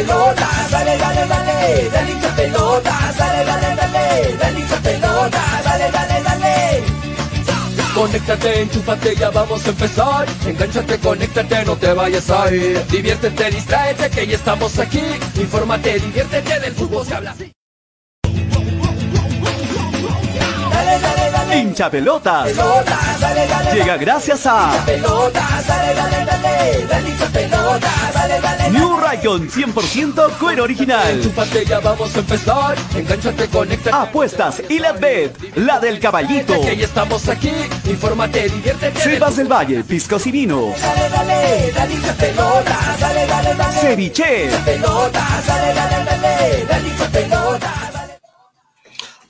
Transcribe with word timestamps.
pelotas, 0.00 0.70
dale, 0.70 0.96
dale, 0.96 1.26
dale, 1.26 1.90
dale 1.90 2.12
hincha 2.12 2.28
pelotas, 2.36 3.16
dale, 3.16 3.44
dale, 3.44 3.76
dale, 3.76 4.36
dale 4.38 4.60
hincha 4.60 4.76
pelotas, 4.76 5.64
dale, 5.64 5.90
dale, 5.90 6.22
dale. 6.22 6.84
Conéctate, 7.94 8.62
enchúfate, 8.62 9.16
ya 9.16 9.30
vamos 9.30 9.66
a 9.66 9.70
empezar. 9.70 10.26
Engánchate, 10.46 10.98
conéctate, 10.98 11.64
no 11.64 11.76
te 11.76 11.92
vayas 11.92 12.30
a 12.30 12.50
ir. 12.54 12.82
Diviértete, 12.86 13.50
distráete, 13.50 14.10
que 14.10 14.26
ya 14.26 14.36
estamos 14.36 14.78
aquí. 14.78 15.02
Infórmate, 15.34 15.98
diviértete, 15.98 16.60
del 16.60 16.74
fútbol 16.74 17.04
se 17.06 17.14
habla 17.14 17.32
así. 17.32 17.49
Hincha 21.52 21.90
dale, 21.90 23.74
Llega 23.74 23.96
gracias 23.96 24.46
a. 24.46 24.72
New 28.70 28.96
Raycon 28.96 29.50
100% 29.50 30.38
cuero 30.38 30.64
original. 30.64 31.20
Ya 31.66 31.80
vamos 31.80 32.14
a 32.14 32.18
empezar. 32.20 32.76
Conéctate. 33.52 33.96
Apuestas 33.96 34.62
y 34.68 34.78
la 34.78 34.92
bet, 34.92 35.36
la 35.56 35.80
del 35.80 35.98
caballito. 35.98 36.54
Estamos 36.54 37.28
aquí. 37.28 37.52
Infórmate, 37.86 38.48
diviértete. 38.48 39.00
Sebas 39.00 39.36
del 39.36 39.48
Valle, 39.48 39.82
piscos 39.84 40.26
y 40.26 40.32
vinos. 40.32 40.80
Dale, 40.80 41.72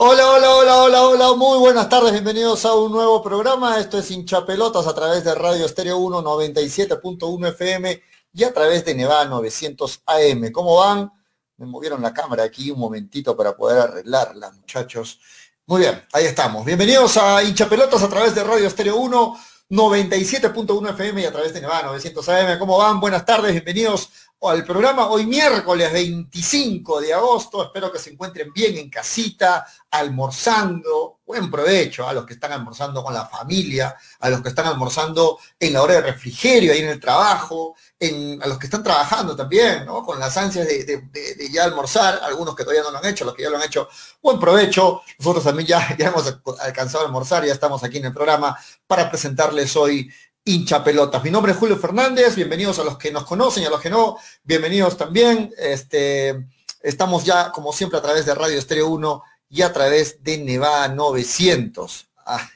Hola, 0.03 0.31
hola, 0.31 0.55
hola, 0.55 0.77
hola, 0.79 1.03
hola, 1.03 1.35
muy 1.35 1.59
buenas 1.59 1.87
tardes, 1.91 2.13
bienvenidos 2.13 2.65
a 2.65 2.73
un 2.73 2.91
nuevo 2.91 3.23
programa. 3.23 3.79
Esto 3.79 3.99
es 3.99 4.11
Hinchapelotas 4.11 4.87
a 4.87 4.95
través 4.95 5.25
de 5.25 5.35
Radio 5.35 5.67
Estéreo 5.67 5.99
1 5.99 6.23
97.1 6.23 7.49
FM 7.49 8.03
y 8.33 8.45
a 8.45 8.55
través 8.55 8.83
de 8.87 8.95
Nevada 8.95 9.27
900 9.27 10.03
AM. 10.07 10.51
¿Cómo 10.53 10.77
van? 10.77 11.13
Me 11.59 11.67
movieron 11.67 12.01
la 12.01 12.15
cámara 12.15 12.45
aquí 12.45 12.71
un 12.71 12.79
momentito 12.79 13.37
para 13.37 13.55
poder 13.55 13.79
arreglarla, 13.79 14.51
muchachos. 14.53 15.21
Muy 15.67 15.83
bien, 15.83 16.03
ahí 16.15 16.25
estamos. 16.25 16.65
Bienvenidos 16.65 17.19
a 17.19 17.43
Hinchapelotas 17.43 18.03
a 18.03 18.09
través 18.09 18.35
de 18.35 18.43
Radio 18.43 18.69
Estéreo 18.69 18.97
1 18.97 19.37
97.1 19.69 20.91
FM 20.93 21.21
y 21.21 21.25
a 21.27 21.31
través 21.31 21.53
de 21.53 21.61
Nevada 21.61 21.83
900 21.89 22.27
AM. 22.27 22.59
¿Cómo 22.59 22.79
van? 22.79 23.01
Buenas 23.01 23.27
tardes, 23.27 23.53
bienvenidos 23.53 24.09
al 24.49 24.65
programa 24.65 25.09
hoy 25.09 25.27
miércoles 25.27 25.93
25 25.93 27.03
de 27.03 27.13
agosto. 27.13 27.63
Espero 27.63 27.93
que 27.93 27.99
se 27.99 28.11
encuentren 28.11 28.51
bien 28.55 28.79
en 28.79 28.89
casita, 28.89 29.67
almorzando. 29.91 31.19
Buen 31.27 31.51
provecho 31.51 32.09
a 32.09 32.15
los 32.15 32.25
que 32.25 32.33
están 32.33 32.53
almorzando 32.53 33.05
con 33.05 33.13
la 33.13 33.27
familia, 33.27 33.95
a 34.19 34.31
los 34.31 34.41
que 34.41 34.49
están 34.49 34.67
almorzando 34.67 35.39
en 35.59 35.75
la 35.75 35.83
hora 35.83 35.95
de 35.95 36.01
refrigerio, 36.01 36.73
ahí 36.73 36.81
en 36.81 36.89
el 36.89 36.99
trabajo, 36.99 37.77
en, 37.99 38.43
a 38.43 38.47
los 38.47 38.59
que 38.59 38.67
están 38.67 38.83
trabajando 38.83 39.37
también, 39.37 39.85
¿no? 39.85 40.03
Con 40.03 40.19
las 40.19 40.37
ansias 40.37 40.67
de, 40.67 41.51
ya 41.53 41.65
almorzar, 41.65 42.21
algunos 42.25 42.57
que 42.57 42.65
todavía 42.65 42.83
no 42.83 42.91
lo 42.91 42.99
han 42.99 43.07
hecho, 43.07 43.25
los 43.25 43.35
que 43.35 43.43
ya 43.43 43.51
lo 43.51 43.59
han 43.59 43.63
hecho, 43.63 43.89
buen 44.23 44.41
provecho. 44.41 45.03
Nosotros 45.19 45.45
también 45.45 45.69
ya, 45.69 45.97
ya 45.99 46.09
hemos 46.09 46.35
alcanzado 46.61 47.05
a 47.05 47.07
almorzar, 47.07 47.45
ya 47.45 47.53
estamos 47.53 47.85
aquí 47.85 47.99
en 47.99 48.07
el 48.07 48.15
programa 48.15 48.59
para 48.87 49.09
presentarles 49.09 49.77
hoy 49.77 50.11
hincha 50.51 50.83
pelotas. 50.83 51.23
Mi 51.23 51.31
nombre 51.31 51.53
es 51.53 51.59
Julio 51.59 51.77
Fernández, 51.77 52.35
bienvenidos 52.35 52.81
a 52.81 52.85
los 52.85 52.99
que 52.99 53.13
nos 53.13 53.25
conocen 53.25 53.63
y 53.63 53.67
a 53.67 53.71
los 53.71 53.81
que 53.81 53.89
no, 53.89 54.17
bienvenidos 54.43 54.97
también. 54.97 55.55
Este, 55.57 56.45
estamos 56.83 57.25
ya, 57.25 57.53
como 57.53 57.73
siempre, 57.73 58.01
a 58.01 58.03
través 58.03 58.27
de 58.27 58.35
Radio 58.35 58.59
Estéreo 58.59 58.89
1 58.89 59.23
y 59.49 59.63
a 59.63 59.73
través 59.73 60.25
de 60.25 60.39
Nevada 60.39 60.89
900. 60.89 62.09
Ah, 62.27 62.51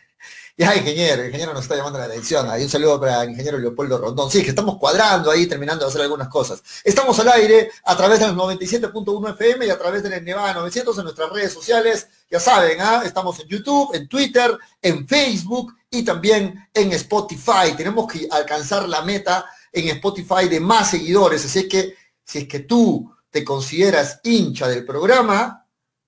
ya, 0.56 0.76
ingeniero, 0.76 1.24
ingeniero 1.24 1.52
nos 1.52 1.62
está 1.62 1.74
llamando 1.74 1.98
la 1.98 2.04
atención. 2.04 2.48
Ahí 2.48 2.62
un 2.62 2.68
saludo 2.68 3.00
para 3.00 3.24
el 3.24 3.30
ingeniero 3.30 3.58
Leopoldo 3.58 3.98
Rondón. 3.98 4.30
Sí, 4.30 4.40
que 4.42 4.50
estamos 4.50 4.78
cuadrando 4.78 5.30
ahí, 5.30 5.48
terminando 5.48 5.84
de 5.84 5.90
hacer 5.90 6.02
algunas 6.02 6.28
cosas. 6.28 6.62
Estamos 6.84 7.18
al 7.18 7.28
aire 7.30 7.72
a 7.84 7.96
través 7.96 8.20
de 8.20 8.28
los 8.28 8.36
97.1 8.36 9.34
FM 9.34 9.66
y 9.66 9.70
a 9.70 9.78
través 9.78 10.04
de 10.04 10.10
la 10.10 10.20
Nevada 10.20 10.54
900 10.54 10.96
en 10.96 11.04
nuestras 11.04 11.30
redes 11.30 11.52
sociales. 11.52 12.06
Ya 12.30 12.38
saben, 12.38 12.80
¿ah? 12.80 13.02
estamos 13.04 13.40
en 13.40 13.48
YouTube, 13.48 13.94
en 13.94 14.08
Twitter, 14.08 14.56
en 14.80 15.08
Facebook 15.08 15.74
y 15.90 16.04
también 16.04 16.68
en 16.72 16.92
Spotify. 16.92 17.74
Tenemos 17.76 18.06
que 18.12 18.28
alcanzar 18.30 18.88
la 18.88 19.02
meta 19.02 19.46
en 19.72 19.88
Spotify 19.88 20.48
de 20.48 20.60
más 20.60 20.90
seguidores. 20.90 21.44
Así 21.44 21.60
es 21.60 21.68
que 21.68 21.96
si 22.24 22.38
es 22.38 22.48
que 22.48 22.60
tú 22.60 23.12
te 23.28 23.42
consideras 23.42 24.20
hincha 24.22 24.68
del 24.68 24.84
programa, 24.84 25.63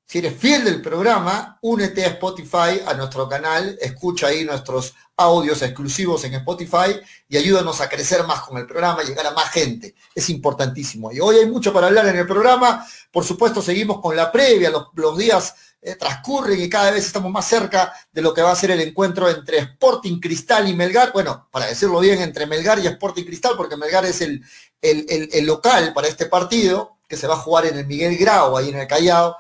si 0.09 0.19
eres 0.19 0.39
fiel 0.39 0.65
del 0.65 0.81
programa, 0.81 1.59
únete 1.63 2.05
a 2.05 2.09
Spotify, 2.09 2.81
a 2.87 2.95
nuestro 2.95 3.29
canal, 3.29 3.77
escucha 3.81 4.29
ahí 4.29 4.45
nuestros 4.45 4.95
audios 5.17 5.63
exclusivos 5.63 6.23
en 6.25 6.35
Spotify 6.35 7.01
y 7.29 7.37
ayúdanos 7.37 7.81
a 7.81 7.89
crecer 7.89 8.23
más 8.25 8.43
con 8.43 8.57
el 8.59 8.67
programa, 8.67 9.03
llegar 9.03 9.27
a 9.27 9.33
más 9.33 9.51
gente. 9.51 9.95
Es 10.15 10.31
importantísimo. 10.31 11.11
Y 11.11 11.19
hoy 11.19 11.37
hay 11.39 11.47
mucho 11.47 11.73
para 11.73 11.89
hablar 11.89 12.07
en 12.07 12.19
el 12.19 12.27
programa. 12.27 12.87
Por 13.11 13.25
supuesto, 13.25 13.61
seguimos 13.61 14.01
con 14.01 14.15
la 14.15 14.31
previa, 14.31 14.71
los, 14.95 15.17
días 15.19 15.55
eh, 15.83 15.97
transcurren 15.97 16.61
y 16.61 16.69
cada 16.69 16.93
vez 16.93 17.05
estamos 17.07 17.33
más 17.33 17.49
cerca 17.49 17.93
de 18.13 18.23
lo 18.23 18.33
que 18.33 18.43
va 18.43 18.53
a 18.53 18.57
ser 18.57 18.71
el 18.71 18.81
encuentro 18.83 19.29
entre 19.29 19.59
Sporting 19.59 20.21
Cristal 20.21 20.69
y 20.69 20.75
Melgar. 20.75 21.13
Bueno, 21.13 21.49
para 21.51 21.67
decirlo 21.67 21.99
bien, 21.99 22.21
entre 22.21 22.47
Melgar 22.47 22.79
y 22.79 22.87
Sporting 22.87 23.25
Cristal, 23.25 23.55
porque 23.57 23.77
Melgar 23.77 24.05
es 24.07 24.21
el, 24.21 24.41
el, 24.81 25.05
el- 25.09 25.31
el 25.33 25.47
local 25.47 25.93
para 25.95 26.07
este 26.07 26.27
partido, 26.27 26.97
que 27.09 27.17
se 27.17 27.27
va 27.27 27.35
a 27.35 27.39
jugar 27.39 27.67
en 27.67 27.79
el 27.79 27.87
Miguel 27.87 28.17
Grau, 28.17 28.57
ahí 28.57 28.69
en 28.69 28.79
el 28.79 28.87
Callao. 28.87 29.37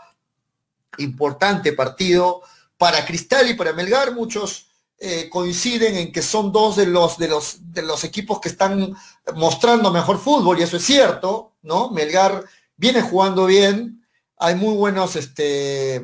Importante 0.98 1.72
partido 1.72 2.42
para 2.76 3.04
Cristal 3.04 3.48
y 3.50 3.54
para 3.54 3.72
Melgar. 3.72 4.14
Muchos 4.14 4.68
eh, 4.98 5.28
coinciden 5.30 5.96
en 5.96 6.12
que 6.12 6.22
son 6.22 6.52
dos 6.52 6.76
de 6.76 6.86
los, 6.86 7.18
de, 7.18 7.28
los, 7.28 7.72
de 7.72 7.82
los 7.82 8.04
equipos 8.04 8.40
que 8.40 8.48
están 8.48 8.94
mostrando 9.34 9.90
mejor 9.90 10.18
fútbol, 10.18 10.58
y 10.58 10.62
eso 10.62 10.78
es 10.78 10.84
cierto, 10.84 11.52
¿no? 11.62 11.90
Melgar 11.90 12.44
viene 12.76 13.02
jugando 13.02 13.46
bien, 13.46 14.06
hay 14.38 14.54
muy 14.54 14.74
buenos 14.74 15.16
este, 15.16 16.02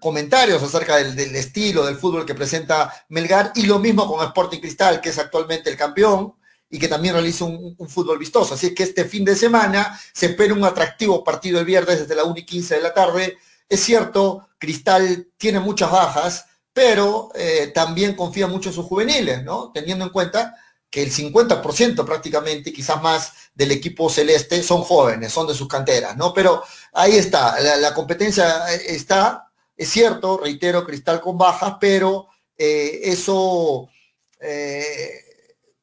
comentarios 0.00 0.62
acerca 0.62 0.96
del, 0.96 1.14
del 1.14 1.36
estilo 1.36 1.86
del 1.86 1.96
fútbol 1.96 2.26
que 2.26 2.34
presenta 2.34 2.92
Melgar, 3.08 3.52
y 3.54 3.62
lo 3.62 3.78
mismo 3.78 4.06
con 4.08 4.24
Sporting 4.26 4.60
Cristal, 4.60 5.00
que 5.00 5.10
es 5.10 5.18
actualmente 5.18 5.70
el 5.70 5.76
campeón, 5.76 6.34
y 6.68 6.78
que 6.78 6.88
también 6.88 7.14
realiza 7.14 7.44
un, 7.44 7.76
fútbol 7.88 8.18
vistoso. 8.18 8.54
Así 8.54 8.68
es 8.68 8.74
que 8.74 8.82
este 8.82 9.04
fin 9.04 9.24
de 9.24 9.36
semana 9.36 9.98
se 10.12 10.26
espera 10.26 10.54
un 10.54 10.64
atractivo 10.64 11.22
partido 11.22 11.60
el 11.60 11.64
viernes 11.64 12.00
desde 12.00 12.14
la 12.14 12.24
1 12.24 12.38
y 12.38 12.44
15 12.44 12.74
de 12.76 12.82
la 12.82 12.92
tarde. 12.92 13.38
Es 13.68 13.80
cierto, 13.80 14.48
Cristal 14.58 15.28
tiene 15.36 15.60
muchas 15.60 15.90
bajas, 15.90 16.46
pero 16.72 17.30
eh, 17.34 17.72
también 17.74 18.14
confía 18.14 18.46
mucho 18.46 18.68
en 18.68 18.74
sus 18.74 18.86
juveniles, 18.86 19.42
¿no? 19.42 19.72
Teniendo 19.72 20.04
en 20.04 20.10
cuenta 20.10 20.54
que 20.88 21.02
el 21.02 21.10
50% 21.12 22.04
prácticamente, 22.04 22.72
quizás 22.72 23.02
más, 23.02 23.32
del 23.54 23.72
equipo 23.72 24.08
celeste 24.08 24.62
son 24.62 24.82
jóvenes, 24.82 25.32
son 25.32 25.46
de 25.46 25.54
sus 25.54 25.68
canteras, 25.68 26.16
¿no? 26.16 26.32
Pero 26.32 26.62
ahí 26.92 27.16
está, 27.16 27.58
la, 27.60 27.94
competencia 27.94 28.72
eh, 28.72 28.94
está, 28.94 29.50
es 29.76 29.88
cierto, 29.88 30.38
reitero, 30.38 30.84
Cristal 30.84 31.20
con 31.20 31.36
bajas, 31.36 31.76
pero 31.80 32.28
eh, 32.56 33.00
eso, 33.04 33.88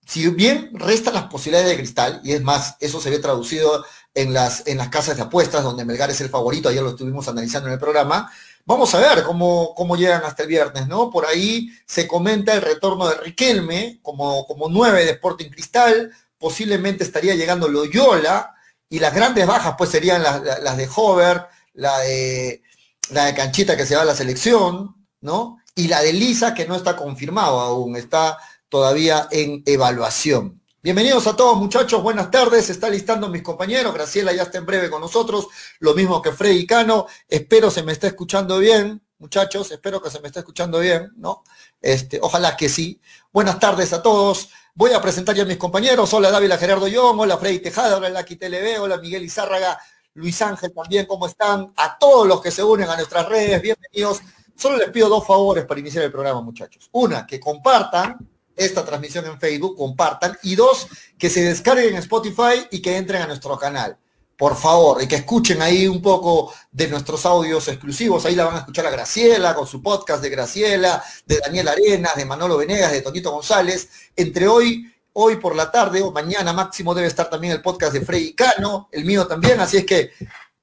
si 0.05 0.29
bien 0.29 0.71
restan 0.73 1.15
las 1.15 1.25
posibilidades 1.25 1.69
de 1.69 1.77
Cristal, 1.77 2.21
y 2.23 2.31
es 2.31 2.41
más, 2.41 2.75
eso 2.79 3.01
se 3.01 3.09
ve 3.09 3.19
traducido 3.19 3.83
en 4.15 4.33
las, 4.33 4.67
en 4.67 4.77
las 4.77 4.89
casas 4.89 5.15
de 5.17 5.23
apuestas, 5.23 5.63
donde 5.63 5.85
Melgar 5.85 6.11
es 6.11 6.21
el 6.21 6.29
favorito, 6.29 6.69
ayer 6.69 6.83
lo 6.83 6.91
estuvimos 6.91 7.27
analizando 7.27 7.67
en 7.69 7.73
el 7.73 7.79
programa, 7.79 8.31
Vamos 8.65 8.95
a 8.95 8.99
ver 8.99 9.23
cómo, 9.23 9.75
cómo 9.75 9.97
llegan 9.97 10.23
hasta 10.23 10.43
el 10.43 10.47
viernes, 10.49 10.87
¿no? 10.87 11.09
Por 11.09 11.25
ahí 11.25 11.69
se 11.85 12.07
comenta 12.07 12.53
el 12.53 12.61
retorno 12.61 13.09
de 13.09 13.15
Riquelme 13.17 13.99
como, 14.01 14.45
como 14.47 14.69
nueve 14.69 15.03
de 15.03 15.11
Sporting 15.11 15.49
Cristal, 15.49 16.13
posiblemente 16.37 17.03
estaría 17.03 17.35
llegando 17.35 17.67
Loyola, 17.67 18.53
y 18.87 18.99
las 18.99 19.13
grandes 19.13 19.45
bajas 19.47 19.75
pues 19.77 19.89
serían 19.89 20.23
las, 20.23 20.41
las- 20.61 20.77
de 20.77 20.87
Hover, 20.95 21.45
la 21.73 21.99
de, 21.99 22.61
la 23.09 23.25
de 23.25 23.33
Canchita 23.33 23.75
que 23.75 23.85
se 23.85 23.95
va 23.97 24.03
a 24.03 24.05
la 24.05 24.15
selección, 24.15 24.95
¿no? 25.19 25.57
Y 25.75 25.89
la 25.89 26.01
de 26.01 26.13
Lisa 26.13 26.53
que 26.53 26.65
no 26.65 26.75
está 26.77 26.95
confirmado 26.95 27.59
aún, 27.59 27.97
está 27.97 28.37
todavía 28.69 29.27
en 29.31 29.61
evaluación. 29.65 30.61
Bienvenidos 30.83 31.27
a 31.27 31.35
todos 31.37 31.55
muchachos, 31.59 32.03
buenas 32.03 32.29
tardes, 32.29 32.69
está 32.69 32.89
listando 32.89 33.29
mis 33.29 33.41
compañeros, 33.41 33.93
Graciela 33.93 34.33
ya 34.33 34.43
está 34.43 34.57
en 34.57 34.65
breve 34.65 34.89
con 34.89 34.99
nosotros, 34.99 35.47
lo 35.79 35.93
mismo 35.93 36.21
que 36.21 36.33
Freddy 36.33 36.67
Cano, 36.67 37.07
espero 37.25 37.71
se 37.71 37.83
me 37.83 37.93
esté 37.93 38.07
escuchando 38.07 38.59
bien, 38.59 39.01
muchachos, 39.17 39.71
espero 39.71 40.01
que 40.01 40.09
se 40.09 40.19
me 40.19 40.27
esté 40.27 40.39
escuchando 40.39 40.79
bien, 40.79 41.13
¿no? 41.15 41.45
Este, 41.81 42.19
ojalá 42.21 42.57
que 42.57 42.67
sí. 42.67 42.99
Buenas 43.31 43.59
tardes 43.59 43.93
a 43.93 44.01
todos. 44.01 44.49
Voy 44.75 44.91
a 44.91 45.01
presentar 45.01 45.33
ya 45.33 45.43
a 45.43 45.45
mis 45.45 45.55
compañeros. 45.55 46.13
Hola 46.13 46.29
Dávila 46.31 46.57
Gerardo 46.57 46.89
Young, 46.89 47.17
hola 47.17 47.37
Freddy 47.37 47.59
Tejada, 47.59 47.95
hola 47.95 48.09
Laki 48.09 48.35
TLB, 48.35 48.81
hola 48.81 48.97
Miguel 48.97 49.23
Izárraga, 49.23 49.79
Luis 50.15 50.41
Ángel 50.41 50.73
también, 50.73 51.05
¿cómo 51.05 51.27
están? 51.27 51.71
A 51.77 51.97
todos 51.97 52.27
los 52.27 52.41
que 52.41 52.51
se 52.51 52.61
unen 52.61 52.89
a 52.89 52.97
nuestras 52.97 53.29
redes, 53.29 53.61
bienvenidos. 53.61 54.19
Solo 54.53 54.75
les 54.75 54.89
pido 54.89 55.07
dos 55.07 55.25
favores 55.25 55.65
para 55.65 55.79
iniciar 55.79 56.03
el 56.03 56.11
programa, 56.11 56.41
muchachos. 56.41 56.89
Una, 56.91 57.25
que 57.25 57.39
compartan 57.39 58.32
esta 58.55 58.85
transmisión 58.85 59.25
en 59.25 59.39
Facebook, 59.39 59.77
compartan. 59.77 60.37
Y 60.43 60.55
dos, 60.55 60.87
que 61.17 61.29
se 61.29 61.43
descarguen 61.43 61.89
en 61.89 61.97
Spotify 61.97 62.67
y 62.71 62.81
que 62.81 62.97
entren 62.97 63.21
a 63.21 63.27
nuestro 63.27 63.57
canal. 63.57 63.97
Por 64.37 64.55
favor, 64.55 65.01
y 65.01 65.07
que 65.07 65.17
escuchen 65.17 65.61
ahí 65.61 65.87
un 65.87 66.01
poco 66.01 66.53
de 66.71 66.87
nuestros 66.87 67.25
audios 67.25 67.67
exclusivos. 67.67 68.25
Ahí 68.25 68.35
la 68.35 68.45
van 68.45 68.55
a 68.55 68.59
escuchar 68.59 68.85
a 68.87 68.89
Graciela 68.89 69.53
con 69.53 69.67
su 69.67 69.81
podcast 69.81 70.23
de 70.23 70.29
Graciela, 70.29 71.03
de 71.25 71.39
Daniel 71.39 71.67
Arenas, 71.67 72.15
de 72.15 72.25
Manolo 72.25 72.57
Venegas, 72.57 72.91
de 72.91 73.01
Tonito 73.01 73.31
González. 73.31 73.89
Entre 74.15 74.47
hoy 74.47 74.89
hoy 75.13 75.37
por 75.37 75.55
la 75.55 75.71
tarde 75.71 76.01
o 76.01 76.11
mañana 76.11 76.53
máximo 76.53 76.93
debe 76.93 77.07
estar 77.07 77.29
también 77.29 77.53
el 77.53 77.61
podcast 77.61 77.93
de 77.93 78.01
Freddy 78.01 78.33
Cano, 78.33 78.89
el 78.91 79.05
mío 79.05 79.27
también, 79.27 79.59
así 79.59 79.77
es 79.77 79.85
que 79.85 80.11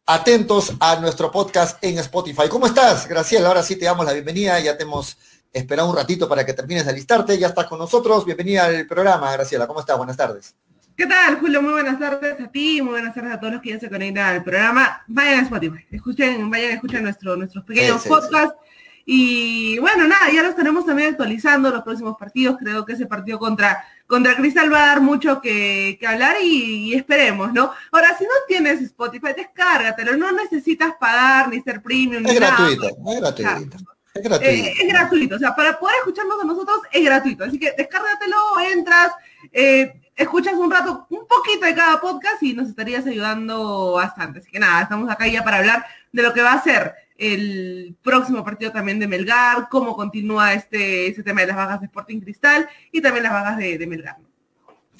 atentos 0.07 0.73
a 0.81 0.97
nuestro 0.97 1.31
podcast 1.31 1.83
en 1.85 1.99
Spotify. 1.99 2.49
¿Cómo 2.49 2.67
estás, 2.67 3.07
Graciela? 3.07 3.47
Ahora 3.49 3.63
sí 3.63 3.77
te 3.77 3.85
damos 3.85 4.05
la 4.05 4.13
bienvenida, 4.13 4.59
ya 4.59 4.77
te 4.77 4.83
hemos 4.83 5.17
esperado 5.53 5.91
un 5.91 5.97
ratito 5.97 6.29
para 6.29 6.45
que 6.45 6.53
termines 6.53 6.85
de 6.85 6.93
alistarte, 6.93 7.39
ya 7.39 7.49
estás 7.49 7.67
con 7.67 7.79
nosotros, 7.79 8.25
bienvenida 8.25 8.67
al 8.67 8.87
programa, 8.87 9.33
Graciela, 9.33 9.67
¿cómo 9.67 9.81
estás? 9.81 9.97
Buenas 9.97 10.17
tardes. 10.17 10.55
¿Qué 10.97 11.07
tal, 11.07 11.41
Julio? 11.41 11.63
Muy 11.63 11.73
buenas 11.73 11.99
tardes 11.99 12.39
a 12.41 12.49
ti, 12.49 12.83
muy 12.83 12.93
buenas 12.93 13.15
tardes 13.15 13.33
a 13.33 13.41
todos 13.41 13.55
los 13.55 13.63
que 13.63 13.71
ya 13.71 13.81
se 13.81 13.89
conectan 13.89 14.37
al 14.37 14.45
programa. 14.45 15.03
Vayan 15.07 15.41
a 15.41 15.43
Spotify, 15.43 15.87
escuchen, 15.91 16.51
vayan 16.51 16.73
a 16.73 16.75
escuchar 16.75 17.03
nuestro, 17.03 17.37
nuestros 17.37 17.65
pequeños 17.65 18.05
podcasts. 18.07 18.57
Y 19.07 19.79
bueno, 19.79 20.07
nada, 20.07 20.31
ya 20.31 20.43
los 20.43 20.55
tenemos 20.55 20.85
también 20.85 21.11
actualizando 21.11 21.71
los 21.71 21.83
próximos 21.83 22.17
partidos. 22.19 22.57
Creo 22.59 22.85
que 22.85 22.93
ese 22.93 23.07
partido 23.07 23.39
contra 23.39 23.83
contra 24.07 24.37
Cristal 24.37 24.73
va 24.73 24.83
a 24.83 24.87
dar 24.89 25.01
mucho 25.01 25.41
que, 25.41 25.99
hablar 26.07 26.37
y, 26.43 26.93
esperemos, 26.95 27.53
¿no? 27.53 27.73
Ahora, 27.93 28.19
si 28.19 28.25
no 28.25 28.31
tienes 28.47 28.83
Spotify, 28.83 29.29
descárgatelo, 29.35 30.17
no 30.17 30.33
necesitas 30.33 30.95
pagar 30.99 31.49
ni 31.49 31.63
ser 31.63 31.81
premium. 31.81 32.27
Es 32.27 32.35
gratuito, 32.35 32.89
es 32.89 33.21
gratuito. 33.21 33.79
Es 34.15 34.23
gratuito. 34.23 34.51
Eh, 34.51 34.75
es 34.81 34.89
gratuito, 34.89 35.37
o 35.37 35.39
sea, 35.39 35.55
para 35.55 35.79
poder 35.79 35.97
escucharnos 35.99 36.41
a 36.41 36.45
nosotros 36.45 36.81
es 36.93 37.05
gratuito. 37.05 37.45
Así 37.45 37.59
que 37.59 37.73
descárgatelo, 37.77 38.37
entras, 38.73 39.13
eh, 39.53 40.01
escuchas 40.17 40.55
un 40.55 40.71
rato, 40.71 41.07
un 41.11 41.27
poquito 41.27 41.67
de 41.67 41.75
cada 41.75 42.01
podcast 42.01 42.43
y 42.43 42.55
nos 42.55 42.69
estarías 42.69 43.07
ayudando 43.07 43.93
bastante. 43.93 44.41
Así 44.41 44.51
que 44.51 44.59
nada, 44.59 44.83
estamos 44.83 45.11
acá 45.11 45.27
ya 45.29 45.45
para 45.45 45.59
hablar 45.59 45.85
de 46.13 46.23
lo 46.23 46.33
que 46.33 46.43
va 46.43 46.55
a 46.55 46.63
ser 46.63 46.95
el 47.21 47.95
próximo 48.03 48.43
partido 48.43 48.73
también 48.73 48.99
de 48.99 49.07
Melgar, 49.07 49.69
cómo 49.69 49.95
continúa 49.95 50.55
este, 50.55 51.09
este 51.09 51.23
tema 51.23 51.43
de 51.43 51.49
las 51.49 51.57
vagas 51.57 51.81
de 51.81 51.87
Sporting 51.87 52.21
Cristal 52.21 52.67
y 52.91 53.03
también 53.03 53.25
las 53.25 53.33
vagas 53.33 53.59
de, 53.59 53.87
Melgar. 53.87 54.17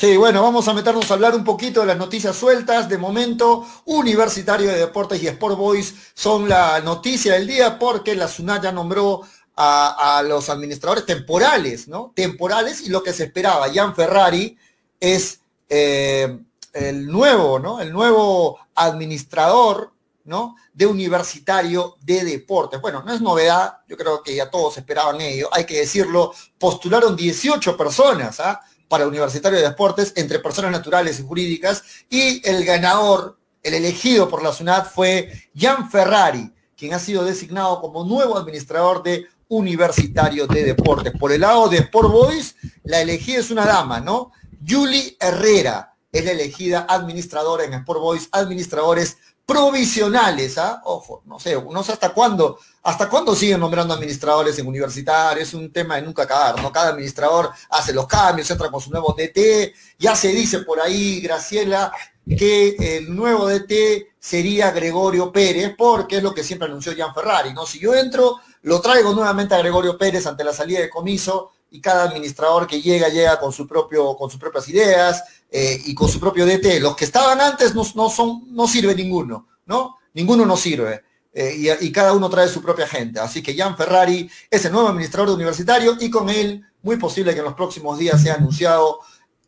Sí, 0.01 0.17
bueno, 0.17 0.43
vamos 0.43 0.67
a 0.67 0.73
meternos 0.73 1.11
a 1.11 1.13
hablar 1.13 1.35
un 1.35 1.45
poquito 1.45 1.81
de 1.81 1.89
las 1.89 1.99
noticias 1.99 2.35
sueltas. 2.35 2.89
De 2.89 2.97
momento, 2.97 3.67
Universitario 3.85 4.71
de 4.71 4.79
Deportes 4.79 5.23
y 5.23 5.27
Sport 5.27 5.59
Boys 5.59 5.95
son 6.15 6.49
la 6.49 6.81
noticia 6.81 7.35
del 7.35 7.47
día 7.47 7.79
porque 7.79 8.15
la 8.15 8.27
SUNAT 8.27 8.63
ya 8.63 8.73
nombró 8.73 9.21
a, 9.57 10.23
los 10.27 10.49
administradores 10.49 11.05
temporales, 11.05 11.87
¿no? 11.87 12.13
Temporales 12.17 12.81
y 12.81 12.89
lo 12.89 13.03
que 13.03 13.13
se 13.13 13.25
esperaba. 13.25 13.71
Jan 13.71 13.95
Ferrari 13.95 14.57
es 14.99 15.41
eh, 15.69 16.35
el 16.73 17.07
nuevo, 17.07 17.59
¿no? 17.59 17.79
El 17.79 17.93
nuevo 17.93 18.59
administrador 18.77 19.93
¿no? 20.25 20.57
De 20.73 20.87
universitario 20.87 21.97
de 22.01 22.25
deportes. 22.25 22.81
Bueno, 22.81 23.03
no 23.03 23.13
es 23.13 23.21
novedad, 23.21 23.81
yo 23.87 23.99
creo 23.99 24.23
que 24.23 24.35
ya 24.35 24.49
todos 24.49 24.79
esperaban 24.79 25.21
ello, 25.21 25.51
hay 25.53 25.65
que 25.67 25.81
decirlo, 25.81 26.33
postularon 26.59 27.17
18 27.17 27.77
personas 27.77 28.39
¿ah? 28.41 28.61
Para 28.91 29.07
universitario 29.07 29.57
de 29.57 29.69
deportes 29.69 30.13
entre 30.17 30.41
personas 30.41 30.73
naturales 30.73 31.21
y 31.21 31.23
jurídicas 31.23 31.85
y 32.11 32.47
el 32.47 32.65
ganador, 32.65 33.39
el 33.63 33.75
elegido 33.75 34.29
por 34.29 34.43
la 34.43 34.53
SUNAT 34.53 34.93
fue 34.93 35.31
Jan 35.57 35.89
Ferrari, 35.89 36.53
quien 36.77 36.93
ha 36.93 36.99
sido 36.99 37.25
designado 37.25 37.81
como 37.81 38.03
nuevo 38.03 38.37
administrador 38.37 39.05
de 39.05 39.27
universitario 39.47 40.49
de 40.49 40.65
deportes. 40.65 41.13
Por 41.17 41.31
el 41.31 41.43
lado 41.43 41.69
de 41.69 41.79
Sport 41.79 42.11
Boys, 42.11 42.57
la 42.83 43.01
elegida 43.01 43.39
es 43.39 43.53
una 43.53 43.65
dama, 43.65 44.01
¿no? 44.01 44.33
Julie 44.69 45.17
Herrera 45.21 45.95
es 46.11 46.25
la 46.25 46.33
elegida 46.33 46.87
administradora 46.89 47.63
en 47.63 47.75
Sport 47.75 48.01
Boys, 48.01 48.29
administradores 48.33 49.19
provisionales, 49.47 50.59
¿ah? 50.59 50.83
Ojo, 50.85 51.23
no 51.27 51.39
sé, 51.39 51.57
no 51.63 51.83
sé 51.85 51.93
hasta 51.93 52.13
cuándo, 52.13 52.59
hasta 52.83 53.09
cuándo 53.09 53.35
siguen 53.35 53.61
nombrando 53.61 53.93
administradores 53.93 54.59
en 54.59 54.67
universitarios, 54.67 55.49
es 55.49 55.55
un 55.55 55.73
tema 55.73 55.97
de 55.97 56.03
nunca 56.03 56.23
acabar, 56.23 56.63
¿no? 56.63 56.73
Cada 56.73 56.91
administrador 56.91 57.51
hace 57.71 57.93
los 57.93 58.07
cambios, 58.07 58.51
entra 58.51 58.71
con 58.71 58.81
su 58.81 58.91
nuevo 58.91 59.15
DT, 59.17 59.75
ya 59.99 60.17
se 60.17 60.29
dice 60.29 60.61
por 60.61 60.81
ahí, 60.81 61.21
Graciela, 61.21 61.93
que 62.27 62.77
el 62.97 63.15
nuevo 63.15 63.49
DT 63.49 64.15
sería 64.19 64.71
Gregorio 64.71 65.31
Pérez, 65.31 65.75
porque 65.77 66.19
es 66.19 66.23
lo 66.23 66.33
que 66.33 66.45
siempre 66.45 66.69
anunció 66.69 66.95
Jan 66.97 67.15
Ferrari, 67.15 67.53
¿no? 67.53 67.67
Si 67.67 67.79
yo 67.79 67.95
entro, 67.95 68.37
lo 68.63 68.81
traigo 68.81 69.13
nuevamente 69.13 69.55
a 69.55 69.59
Gregorio 69.59 69.99
Pérez 69.99 70.27
ante 70.27 70.45
la 70.45 70.53
salida 70.53 70.81
de 70.81 70.91
comiso, 70.91 71.53
y 71.71 71.81
cada 71.81 72.05
administrador 72.05 72.67
que 72.67 72.83
llega, 72.83 73.09
llega 73.09 73.39
con, 73.39 73.53
su 73.53 73.67
propio, 73.67 74.17
con 74.17 74.29
sus 74.29 74.41
propias 74.41 74.69
ideas 74.69 75.23
eh, 75.51 75.81
y 75.87 75.95
con 75.95 76.09
su 76.09 76.19
propio 76.19 76.45
DT. 76.45 76.81
Los 76.81 76.97
que 76.97 77.05
estaban 77.05 77.41
antes 77.41 77.75
no, 77.75 77.85
no, 77.95 78.11
son, 78.11 78.55
no 78.55 78.67
sirve 78.67 78.95
ninguno, 78.95 79.47
¿no? 79.67 79.99
Ninguno 80.15 80.45
nos 80.45 80.61
sirve. 80.61 81.05
Eh, 81.33 81.79
y, 81.81 81.93
cada 81.93 82.13
uno 82.13 82.29
trae 82.29 82.49
su 82.49 82.61
propia 82.61 82.87
gente. 82.87 83.21
Así 83.21 83.43
que 83.43 83.57
Jan 83.57 83.77
Ferrari 83.77 84.29
es 84.51 84.65
el 84.65 84.73
nuevo 84.73 84.89
administrador 84.89 85.29
de 85.29 85.35
universitario 85.37 85.97
y 86.01 86.11
con 86.11 86.29
él, 86.29 86.65
muy 86.83 86.97
posible 86.97 87.33
que 87.33 87.39
en 87.39 87.45
los 87.45 87.55
próximos 87.55 87.99
días 87.99 88.23
sea 88.23 88.35
anunciado 88.35 89.01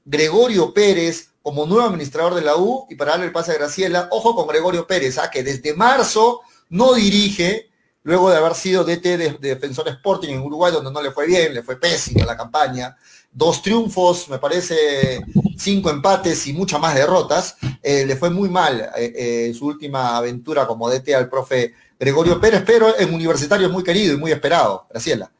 Gregorio 0.05 0.73
Pérez 0.73 1.31
como 1.43 1.67
nuevo 1.67 1.87
administrador 1.87 2.35
de 2.35 2.43
la 2.43 2.57
U. 2.57 2.87
Y 2.89 2.95
para 2.95 3.13
darle 3.13 3.27
el 3.27 3.33
pase 3.33 3.53
a 3.53 3.55
Graciela, 3.55 4.09
ojo 4.11 4.37
con 4.37 4.47
Gregorio 4.47 4.87
Pérez, 4.87 5.19
¿ah? 5.19 5.31
que 5.31 5.43
desde 5.43 5.75
marzo 5.75 6.43
no 6.69 6.95
dirige 6.95 7.71
luego 8.05 8.31
de 8.31 8.37
haber 8.37 8.55
sido 8.55 8.85
DT 8.85 9.17
de, 9.17 9.37
Defensor 9.41 9.89
Sporting 9.89 10.31
en 10.31 10.43
Uruguay, 10.43 10.73
donde 10.73 10.91
no 10.91 11.03
le 11.03 11.11
fue 11.11 11.27
bien, 11.27 11.55
le 11.55 11.63
fue 11.63 11.79
pésimo 11.79 12.25
la 12.25 12.37
campaña, 12.37 12.97
dos 13.33 13.63
triunfos, 13.63 14.29
me 14.29 14.39
parece 14.39 15.21
cinco 15.57 15.91
empates 15.91 16.47
y 16.47 16.53
muchas 16.53 16.81
más 16.81 16.95
derrotas, 16.95 17.57
eh, 17.83 18.05
le 18.07 18.17
fue 18.17 18.31
muy 18.31 18.49
mal 18.49 18.81
eh, 18.97 19.13
eh, 19.17 19.55
su 19.55 19.67
última 19.67 20.17
aventura 20.17 20.67
como 20.67 20.91
DT 20.91 21.15
al 21.15 21.29
profe 21.29 21.75
Gregorio 21.99 22.41
Pérez, 22.41 22.63
pero 22.67 22.99
en 22.99 23.15
universitario 23.15 23.69
es 23.69 23.73
muy 23.73 23.85
querido 23.85 24.15
y 24.15 24.19
muy 24.19 24.33
esperado. 24.33 24.87
Graciela. 24.91 25.31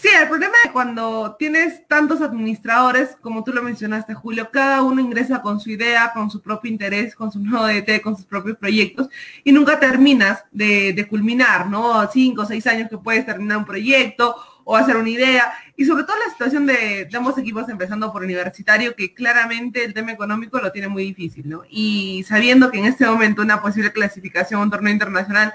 Sí, 0.00 0.08
el 0.18 0.28
problema 0.28 0.54
es 0.64 0.72
cuando 0.72 1.36
tienes 1.38 1.86
tantos 1.86 2.22
administradores, 2.22 3.18
como 3.20 3.44
tú 3.44 3.52
lo 3.52 3.62
mencionaste, 3.62 4.14
Julio, 4.14 4.48
cada 4.50 4.80
uno 4.80 4.98
ingresa 4.98 5.42
con 5.42 5.60
su 5.60 5.68
idea, 5.68 6.12
con 6.14 6.30
su 6.30 6.40
propio 6.40 6.70
interés, 6.70 7.14
con 7.14 7.30
su 7.30 7.38
nuevo 7.38 7.66
DT, 7.66 8.00
con 8.00 8.16
sus 8.16 8.24
propios 8.24 8.56
proyectos, 8.56 9.10
y 9.44 9.52
nunca 9.52 9.78
terminas 9.78 10.42
de, 10.52 11.06
culminar, 11.06 11.66
¿no? 11.66 12.08
Cinco 12.10 12.42
o 12.42 12.46
seis 12.46 12.66
años 12.66 12.88
que 12.88 12.96
puedes 12.96 13.26
terminar 13.26 13.58
un 13.58 13.66
proyecto 13.66 14.36
o 14.64 14.74
hacer 14.74 14.96
una 14.96 15.10
idea, 15.10 15.52
y 15.80 15.86
sobre 15.86 16.04
todo 16.04 16.14
la 16.18 16.30
situación 16.30 16.66
de, 16.66 17.08
ambos 17.14 17.38
equipos 17.38 17.66
empezando 17.70 18.12
por 18.12 18.22
universitario, 18.22 18.94
que 18.94 19.14
claramente 19.14 19.82
el 19.82 19.94
tema 19.94 20.12
económico 20.12 20.60
lo 20.60 20.70
tiene 20.72 20.88
muy 20.88 21.04
difícil, 21.04 21.48
¿no? 21.48 21.62
Y 21.70 22.22
sabiendo 22.28 22.70
que 22.70 22.80
en 22.80 22.84
este 22.84 23.06
momento 23.06 23.40
una 23.40 23.62
posible 23.62 23.90
clasificación 23.90 24.60
a 24.60 24.64
un 24.64 24.70
torneo 24.70 24.92
internacional 24.92 25.54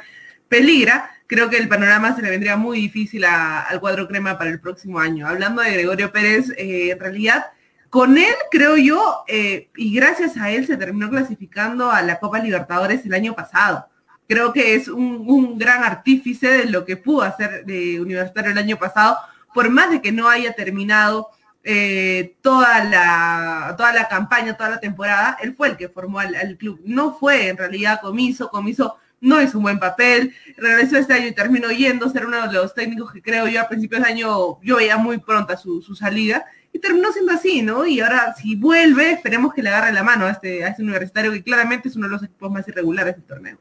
peligra, 0.50 1.12
creo 1.28 1.52
que 1.52 1.58
el 1.58 1.68
panorama 1.68 2.16
se 2.16 2.24
le 2.24 2.32
vendría 2.32 2.58
muy 2.58 2.80
difícil 2.82 3.24
al 3.24 3.80
cuadro 3.80 4.08
crema 4.08 4.36
para 4.36 4.50
el 4.50 4.60
próximo 4.60 4.98
año. 5.00 5.28
Hablando 5.28 5.62
de 5.62 5.74
Gregorio 5.74 6.12
Pérez, 6.12 6.50
eh, 6.58 6.90
en 6.90 7.00
realidad, 7.00 7.46
con 7.92 8.18
él, 8.18 8.34
creo 8.50 8.78
yo, 8.78 9.26
eh, 9.28 9.70
y 9.76 9.94
gracias 9.94 10.38
a 10.38 10.50
él 10.50 10.66
se 10.66 10.76
terminó 10.76 11.08
clasificando 11.08 11.92
a 11.92 12.02
la 12.02 12.18
Copa 12.18 12.40
Libertadores 12.40 13.06
el 13.06 13.14
año 13.14 13.36
pasado. 13.36 13.86
Creo 14.28 14.54
que 14.54 14.74
es 14.74 14.88
un, 14.88 15.60
gran 15.60 15.84
artífice 15.84 16.48
de 16.48 16.66
lo 16.66 16.84
que 16.84 16.98
pudo 16.98 17.22
hacer 17.22 17.64
de 17.64 18.02
Universitario 18.02 18.54
el 18.54 18.58
año 18.58 18.78
pasado, 18.78 19.20
por 19.56 19.70
más 19.70 19.90
de 19.90 20.02
que 20.02 20.12
no 20.12 20.28
haya 20.28 20.54
terminado 20.54 21.30
eh, 21.64 22.36
toda, 22.42 22.84
la, 22.84 23.74
toda 23.78 23.94
la 23.94 24.08
campaña, 24.10 24.56
toda 24.58 24.70
la 24.70 24.80
temporada, 24.82 25.38
él 25.42 25.56
fue 25.56 25.70
el 25.70 25.78
que 25.78 25.88
formó 25.88 26.20
al, 26.20 26.58
club. 26.58 26.82
No 26.84 27.18
fue 27.18 27.48
en 27.48 27.58
realidad 27.58 28.02
Comiso, 28.02 28.50
Comiso 28.50 28.98
no 29.22 29.42
hizo 29.42 29.58
un 29.58 29.64
buen 29.64 29.80
papel, 29.80 30.36
regresó 30.58 30.98
este 30.98 31.14
año 31.14 31.28
y 31.28 31.32
terminó 31.32 31.72
yendo, 31.72 32.10
ser 32.10 32.26
uno 32.26 32.48
de 32.48 32.54
los 32.54 32.74
técnicos 32.74 33.14
que 33.14 33.22
creo 33.22 33.48
yo 33.48 33.62
a 33.62 33.70
principios 33.70 34.04
de 34.04 34.10
año 34.10 34.62
yo 34.62 34.76
veía 34.76 34.98
muy 34.98 35.18
pronta 35.20 35.56
su, 35.56 35.82
salida, 35.96 36.46
y 36.74 36.80
terminó 36.80 37.14
siendo 37.14 37.32
así, 37.32 37.62
¿no? 37.62 37.86
Y 37.88 38.02
ahora 38.02 38.36
si 38.36 38.58
vuelve, 38.58 39.14
esperemos 39.14 39.54
que 39.54 39.64
le 39.64 39.70
agarre 39.70 39.94
la 39.94 40.04
mano 40.04 40.26
a 40.26 40.32
este, 40.32 40.66
a 40.66 40.68
este 40.68 40.84
universitario 40.84 41.32
que 41.32 41.42
claramente 41.42 41.88
es 41.88 41.96
uno 41.96 42.08
de 42.08 42.12
los 42.12 42.24
equipos 42.24 42.52
más 42.52 42.68
irregulares 42.68 43.16
del 43.16 43.24
torneo. 43.24 43.58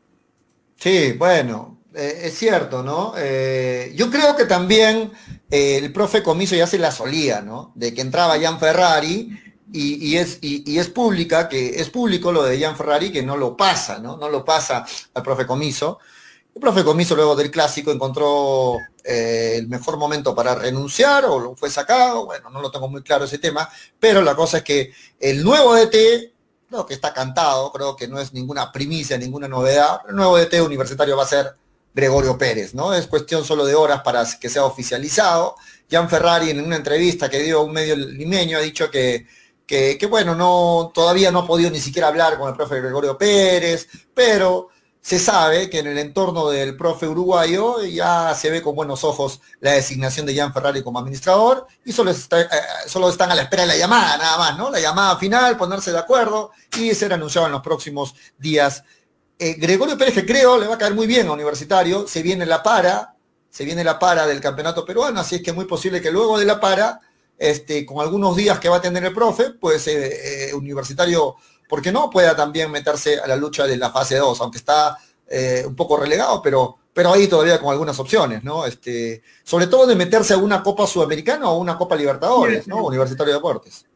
Sí, 0.75 1.15
bueno, 1.17 1.79
eh, 1.95 2.23
es 2.27 2.37
cierto, 2.37 2.83
¿no? 2.83 3.15
Eh, 3.17 3.93
yo 3.95 4.11
creo 4.11 4.35
que 4.35 4.47
también 4.47 5.13
eh, 5.49 5.79
el 5.79 5.93
profe 5.93 6.25
Comiso 6.25 6.57
ya 6.57 6.67
se 6.67 6.79
la 6.79 6.91
solía, 6.91 7.41
¿no? 7.41 7.71
De 7.77 7.95
que 7.95 8.01
entraba 8.01 8.41
Jan 8.41 8.59
Ferrari 8.59 9.41
y, 9.73 10.17
es, 10.17 10.39
y, 10.41 10.79
es 10.79 10.89
pública, 10.89 11.49
que 11.49 11.81
es 11.81 11.91
público 11.91 12.33
lo 12.33 12.45
de 12.45 12.61
Jan 12.61 12.77
Ferrari, 12.77 13.11
que 13.13 13.23
no 13.23 13.37
lo 13.37 13.57
pasa, 13.57 13.99
¿no? 13.99 14.17
No 14.17 14.29
lo 14.29 14.45
pasa 14.45 14.85
al 15.15 15.23
profe 15.23 15.47
Comiso. 15.47 15.99
El 16.55 16.61
profe 16.61 16.85
Comiso 16.85 17.17
luego 17.17 17.35
del 17.37 17.51
clásico 17.51 17.91
encontró 17.91 18.79
el 19.05 19.69
mejor 19.69 19.97
momento 19.97 20.35
para 20.35 20.55
renunciar 20.55 21.25
o 21.27 21.39
lo 21.39 21.57
fue 21.57 21.71
sacado, 21.71 22.27
bueno, 22.27 22.51
no 22.51 22.61
lo 22.61 22.71
tengo 22.71 22.89
muy 22.89 23.03
claro 23.03 23.25
ese 23.25 23.39
tema, 23.39 23.69
pero 23.99 24.23
la 24.23 24.35
cosa 24.35 24.59
es 24.59 24.65
que 24.65 24.93
el 25.21 25.43
nuevo 25.43 25.75
DT, 25.75 26.33
creo 26.69 26.87
que 26.87 26.95
está 26.95 27.13
cantado, 27.13 27.73
creo 27.73 27.97
que 27.97 28.09
no 28.09 28.21
es 28.21 28.33
ninguna 28.33 28.71
primicia, 28.73 29.19
ninguna 29.19 29.49
novedad, 29.49 30.01
el 30.09 30.15
nuevo 30.15 30.39
DT 30.39 30.61
universitario 30.63 31.17
va 31.17 31.25
a 31.25 31.29
ser 31.29 31.55
Gregorio 31.95 32.37
Pérez, 32.37 32.75
¿no? 32.75 32.93
Es 32.93 33.07
cuestión 33.07 33.45
solo 33.45 33.65
de 33.65 33.75
horas 33.75 34.03
para 34.03 34.25
que 34.39 34.49
sea 34.49 34.65
oficializado. 34.65 35.57
Jan 35.91 36.11
Ferrari 36.11 36.51
en 36.51 36.61
una 36.61 36.77
entrevista 36.77 37.31
que 37.31 37.39
dio 37.39 37.61
a 37.61 37.63
un 37.63 37.73
medio 37.73 37.95
limeño 37.97 38.59
ha 38.59 38.61
dicho 38.61 38.91
que 38.91 39.27
que, 39.67 40.07
bueno, 40.09 40.35
no, 40.35 40.91
todavía 40.95 41.31
no 41.31 41.41
ha 41.41 41.47
podido 41.47 41.71
ni 41.71 41.81
siquiera 41.81 42.09
hablar 42.09 42.39
con 42.39 42.49
el 42.49 42.57
profe 42.57 42.81
Gregorio 42.81 43.17
Pérez, 43.17 43.89
pero 44.13 44.69
se 45.01 45.19
sabe 45.19 45.69
que 45.69 45.81
en 45.81 45.87
el 45.87 45.99
entorno 45.99 46.49
del 46.49 46.77
profe 46.77 47.07
uruguayo 47.07 47.83
ya 47.85 48.35
se 48.35 48.51
ve 48.51 48.63
con 48.63 48.75
buenos 48.75 49.05
ojos 49.05 49.41
la 49.61 49.73
designación 49.73 50.25
de 50.25 50.35
Jan 50.35 50.53
Ferrari 50.53 50.83
como 50.83 50.99
administrador 50.99 51.67
y 51.85 51.93
solo, 51.93 52.11
está, 52.11 52.41
eh, 52.41 52.49
solo 52.87 53.11
están 53.11 53.31
a 53.31 53.35
la 53.35 53.43
espera 53.43 53.63
de 53.63 53.69
la 53.69 53.77
llamada, 53.77 54.17
nada 54.17 54.39
más, 54.39 54.57
¿no? 54.57 54.71
La 54.71 54.81
llamada 54.81 55.17
final, 55.19 55.59
ponerse 55.59 55.93
de 55.93 55.99
acuerdo 55.99 56.53
y 56.79 56.95
ser 56.95 57.13
anunciado 57.13 57.47
en 57.47 57.53
los 57.53 57.63
próximos 57.63 58.15
días. 58.39 58.83
Eh, 59.39 59.55
Gregorio 59.55 59.99
Pérez, 59.99 60.15
que 60.15 60.27
creo 60.27 60.59
le 60.59 60.67
va 60.67 60.75
a 60.75 60.79
caer 60.79 60.95
muy 60.95 61.07
bien 61.07 61.29
a 61.29 61.33
Universitario, 61.33 62.07
se 62.07 62.23
viene 62.23 62.47
la 62.47 62.63
para, 62.63 63.15
se 63.51 63.65
viene 63.65 63.83
la 63.85 63.99
para 63.99 64.27
del 64.27 64.41
campeonato 64.41 64.85
peruano, 64.85 65.21
así 65.21 65.37
es 65.37 65.43
que 65.43 65.51
es 65.51 65.57
muy 65.57 65.65
posible 65.65 66.01
que 66.01 66.11
luego 66.11 66.39
de 66.39 66.45
la 66.45 66.61
para, 66.61 67.01
este, 67.37 67.85
con 67.85 68.01
algunos 68.01 68.37
días 68.37 68.61
que 68.61 68.69
va 68.69 68.77
a 68.77 68.81
tener 68.81 69.05
el 69.05 69.13
profe, 69.13 69.51
pues 69.51 69.87
eh, 69.89 70.53
Universitario 70.55 71.37
¿por 71.69 71.83
qué 71.83 71.93
no? 71.93 72.11
Pueda 72.11 72.37
también 72.37 72.71
meterse 72.71 73.19
a 73.19 73.27
la 73.27 73.37
lucha 73.37 73.67
de 73.67 73.77
la 73.77 73.91
fase 73.91 74.17
2, 74.17 74.41
aunque 74.41 74.59
está 74.59 74.97
eh, 75.27 75.65
un 75.67 75.75
poco 75.75 75.97
relegado, 75.97 76.41
pero, 76.43 76.77
pero 76.93 77.13
ahí 77.13 77.27
todavía 77.27 77.61
con 77.61 77.73
algunas 77.73 77.99
opciones, 77.99 78.45
¿no? 78.45 78.67
Este, 78.67 79.23
sobre 79.43 79.67
todo 79.67 79.87
de 79.87 79.97
meterse 79.97 80.35
a 80.35 80.39
una 80.39 80.63
Copa 80.63 80.87
Sudamericana 80.87 81.51
o 81.51 81.59
una 81.59 81.77
Copa 81.77 81.97
Libertadores, 81.97 82.69
¿no? 82.69 82.85
Universitario 82.85 83.33
de 83.33 83.39
Deportes. 83.39 83.87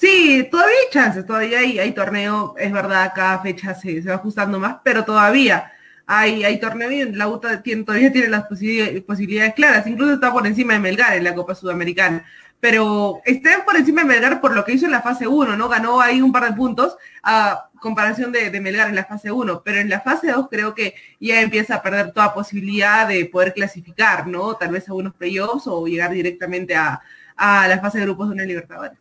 Sí, 0.00 0.46
todavía 0.50 0.76
hay 0.76 0.90
chances, 0.92 1.26
todavía 1.26 1.58
hay, 1.58 1.78
hay 1.78 1.92
torneo, 1.92 2.54
es 2.56 2.72
verdad, 2.72 3.12
cada 3.14 3.40
fecha 3.40 3.74
se, 3.74 4.00
va 4.02 4.14
ajustando 4.14 4.60
más, 4.60 4.76
pero 4.84 5.04
todavía 5.04 5.72
hay, 6.06 6.44
hay 6.44 6.60
torneo 6.60 6.90
y 6.90 7.12
la 7.12 7.26
UTA 7.26 7.62
todavía 7.84 8.12
tiene 8.12 8.28
las 8.28 8.44
posibilidades 8.46 9.54
claras, 9.54 9.86
incluso 9.88 10.14
está 10.14 10.32
por 10.32 10.46
encima 10.46 10.74
de 10.74 10.78
Melgar 10.78 11.16
en 11.16 11.24
la 11.24 11.34
Copa 11.34 11.54
Sudamericana 11.54 12.24
pero 12.60 13.20
está 13.24 13.64
por 13.64 13.76
encima 13.76 14.02
de 14.02 14.08
Melgar 14.08 14.40
por 14.40 14.54
lo 14.54 14.64
que 14.64 14.72
hizo 14.72 14.86
en 14.86 14.92
la 14.92 15.02
fase 15.02 15.26
1, 15.26 15.56
¿no? 15.56 15.68
Ganó 15.68 16.00
ahí 16.00 16.20
un 16.20 16.32
par 16.32 16.44
de 16.48 16.56
puntos 16.56 16.96
a 17.22 17.68
comparación 17.80 18.32
de, 18.32 18.60
Melgar 18.60 18.88
en 18.88 18.96
la 18.96 19.04
fase 19.04 19.30
1, 19.30 19.62
pero 19.64 19.78
en 19.78 19.88
la 19.88 20.00
fase 20.00 20.32
2 20.32 20.48
creo 20.50 20.74
que 20.74 20.94
ya 21.20 21.40
empieza 21.40 21.76
a 21.76 21.82
perder 21.82 22.12
toda 22.12 22.34
posibilidad 22.34 23.06
de 23.06 23.26
poder 23.26 23.54
clasificar, 23.54 24.26
¿no? 24.26 24.54
Tal 24.56 24.70
vez 24.70 24.88
a 24.88 24.94
unos 24.94 25.14
playoffs 25.14 25.66
o 25.66 25.86
llegar 25.86 26.10
directamente 26.10 26.74
a, 26.74 27.00
la 27.36 27.78
fase 27.80 27.98
de 27.98 28.04
grupos 28.04 28.28
de 28.28 28.34
una 28.34 28.44
Libertadores. 28.44 28.98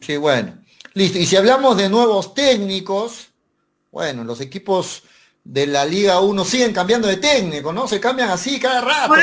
Sí, 0.00 0.16
bueno. 0.16 0.58
Listo. 0.94 1.18
Y 1.18 1.26
si 1.26 1.36
hablamos 1.36 1.76
de 1.76 1.88
nuevos 1.88 2.34
técnicos, 2.34 3.28
bueno, 3.90 4.24
los 4.24 4.40
equipos 4.40 5.02
de 5.44 5.66
la 5.66 5.84
Liga 5.84 6.20
1 6.20 6.44
siguen 6.44 6.72
cambiando 6.72 7.08
de 7.08 7.16
técnico, 7.16 7.72
¿no? 7.72 7.86
Se 7.86 8.00
cambian 8.00 8.30
así 8.30 8.58
cada 8.58 8.80
rato 8.80 9.14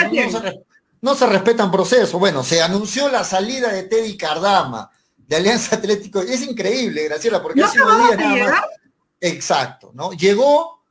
no 1.01 1.15
se 1.15 1.25
respetan 1.25 1.72
procesos. 1.72 2.19
Bueno, 2.19 2.43
se 2.43 2.62
anunció 2.62 3.10
la 3.10 3.24
salida 3.24 3.72
de 3.72 3.84
Teddy 3.84 4.17
Cardama 4.17 4.89
de 5.15 5.36
Alianza 5.36 5.75
Atlético. 5.75 6.22
Es 6.22 6.41
increíble, 6.41 7.03
Graciela, 7.05 7.41
porque 7.41 7.63
hace 7.63 7.81
unos 7.81 8.07
días 8.07 8.17
nada 8.17 8.51
más. 8.51 8.62
Exacto, 9.19 9.91
¿no? 9.93 10.12
Llegó, 10.13 10.84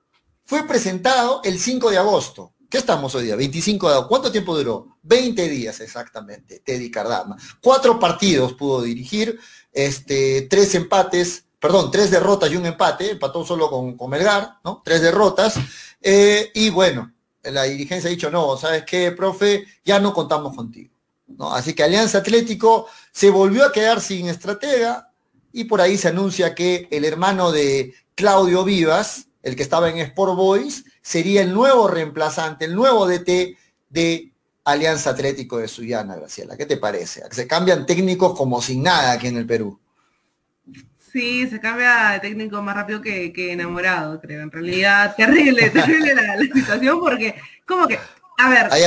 fue 0.45 0.67
presentado 0.67 1.41
el 1.45 1.59
5 1.59 1.91
de 1.91 1.99
agosto. 1.99 2.53
¿Qué 2.69 2.79
estamos 2.79 3.15
hoy 3.15 3.25
día? 3.25 3.37
25 3.37 3.89
de 3.89 3.95
agosto. 3.95 4.09
¿Cuánto 4.09 4.33
tiempo 4.33 4.57
duró? 4.57 4.99
20 5.03 5.49
días 5.49 5.81
exactamente, 5.81 6.61
Teddy 6.61 6.91
Cardama. 6.91 7.37
Cuatro 7.61 7.99
partidos 7.99 8.55
pudo 8.55 8.83
dirigir, 8.83 9.39
este, 9.77 10.49
tres 10.49 10.75
empates, 10.75 11.45
perdón, 11.61 11.91
tres 11.91 12.11
derrotas 12.11 12.51
y 12.51 12.57
un 12.57 12.65
empate, 12.65 13.11
empató 13.11 13.45
solo 13.45 13.69
con, 13.69 13.95
con 13.95 14.11
Melgar. 14.11 14.57
Tres 14.83 15.03
derrotas. 15.03 15.57
Eh, 16.01 16.51
y 16.55 16.71
bueno, 16.71 17.13
la 17.43 17.65
dirigencia 17.65 18.09
ha 18.09 18.11
dicho, 18.11 18.31
no, 18.31 18.57
¿sabes 18.57 18.85
qué, 18.85 19.13
profe? 19.13 19.67
Ya 19.85 20.01
no 20.01 20.15
contamos 20.15 20.57
contigo. 20.57 20.91
Así 21.53 21.75
que 21.75 21.83
Alianza 21.83 22.19
Atlético 22.19 22.89
se 23.13 23.29
volvió 23.29 23.67
a 23.67 23.73
quedar 23.73 24.01
sin 24.01 24.29
estratega 24.29 25.13
y 25.53 25.65
por 25.65 25.83
ahí 25.83 25.99
se 25.99 26.09
anuncia 26.09 26.55
que 26.55 26.89
el 26.91 27.05
hermano 27.05 27.53
de 27.53 27.93
Claudio 28.15 28.65
Vivas, 28.65 29.27
el 29.43 29.57
que 29.57 29.63
estaba 29.63 29.91
en 29.91 29.99
Sport 29.99 30.37
Boys, 30.37 30.85
sería 31.03 31.43
el 31.43 31.53
nuevo 31.53 31.87
reemplazante, 31.87 32.65
el 32.65 32.75
nuevo 32.75 33.07
DT 33.07 33.59
de 33.91 34.33
Alianza 34.67 35.11
Atlético 35.11 35.59
de 35.59 35.69
Sullana, 35.69 36.17
Graciela. 36.17 36.57
¿Qué 36.57 36.67
te 36.67 36.77
parece? 36.77 37.23
Se 37.31 37.47
cambian 37.47 37.87
técnicos 37.87 38.37
como 38.37 38.61
sin 38.61 38.83
nada 38.83 39.13
aquí 39.13 39.29
en 39.29 39.37
el 39.37 39.47
Perú. 39.47 39.79
Sí, 41.13 41.47
se 41.49 41.61
cambia 41.61 42.11
de 42.11 42.21
técnico 42.21 42.61
más 42.63 42.75
rápido 42.75 43.01
que, 43.01 43.33
enamorado, 43.53 44.21
creo. 44.21 44.43
En 44.43 44.51
realidad, 44.51 45.15
terrible, 45.17 45.71
terrible 45.71 46.15
la, 46.17 46.37
situación 46.53 46.99
porque, 46.99 47.37
como 47.65 47.87
que, 47.87 47.97
a 48.39 48.51
ver. 48.51 48.69
Ahí 48.73 48.83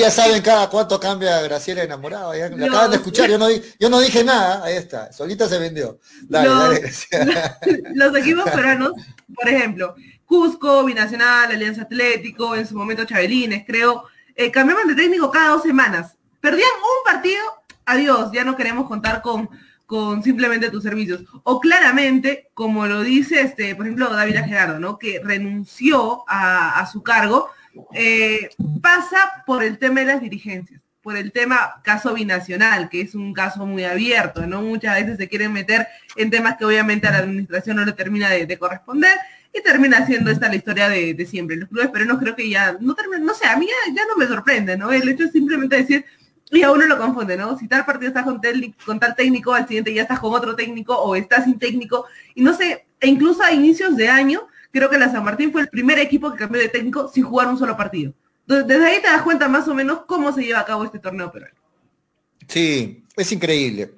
ya, 0.00 0.10
saben 0.10 0.42
cada 0.42 0.68
cuánto 0.68 0.98
cambia 0.98 1.40
Graciela 1.42 1.84
enamorado. 1.84 2.32
acaban 2.32 2.90
de 2.90 2.96
escuchar, 2.96 3.30
yo 3.30 3.38
no, 3.38 3.46
yo 3.78 3.88
no 3.88 4.00
dije 4.00 4.24
nada, 4.24 4.64
ahí 4.64 4.74
está, 4.74 5.12
solita 5.12 5.48
se 5.48 5.60
vendió. 5.60 6.00
Dale, 6.22 6.48
los, 6.48 7.06
dale, 7.08 7.56
los 7.94 8.16
equipos 8.16 8.50
peruanos, 8.50 8.92
por 9.32 9.48
ejemplo, 9.48 9.94
Cusco, 10.26 10.84
Binacional, 10.84 11.52
Alianza 11.52 11.82
Atlético, 11.82 12.56
en 12.56 12.66
su 12.66 12.74
momento 12.74 13.04
Chabelines, 13.04 13.64
creo, 13.64 14.06
eh, 14.36 14.50
cambiaban 14.50 14.88
de 14.88 14.94
técnico 14.94 15.30
cada 15.30 15.50
dos 15.50 15.62
semanas. 15.62 16.16
Perdían 16.40 16.70
un 16.76 17.12
partido, 17.12 17.42
adiós, 17.86 18.30
ya 18.32 18.44
no 18.44 18.56
queremos 18.56 18.86
contar 18.86 19.22
con 19.22 19.48
con 19.86 20.22
simplemente 20.22 20.70
tus 20.70 20.82
servicios. 20.82 21.24
O 21.42 21.60
claramente, 21.60 22.50
como 22.54 22.86
lo 22.86 23.02
dice, 23.02 23.40
este, 23.40 23.74
por 23.74 23.86
ejemplo, 23.86 24.10
David 24.10 24.36
Gerardo, 24.46 24.78
¿no? 24.78 24.98
Que 24.98 25.20
renunció 25.22 26.24
a, 26.26 26.88
su 26.90 27.02
cargo, 27.02 27.50
eh, 27.92 28.50
pasa 28.80 29.44
por 29.46 29.62
el 29.62 29.78
tema 29.78 30.00
de 30.00 30.06
las 30.06 30.20
dirigencias, 30.20 30.80
por 31.02 31.16
el 31.16 31.32
tema 31.32 31.80
caso 31.82 32.14
binacional, 32.14 32.88
que 32.88 33.02
es 33.02 33.14
un 33.14 33.34
caso 33.34 33.66
muy 33.66 33.84
abierto, 33.84 34.46
¿no? 34.46 34.62
Muchas 34.62 34.94
veces 34.94 35.16
se 35.18 35.28
quieren 35.28 35.52
meter 35.52 35.86
en 36.16 36.30
temas 36.30 36.56
que 36.56 36.64
obviamente 36.64 37.06
a 37.06 37.12
la 37.12 37.18
administración 37.18 37.76
no 37.76 37.84
le 37.84 37.92
termina 37.92 38.30
de, 38.30 38.58
corresponder 38.58 39.16
y 39.54 39.62
termina 39.62 40.04
siendo 40.04 40.32
esta 40.32 40.48
la 40.48 40.56
historia 40.56 40.88
de, 40.88 41.26
siempre. 41.26 41.56
Los 41.56 41.68
clubes 41.68 41.90
pero 41.92 42.04
no 42.04 42.18
creo 42.18 42.34
que 42.34 42.50
ya, 42.50 42.76
no 42.80 42.94
termina, 42.94 43.24
no 43.24 43.34
sé, 43.34 43.46
a 43.46 43.56
mí 43.56 43.66
ya, 43.66 43.94
ya 43.94 44.02
no 44.06 44.16
me 44.16 44.26
sorprende, 44.26 44.76
¿no? 44.76 44.90
El 44.90 45.08
hecho 45.08 45.24
es 45.24 45.32
simplemente 45.32 45.76
decir, 45.76 46.04
y 46.50 46.62
a 46.62 46.72
uno 46.72 46.84
lo 46.86 46.98
confunde, 46.98 47.36
¿no? 47.36 47.56
Si 47.56 47.68
tal 47.68 47.86
partido 47.86 48.08
estás 48.08 48.24
con, 48.24 48.40
con 48.84 49.00
tal 49.00 49.14
técnico, 49.14 49.54
al 49.54 49.66
siguiente 49.66 49.94
ya 49.94 50.02
estás 50.02 50.18
con 50.18 50.34
otro 50.34 50.56
técnico 50.56 50.96
o 50.96 51.14
estás 51.14 51.44
sin 51.44 51.58
técnico. 51.58 52.06
Y 52.34 52.42
no 52.42 52.52
sé, 52.54 52.86
e 53.00 53.08
incluso 53.08 53.42
a 53.42 53.52
inicios 53.52 53.96
de 53.96 54.08
año, 54.08 54.46
creo 54.72 54.90
que 54.90 54.98
la 54.98 55.10
San 55.10 55.24
Martín 55.24 55.52
fue 55.52 55.62
el 55.62 55.68
primer 55.68 55.98
equipo 56.00 56.32
que 56.32 56.38
cambió 56.38 56.60
de 56.60 56.68
técnico 56.68 57.08
sin 57.08 57.22
jugar 57.24 57.48
un 57.48 57.58
solo 57.58 57.76
partido. 57.76 58.12
Entonces, 58.40 58.66
desde 58.66 58.86
ahí 58.86 59.00
te 59.00 59.06
das 59.08 59.22
cuenta 59.22 59.48
más 59.48 59.68
o 59.68 59.74
menos 59.74 60.00
cómo 60.06 60.32
se 60.32 60.42
lleva 60.42 60.60
a 60.60 60.64
cabo 60.66 60.84
este 60.84 60.98
torneo 60.98 61.30
peruano. 61.32 61.54
Sí, 62.46 63.04
es 63.16 63.32
increíble. 63.32 63.94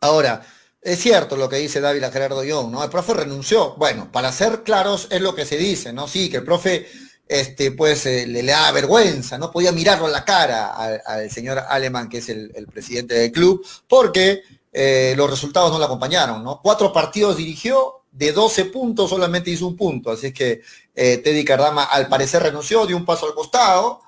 Ahora, 0.00 0.42
es 0.86 1.00
cierto 1.00 1.36
lo 1.36 1.48
que 1.48 1.56
dice 1.56 1.80
Dávila 1.80 2.12
Gerardo 2.12 2.44
Young, 2.44 2.70
¿no? 2.70 2.84
El 2.84 2.90
profe 2.90 3.12
renunció. 3.12 3.74
Bueno, 3.74 4.08
para 4.12 4.30
ser 4.30 4.62
claros, 4.62 5.08
es 5.10 5.20
lo 5.20 5.34
que 5.34 5.44
se 5.44 5.56
dice, 5.56 5.92
¿no? 5.92 6.06
Sí, 6.06 6.30
que 6.30 6.36
el 6.36 6.44
profe 6.44 6.86
este, 7.26 7.72
pues 7.72 8.06
eh, 8.06 8.24
le, 8.24 8.44
da 8.44 8.70
vergüenza, 8.70 9.36
no 9.36 9.50
podía 9.50 9.72
mirarlo 9.72 10.06
a 10.06 10.10
la 10.10 10.24
cara 10.24 11.00
al, 11.04 11.28
señor 11.28 11.58
Alemán, 11.68 12.08
que 12.08 12.18
es 12.18 12.28
el, 12.28 12.68
presidente 12.72 13.16
del 13.16 13.32
club, 13.32 13.66
porque 13.88 14.42
eh, 14.72 15.14
los 15.16 15.28
resultados 15.28 15.72
no 15.72 15.80
le 15.80 15.86
acompañaron, 15.86 16.44
¿no? 16.44 16.60
Cuatro 16.62 16.92
partidos 16.92 17.36
dirigió, 17.36 18.02
de 18.12 18.30
12 18.30 18.66
puntos 18.66 19.10
solamente 19.10 19.50
hizo 19.50 19.66
un 19.66 19.76
punto, 19.76 20.12
así 20.12 20.32
que 20.32 20.62
eh, 20.94 21.16
Teddy 21.18 21.44
Cardama 21.44 21.82
al 21.82 22.06
parecer 22.08 22.44
renunció, 22.44 22.86
dio 22.86 22.96
un 22.96 23.04
paso 23.04 23.26
al 23.26 23.34
costado, 23.34 24.02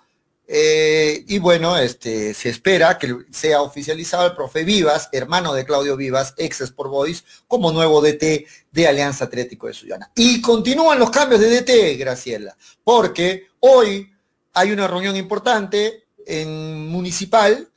eh, 0.50 1.24
y 1.28 1.38
bueno, 1.38 1.76
este, 1.76 2.32
se 2.32 2.48
espera 2.48 2.96
que 2.96 3.14
sea 3.30 3.60
oficializado 3.60 4.26
el 4.26 4.34
profe 4.34 4.64
Vivas, 4.64 5.10
hermano 5.12 5.52
de 5.52 5.66
Claudio 5.66 5.94
Vivas, 5.94 6.32
ex 6.38 6.62
Sport 6.62 6.90
Boys, 6.90 7.24
como 7.46 7.70
nuevo 7.70 8.00
DT 8.00 8.46
de 8.72 8.88
Alianza 8.88 9.26
Atlético 9.26 9.66
de 9.66 9.74
Sullana. 9.74 10.10
Y 10.16 10.40
continúan 10.40 10.98
los 10.98 11.10
cambios 11.10 11.42
de 11.42 11.50
DT, 11.50 11.98
Graciela, 11.98 12.56
porque 12.82 13.48
hoy 13.60 14.10
hay 14.54 14.72
una 14.72 14.88
reunión 14.88 15.16
importante 15.16 16.04
en 16.24 16.88
Municipal 16.88 17.68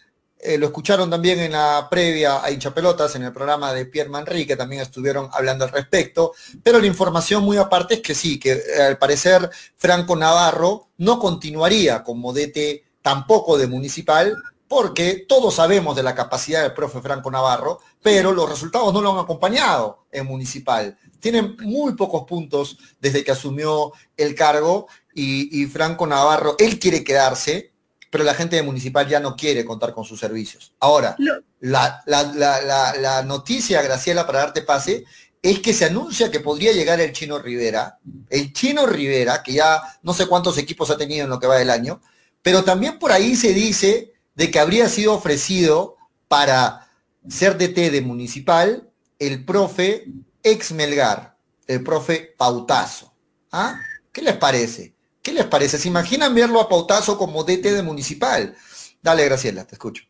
eh, 0.44 0.58
lo 0.58 0.68
escucharon 0.68 1.10
también 1.10 1.40
en 1.40 1.52
la 1.52 1.88
previa 1.90 2.44
a 2.44 2.50
hinchapelotas, 2.50 3.16
en 3.16 3.24
el 3.24 3.32
programa 3.32 3.74
de 3.74 3.86
Pierre 3.86 4.10
Manrique, 4.10 4.56
también 4.56 4.82
estuvieron 4.82 5.30
hablando 5.32 5.66
al 5.66 5.72
respecto, 5.72 6.34
pero 6.64 6.80
la 6.80 6.88
información 6.88 7.44
muy 7.44 7.58
aparte 7.58 7.96
es 7.96 8.00
que 8.02 8.16
sí, 8.16 8.40
que 8.40 8.54
eh, 8.54 8.82
al 8.82 8.98
parecer 8.98 9.50
Franco 9.78 10.16
Navarro 10.16 10.88
no 10.98 11.20
continuaría 11.20 12.04
como 12.04 12.34
DT 12.34 12.84
tampoco 13.04 13.58
de 13.58 13.68
Municipal, 13.68 14.36
porque 14.68 15.26
todos 15.28 15.56
sabemos 15.56 15.96
de 15.96 16.04
la 16.04 16.16
capacidad 16.16 16.64
del 16.64 16.74
profe 16.74 17.02
Franco 17.02 17.30
Navarro, 17.30 17.80
pero 18.02 18.32
los 18.32 18.50
resultados 18.50 18.92
no 18.94 19.02
lo 19.02 19.12
han 19.12 19.20
acompañado 19.20 20.06
en 20.12 20.26
Municipal. 20.26 20.98
Tiene 21.20 21.42
muy 21.60 21.94
pocos 21.94 22.24
puntos 22.24 22.78
desde 23.00 23.24
que 23.24 23.32
asumió 23.32 23.92
el 24.18 24.34
cargo 24.34 24.88
y 25.14 25.66
Franco 25.66 26.08
Navarro, 26.08 26.56
él 26.58 26.80
quiere 26.80 27.04
quedarse, 27.04 27.71
pero 28.12 28.26
la 28.26 28.36
gente 28.36 28.58
de 28.58 28.62
municipal 28.62 29.08
ya 29.08 29.20
no 29.20 29.36
quiere 29.36 29.64
contar 29.64 29.94
con 29.94 30.04
sus 30.04 30.20
servicios. 30.20 30.74
Ahora, 30.82 31.16
la, 31.62 33.24
noticia, 33.26 33.82
Graciela, 33.82 34.28
para 34.28 34.40
darte 34.40 34.62
pase, 34.62 35.06
es 35.42 35.60
que 35.60 35.74
se 35.74 35.86
anuncia 35.86 36.30
que 36.30 36.42
podría 36.42 36.74
llegar 36.74 37.00
el 37.00 37.14
Chino 37.14 37.40
Rivera, 37.40 37.98
el 38.30 38.52
Chino 38.52 38.86
Rivera, 38.86 39.42
que 39.42 39.54
ya 39.54 39.82
no 40.04 40.14
sé 40.14 40.28
cuántos 40.28 40.58
equipos 40.58 40.92
ha 40.92 40.98
tenido 40.98 41.24
en 41.24 41.30
lo 41.30 41.40
que 41.40 41.48
va 41.48 41.58
del 41.58 41.70
año, 41.70 42.02
pero 42.42 42.66
también 42.66 43.00
por 43.00 43.14
ahí 43.14 43.36
se 43.36 43.54
dice 43.54 44.14
de 44.36 44.52
que 44.52 44.60
habría 44.60 44.90
sido 44.90 45.14
ofrecido 45.14 45.96
para 46.28 46.90
ser 47.30 47.58
DT 47.58 47.92
de 47.92 48.02
municipal 48.02 48.90
el 49.20 49.46
profe 49.46 50.06
ex 50.44 50.74
Melgar, 50.74 51.38
el 51.66 51.82
profe 51.82 52.36
Pautazo. 52.38 53.14
¿Ah? 53.54 53.80
¿Qué 54.12 54.22
les 54.22 54.36
parece? 54.36 54.94
¿Qué 55.22 55.34
les 55.34 55.46
parece? 55.46 55.78
¿Se 55.78 55.88
imaginan 55.88 56.34
verlo 56.34 56.60
a 56.60 56.68
Pautazo 56.68 57.18
como 57.18 57.44
DT 57.44 57.74
de 57.74 57.84
Municipal? 57.84 58.56
Dale, 59.02 59.26
Graciela, 59.26 59.66
te 59.66 59.76
escucho. 59.76 60.04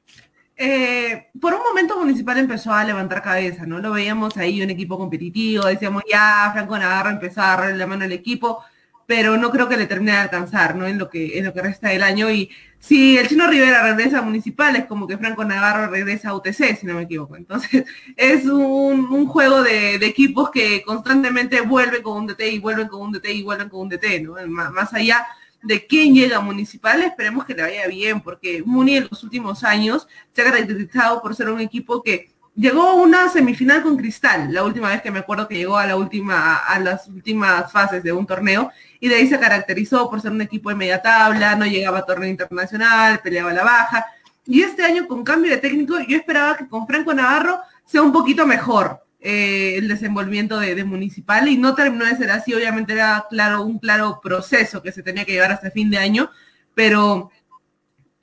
Eh, 0.56 1.32
por 1.40 1.54
un 1.54 1.62
momento 1.64 1.98
Municipal 1.98 2.38
empezó 2.38 2.72
a 2.72 2.84
levantar 2.84 3.24
cabeza, 3.24 3.66
¿no? 3.66 3.80
Lo 3.80 3.92
veíamos 3.92 4.38
ahí 4.38 4.62
un 4.62 4.70
equipo 4.70 4.98
competitivo, 4.98 5.66
decíamos 5.66 6.04
ya, 6.10 6.52
Franco 6.54 6.78
Navarro 6.78 7.10
empezó 7.10 7.42
a 7.42 7.54
agarrar 7.54 7.76
la 7.76 7.88
mano 7.88 8.06
al 8.06 8.12
equipo, 8.12 8.64
pero 9.06 9.38
no 9.38 9.52
creo 9.52 9.68
que 9.68 9.78
le 9.78 9.88
termine 9.88 10.14
de 10.14 10.18
alcanzar, 10.18 10.76
¿no? 10.76 10.88
En 10.88 10.98
lo 10.98 11.10
que, 11.10 11.38
en 11.38 11.46
lo 11.46 11.54
que 11.54 11.62
resta 11.62 11.90
del 11.90 12.04
año. 12.04 12.30
Y 12.32 12.50
si 12.80 13.18
el 13.18 13.28
Chino 13.28 13.48
Rivera 13.48 13.84
regresa 13.84 14.20
a 14.20 14.22
Municipal, 14.22 14.76
es 14.76 14.86
como 14.86 15.08
que 15.08 15.18
Franco 15.18 15.46
Navarro 15.46 15.92
regresa 15.92 16.30
a 16.30 16.36
UTC, 16.36 16.78
si 16.80 16.86
no 16.86 16.96
me 16.96 17.04
equivoco. 17.04 17.36
Entonces, 17.36 17.86
es 18.16 18.46
un, 18.46 19.28
juego 19.28 19.62
de, 19.62 19.96
equipos 19.96 20.50
que 20.50 20.82
constantemente 20.84 21.62
vuelven 21.62 22.02
con 22.02 22.18
un 22.18 22.28
DT 22.28 22.42
y 22.54 22.60
vuelven 22.60 22.88
con 22.88 23.02
un 23.02 23.12
DT 23.12 23.26
y 23.34 23.44
vuelven 23.44 23.70
con 23.70 23.82
un 23.82 23.90
DT, 23.90 24.22
¿no? 24.24 24.36
Más, 24.48 24.94
allá 24.94 25.26
de 25.62 25.86
quién 25.86 26.16
llega 26.16 26.38
a 26.38 26.42
Municipal, 26.42 27.04
esperemos 27.04 27.46
que 27.46 27.54
le 27.54 27.62
vaya 27.62 27.88
bien, 27.88 28.22
porque 28.22 28.64
Muni 28.66 28.98
en 28.98 29.08
los 29.12 29.24
últimos 29.24 29.64
años 29.64 30.08
se 30.34 30.42
ha 30.42 30.46
caracterizado 30.46 31.22
por 31.22 31.36
ser 31.36 31.50
un 31.50 31.62
equipo 31.62 32.02
que 32.02 32.32
llegó 32.56 32.82
a 32.82 32.94
una 32.94 33.30
semifinal 33.30 33.82
con 33.84 33.98
Cristal, 33.98 34.54
la 34.54 34.64
última 34.64 34.90
vez 34.90 35.02
que 35.02 35.12
me 35.12 35.20
acuerdo 35.20 35.48
que 35.48 35.56
llegó 35.56 35.78
a 35.78 35.86
la 35.86 35.96
última, 35.96 36.56
a 36.56 36.80
las 36.80 37.08
últimas 37.08 37.72
fases 37.72 38.04
de 38.04 38.12
un 38.12 38.26
torneo, 38.26 38.72
y 39.02 39.10
de 39.10 39.16
ahí 39.16 39.28
se 39.28 39.40
caracterizó 39.40 40.10
por 40.10 40.22
ser 40.22 40.32
un 40.32 40.42
equipo 40.42 40.70
de 40.70 40.76
media 40.76 41.02
tabla, 41.02 41.56
no 41.56 41.66
llegaba 41.66 41.98
a 41.98 42.06
torneo 42.06 42.30
internacional, 42.30 43.20
peleaba 43.22 43.52
la 43.52 43.64
baja. 43.64 44.06
Y 44.46 44.62
este 44.62 44.86
año 44.86 45.08
con 45.08 45.24
cambio 45.24 45.52
de 45.52 45.58
técnico, 45.58 46.00
yo 46.08 46.16
esperaba 46.16 46.56
que 46.56 46.68
con 46.68 46.86
Franco 46.86 47.12
Navarro 47.12 47.60
sea 47.84 48.04
un 48.04 48.14
poquito 48.14 48.46
mejor 48.46 49.04
eh, 49.20 49.76
el 49.78 49.88
desenvolvimiento 49.88 50.60
de, 50.60 50.84
Municipal 50.84 51.48
y 51.48 51.58
no 51.58 51.74
terminó 51.74 52.06
de 52.06 52.16
ser 52.16 52.30
así, 52.30 52.54
obviamente 52.54 52.94
era 52.94 53.26
claro, 53.28 53.64
un 53.64 53.80
claro 53.80 54.20
proceso 54.22 54.84
que 54.84 54.92
se 54.92 55.02
tenía 55.02 55.26
que 55.26 55.34
llevar 55.34 55.52
hasta 55.52 55.72
fin 55.72 55.90
de 55.90 55.98
año, 55.98 56.30
pero 56.76 57.32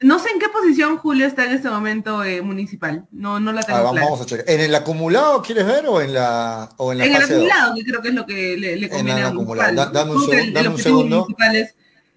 no 0.01 0.19
sé 0.21 0.29
en 0.31 0.39
qué 0.39 0.49
posición 0.49 0.97
Julio 0.99 1.27
está 1.27 1.45
en 1.45 1.53
este 1.53 1.69
momento 1.69 2.23
eh, 2.23 2.41
municipal. 2.41 3.07
No, 3.11 3.41
no 3.41 3.53
la 3.53 3.63
tengo 3.63 3.79
ah, 3.79 3.83
vamos, 3.83 4.21
a 4.21 4.27
checar. 4.27 4.45
¿En 4.49 4.61
el 4.61 4.75
acumulado 4.75 5.43
quieres 5.43 5.67
ver 5.67 5.87
o 5.87 6.01
en 6.01 6.15
la 6.15 6.69
o 6.77 6.93
en 6.93 6.99
la 6.99 7.07
En 7.07 7.15
el 7.17 7.23
acumulado, 7.23 7.75
que 7.75 7.85
creo 7.85 8.03
que 8.03 8.09
es 8.09 8.15
lo 8.15 8.27
que 8.27 8.57
le, 8.57 8.89
conviene 8.89 9.23
a 9.23 9.33
Municipal. 9.33 9.75
dame 9.93 10.13
un, 10.13 10.21
segundo, 10.21 10.53
dame 10.53 10.69
un 10.69 10.79
segundo. 10.79 11.17
Municipal 11.21 11.57
es 11.57 11.75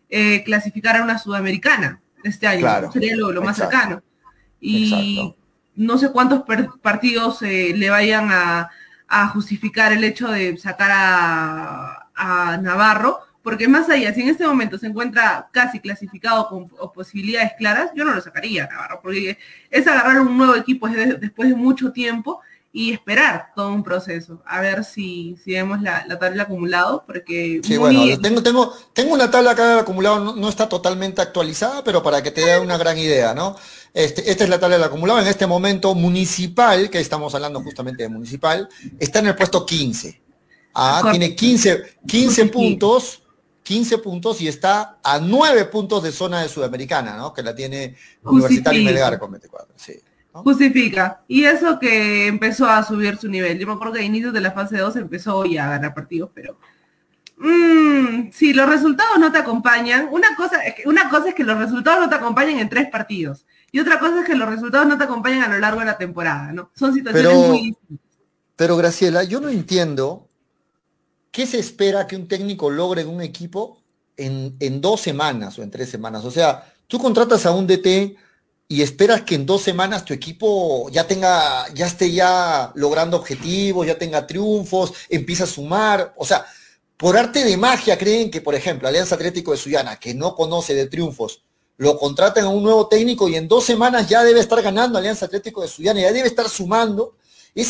eh, 0.09 0.43
clasificar 0.43 0.97
a 0.97 1.03
una 1.03 1.17
sudamericana 1.17 2.01
este 2.23 2.45
año. 2.45 2.91
Sería 2.91 3.15
lo, 3.15 3.41
más 3.41 3.57
cercano. 3.57 4.03
Y 4.59 5.35
no 5.75 5.97
sé 5.97 6.11
cuántos 6.11 6.43
partidos 6.81 7.41
eh, 7.41 7.73
le 7.75 7.89
vayan 7.89 8.29
a, 8.31 8.69
a, 9.07 9.27
justificar 9.29 9.91
el 9.91 10.03
hecho 10.03 10.27
de 10.27 10.55
sacar 10.57 10.91
a, 10.93 12.09
a 12.13 12.57
Navarro 12.57 13.21
porque 13.43 13.67
más 13.67 13.89
allá, 13.89 14.13
si 14.13 14.21
en 14.21 14.29
este 14.29 14.45
momento 14.45 14.77
se 14.77 14.87
encuentra 14.87 15.49
casi 15.51 15.79
clasificado 15.79 16.47
con 16.47 16.67
posibilidades 16.93 17.53
claras, 17.57 17.91
yo 17.95 18.05
no 18.05 18.13
lo 18.13 18.21
sacaría, 18.21 18.67
Navarro, 18.67 18.99
porque 19.01 19.37
es 19.69 19.87
agarrar 19.87 20.21
un 20.21 20.37
nuevo 20.37 20.55
equipo 20.55 20.87
después 20.87 21.49
de 21.49 21.55
mucho 21.55 21.91
tiempo 21.91 22.41
y 22.73 22.93
esperar 22.93 23.51
todo 23.53 23.73
un 23.73 23.83
proceso, 23.83 24.41
a 24.45 24.61
ver 24.61 24.85
si, 24.85 25.35
si 25.43 25.51
vemos 25.51 25.81
la, 25.81 26.05
tabla 26.19 26.43
acumulado, 26.43 27.03
porque... 27.05 27.59
Sí, 27.63 27.75
bueno, 27.75 28.01
tengo, 28.21 28.41
tengo, 28.41 28.73
tengo 28.93 29.13
una 29.13 29.29
tabla 29.29 29.51
acá 29.51 29.79
acumulado, 29.79 30.35
no, 30.35 30.47
está 30.47 30.69
totalmente 30.69 31.21
actualizada, 31.21 31.83
pero 31.83 32.01
para 32.01 32.23
que 32.23 32.31
te 32.31 32.45
dé 32.45 32.59
una 32.59 32.77
gran 32.77 32.97
idea, 32.97 33.33
¿no? 33.33 33.57
Este, 33.93 34.31
esta 34.31 34.45
es 34.45 34.49
la 34.49 34.59
tabla 34.59 34.77
del 34.77 34.85
acumulado, 34.85 35.19
en 35.19 35.27
este 35.27 35.47
momento 35.47 35.93
municipal, 35.95 36.89
que 36.89 36.99
estamos 36.99 37.35
hablando 37.35 37.61
justamente 37.61 38.03
de 38.03 38.09
municipal, 38.09 38.69
está 38.99 39.19
en 39.19 39.27
el 39.27 39.35
puesto 39.35 39.65
15. 39.65 40.21
Ah, 40.73 41.09
tiene 41.11 41.35
15, 41.35 41.97
15 42.07 42.45
puntos 42.45 43.21
15 43.63 43.97
puntos 43.99 44.41
y 44.41 44.47
está 44.47 44.97
a 45.03 45.19
9 45.19 45.65
puntos 45.65 46.03
de 46.03 46.11
zona 46.11 46.41
de 46.41 46.49
Sudamericana, 46.49 47.15
¿no? 47.15 47.33
Que 47.33 47.43
la 47.43 47.55
tiene 47.55 47.95
Universitario 48.23 48.83
Melgar 48.83 49.19
con 49.19 49.31
24. 49.31 49.73
Sí, 49.75 49.93
Justifica. 50.33 51.23
Y 51.27 51.43
eso 51.43 51.77
que 51.77 52.27
empezó 52.27 52.65
a 52.65 52.83
subir 52.83 53.17
su 53.17 53.27
nivel. 53.27 53.59
Yo 53.59 53.67
me 53.67 53.73
acuerdo 53.73 53.93
que 53.93 53.99
a 53.99 54.03
inicios 54.03 54.33
de 54.33 54.41
la 54.41 54.51
fase 54.51 54.77
2 54.77 54.95
empezó 54.95 55.45
ya 55.45 55.65
a 55.65 55.69
ganar 55.71 55.93
partidos, 55.93 56.29
pero 56.33 56.57
mm, 57.37 58.31
si 58.31 58.53
los 58.53 58.69
resultados 58.69 59.19
no 59.19 59.31
te 59.31 59.39
acompañan, 59.39 60.07
una 60.09 60.35
cosa, 60.35 60.63
es 60.63 60.75
que, 60.75 60.87
una 60.87 61.09
cosa 61.09 61.29
es 61.29 61.35
que 61.35 61.43
los 61.43 61.57
resultados 61.57 61.99
no 61.99 62.09
te 62.09 62.15
acompañan 62.15 62.59
en 62.59 62.69
tres 62.69 62.89
partidos. 62.89 63.45
Y 63.73 63.79
otra 63.79 63.99
cosa 63.99 64.21
es 64.21 64.25
que 64.25 64.35
los 64.35 64.49
resultados 64.49 64.87
no 64.87 64.97
te 64.97 65.03
acompañan 65.03 65.43
a 65.43 65.53
lo 65.53 65.59
largo 65.59 65.81
de 65.81 65.85
la 65.85 65.97
temporada, 65.97 66.51
¿no? 66.53 66.71
Son 66.75 66.93
situaciones 66.93 67.47
muy 67.47 67.57
distintas. 67.57 68.07
Pero 68.55 68.77
Graciela, 68.77 69.23
yo 69.23 69.41
no 69.41 69.49
entiendo 69.49 70.29
¿qué 71.31 71.47
se 71.47 71.59
espera 71.59 72.07
que 72.07 72.15
un 72.15 72.27
técnico 72.27 72.69
logre 72.69 73.01
en 73.01 73.09
un 73.09 73.21
equipo 73.21 73.77
en, 74.17 74.81
dos 74.81 75.01
semanas 75.01 75.57
o 75.57 75.63
en 75.63 75.71
tres 75.71 75.89
semanas? 75.89 76.25
O 76.25 76.31
sea, 76.31 76.71
tú 76.87 76.99
contratas 76.99 77.45
a 77.45 77.51
un 77.51 77.65
DT 77.65 78.15
y 78.67 78.81
esperas 78.81 79.23
que 79.23 79.35
en 79.35 79.45
dos 79.45 79.61
semanas 79.61 80.05
tu 80.05 80.13
equipo 80.13 80.89
ya 80.89 81.07
tenga, 81.07 81.67
ya 81.73 81.87
esté 81.87 82.11
ya 82.11 82.71
logrando 82.75 83.17
objetivos, 83.17 83.87
ya 83.87 83.97
tenga 83.97 84.27
triunfos, 84.27 84.93
empieza 85.09 85.45
a 85.45 85.47
sumar. 85.47 86.13
O 86.17 86.25
sea, 86.25 86.45
por 86.97 87.17
arte 87.17 87.43
de 87.43 87.57
magia 87.57 87.97
creen 87.97 88.29
que, 88.29 88.41
por 88.41 88.55
ejemplo, 88.55 88.87
Alianza 88.87 89.15
Atlético 89.15 89.51
de 89.51 89.57
Suyana, 89.57 89.97
que 89.97 90.13
no 90.13 90.35
conoce 90.35 90.73
de 90.73 90.87
triunfos, 90.87 91.43
lo 91.77 91.97
contratan 91.97 92.45
a 92.45 92.49
un 92.49 92.61
nuevo 92.61 92.87
técnico 92.87 93.27
y 93.27 93.35
en 93.35 93.47
dos 93.47 93.65
semanas 93.65 94.07
ya 94.07 94.23
debe 94.23 94.39
estar 94.39 94.61
ganando 94.61 94.99
Alianza 94.99 95.25
Atlético 95.25 95.63
de 95.63 95.67
Suyana, 95.67 95.99
ya 96.01 96.13
debe 96.13 96.27
estar 96.27 96.47
sumando 96.47 97.15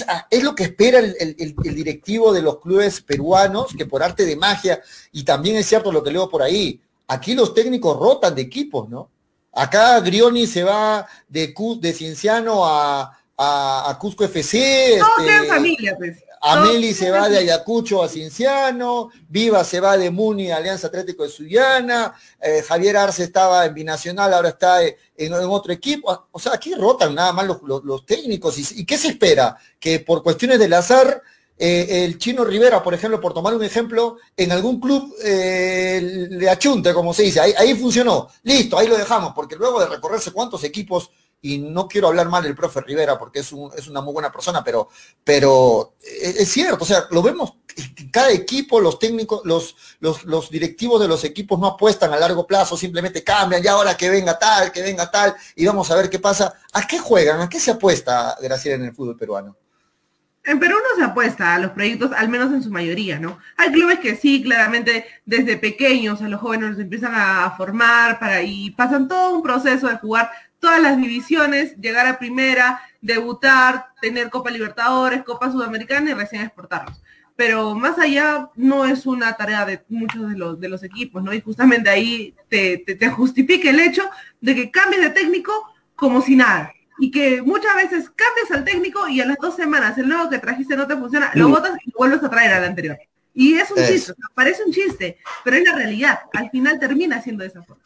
Ah, 0.08 0.28
es, 0.30 0.44
lo 0.44 0.54
que 0.54 0.63
espera 0.63 1.00
el, 1.00 1.56
directivo 1.56 2.32
de 2.32 2.41
los 2.41 2.60
clubes 2.60 3.02
peruanos, 3.02 3.74
que 3.76 3.88
por 3.88 4.04
arte 4.04 4.26
de 4.26 4.36
magia, 4.36 4.82
y 5.12 5.24
también 5.24 5.56
es 5.56 5.65
cierto 5.65 5.91
lo 5.91 6.04
que 6.04 6.12
leo 6.12 6.30
por 6.30 6.44
ahí, 6.44 6.80
aquí 7.08 7.34
los 7.34 7.54
técnicos 7.54 7.98
rotan 7.98 8.36
de 8.36 8.44
equipos, 8.44 8.88
¿no? 8.89 9.10
Acá 9.54 10.00
Grioni 10.00 10.48
se 10.48 10.63
va 10.63 11.08
de, 11.28 11.54
de 11.80 11.94
Cienciano 11.94 12.65
a, 12.65 13.17
a, 13.38 13.98
Cusco 14.00 14.24
FC. 14.24 15.00
Todos 15.00 15.28
este, 15.28 15.48
familia, 15.48 15.96
pues. 15.98 16.24
Ameli 16.41 16.93
se 16.95 17.12
va 17.12 17.30
de 17.30 17.38
Ayacucho 17.38 18.01
a 18.01 18.10
Cienciano, 18.10 19.12
Viva 19.30 19.63
se 19.63 19.80
va 19.80 19.95
de 19.95 20.10
Muni 20.10 20.49
a 20.49 20.58
Alianza 20.58 20.88
Atlético 20.88 21.21
de 21.21 21.30
Suyana, 21.30 22.15
eh, 22.41 22.63
Javier 22.67 22.97
Arce 22.97 23.23
estaba 23.23 23.63
en 23.65 23.75
Binacional, 23.75 24.34
ahora 24.34 24.49
está 24.49 24.80
en, 24.84 25.34
otro 25.34 25.71
equipo. 25.71 26.27
O 26.32 26.39
sea, 26.39 26.54
aquí 26.54 26.73
rotan 26.73 27.13
nada 27.13 27.32
más 27.32 27.45
los, 27.45 28.06
técnicos. 28.08 28.58
¿Y, 28.71 28.86
qué 28.86 28.97
se 28.97 29.10
espera? 29.10 29.56
Que 29.80 29.99
por 29.99 30.23
cuestiones 30.23 30.58
del 30.58 30.73
azar, 30.73 31.21
eh, 31.60 32.06
el 32.06 32.17
Chino 32.17 32.43
Rivera, 32.43 32.82
por 32.82 32.95
ejemplo, 32.95 33.21
por 33.21 33.36
tomar 33.36 33.54
un 33.54 33.63
ejemplo, 33.63 34.17
en 34.36 34.51
algún 34.51 34.80
club 34.80 35.15
eh, 35.23 36.27
le 36.27 36.49
achunte, 36.49 36.91
como 36.91 37.13
se 37.13 37.21
dice, 37.21 37.39
ahí, 37.39 37.54
ahí 37.56 37.75
funcionó. 37.75 38.30
Listo, 38.41 38.80
ahí 38.80 38.88
lo 38.88 38.97
dejamos, 38.97 39.34
porque 39.36 39.56
luego 39.56 39.80
de 39.80 39.86
recorrerse 39.86 40.32
cuántos 40.32 40.63
equipos 40.63 41.12
y 41.41 41.58
no 41.58 41.88
quiero 41.88 42.08
hablar 42.08 42.30
mal 42.30 42.43
del 42.43 42.56
profe 42.56 42.82
Rivera 42.82 43.17
porque 43.17 43.39
es, 43.39 43.51
es 43.75 43.88
una 43.88 44.01
muy 44.01 44.13
buena 44.13 44.32
persona, 44.32 44.63
pero, 44.63 44.89
pero 45.23 45.95
es, 46.01 46.49
cierto, 46.49 46.84
o 46.84 46.88
sea, 46.88 47.06
lo 47.10 47.23
vemos, 47.23 47.56
cada 48.12 48.32
equipo, 48.32 48.80
los 48.80 48.99
técnicos, 48.99 49.41
los, 49.43 49.75
los, 49.99 50.49
directivos 50.51 51.01
de 51.01 51.08
los 51.08 51.23
equipos 51.23 51.60
no 51.60 51.67
apuestan 51.67 52.13
a 52.13 52.17
largo 52.17 52.45
plazo, 52.45 52.77
simplemente 52.77 53.23
cambian, 53.23 53.63
ya 53.63 53.71
ahora 53.71 53.97
que 53.97 54.10
venga 54.10 54.38
tal, 54.38 54.71
que 54.71 54.84
venga 54.84 55.10
tal, 55.10 55.36
y 55.56 55.65
vamos 55.65 55.89
a 55.89 55.95
ver 55.95 56.10
qué 56.10 56.19
pasa. 56.19 56.54
¿A 56.73 56.86
qué 56.86 56.99
juegan? 56.99 57.41
¿A 57.41 57.49
qué 57.49 57.60
se 57.60 57.71
apuesta, 57.71 58.38
Graciela, 58.41 58.75
en 58.75 58.86
el 58.86 58.93
fútbol 58.93 59.17
peruano? 59.17 59.58
En 60.43 60.60
Perú 60.60 60.75
no 60.75 60.95
se 60.95 61.04
apuesta 61.04 61.54
a 61.54 61.60
los 61.60 61.71
proyectos, 61.71 62.12
al 62.15 62.27
menos 62.27 62.51
en 62.51 62.63
su 62.63 62.71
mayoría, 62.71 63.19
¿no? 63.19 63.38
Hay 63.58 63.71
clubes 63.71 63.99
que 63.99 64.15
sí, 64.15 64.41
claramente, 64.41 65.06
desde 65.23 65.56
pequeños 65.56 66.19
a 66.21 66.27
los 66.27 66.41
jóvenes 66.41 66.71
los 66.71 66.80
empiezan 66.80 67.13
a 67.15 67.51
formar 67.51 68.19
para 68.19 68.41
y 68.41 68.71
pasan 68.71 69.08
todo 69.08 69.36
un 69.36 69.43
proceso 69.43 69.88
de 69.88 69.97
jugar 69.97 70.32
todas 70.62 70.82
las 70.82 70.95
divisiones, 70.95 71.76
llegar 71.76 72.08
a 72.08 72.17
primera, 72.17 72.82
debutar, 73.02 73.88
tener 74.00 74.30
Copa 74.30 74.52
Libertadores, 74.52 75.24
Copa 75.24 75.52
Sudamericana 75.52 76.12
y 76.12 76.13
recién 76.13 76.43
exportarlos. 76.43 77.02
Pero 77.36 77.74
más 77.74 77.97
allá 77.97 78.50
no 78.56 78.86
es 78.86 79.06
una 79.06 79.36
tarea 79.36 79.65
de 79.65 79.84
muchos 79.89 80.30
de 80.30 80.38
los, 80.38 80.60
de 80.60 80.69
los 80.69 80.84
equipos, 80.84 81.24
¿no? 81.24 81.34
Y 81.34 81.41
justamente 81.41 81.89
ahí 81.89 82.36
te, 82.47 82.78
te, 82.78 83.10
justifica 83.10 83.69
el 83.69 83.80
hecho 83.80 84.08
de 84.39 84.54
que 84.54 84.71
cambies 84.71 85.02
de 85.02 85.10
técnico 85.10 85.52
como 85.95 86.21
si 86.21 86.36
nada. 86.36 86.71
Y 87.00 87.10
que 87.10 87.41
muchas 87.41 87.76
veces 87.76 88.12
cambias 88.12 88.52
al 88.52 88.63
técnico 88.63 89.08
y 89.08 89.21
a 89.21 89.26
las 89.26 89.38
dos 89.38 89.56
semanas 89.56 89.97
el 89.97 90.08
nuevo 90.08 90.30
que 90.30 90.38
trajiste 90.38 90.76
no 90.76 90.86
te 90.86 90.95
funciona, 90.95 91.32
lo 91.34 91.50
botas 91.50 91.71
y 91.84 91.89
lo 91.89 91.97
vuelves 91.97 92.24
a 92.24 92.30
traer 92.30 92.54
al 92.54 92.63
anterior. 92.65 93.00
Y 93.34 93.56
es 93.56 93.71
un 93.71 93.78
chiste, 93.84 94.13
parece 94.36 94.63
un 94.63 94.71
chiste, 94.71 95.17
pero 95.43 95.58
es 95.58 95.63
la 95.63 95.76
realidad. 95.76 96.19
Al 96.34 96.52
final 96.52 96.78
termina 96.80 97.21
siendo 97.21 97.41
de 97.41 97.50
esa 97.50 97.63
forma. 97.63 97.82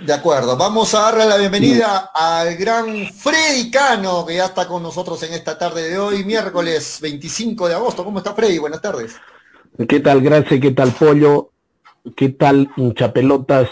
De 0.00 0.12
acuerdo, 0.12 0.56
vamos 0.56 0.94
a 0.94 1.02
darle 1.02 1.26
la 1.26 1.36
bienvenida 1.36 2.10
al 2.14 2.56
gran 2.56 3.06
Freddy 3.08 3.70
Cano, 3.70 4.24
que 4.24 4.36
ya 4.36 4.46
está 4.46 4.66
con 4.66 4.82
nosotros 4.82 5.22
en 5.22 5.34
esta 5.34 5.58
tarde 5.58 5.90
de 5.90 5.98
hoy, 5.98 6.24
miércoles 6.24 6.98
25 7.02 7.68
de 7.68 7.74
agosto. 7.74 8.02
¿Cómo 8.02 8.18
está 8.18 8.34
Freddy? 8.34 8.58
Buenas 8.58 8.80
tardes. 8.80 9.16
¿Qué 9.88 10.00
tal, 10.00 10.22
Gracias? 10.22 10.60
¿Qué 10.60 10.70
tal, 10.70 10.92
Pollo? 10.92 11.50
¿Qué 12.16 12.30
tal, 12.30 12.70
hinchapelotas? 12.76 13.68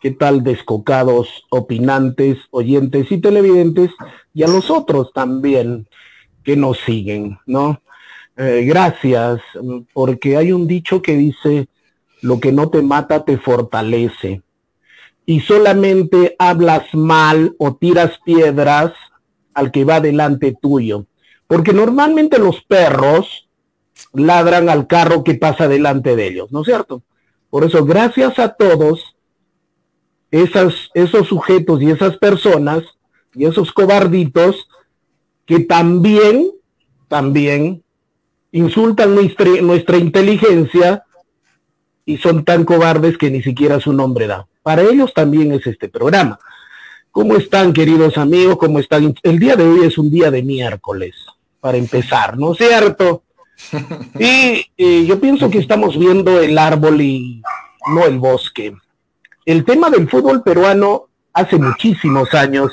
¿Qué 0.00 0.10
tal, 0.10 0.44
descocados, 0.44 1.44
opinantes, 1.48 2.38
oyentes 2.50 3.10
y 3.10 3.18
televidentes? 3.18 3.90
Y 4.34 4.42
a 4.42 4.48
los 4.48 4.70
otros 4.70 5.12
también 5.12 5.88
que 6.44 6.56
nos 6.56 6.78
siguen, 6.78 7.38
¿no? 7.46 7.80
Eh, 8.36 8.64
gracias, 8.66 9.40
porque 9.92 10.36
hay 10.36 10.52
un 10.52 10.68
dicho 10.68 11.02
que 11.02 11.16
dice, 11.16 11.68
lo 12.20 12.38
que 12.38 12.52
no 12.52 12.68
te 12.68 12.82
mata 12.82 13.24
te 13.24 13.38
fortalece. 13.38 14.42
Y 15.28 15.40
solamente 15.40 16.36
hablas 16.38 16.94
mal 16.94 17.54
o 17.58 17.76
tiras 17.76 18.18
piedras 18.24 18.94
al 19.52 19.70
que 19.70 19.84
va 19.84 20.00
delante 20.00 20.56
tuyo. 20.58 21.04
Porque 21.46 21.74
normalmente 21.74 22.38
los 22.38 22.62
perros 22.62 23.46
ladran 24.14 24.70
al 24.70 24.86
carro 24.86 25.24
que 25.24 25.34
pasa 25.34 25.68
delante 25.68 26.16
de 26.16 26.28
ellos, 26.28 26.50
¿no 26.50 26.62
es 26.62 26.64
cierto? 26.64 27.02
Por 27.50 27.62
eso, 27.64 27.84
gracias 27.84 28.38
a 28.38 28.54
todos 28.54 29.16
esos 30.30 31.28
sujetos 31.28 31.82
y 31.82 31.90
esas 31.90 32.16
personas 32.16 32.84
y 33.34 33.44
esos 33.44 33.70
cobarditos 33.72 34.66
que 35.44 35.60
también, 35.60 36.52
también 37.06 37.82
insultan 38.50 39.14
nuestra, 39.14 39.50
nuestra 39.60 39.98
inteligencia 39.98 41.04
y 42.06 42.16
son 42.16 42.46
tan 42.46 42.64
cobardes 42.64 43.18
que 43.18 43.30
ni 43.30 43.42
siquiera 43.42 43.78
su 43.78 43.92
nombre 43.92 44.26
da. 44.26 44.48
Para 44.62 44.82
ellos 44.82 45.12
también 45.14 45.52
es 45.52 45.66
este 45.66 45.88
programa. 45.88 46.38
¿Cómo 47.10 47.36
están, 47.36 47.72
queridos 47.72 48.18
amigos? 48.18 48.58
¿Cómo 48.58 48.78
están? 48.78 49.14
El 49.22 49.38
día 49.38 49.56
de 49.56 49.64
hoy 49.64 49.86
es 49.86 49.98
un 49.98 50.10
día 50.10 50.30
de 50.30 50.42
miércoles, 50.42 51.14
para 51.60 51.78
empezar, 51.78 52.38
¿no 52.38 52.52
es 52.52 52.58
cierto? 52.58 53.22
Y 54.18 55.06
yo 55.06 55.18
pienso 55.20 55.50
que 55.50 55.58
estamos 55.58 55.98
viendo 55.98 56.40
el 56.40 56.56
árbol 56.58 57.00
y 57.00 57.42
no 57.92 58.04
el 58.04 58.18
bosque. 58.18 58.76
El 59.44 59.64
tema 59.64 59.90
del 59.90 60.08
fútbol 60.08 60.42
peruano 60.42 61.08
hace 61.32 61.56
muchísimos 61.56 62.34
años, 62.34 62.70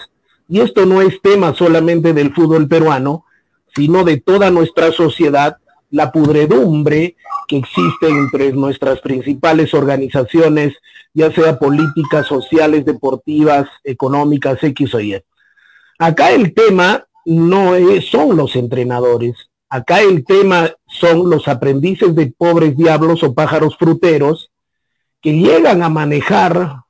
y 0.48 0.60
esto 0.60 0.86
no 0.86 1.02
es 1.02 1.22
tema 1.22 1.56
solamente 1.56 2.14
del 2.14 2.34
fútbol 2.34 2.68
peruano, 2.68 3.26
sino 3.76 4.04
de 4.04 4.18
toda 4.18 4.52
nuestra 4.52 4.92
sociedad, 4.92 5.58
la 5.92 6.12
pudredumbre 6.12 7.16
que 7.48 7.58
existe 7.58 8.08
entre 8.08 8.52
nuestras 8.54 9.00
principales 9.02 9.74
organizaciones, 9.74 10.74
ya 11.14 11.32
sea 11.32 11.60
políticas, 11.60 12.28
sociales, 12.28 12.86
deportivas, 12.86 13.68
económicas, 13.84 14.62
X 14.64 14.94
o 14.94 15.00
Y. 15.00 15.22
Acá 16.00 16.32
el 16.32 16.54
tema 16.54 17.06
no 17.26 17.74
son 18.02 18.36
los 18.36 18.56
entrenadores, 18.56 19.50
Acá 19.70 20.00
el 20.02 20.24
tema 20.24 20.72
son 20.88 21.30
los 21.30 21.48
aprendices 21.48 22.16
de 22.16 22.28
pobres 22.28 22.78
diablos 22.78 23.24
o 23.24 23.34
pájaros 23.34 23.76
fruteros 23.78 24.52
que 25.22 25.34
llegan 25.34 25.82
a 25.84 25.90
manejar 25.90 26.84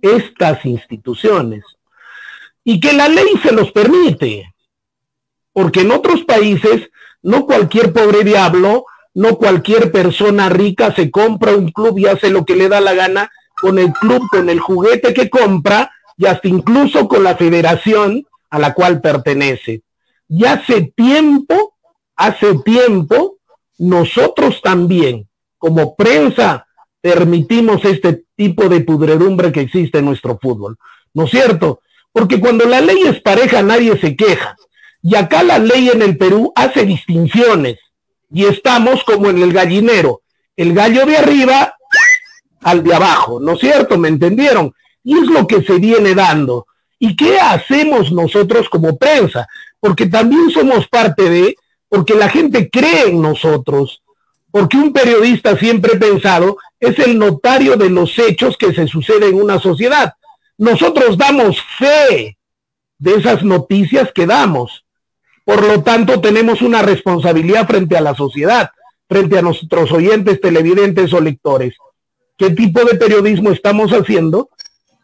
estas 0.00 0.64
instituciones. 0.64 1.64
Y 2.64 2.80
que 2.80 2.92
la 2.92 3.08
ley 3.08 3.28
se 3.40 3.52
los 3.52 3.70
permite, 3.70 4.52
porque 5.52 5.82
en 5.82 5.92
otros 5.92 6.24
países 6.24 6.90
no 7.26 7.44
cualquier 7.44 7.92
pobre 7.92 8.22
diablo, 8.22 8.86
no 9.14 9.36
cualquier 9.36 9.90
persona 9.90 10.48
rica 10.48 10.94
se 10.94 11.10
compra 11.10 11.56
un 11.56 11.72
club 11.72 11.98
y 11.98 12.06
hace 12.06 12.30
lo 12.30 12.44
que 12.44 12.54
le 12.54 12.68
da 12.68 12.80
la 12.80 12.94
gana 12.94 13.32
con 13.60 13.80
el 13.80 13.92
club, 13.92 14.22
con 14.30 14.48
el 14.48 14.60
juguete 14.60 15.12
que 15.12 15.28
compra 15.28 15.90
y 16.16 16.26
hasta 16.26 16.46
incluso 16.46 17.08
con 17.08 17.24
la 17.24 17.36
federación 17.36 18.24
a 18.48 18.60
la 18.60 18.74
cual 18.74 19.00
pertenece. 19.00 19.82
Y 20.28 20.44
hace 20.44 20.92
tiempo, 20.94 21.74
hace 22.14 22.58
tiempo, 22.64 23.38
nosotros 23.78 24.60
también, 24.62 25.28
como 25.58 25.96
prensa, 25.96 26.68
permitimos 27.00 27.84
este 27.84 28.22
tipo 28.36 28.68
de 28.68 28.82
pudredumbre 28.82 29.50
que 29.50 29.62
existe 29.62 29.98
en 29.98 30.04
nuestro 30.04 30.38
fútbol. 30.40 30.76
¿No 31.12 31.24
es 31.24 31.30
cierto? 31.30 31.80
Porque 32.12 32.38
cuando 32.38 32.66
la 32.66 32.80
ley 32.80 33.02
es 33.04 33.20
pareja, 33.20 33.62
nadie 33.62 33.98
se 33.98 34.14
queja. 34.14 34.56
Y 35.06 35.14
acá 35.14 35.42
la 35.42 35.58
ley 35.58 35.88
en 35.88 36.02
el 36.02 36.16
Perú 36.16 36.52
hace 36.54 36.84
distinciones. 36.84 37.78
Y 38.30 38.44
estamos 38.44 39.04
como 39.04 39.30
en 39.30 39.40
el 39.40 39.52
gallinero. 39.52 40.22
El 40.56 40.74
gallo 40.74 41.06
de 41.06 41.16
arriba 41.16 41.74
al 42.62 42.82
de 42.82 42.94
abajo. 42.94 43.38
¿No 43.38 43.52
es 43.52 43.60
cierto? 43.60 43.96
¿Me 43.96 44.08
entendieron? 44.08 44.74
Y 45.04 45.16
es 45.16 45.26
lo 45.28 45.46
que 45.46 45.62
se 45.62 45.78
viene 45.78 46.14
dando. 46.14 46.66
¿Y 46.98 47.14
qué 47.14 47.38
hacemos 47.38 48.10
nosotros 48.10 48.68
como 48.68 48.96
prensa? 48.96 49.46
porque 49.80 50.06
también 50.06 50.50
somos 50.50 50.88
parte 50.88 51.30
de, 51.30 51.56
porque 51.88 52.14
la 52.14 52.28
gente 52.28 52.68
cree 52.70 53.08
en 53.08 53.22
nosotros, 53.22 54.02
porque 54.50 54.76
un 54.76 54.92
periodista 54.92 55.56
siempre 55.56 55.96
pensado 55.96 56.56
es 56.80 56.98
el 56.98 57.18
notario 57.18 57.76
de 57.76 57.90
los 57.90 58.18
hechos 58.18 58.56
que 58.56 58.72
se 58.74 58.86
suceden 58.86 59.34
en 59.34 59.42
una 59.42 59.60
sociedad. 59.60 60.14
Nosotros 60.58 61.16
damos 61.16 61.62
fe 61.78 62.36
de 62.98 63.14
esas 63.14 63.42
noticias 63.42 64.10
que 64.12 64.26
damos. 64.26 64.84
Por 65.46 65.64
lo 65.64 65.80
tanto, 65.84 66.20
tenemos 66.20 66.60
una 66.60 66.82
responsabilidad 66.82 67.68
frente 67.68 67.96
a 67.96 68.00
la 68.00 68.16
sociedad, 68.16 68.68
frente 69.08 69.38
a 69.38 69.42
nuestros 69.42 69.92
oyentes, 69.92 70.40
televidentes 70.40 71.12
o 71.12 71.20
lectores. 71.20 71.76
¿Qué 72.36 72.50
tipo 72.50 72.84
de 72.84 72.96
periodismo 72.96 73.52
estamos 73.52 73.92
haciendo? 73.92 74.50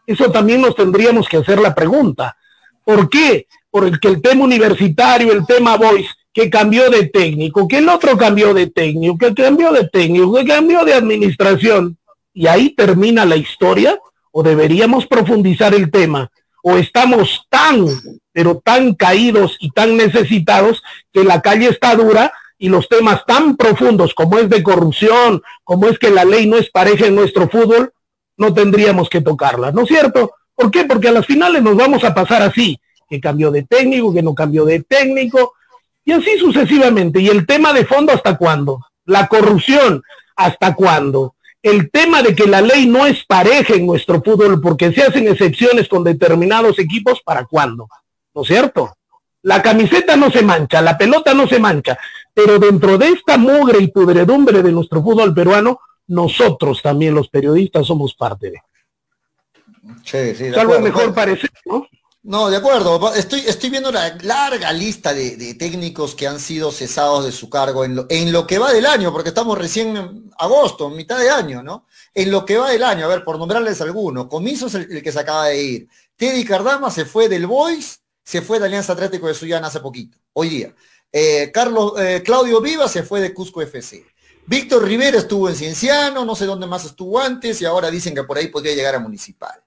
Eso 0.05 0.33
también 0.33 0.61
nos 0.61 0.74
tendríamos 0.74 1.28
que 1.28 1.37
hacer 1.37 1.61
la 1.61 1.72
pregunta. 1.72 2.37
¿Por 2.85 3.09
qué? 3.09 3.46
Porque 3.70 4.09
el 4.09 4.20
tema 4.20 4.42
universitario, 4.42 5.33
el 5.33 5.46
tema 5.46 5.76
voice, 5.76 6.11
que 6.33 6.50
cambió 6.50 6.90
de 6.90 7.07
técnico, 7.07 7.68
que 7.68 7.78
el 7.78 7.88
otro 7.88 8.18
cambió 8.18 8.52
de 8.52 8.66
técnico, 8.66 9.16
que 9.16 9.35
cambió 9.35 9.70
de 9.70 9.88
técnico, 9.88 10.35
que 10.35 10.44
cambió 10.44 10.85
de 10.85 10.94
administración. 10.94 11.96
Y 12.35 12.48
ahí 12.48 12.70
termina 12.70 13.24
la 13.24 13.37
historia, 13.37 13.96
o 14.33 14.42
deberíamos 14.42 15.07
profundizar 15.07 15.72
el 15.72 15.88
tema, 15.92 16.33
o 16.62 16.77
estamos 16.77 17.46
tan, 17.51 17.87
pero 18.33 18.61
tan 18.64 18.94
caídos 18.94 19.57
y 19.61 19.70
tan 19.70 19.96
necesitados 19.96 20.83
que 21.12 21.25
la 21.25 21.42
calle 21.42 21.68
está 21.68 21.94
dura 21.94 22.33
y 22.57 22.68
los 22.68 22.88
temas 22.88 23.27
tan 23.27 23.57
profundos 23.57 24.14
como 24.14 24.38
es 24.38 24.48
de 24.48 24.62
corrupción, 24.62 25.42
como 25.64 25.88
es 25.88 25.98
que 25.98 26.11
la 26.11 26.25
ley 26.25 26.46
no 26.46 26.57
es 26.57 26.70
pareja 26.70 27.07
en 27.07 27.16
nuestro 27.16 27.48
fútbol, 27.48 27.92
no 28.37 28.55
tendríamos 28.55 29.09
que 29.11 29.20
tocarla, 29.20 29.72
¿no 29.72 29.83
es 29.83 29.88
cierto? 29.88 30.33
¿Por 30.55 30.70
qué? 30.70 30.85
Porque 30.85 31.09
a 31.09 31.12
las 31.12 31.27
finales 31.27 31.62
nos 31.62 31.77
vamos 31.77 32.05
a 32.05 32.14
pasar 32.14 32.42
así, 32.42 32.79
que 33.09 33.20
cambió 33.20 33.51
de 33.51 33.64
técnico, 33.64 34.14
que 34.14 34.22
no 34.22 34.35
cambió 34.35 34.64
de 34.64 34.81
técnico, 34.83 35.55
y 36.05 36.12
así 36.12 36.38
sucesivamente. 36.38 37.20
¿Y 37.20 37.29
el 37.29 37.46
tema 37.46 37.72
de 37.72 37.85
fondo 37.85 38.12
hasta 38.12 38.37
cuándo? 38.37 38.81
La 39.05 39.27
corrupción, 39.27 40.03
¿hasta 40.37 40.75
cuándo? 40.75 41.35
El 41.62 41.90
tema 41.90 42.22
de 42.22 42.35
que 42.35 42.46
la 42.46 42.61
ley 42.61 42.87
no 42.87 43.07
es 43.07 43.25
pareja 43.25 43.75
en 43.75 43.87
nuestro 43.87 44.20
fútbol 44.22 44.61
porque 44.61 44.92
se 44.92 45.03
hacen 45.03 45.29
excepciones 45.29 45.88
con 45.88 46.03
determinados 46.03 46.79
equipos, 46.79 47.20
¿para 47.22 47.44
cuándo? 47.44 47.88
¿No 48.35 48.42
es 48.42 48.48
cierto? 48.48 48.96
La 49.42 49.62
camiseta 49.62 50.16
no 50.16 50.31
se 50.31 50.42
mancha, 50.42 50.81
la 50.83 50.96
pelota 50.96 51.35
no 51.35 51.46
se 51.46 51.59
mancha, 51.59 51.98
pero 52.33 52.59
dentro 52.59 52.98
de 52.98 53.09
esta 53.09 53.38
mugre 53.38 53.79
y 53.81 53.88
pudredumbre 53.88 54.62
de 54.62 54.72
nuestro 54.72 55.03
fútbol 55.03 55.35
peruano, 55.35 55.81
nosotros 56.07 56.81
también 56.83 57.14
los 57.14 57.29
periodistas 57.29 57.87
somos 57.87 58.14
parte 58.14 58.51
de. 58.51 58.62
Sí, 60.05 60.35
sí, 60.35 60.44
de 60.44 60.79
mejor 60.81 61.14
parece, 61.14 61.48
¿no? 61.64 61.87
No, 62.24 62.48
de 62.50 62.56
acuerdo. 62.56 63.12
Estoy, 63.14 63.40
estoy 63.40 63.68
viendo 63.70 63.90
la 63.90 64.16
larga 64.22 64.72
lista 64.72 65.12
de, 65.12 65.54
técnicos 65.54 66.14
que 66.14 66.28
han 66.28 66.38
sido 66.38 66.70
cesados 66.70 67.24
de 67.24 67.32
su 67.32 67.50
cargo 67.50 67.85
en 67.85 67.96
lo, 67.96 68.06
en 68.08 68.30
lo 68.30 68.46
que 68.46 68.61
va 68.61 68.72
del 68.72 68.87
año, 68.87 69.12
porque 69.12 69.30
estamos 69.30 69.58
recién 69.58 69.96
en 69.96 70.30
agosto, 70.38 70.88
mitad 70.88 71.18
de 71.18 71.30
año, 71.30 71.64
¿no? 71.64 71.87
En 72.14 72.30
lo 72.30 72.44
que 72.46 72.58
va 72.58 72.70
del 72.70 72.85
año, 72.85 73.06
a 73.06 73.08
ver, 73.08 73.24
por 73.24 73.38
nombrarles 73.38 73.80
alguno. 73.80 74.28
Comiso 74.28 74.68
es 74.68 74.74
el, 74.74 75.02
que 75.02 75.11
se 75.11 75.18
acaba 75.18 75.46
de 75.48 75.62
ir. 75.62 75.88
Teddy 76.16 76.44
Cardama 76.44 76.92
se 76.92 77.04
fue 77.06 77.28
del 77.28 77.48
Boys, 77.48 78.00
se 78.22 78.40
fue 78.40 78.61
de 78.61 78.66
Alianza 78.66 78.92
Atlético 78.92 79.26
de 79.26 79.35
Sullana 79.35 79.66
hace 79.66 79.80
poquito, 79.80 80.16
hoy 80.32 80.48
día. 80.48 80.74
Eh, 81.11 81.50
Carlos, 81.52 81.94
eh, 81.98 82.22
Claudio 82.24 82.61
Viva 82.61 82.88
se 82.88 83.02
fue 83.02 83.20
de 83.20 83.35
Cusco 83.35 83.61
FC. 83.62 84.06
Víctor 84.46 84.85
Rivera 84.85 85.18
estuvo 85.18 85.48
en 85.48 85.56
Cienciano, 85.56 86.24
no 86.24 86.37
sé 86.37 86.46
dónde 86.46 86.68
más 86.68 86.85
estuvo 86.85 87.18
antes, 87.18 87.61
y 87.61 87.64
ahora 87.64 87.90
dicen 87.90 88.14
que 88.14 88.22
por 88.22 88.38
ahí 88.38 88.46
podría 88.46 88.76
llegar 88.76 88.94
a 88.94 89.00
Municipal. 89.00 89.61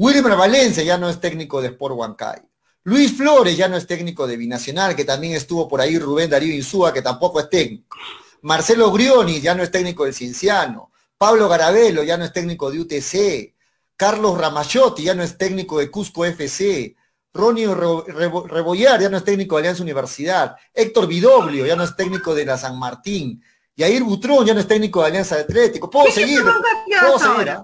Wilmer 0.00 0.34
Valencia 0.34 0.82
ya 0.82 0.96
no 0.96 1.10
es 1.10 1.20
técnico 1.20 1.60
de 1.60 1.68
Sport 1.68 1.94
Huancayo. 1.94 2.48
Luis 2.84 3.14
Flores 3.14 3.54
ya 3.54 3.68
no 3.68 3.76
es 3.76 3.86
técnico 3.86 4.26
de 4.26 4.38
Binacional, 4.38 4.96
que 4.96 5.04
también 5.04 5.34
estuvo 5.34 5.68
por 5.68 5.78
ahí 5.78 5.98
Rubén 5.98 6.30
Darío 6.30 6.54
Insúa, 6.54 6.90
que 6.90 7.02
tampoco 7.02 7.38
es 7.38 7.50
técnico. 7.50 7.98
Marcelo 8.40 8.90
Grioni 8.90 9.42
ya 9.42 9.54
no 9.54 9.62
es 9.62 9.70
técnico 9.70 10.06
del 10.06 10.14
Cienciano. 10.14 10.90
Pablo 11.18 11.50
Garabelo 11.50 12.02
ya 12.02 12.16
no 12.16 12.24
es 12.24 12.32
técnico 12.32 12.70
de 12.70 12.80
UTC. 12.80 13.54
Carlos 13.94 14.38
Ramachotti 14.38 15.02
ya 15.02 15.14
no 15.14 15.22
es 15.22 15.36
técnico 15.36 15.78
de 15.78 15.90
Cusco 15.90 16.24
FC. 16.24 16.96
Ronnie 17.34 17.66
Rebollar 17.66 19.02
ya 19.02 19.10
no 19.10 19.18
es 19.18 19.24
técnico 19.24 19.56
de 19.56 19.60
Alianza 19.60 19.82
Universidad. 19.82 20.56
Héctor 20.72 21.08
Vidoglio 21.08 21.66
ya 21.66 21.76
no 21.76 21.84
es 21.84 21.94
técnico 21.94 22.34
de 22.34 22.46
la 22.46 22.56
San 22.56 22.78
Martín. 22.78 23.44
Yair 23.76 24.02
Butrón 24.02 24.46
ya 24.46 24.54
no 24.54 24.60
es 24.60 24.66
técnico 24.66 25.02
de 25.02 25.08
Alianza 25.08 25.34
Atlético. 25.34 25.90
Puedo 25.90 26.10
seguir. 26.10 26.42
Puedo 26.42 27.18
seguir. 27.18 27.54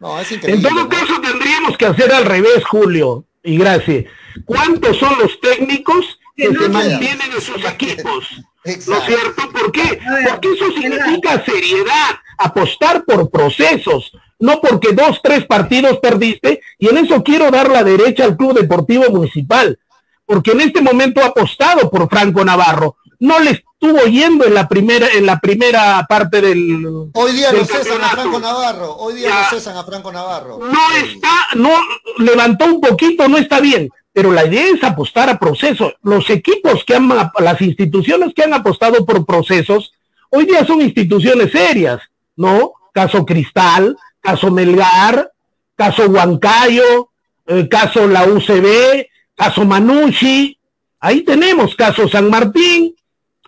¿Ah? 0.00 0.22
en 0.30 0.62
todo 0.62 0.88
caso 0.88 1.20
tendríamos 1.20 1.76
que 1.76 1.86
hacer 1.86 2.12
al 2.12 2.24
revés, 2.24 2.64
Julio 2.64 3.26
y 3.46 3.56
gracias. 3.56 4.04
¿Cuántos 4.44 4.98
son 4.98 5.18
los 5.18 5.40
técnicos 5.40 6.18
que, 6.36 6.48
se 6.48 6.68
mantienen 6.68 7.32
en 7.32 7.40
sus 7.40 7.64
equipos? 7.64 8.24
¿No 8.64 8.72
es 8.72 8.84
cierto? 8.84 9.50
¿Por 9.52 9.72
qué? 9.72 9.98
Porque 10.28 10.52
eso 10.52 10.72
significa 10.72 11.42
seriedad, 11.44 12.16
apostar 12.36 13.04
por 13.04 13.30
procesos, 13.30 14.12
no 14.38 14.60
porque 14.60 14.92
dos, 14.92 15.20
tres 15.22 15.46
partidos 15.46 15.98
perdiste, 16.00 16.60
y 16.78 16.88
en 16.88 16.98
eso 16.98 17.22
quiero 17.22 17.50
dar 17.50 17.70
la 17.70 17.84
derecha 17.84 18.24
al 18.24 18.36
Club 18.36 18.58
Deportivo 18.58 19.04
Municipal, 19.10 19.78
porque 20.26 20.50
en 20.50 20.62
este 20.62 20.82
momento 20.82 21.22
ha 21.22 21.26
apostado 21.26 21.88
por 21.88 22.08
Franco 22.10 22.44
Navarro, 22.44 22.96
no 23.20 23.38
les 23.38 23.62
estuvo 23.86 24.06
yendo 24.06 24.44
en 24.44 24.54
la 24.54 24.68
primera, 24.68 25.08
en 25.14 25.26
la 25.26 25.38
primera 25.38 26.04
parte 26.08 26.40
del. 26.40 27.10
Hoy 27.12 27.32
día 27.32 27.52
lo 27.52 27.64
cesan 27.64 28.02
a 28.02 28.08
Franco 28.08 28.40
Navarro. 28.40 28.96
Hoy 28.96 29.14
día 29.14 29.28
lo 29.28 29.58
cesan 29.58 29.76
a 29.76 29.84
Franco 29.84 30.12
Navarro. 30.12 30.58
No 30.58 30.96
está, 30.96 31.48
no 31.54 31.70
levantó 32.18 32.66
un 32.66 32.80
poquito, 32.80 33.28
no 33.28 33.38
está 33.38 33.60
bien. 33.60 33.88
Pero 34.12 34.32
la 34.32 34.46
idea 34.46 34.68
es 34.74 34.82
apostar 34.82 35.28
a 35.28 35.38
procesos. 35.38 35.94
Los 36.02 36.30
equipos 36.30 36.84
que 36.84 36.94
han, 36.94 37.08
las 37.38 37.60
instituciones 37.60 38.32
que 38.34 38.44
han 38.44 38.54
apostado 38.54 39.04
por 39.04 39.26
procesos, 39.26 39.92
hoy 40.30 40.46
día 40.46 40.64
son 40.66 40.80
instituciones 40.80 41.52
serias, 41.52 42.00
¿no? 42.34 42.72
Caso 42.92 43.26
Cristal, 43.26 43.96
caso 44.20 44.50
Melgar, 44.50 45.30
caso 45.76 46.06
Huancayo, 46.06 47.10
eh, 47.46 47.68
caso 47.68 48.06
la 48.06 48.24
UCB, 48.24 49.06
caso 49.34 49.66
Manucci, 49.66 50.58
ahí 50.98 51.20
tenemos 51.20 51.76
caso 51.76 52.08
San 52.08 52.30
Martín, 52.30 52.96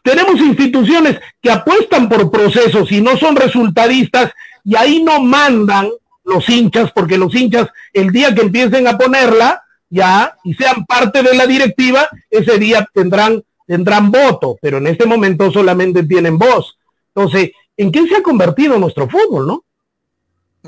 tenemos 0.02 0.40
instituciones 0.40 1.18
que 1.40 1.50
apuestan 1.50 2.08
por 2.08 2.30
procesos 2.30 2.90
y 2.92 3.00
no 3.00 3.16
son 3.16 3.36
resultadistas 3.36 4.32
y 4.64 4.76
ahí 4.76 5.02
no 5.02 5.20
mandan 5.20 5.88
los 6.24 6.48
hinchas, 6.48 6.92
porque 6.92 7.18
los 7.18 7.34
hinchas 7.34 7.68
el 7.92 8.12
día 8.12 8.34
que 8.34 8.42
empiecen 8.42 8.86
a 8.86 8.98
ponerla, 8.98 9.62
ya, 9.88 10.36
y 10.44 10.54
sean 10.54 10.84
parte 10.84 11.22
de 11.22 11.34
la 11.34 11.46
directiva, 11.46 12.06
ese 12.30 12.58
día 12.58 12.86
tendrán, 12.92 13.42
tendrán 13.66 14.10
voto, 14.10 14.58
pero 14.60 14.78
en 14.78 14.86
este 14.88 15.06
momento 15.06 15.50
solamente 15.50 16.02
tienen 16.02 16.38
voz. 16.38 16.76
Entonces, 17.14 17.52
¿en 17.76 17.90
qué 17.90 18.06
se 18.06 18.16
ha 18.16 18.22
convertido 18.22 18.78
nuestro 18.78 19.08
fútbol, 19.08 19.46
no? 19.46 19.64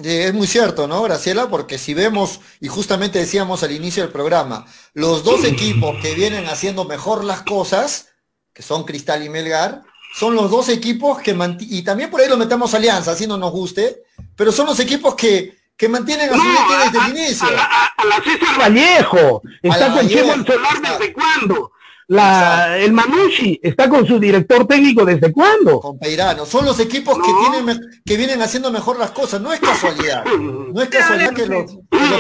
Es 0.03 0.33
muy 0.33 0.47
cierto, 0.47 0.87
¿no, 0.87 1.03
Graciela? 1.03 1.49
Porque 1.51 1.77
si 1.77 1.95
vemos, 1.95 2.41
y 2.61 2.69
justamente 2.69 3.19
decíamos 3.19 3.63
al 3.63 3.73
inicio 3.73 4.03
del 4.03 4.13
programa, 4.13 4.65
los 4.95 5.25
dos 5.25 5.45
equipos 5.45 5.97
que 6.01 6.15
vienen 6.15 6.47
haciendo 6.47 6.85
mejor 6.85 7.25
las 7.25 7.43
cosas, 7.43 8.10
que 8.53 8.63
son 8.63 8.85
Cristal 8.85 9.25
y 9.25 9.29
Melgar, 9.29 9.83
son 10.15 10.35
los 10.35 10.51
dos 10.51 10.69
equipos 10.69 11.21
que 11.21 11.37
y 11.61 11.83
también 11.83 12.11
por 12.11 12.21
ahí 12.21 12.29
lo 12.29 12.37
metemos 12.37 12.75
alianza, 12.75 13.13
así 13.13 13.27
no 13.27 13.37
nos 13.37 13.53
guste, 13.53 14.03
pero 14.37 14.51
son 14.51 14.67
los 14.67 14.81
equipos 14.81 15.15
que, 15.15 15.57
que 15.77 15.89
mantienen 15.89 16.31
a 16.31 16.35
su 16.35 16.43
desde 16.43 17.07
el 17.07 17.17
inicio. 17.17 17.49
A, 17.49 18.05
la 18.05 18.23
César 18.23 18.59
Vallejo, 18.59 19.43
está 19.63 19.93
con 19.93 20.09
Chemo 20.09 20.45
Solar 20.45 20.81
desde 20.81 21.13
cuándo 21.13 21.73
la, 22.11 22.77
el 22.77 22.93
Manucci 22.93 23.61
está 23.63 23.89
con 23.89 24.05
su 24.05 24.19
director 24.19 24.67
técnico 24.67 25.05
desde 25.05 25.33
cuándo? 25.33 25.79
Con 25.79 25.97
Peirano. 25.97 26.45
Son 26.45 26.65
los 26.65 26.81
equipos 26.81 27.17
que 27.17 27.33
tienen 27.41 27.81
que 28.05 28.17
vienen 28.17 28.43
haciendo 28.43 28.73
mejor 28.73 28.99
las 28.99 29.13
cosas. 29.13 29.41
No 29.41 29.53
es 29.53 29.61
casualidad. 29.61 30.25
No 30.71 30.83
es 30.83 30.89
casualidad 30.89 31.33
que 31.35 31.47
los, 31.47 31.71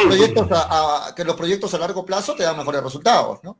proyectos 0.04 0.48
a, 0.52 1.12
que 1.16 1.24
los 1.24 1.36
proyectos 1.36 1.74
a 1.74 1.78
largo 1.78 2.04
plazo 2.04 2.34
te 2.34 2.42
dan 2.42 2.56
mejores 2.56 2.82
resultados, 2.82 3.40
¿no? 3.42 3.58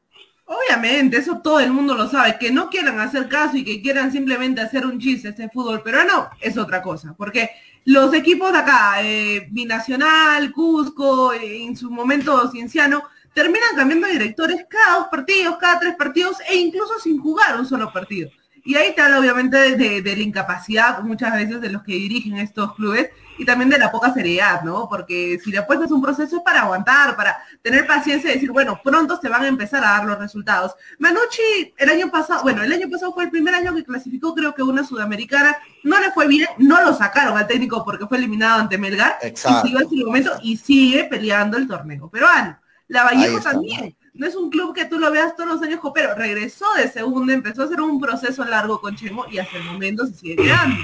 Obviamente, 0.52 1.16
eso 1.18 1.38
todo 1.38 1.60
el 1.60 1.70
mundo 1.70 1.94
lo 1.94 2.08
sabe. 2.08 2.36
Que 2.36 2.50
no 2.50 2.70
quieran 2.70 2.98
hacer 2.98 3.28
caso 3.28 3.56
y 3.56 3.64
que 3.64 3.80
quieran 3.80 4.10
simplemente 4.10 4.60
hacer 4.60 4.84
un 4.84 4.98
chiste 4.98 5.28
este 5.28 5.48
fútbol 5.48 5.80
peruano 5.80 6.28
es 6.40 6.58
otra 6.58 6.82
cosa. 6.82 7.14
Porque 7.16 7.50
los 7.84 8.12
equipos 8.14 8.52
de 8.52 8.58
acá, 8.58 9.00
eh, 9.00 9.46
Binacional, 9.48 10.50
Cusco, 10.50 11.32
eh, 11.32 11.62
en 11.62 11.76
su 11.76 11.88
momento 11.88 12.50
Cienciano, 12.50 13.04
terminan 13.32 13.76
cambiando 13.76 14.08
de 14.08 14.14
directores 14.14 14.66
cada 14.68 14.98
dos 14.98 15.06
partidos, 15.08 15.56
cada 15.60 15.78
tres 15.78 15.94
partidos 15.94 16.38
e 16.48 16.56
incluso 16.56 16.98
sin 16.98 17.20
jugar 17.20 17.56
un 17.56 17.64
solo 17.64 17.92
partido. 17.92 18.28
Y 18.64 18.74
ahí 18.74 18.92
te 18.92 19.02
habla 19.02 19.20
obviamente 19.20 19.76
de, 19.76 20.02
la 20.02 20.22
incapacidad 20.22 21.00
muchas 21.02 21.32
veces 21.32 21.60
de 21.60 21.70
los 21.70 21.84
que 21.84 21.92
dirigen 21.92 22.38
estos 22.38 22.74
clubes 22.74 23.10
y 23.40 23.44
también 23.46 23.70
de 23.70 23.78
la 23.78 23.90
poca 23.90 24.12
seriedad, 24.12 24.60
¿no? 24.62 24.86
Porque 24.86 25.40
si 25.42 25.50
le 25.50 25.56
apuestas 25.56 25.90
un 25.90 26.02
proceso 26.02 26.36
es 26.36 26.42
para 26.42 26.60
aguantar, 26.60 27.16
para 27.16 27.42
tener 27.62 27.86
paciencia 27.86 28.30
y 28.30 28.34
decir, 28.34 28.50
bueno, 28.50 28.78
pronto 28.84 29.18
se 29.18 29.30
van 29.30 29.44
a 29.44 29.48
empezar 29.48 29.82
a 29.82 29.92
dar 29.92 30.04
los 30.04 30.18
resultados. 30.18 30.74
Manucci 30.98 31.72
el 31.78 31.88
año 31.88 32.10
pasado, 32.10 32.42
bueno, 32.42 32.62
el 32.62 32.70
año 32.70 32.90
pasado 32.90 33.14
fue 33.14 33.24
el 33.24 33.30
primer 33.30 33.54
año 33.54 33.74
que 33.74 33.82
clasificó 33.82 34.34
creo 34.34 34.54
que 34.54 34.62
una 34.62 34.84
sudamericana, 34.84 35.56
no 35.84 35.98
le 36.00 36.12
fue 36.12 36.28
bien, 36.28 36.48
no 36.58 36.82
lo 36.82 36.92
sacaron 36.92 37.38
al 37.38 37.46
técnico 37.46 37.82
porque 37.82 38.06
fue 38.06 38.18
eliminado 38.18 38.60
ante 38.60 38.76
Melgar, 38.76 39.16
Exacto. 39.22 39.68
y 39.68 39.88
sigue 39.88 40.04
momento 40.04 40.32
y 40.42 40.58
sigue 40.58 41.04
peleando 41.04 41.56
el 41.56 41.66
torneo 41.66 42.10
peruano. 42.10 42.58
La 42.88 43.04
Vallejo 43.04 43.40
también. 43.40 43.96
No 44.12 44.26
es 44.26 44.34
un 44.34 44.50
club 44.50 44.74
que 44.74 44.84
tú 44.84 44.98
lo 44.98 45.10
veas 45.10 45.34
todos 45.34 45.48
los 45.48 45.62
años, 45.62 45.80
pero 45.94 46.14
regresó 46.14 46.66
de 46.76 46.90
segundo, 46.90 47.32
empezó 47.32 47.62
a 47.62 47.64
hacer 47.64 47.80
un 47.80 47.98
proceso 47.98 48.44
largo 48.44 48.82
con 48.82 48.96
Chemo 48.96 49.24
y 49.30 49.38
hasta 49.38 49.56
el 49.56 49.64
momento 49.64 50.04
se 50.06 50.14
sigue 50.14 50.36
quedando. 50.36 50.76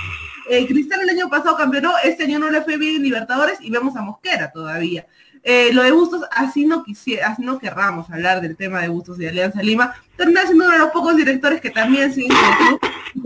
Eh, 0.49 0.67
Cristal 0.67 1.01
el 1.01 1.11
año 1.11 1.29
pasado 1.29 1.57
campeonó, 1.57 1.93
este 2.05 2.25
año 2.25 2.39
no 2.39 2.51
le 2.51 2.63
fue 2.63 2.77
bien 2.77 2.97
en 2.97 3.03
Libertadores 3.03 3.59
y 3.61 3.71
vemos 3.71 3.97
a 3.97 4.03
Mosquera 4.03 4.53
todavía. 4.53 5.07
Eh, 5.43 5.73
lo 5.73 5.83
de 5.85 5.93
Bustos, 5.93 6.23
así 6.33 6.67
no 6.67 6.83
quisiera, 6.83 7.29
así 7.29 7.43
no 7.43 7.59
querramos 7.59 8.11
hablar 8.11 8.41
del 8.41 8.57
tema 8.57 8.81
de 8.81 8.89
Bustos 8.89 9.17
de 9.17 9.29
Alianza 9.29 9.63
Lima, 9.63 9.95
termina 10.17 10.43
siendo 10.43 10.65
uno 10.65 10.73
de 10.73 10.81
los 10.81 10.91
pocos 10.91 11.17
directores 11.17 11.61
que 11.61 11.71
también 11.71 12.13
siguen 12.13 12.33
en 12.33 12.45
el 12.45 12.57
club. 12.57 12.81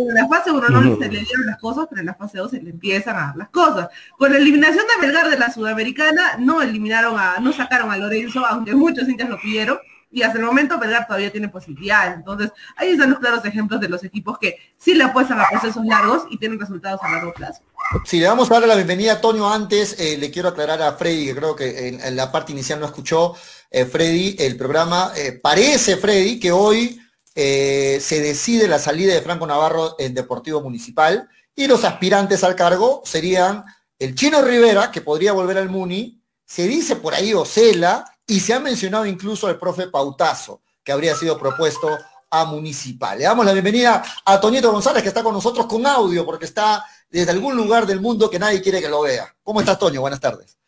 En 0.08 0.14
la 0.14 0.28
fase 0.28 0.50
1 0.50 0.68
no 0.68 0.96
se 0.98 1.08
le 1.08 1.20
dieron 1.20 1.46
las 1.46 1.58
cosas, 1.58 1.86
pero 1.88 2.00
en 2.00 2.06
la 2.06 2.14
fase 2.14 2.38
2 2.38 2.50
se 2.50 2.62
le 2.62 2.70
empiezan 2.70 3.16
a 3.16 3.20
dar 3.20 3.36
las 3.36 3.48
cosas. 3.48 3.88
Con 4.18 4.32
la 4.32 4.38
eliminación 4.38 4.84
de 4.86 5.06
Melgar 5.06 5.30
de 5.30 5.38
la 5.38 5.50
Sudamericana, 5.50 6.36
no 6.38 6.62
eliminaron 6.62 7.18
a, 7.18 7.38
no 7.40 7.52
sacaron 7.52 7.90
a 7.90 7.96
Lorenzo, 7.96 8.44
aunque 8.46 8.74
muchos 8.74 9.08
hinchas 9.08 9.28
lo 9.28 9.38
pidieron, 9.40 9.78
y 10.10 10.22
hasta 10.22 10.38
el 10.38 10.44
momento 10.44 10.78
Melgar 10.78 11.06
todavía 11.06 11.30
tiene 11.30 11.48
posibilidades. 11.48 12.16
Entonces, 12.16 12.50
ahí 12.76 12.90
están 12.90 13.10
los 13.10 13.20
claros 13.20 13.44
ejemplos 13.44 13.80
de 13.80 13.88
los 13.88 14.02
equipos 14.02 14.38
que 14.38 14.56
sí 14.76 14.94
le 14.94 15.04
apuestan 15.04 15.40
a 15.40 15.48
procesos 15.48 15.84
largos 15.84 16.24
y 16.30 16.38
tienen 16.38 16.58
resultados 16.58 17.00
a 17.02 17.10
largo 17.10 17.32
plazo. 17.32 17.62
Si 18.04 18.18
le 18.18 18.26
vamos 18.26 18.50
a 18.50 18.54
dar 18.54 18.68
la 18.68 18.74
bienvenida 18.74 19.14
a 19.14 19.20
Toño 19.20 19.52
antes, 19.52 19.98
eh, 19.98 20.16
le 20.18 20.30
quiero 20.30 20.48
aclarar 20.48 20.82
a 20.82 20.92
Freddy, 20.92 21.26
que 21.26 21.34
creo 21.34 21.56
que 21.56 21.88
en, 21.88 22.16
la 22.16 22.30
parte 22.30 22.52
inicial 22.52 22.80
no 22.80 22.86
escuchó, 22.86 23.34
eh, 23.70 23.84
Freddy, 23.84 24.36
el 24.38 24.56
programa. 24.56 25.12
Eh, 25.16 25.38
parece, 25.40 25.96
Freddy, 25.96 26.38
que 26.38 26.52
hoy 26.52 27.00
se 27.32 28.20
decide 28.20 28.68
la 28.68 28.78
salida 28.78 29.14
de 29.14 29.22
Franco 29.22 29.46
Navarro 29.46 29.96
en 29.98 30.12
Deportivo 30.12 30.60
Municipal 30.60 31.26
y 31.54 31.68
los 31.68 31.84
aspirantes 31.84 32.44
al 32.44 32.54
cargo 32.54 33.00
serían 33.06 33.64
el 33.98 34.14
Chino 34.14 34.42
Rivera, 34.42 34.90
que 34.90 35.00
podría 35.00 35.32
volver 35.32 35.56
al 35.56 35.70
Muni, 35.70 36.22
se 36.44 36.66
dice 36.66 36.96
por 36.96 37.14
ahí 37.14 37.32
Ocela, 37.32 38.04
y 38.30 38.38
se 38.38 38.54
ha 38.54 38.60
mencionado 38.60 39.04
incluso 39.06 39.48
al 39.48 39.58
profe 39.58 39.88
Pautazo, 39.88 40.62
que 40.84 40.92
habría 40.92 41.16
sido 41.16 41.36
propuesto 41.36 41.98
a 42.30 42.44
Municipal. 42.44 43.18
Le 43.18 43.24
damos 43.24 43.44
la 43.44 43.52
bienvenida 43.52 44.04
a 44.24 44.40
Toñito 44.40 44.70
González, 44.70 45.02
que 45.02 45.08
está 45.08 45.24
con 45.24 45.34
nosotros 45.34 45.66
con 45.66 45.84
audio, 45.84 46.24
porque 46.24 46.44
está 46.44 46.86
desde 47.10 47.32
algún 47.32 47.56
lugar 47.56 47.86
del 47.88 48.00
mundo 48.00 48.30
que 48.30 48.38
nadie 48.38 48.62
quiere 48.62 48.80
que 48.80 48.88
lo 48.88 49.00
vea. 49.00 49.34
¿Cómo 49.42 49.58
estás, 49.58 49.80
Toño? 49.80 50.00
Buenas 50.00 50.20
tardes. 50.20 50.59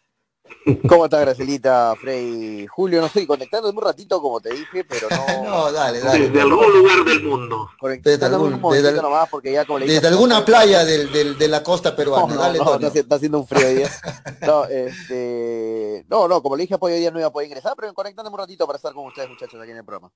¿Cómo 0.88 1.06
está 1.06 1.20
Gracelita, 1.20 1.94
Frey, 2.00 2.66
Julio? 2.68 3.00
No 3.00 3.06
estoy 3.06 3.26
conectando 3.26 3.70
un 3.70 3.80
ratito, 3.80 4.20
como 4.20 4.40
te 4.40 4.50
dije, 4.50 4.84
pero 4.84 5.08
no... 5.10 5.42
no, 5.44 5.72
dale, 5.72 6.00
dale. 6.00 6.28
Desde 6.28 6.40
algún 6.40 6.72
lugar 6.72 7.04
del 7.04 7.22
mundo. 7.22 7.70
Desde, 8.02 8.26
algún, 8.26 8.62
desde, 8.70 8.92
nomás 9.02 9.28
porque 9.28 9.52
ya 9.52 9.64
como 9.64 9.80
le 9.80 9.86
desde 9.86 10.08
alguna 10.08 10.44
playa 10.44 10.84
del, 10.84 11.10
del, 11.10 11.36
de 11.36 11.48
la 11.48 11.62
costa 11.62 11.96
peruana. 11.96 12.34
No, 12.34 12.40
dale, 12.40 12.58
no, 12.58 12.88
está, 12.88 13.16
haciendo 13.16 13.40
un 13.40 13.46
frío 13.46 13.68
día. 13.68 13.90
No, 14.42 14.64
este... 14.64 16.04
no, 16.08 16.26
no, 16.26 16.42
como 16.42 16.56
le 16.56 16.62
dije, 16.62 16.74
apoyo 16.74 16.94
hoy 16.94 17.00
día 17.00 17.10
no 17.12 17.18
iba 17.18 17.28
a 17.28 17.32
poder 17.32 17.46
ingresar, 17.46 17.74
pero 17.76 17.92
conectándome 17.94 18.34
un 18.34 18.40
ratito 18.40 18.66
para 18.66 18.76
estar 18.76 18.92
con 18.92 19.06
ustedes, 19.06 19.28
muchachos, 19.28 19.60
aquí 19.60 19.70
en 19.70 19.76
el 19.76 19.84
programa. 19.84 20.10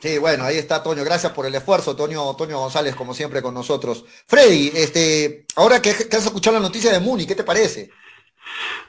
Sí, 0.00 0.18
bueno, 0.18 0.44
ahí 0.44 0.56
está 0.56 0.82
Toño. 0.82 1.02
Gracias 1.04 1.32
por 1.32 1.46
el 1.46 1.54
esfuerzo, 1.54 1.96
Toño, 1.96 2.34
Toño 2.36 2.58
González, 2.58 2.94
como 2.94 3.12
siempre, 3.14 3.42
con 3.42 3.54
nosotros. 3.54 4.04
Freddy, 4.26 4.70
este, 4.74 5.46
ahora 5.56 5.82
que, 5.82 6.08
que 6.08 6.16
has 6.16 6.26
escuchado 6.26 6.56
la 6.56 6.62
noticia 6.62 6.92
de 6.92 7.00
Muni, 7.00 7.26
¿qué 7.26 7.34
te 7.34 7.44
parece? 7.44 7.90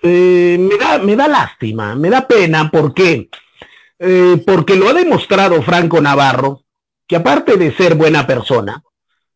Eh, 0.02 0.58
me, 0.60 0.78
da, 0.78 0.98
me 1.00 1.16
da 1.16 1.28
lástima, 1.28 1.96
me 1.96 2.10
da 2.10 2.28
pena, 2.28 2.70
¿por 2.72 2.94
qué? 2.94 3.30
Eh, 4.00 4.42
porque 4.46 4.76
lo 4.76 4.88
ha 4.90 4.94
demostrado 4.94 5.62
Franco 5.62 6.00
Navarro, 6.02 6.64
que 7.06 7.18
aparte 7.18 7.58
de 7.58 7.76
ser 7.76 7.96
buena 7.96 8.26
persona, 8.26 8.82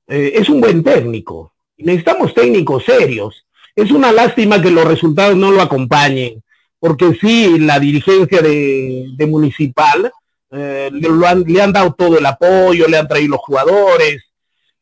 eh, 0.08 0.34
es 0.36 0.50
un 0.50 0.62
buen 0.62 0.84
técnico. 0.84 1.54
Necesitamos 1.78 2.34
técnicos 2.34 2.86
serios. 2.86 3.46
Es 3.76 3.92
una 3.92 4.12
lástima 4.12 4.62
que 4.62 4.72
los 4.72 4.86
resultados 4.86 5.36
no 5.36 5.52
lo 5.52 5.62
acompañen, 5.62 6.44
porque 6.80 7.14
sí, 7.20 7.58
la 7.60 7.80
dirigencia 7.80 8.42
de, 8.42 9.26
Municipal 9.28 10.12
le, 10.52 11.28
han, 11.28 11.44
le 11.44 11.62
han 11.62 11.74
dado 11.74 11.94
todo 11.94 12.20
el 12.20 12.26
apoyo, 12.26 12.88
le 12.88 12.98
han 12.98 13.08
traído 13.08 13.32
los 13.32 13.42
jugadores, 13.42 14.24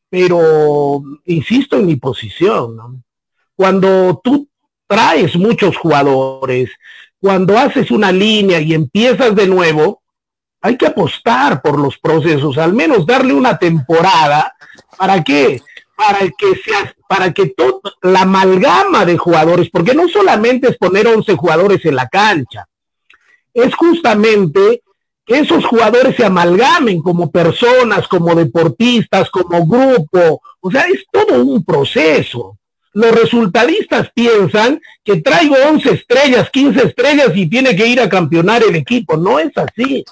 pero 0.09 1.01
insisto 1.25 1.77
en 1.77 1.85
mi 1.85 1.95
posición. 1.95 3.01
Cuando 3.55 4.19
tú 4.21 4.50
traes 4.91 5.37
muchos 5.37 5.77
jugadores, 5.77 6.69
cuando 7.17 7.57
haces 7.57 7.91
una 7.91 8.11
línea 8.11 8.59
y 8.59 8.73
empiezas 8.73 9.33
de 9.33 9.47
nuevo, 9.47 10.01
hay 10.59 10.75
que 10.75 10.87
apostar 10.87 11.61
por 11.61 11.79
los 11.79 11.97
procesos, 11.97 12.57
al 12.57 12.73
menos 12.73 13.05
darle 13.05 13.33
una 13.33 13.57
temporada. 13.57 14.53
¿Para 14.97 15.23
qué? 15.23 15.61
Para 15.95 16.19
que 16.37 16.55
sea, 16.65 16.93
para 17.07 17.31
que 17.31 17.47
toda 17.47 17.79
la 18.01 18.23
amalgama 18.23 19.05
de 19.05 19.17
jugadores, 19.17 19.69
porque 19.71 19.95
no 19.95 20.09
solamente 20.09 20.67
es 20.67 20.77
poner 20.77 21.07
11 21.07 21.37
jugadores 21.37 21.85
en 21.85 21.95
la 21.95 22.09
cancha, 22.09 22.67
es 23.53 23.73
justamente 23.73 24.83
que 25.25 25.39
esos 25.39 25.63
jugadores 25.63 26.17
se 26.17 26.25
amalgamen 26.25 27.01
como 27.01 27.31
personas, 27.31 28.09
como 28.09 28.35
deportistas, 28.35 29.29
como 29.29 29.65
grupo. 29.65 30.41
O 30.59 30.69
sea, 30.69 30.83
es 30.83 31.05
todo 31.09 31.41
un 31.41 31.63
proceso 31.63 32.57
los 32.93 33.11
resultadistas 33.11 34.09
piensan 34.13 34.81
que 35.03 35.21
traigo 35.21 35.55
11 35.69 35.91
estrellas, 35.91 36.49
15 36.51 36.87
estrellas 36.87 37.31
y 37.35 37.47
tiene 37.47 37.75
que 37.75 37.87
ir 37.87 38.01
a 38.01 38.09
campeonar 38.09 38.63
el 38.63 38.75
equipo. 38.75 39.17
No 39.17 39.39
es 39.39 39.51
así. 39.57 40.03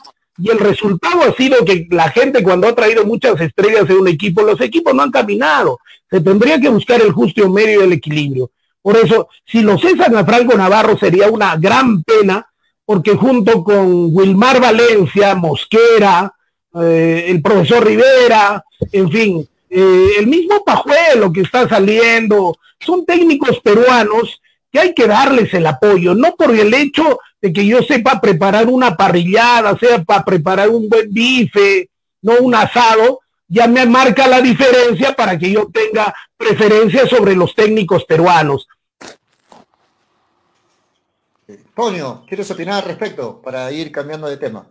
y 0.41 0.49
el 0.49 0.57
resultado 0.57 1.21
ha 1.23 1.33
sido 1.35 1.65
que 1.65 1.85
la 1.91 2.09
gente 2.11 2.41
cuando 2.41 2.67
ha 2.67 2.73
traído 2.73 3.05
muchas 3.05 3.41
estrellas 3.41 3.89
en 3.89 3.97
un 3.97 4.07
equipo, 4.07 4.41
los 4.41 4.61
equipos 4.61 4.93
no 4.93 5.03
han 5.03 5.11
caminado. 5.11 5.79
Se 6.09 6.21
tendría 6.21 6.59
que 6.61 6.69
buscar 6.69 7.01
el 7.01 7.11
justo 7.11 7.49
medio 7.49 7.81
y 7.81 7.83
el 7.83 7.93
equilibrio. 7.93 8.49
Por 8.81 8.95
eso, 8.95 9.27
si 9.45 9.61
lo 9.61 9.77
cesan 9.77 10.15
a 10.15 10.25
Franco 10.25 10.55
Navarro 10.55 10.97
sería 10.97 11.29
una 11.29 11.57
gran 11.57 12.03
pena, 12.03 12.47
porque 12.85 13.15
junto 13.15 13.63
con 13.63 14.15
Wilmar 14.15 14.61
Valencia, 14.61 15.35
Mosquera, 15.35 16.33
eh, 16.81 17.25
el 17.27 17.41
profesor 17.41 17.85
Rivera, 17.85 18.63
en 18.91 19.11
fin, 19.11 19.49
eh, 19.69 20.11
el 20.17 20.27
mismo 20.27 20.63
Pajuelo 20.63 21.31
que 21.31 21.41
está 21.41 21.67
saliendo, 21.69 22.57
son 22.79 23.05
técnicos 23.05 23.59
peruanos 23.59 24.41
que 24.71 24.79
hay 24.79 24.93
que 24.93 25.07
darles 25.07 25.53
el 25.53 25.65
apoyo, 25.65 26.13
no 26.13 26.35
por 26.35 26.55
el 26.55 26.73
hecho 26.73 27.19
de 27.41 27.53
que 27.53 27.65
yo 27.65 27.81
sepa 27.81 28.21
preparar 28.21 28.67
una 28.67 28.95
parrillada, 28.95 29.77
sea 29.77 30.03
para 30.03 30.23
preparar 30.23 30.69
un 30.69 30.87
buen 30.89 31.11
bife, 31.11 31.89
no 32.21 32.33
un 32.39 32.53
asado, 32.53 33.21
ya 33.47 33.67
me 33.67 33.85
marca 33.85 34.27
la 34.27 34.41
diferencia 34.41 35.15
para 35.15 35.37
que 35.37 35.51
yo 35.51 35.69
tenga 35.73 36.13
preferencia 36.37 37.07
sobre 37.07 37.35
los 37.35 37.55
técnicos 37.55 38.05
peruanos. 38.05 38.67
Toño, 41.75 42.25
¿quieres 42.27 42.51
opinar 42.51 42.83
al 42.83 42.89
respecto 42.89 43.41
para 43.41 43.71
ir 43.71 43.91
cambiando 43.91 44.27
de 44.27 44.37
tema? 44.37 44.67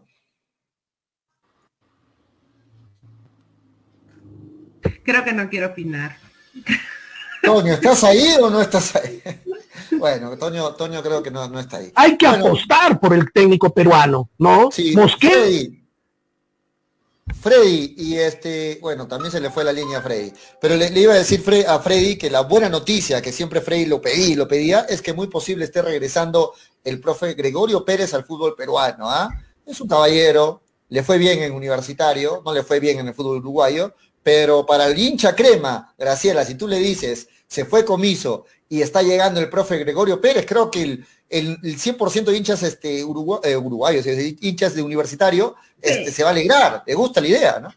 Creo 5.08 5.24
que 5.24 5.32
no 5.32 5.48
quiero 5.48 5.68
opinar. 5.68 6.18
Toño, 7.42 7.72
¿estás 7.72 8.04
ahí 8.04 8.36
o 8.42 8.50
no 8.50 8.60
estás 8.60 8.94
ahí? 8.96 9.22
Bueno, 9.90 10.36
Toño, 10.36 10.74
Toño 10.74 11.02
creo 11.02 11.22
que 11.22 11.30
no, 11.30 11.58
está 11.58 11.78
ahí. 11.78 11.90
Hay 11.94 12.18
que 12.18 12.26
apostar 12.26 13.00
por 13.00 13.14
el 13.14 13.32
técnico 13.32 13.72
peruano, 13.72 14.28
¿no? 14.36 14.68
Sí, 14.70 14.94
Freddy, 15.18 15.82
Freddy, 17.40 17.94
y 17.96 18.18
este, 18.18 18.78
bueno, 18.82 19.08
también 19.08 19.32
se 19.32 19.40
le 19.40 19.48
fue 19.48 19.64
la 19.64 19.72
línea 19.72 20.00
a 20.00 20.02
Freddy, 20.02 20.30
pero 20.60 20.76
le, 20.76 20.88
iba 21.00 21.14
a 21.14 21.16
decir 21.16 21.42
a 21.66 21.78
Freddy 21.78 22.18
que 22.18 22.28
la 22.28 22.42
buena 22.42 22.68
noticia, 22.68 23.22
que 23.22 23.32
siempre 23.32 23.62
Freddy 23.62 23.86
lo 23.86 24.02
pedí, 24.02 24.34
lo 24.34 24.46
pedía, 24.46 24.80
es 24.80 25.00
que 25.00 25.14
muy 25.14 25.28
posible 25.28 25.64
esté 25.64 25.80
regresando 25.80 26.52
el 26.84 27.00
profe 27.00 27.32
Gregorio 27.32 27.82
Pérez 27.82 28.12
al 28.12 28.26
fútbol 28.26 28.54
peruano, 28.54 29.10
¿ah? 29.10 29.30
Es 29.64 29.80
un 29.80 29.88
caballero, 29.88 30.60
le 30.90 31.02
fue 31.02 31.16
bien 31.16 31.42
en 31.42 31.52
universitario, 31.52 32.42
no 32.44 32.52
le 32.52 32.62
fue 32.62 32.78
bien 32.78 32.98
en 32.98 33.08
el 33.08 33.14
fútbol 33.14 33.38
uruguayo, 33.38 33.94
pero 34.28 34.66
para 34.66 34.88
el 34.88 34.98
hincha 34.98 35.34
crema, 35.34 35.94
Graciela, 35.96 36.44
si 36.44 36.54
tú 36.54 36.68
le 36.68 36.76
dices, 36.76 37.30
se 37.46 37.64
fue 37.64 37.82
comiso 37.82 38.44
y 38.68 38.82
está 38.82 39.00
llegando 39.00 39.40
el 39.40 39.48
profe 39.48 39.78
Gregorio 39.78 40.20
Pérez, 40.20 40.44
creo 40.46 40.70
que 40.70 40.82
el, 40.82 41.06
el, 41.30 41.58
100% 41.62 42.24
de 42.24 42.36
hinchas 42.36 42.62
este, 42.62 43.00
eh, 43.00 43.04
uruguayos, 43.56 44.04
hinchas 44.06 44.74
de 44.74 44.82
universitario, 44.82 45.56
este, 45.80 46.12
se 46.12 46.22
va 46.24 46.28
a 46.28 46.32
alegrar, 46.32 46.82
le 46.86 46.94
gusta 46.94 47.22
la 47.22 47.28
idea, 47.28 47.58
¿no? 47.58 47.72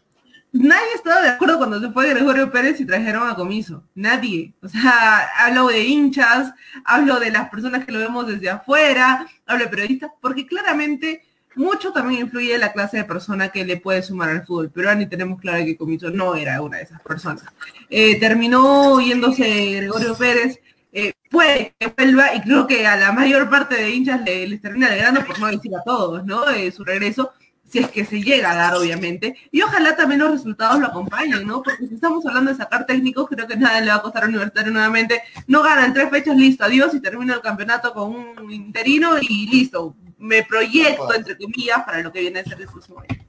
Nadie 0.52 0.92
estaba 0.94 1.22
de 1.22 1.30
acuerdo 1.30 1.56
cuando 1.56 1.80
se 1.80 1.90
fue 1.90 2.10
Gregorio 2.10 2.52
Pérez 2.52 2.78
y 2.80 2.84
trajeron 2.84 3.26
a 3.26 3.34
Comiso. 3.34 3.84
Nadie. 3.94 4.52
O 4.62 4.68
sea, 4.68 5.30
hablo 5.38 5.68
de 5.68 5.80
hinchas, 5.84 6.52
hablo 6.84 7.18
de 7.18 7.30
las 7.30 7.48
personas 7.48 7.86
que 7.86 7.92
lo 7.92 7.98
vemos 7.98 8.26
desde 8.26 8.50
afuera, 8.50 9.26
hablo 9.46 9.64
de 9.64 9.70
periodistas, 9.70 10.10
porque 10.20 10.46
claramente 10.46 11.22
mucho 11.54 11.92
también 11.92 12.22
influye 12.22 12.56
la 12.58 12.72
clase 12.72 12.98
de 12.98 13.04
persona 13.04 13.48
que 13.50 13.64
le 13.64 13.76
puede 13.76 14.02
sumar 14.02 14.30
al 14.30 14.46
fútbol 14.46 14.70
pero 14.72 14.94
ni 14.94 15.06
tenemos 15.06 15.40
claro 15.40 15.64
que 15.64 15.76
Comiso 15.76 16.10
no 16.10 16.34
era 16.34 16.60
una 16.62 16.78
de 16.78 16.84
esas 16.84 17.00
personas. 17.02 17.44
Eh, 17.90 18.18
terminó 18.18 19.00
yéndose 19.00 19.76
Gregorio 19.76 20.16
Pérez, 20.16 20.58
eh, 20.92 21.12
puede 21.30 21.74
que 21.78 21.86
vuelva 21.88 22.34
y 22.34 22.42
creo 22.42 22.66
que 22.66 22.86
a 22.86 22.96
la 22.96 23.12
mayor 23.12 23.48
parte 23.48 23.76
de 23.76 23.90
hinchas 23.90 24.20
les 24.24 24.60
termina 24.60 24.88
alegrando, 24.88 25.24
por 25.24 25.38
no 25.38 25.46
decir 25.46 25.72
a 25.74 25.82
todos, 25.82 26.24
¿no? 26.24 26.44
su 26.70 26.84
regreso, 26.84 27.32
si 27.72 27.78
es 27.78 27.88
que 27.88 28.04
se 28.04 28.22
llega 28.22 28.50
a 28.50 28.54
dar, 28.54 28.74
obviamente. 28.74 29.34
Y 29.50 29.62
ojalá 29.62 29.96
también 29.96 30.20
los 30.20 30.30
resultados 30.30 30.78
lo 30.78 30.88
acompañen, 30.88 31.46
¿no? 31.46 31.62
Porque 31.62 31.86
si 31.86 31.94
estamos 31.94 32.24
hablando 32.26 32.50
de 32.50 32.58
sacar 32.58 32.84
técnicos, 32.84 33.26
creo 33.30 33.46
que 33.46 33.56
nada 33.56 33.80
le 33.80 33.88
va 33.88 33.94
a 33.94 34.02
costar 34.02 34.24
a 34.24 34.28
Universitario 34.28 34.70
nuevamente. 34.70 35.22
No 35.46 35.62
ganan 35.62 35.94
tres 35.94 36.10
fechas, 36.10 36.36
listo, 36.36 36.64
adiós, 36.64 36.92
y 36.92 37.00
termino 37.00 37.32
el 37.32 37.40
campeonato 37.40 37.94
con 37.94 38.14
un 38.14 38.52
interino 38.52 39.16
y 39.18 39.48
listo. 39.48 39.96
Me 40.22 40.44
proyecto, 40.44 41.12
entre 41.12 41.36
comillas, 41.36 41.82
para 41.84 41.98
lo 41.98 42.12
que 42.12 42.20
viene 42.20 42.38
a 42.38 42.44
ser 42.44 42.60
el 42.60 42.68
próximo 42.68 43.00
año. 43.00 43.26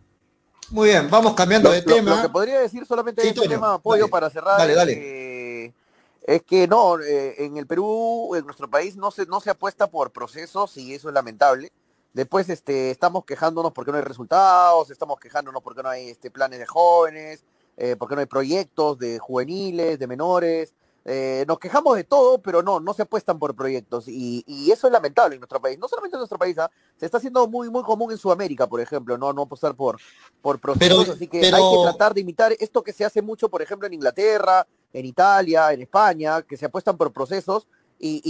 Muy 0.70 0.90
bien, 0.90 1.10
vamos 1.10 1.34
cambiando 1.34 1.72
de 1.72 1.82
tema. 1.82 2.18
Lo 2.18 2.22
que 2.22 2.30
podría 2.30 2.60
decir 2.60 2.86
solamente 2.86 3.24
sí, 3.24 3.30
este 3.30 3.48
tema 3.48 3.74
apoyo 3.74 4.08
para 4.08 4.30
cerrar. 4.30 4.60
Dale, 4.60 4.76
dale. 4.76 5.74
es 6.22 6.42
que 6.44 6.68
no, 6.68 7.00
eh, 7.00 7.46
en 7.46 7.58
el 7.58 7.66
Perú, 7.66 8.36
en 8.36 8.46
nuestro 8.46 8.70
país, 8.70 8.96
no 8.96 9.10
se, 9.10 9.26
no 9.26 9.42
se 9.42 9.50
apuesta 9.50 9.88
por 9.88 10.12
procesos 10.12 10.78
y 10.78 10.94
eso 10.94 11.10
es 11.10 11.16
lamentable. 11.16 11.72
Después 12.14 12.48
este, 12.50 12.92
estamos 12.92 13.26
quejándonos 13.26 13.72
porque 13.72 13.92
no 13.92 13.98
hay 13.98 14.04
resultados, 14.04 14.92
estamos 14.92 15.20
quejándonos 15.20 15.64
porque 15.64 15.82
no 15.82 15.90
hay 15.90 16.10
este, 16.10 16.30
planes 16.30 16.60
de 16.60 16.68
jóvenes, 16.68 17.44
eh, 17.76 17.96
porque 17.98 18.14
no 18.14 18.22
hay 18.22 18.28
proyectos 18.28 19.00
de 19.00 19.18
juveniles, 19.18 19.98
de 19.98 20.06
menores. 20.06 20.76
Eh, 21.06 21.44
nos 21.48 21.60
quejamos 21.60 21.98
de 21.98 22.06
todo, 22.06 22.42
pero 22.42 22.64
no, 22.64 22.80
no 22.80 22.94
se 22.94 23.02
apuestan 23.02 23.38
por 23.38 23.56
proyectos. 23.56 24.06
Y, 24.08 24.44
eso 24.72 24.88
es 24.88 24.94
lamentable 24.94 25.36
en 25.36 25.42
nuestro 25.42 25.62
país. 25.62 25.78
No 25.78 25.88
solamente 25.88 26.16
en 26.16 26.20
nuestro 26.20 26.40
país, 26.40 26.58
¿ah? 26.58 26.72
se 26.98 27.06
está 27.06 27.18
haciendo 27.18 27.48
muy, 27.48 27.70
muy 27.70 27.84
común 27.84 28.12
en 28.12 28.18
Sudamérica, 28.18 28.68
por 28.68 28.80
ejemplo, 28.82 29.18
no, 29.18 29.34
no 29.34 29.44
apostar 29.44 29.76
por, 29.76 30.00
por 30.42 30.60
procesos. 30.60 31.10
así 31.10 31.28
que 31.28 31.40
hay 31.40 31.52
que 31.52 31.84
tratar 31.84 32.14
de 32.14 32.22
imitar 32.22 32.54
esto 32.60 32.82
que 32.84 32.94
se 32.94 33.06
hace 33.06 33.22
mucho, 33.22 33.50
por 33.50 33.62
ejemplo, 33.62 33.88
en 33.88 33.94
Inglaterra, 33.94 34.66
en 34.94 35.06
Italia, 35.06 35.74
en 35.74 35.82
España, 35.82 36.42
que 36.42 36.58
se 36.58 36.66
apuestan 36.66 36.98
por 36.98 37.12
procesos 37.12 37.68
y, 38.00 38.22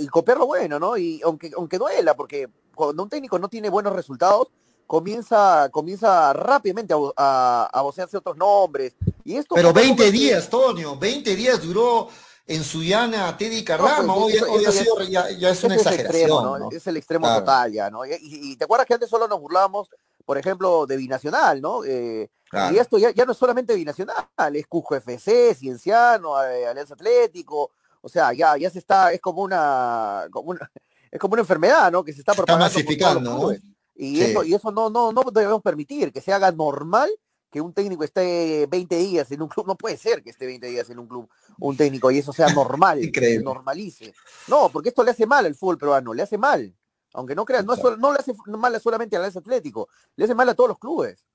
y, 0.00 0.06
copiar 0.08 0.38
lo 0.38 0.46
bueno, 0.46 0.78
¿no? 0.78 0.96
Y 0.96 1.20
aunque, 1.22 1.50
aunque 1.56 1.78
duela, 1.78 2.14
porque 2.16 2.48
cuando 2.74 3.02
un 3.02 3.08
técnico 3.08 3.38
no 3.38 3.48
tiene 3.48 3.68
buenos 3.68 3.92
resultados, 3.92 4.48
comienza, 4.90 5.68
comienza 5.70 6.32
rápidamente 6.32 6.92
a, 7.16 7.70
a, 7.72 7.80
vocearse 7.80 8.16
otros 8.16 8.36
nombres. 8.36 8.96
Y 9.22 9.36
esto 9.36 9.54
Pero 9.54 9.72
20 9.72 10.10
días, 10.10 10.50
Tonio, 10.50 10.98
20 10.98 11.36
días 11.36 11.62
duró 11.62 12.08
en 12.44 12.64
Suyana 12.64 13.36
Teddy 13.36 13.62
Carrama, 13.62 14.12
hoy, 14.16 14.32
ya, 15.08 15.50
es 15.50 15.62
una 15.62 15.76
exageración. 15.76 16.72
Es 16.72 16.88
el 16.88 16.96
extremo 16.96 17.32
total 17.32 17.72
ya, 17.72 17.88
¿no? 17.88 18.04
Y, 18.04 18.56
te 18.56 18.64
acuerdas 18.64 18.84
que 18.84 18.94
antes 18.94 19.08
solo 19.08 19.28
nos 19.28 19.40
burlábamos, 19.40 19.88
por 20.26 20.36
ejemplo, 20.36 20.86
de 20.86 20.96
Binacional, 20.96 21.60
¿no? 21.60 21.84
Eh, 21.84 22.28
y 22.72 22.76
esto 22.76 22.98
ya, 22.98 23.12
ya, 23.12 23.24
no 23.24 23.30
es 23.30 23.38
solamente 23.38 23.76
Binacional, 23.76 24.26
es 24.54 24.66
Cusco 24.66 24.96
FC, 24.96 25.54
Cienciano, 25.54 26.42
eh, 26.42 26.66
Alianza 26.66 26.94
Atlético, 26.94 27.70
o 28.00 28.08
sea, 28.08 28.32
ya, 28.32 28.56
ya 28.56 28.68
se 28.68 28.80
está, 28.80 29.12
es 29.12 29.20
como 29.20 29.42
una, 29.42 30.26
como 30.32 30.50
una 30.50 30.68
es 31.12 31.20
como 31.20 31.34
una 31.34 31.42
enfermedad, 31.42 31.92
¿no? 31.92 32.02
Que 32.02 32.12
se 32.12 32.18
está 32.18 32.34
propagando. 32.34 32.66
Está 32.66 32.80
masificando, 32.80 33.52
Y, 34.02 34.20
eso, 34.22 34.44
y 34.44 34.54
eso 34.54 34.70
no, 34.70 34.88
no, 34.88 35.12
no 35.12 35.22
debemos 35.32 35.60
permitir, 35.62 36.12
que 36.12 36.20
se 36.20 36.32
haga 36.32 36.50
normal 36.50 37.10
que 37.50 37.60
un 37.60 37.74
técnico 37.74 38.04
esté 38.04 38.66
20 38.66 38.96
días 38.96 39.30
en 39.30 39.42
un 39.42 39.48
club. 39.48 39.66
No 39.66 39.76
puede 39.76 39.96
ser 39.96 40.22
que 40.22 40.30
esté 40.30 40.46
20 40.46 40.68
días 40.68 40.88
en 40.88 40.98
un 40.98 41.06
club 41.06 41.28
un 41.58 41.76
técnico 41.76 42.10
y 42.10 42.18
eso 42.18 42.32
sea 42.32 42.48
normal, 42.52 43.00
que 43.12 43.20
se 43.20 43.42
normalice. 43.42 44.14
No, 44.48 44.70
porque 44.70 44.90
esto 44.90 45.02
le 45.02 45.10
hace 45.10 45.26
mal 45.26 45.44
al 45.44 45.54
fútbol 45.54 45.78
peruano, 45.78 46.14
le 46.14 46.22
hace 46.22 46.38
mal. 46.38 46.74
Aunque 47.12 47.34
no 47.34 47.44
crean, 47.44 47.66
no, 47.66 47.74
no 47.98 48.12
le 48.12 48.20
hace 48.20 48.32
mal 48.46 48.80
solamente 48.80 49.16
al 49.16 49.24
Atlético, 49.24 49.88
le 50.16 50.24
hace 50.24 50.34
mal 50.34 50.48
a 50.48 50.54
todos 50.54 50.68
los 50.68 50.78
clubes. 50.78 51.26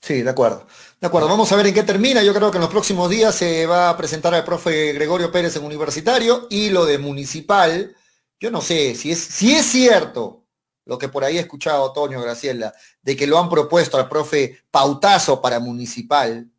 Sí, 0.00 0.22
de 0.22 0.30
acuerdo. 0.30 0.66
De 1.00 1.06
acuerdo, 1.08 1.28
vamos 1.28 1.50
a 1.50 1.56
ver 1.56 1.66
en 1.66 1.74
qué 1.74 1.82
termina. 1.82 2.22
Yo 2.22 2.32
creo 2.32 2.52
que 2.52 2.58
en 2.58 2.62
los 2.62 2.70
próximos 2.70 3.10
días 3.10 3.34
se 3.34 3.66
va 3.66 3.90
a 3.90 3.96
presentar 3.96 4.32
al 4.32 4.44
profe 4.44 4.92
Gregorio 4.92 5.32
Pérez 5.32 5.56
en 5.56 5.64
Universitario 5.64 6.46
y 6.48 6.70
lo 6.70 6.86
de 6.86 6.98
Municipal 6.98 7.96
yo 8.40 8.50
no 8.50 8.60
sé 8.60 8.94
si 8.94 9.10
es, 9.10 9.18
si 9.18 9.52
es 9.52 9.66
cierto 9.66 10.47
lo 10.88 10.98
que 10.98 11.08
por 11.08 11.22
ahí 11.22 11.36
he 11.36 11.40
escuchado, 11.40 11.92
Toño 11.92 12.20
Graciela, 12.22 12.72
de 13.02 13.14
que 13.14 13.26
lo 13.26 13.38
han 13.38 13.50
propuesto 13.50 13.98
al 13.98 14.08
profe 14.08 14.62
Pautazo 14.70 15.40
para 15.42 15.60
municipal 15.60 16.50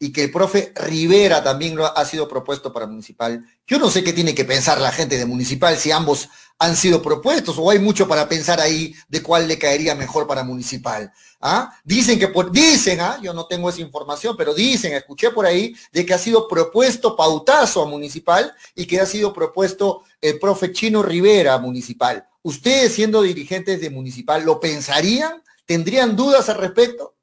y 0.00 0.12
que 0.12 0.24
el 0.24 0.32
profe 0.32 0.72
Rivera 0.74 1.42
también 1.42 1.76
lo 1.76 1.86
ha 1.86 2.04
sido 2.04 2.26
propuesto 2.26 2.72
para 2.72 2.88
municipal. 2.88 3.44
Yo 3.64 3.78
no 3.78 3.90
sé 3.90 4.02
qué 4.02 4.12
tiene 4.12 4.34
que 4.34 4.44
pensar 4.44 4.80
la 4.80 4.90
gente 4.90 5.16
de 5.16 5.24
municipal 5.24 5.76
si 5.76 5.92
ambos 5.92 6.28
han 6.58 6.76
sido 6.76 7.02
propuestos 7.02 7.56
o 7.58 7.70
hay 7.70 7.78
mucho 7.78 8.06
para 8.06 8.28
pensar 8.28 8.60
ahí 8.60 8.94
de 9.08 9.22
cuál 9.22 9.48
le 9.48 9.58
caería 9.58 9.94
mejor 9.94 10.26
para 10.26 10.44
municipal. 10.44 11.12
¿Ah? 11.40 11.76
Dicen 11.84 12.18
que 12.18 12.28
por, 12.28 12.50
dicen, 12.50 13.00
¿ah? 13.00 13.18
yo 13.20 13.34
no 13.34 13.46
tengo 13.46 13.68
esa 13.68 13.80
información, 13.80 14.34
pero 14.36 14.54
dicen, 14.54 14.94
escuché 14.94 15.30
por 15.30 15.44
ahí, 15.44 15.74
de 15.92 16.06
que 16.06 16.14
ha 16.14 16.18
sido 16.18 16.48
propuesto 16.48 17.16
pautazo 17.16 17.82
a 17.82 17.86
municipal 17.86 18.54
y 18.74 18.86
que 18.86 19.00
ha 19.00 19.06
sido 19.06 19.34
propuesto 19.34 20.04
el 20.20 20.38
profe 20.38 20.72
Chino 20.72 21.02
Rivera 21.02 21.58
municipal. 21.58 22.26
¿Ustedes 22.42 22.94
siendo 22.94 23.22
dirigentes 23.22 23.80
de 23.80 23.90
municipal 23.90 24.44
lo 24.44 24.60
pensarían? 24.60 25.42
¿Tendrían 25.66 26.16
dudas 26.16 26.48
al 26.48 26.58
respecto? 26.58 27.13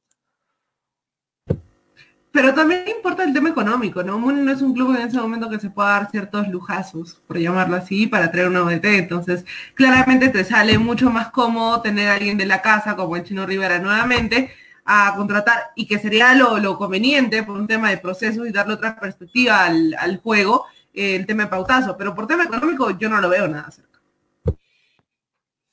Pero 2.32 2.54
también 2.54 2.86
importa 2.88 3.24
el 3.24 3.34
tema 3.34 3.50
económico, 3.50 4.04
¿no? 4.04 4.18
Muni 4.18 4.42
no 4.42 4.54
es 4.54 4.62
un 4.62 4.74
club 4.74 4.96
en 4.96 5.08
ese 5.08 5.20
momento 5.20 5.50
que 5.50 5.60
se 5.60 5.70
pueda 5.70 5.90
dar 5.90 6.12
ciertos 6.12 6.48
lujazos, 6.48 7.22
por 7.28 7.38
llamarlo 7.38 7.76
así, 7.76 8.08
para 8.08 8.32
traer 8.32 8.48
una 8.48 8.64
ODT. 8.64 8.86
Entonces, 8.86 9.46
claramente 9.76 10.30
te 10.30 10.46
sale 10.46 10.78
mucho 10.78 11.10
más 11.10 11.30
cómodo 11.32 11.82
tener 11.82 12.08
a 12.08 12.14
alguien 12.16 12.38
de 12.38 12.46
la 12.46 12.62
casa, 12.62 12.96
como 12.96 13.18
el 13.18 13.24
Chino 13.24 13.46
Rivera 13.46 13.80
nuevamente, 13.80 14.54
a 14.86 15.14
contratar, 15.18 15.72
y 15.76 15.88
que 15.88 16.00
sería 16.00 16.34
lo, 16.34 16.78
conveniente 16.78 17.44
por 17.44 17.58
un 17.58 17.68
tema 17.68 17.90
de 17.90 17.98
procesos 17.98 18.48
y 18.48 18.52
darle 18.52 18.76
otra 18.76 18.98
perspectiva 18.98 19.66
al, 19.66 19.94
al 20.00 20.18
juego, 20.20 20.66
el 20.94 21.26
tema 21.26 21.44
de 21.44 21.50
pautazo, 21.50 21.98
pero 21.98 22.16
por 22.16 22.28
tema 22.28 22.46
económico 22.46 22.92
yo 22.98 23.10
no 23.10 23.20
lo 23.20 23.30
veo 23.30 23.48
nada 23.48 23.70
cerca. 23.72 24.00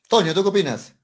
Toño, 0.08 0.34
¿tú 0.34 0.42
qué 0.42 0.48
opinas? 0.48 0.97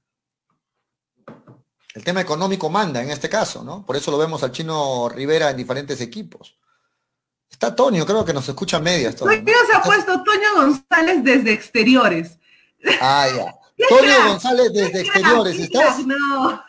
El 1.95 2.03
tema 2.03 2.19
económico 2.19 2.69
manda 2.69 3.01
en 3.01 3.09
este 3.09 3.29
caso, 3.29 3.63
¿no? 3.63 3.85
Por 3.85 3.95
eso 3.95 4.11
lo 4.11 4.17
vemos 4.17 4.43
al 4.43 4.51
chino 4.51 5.07
Rivera 5.07 5.49
en 5.49 5.57
diferentes 5.57 6.01
equipos. 6.01 6.57
Está 7.49 7.73
Toño, 7.73 8.05
creo 8.05 8.25
que 8.25 8.33
nos 8.33 8.47
escucha 8.49 8.79
medias. 8.79 9.15
Toño 9.15 9.31
se 9.65 9.77
ha 9.77 9.81
puesto 9.81 10.21
Toño 10.23 10.55
González 10.55 11.23
desde 11.23 11.53
exteriores. 11.53 12.37
Ah, 12.99 13.27
ya. 13.33 13.55
Toño 13.89 14.27
González 14.27 14.73
desde 14.73 15.01
exteriores, 15.01 15.57
¿estás? 15.57 16.05
No. 16.05 16.61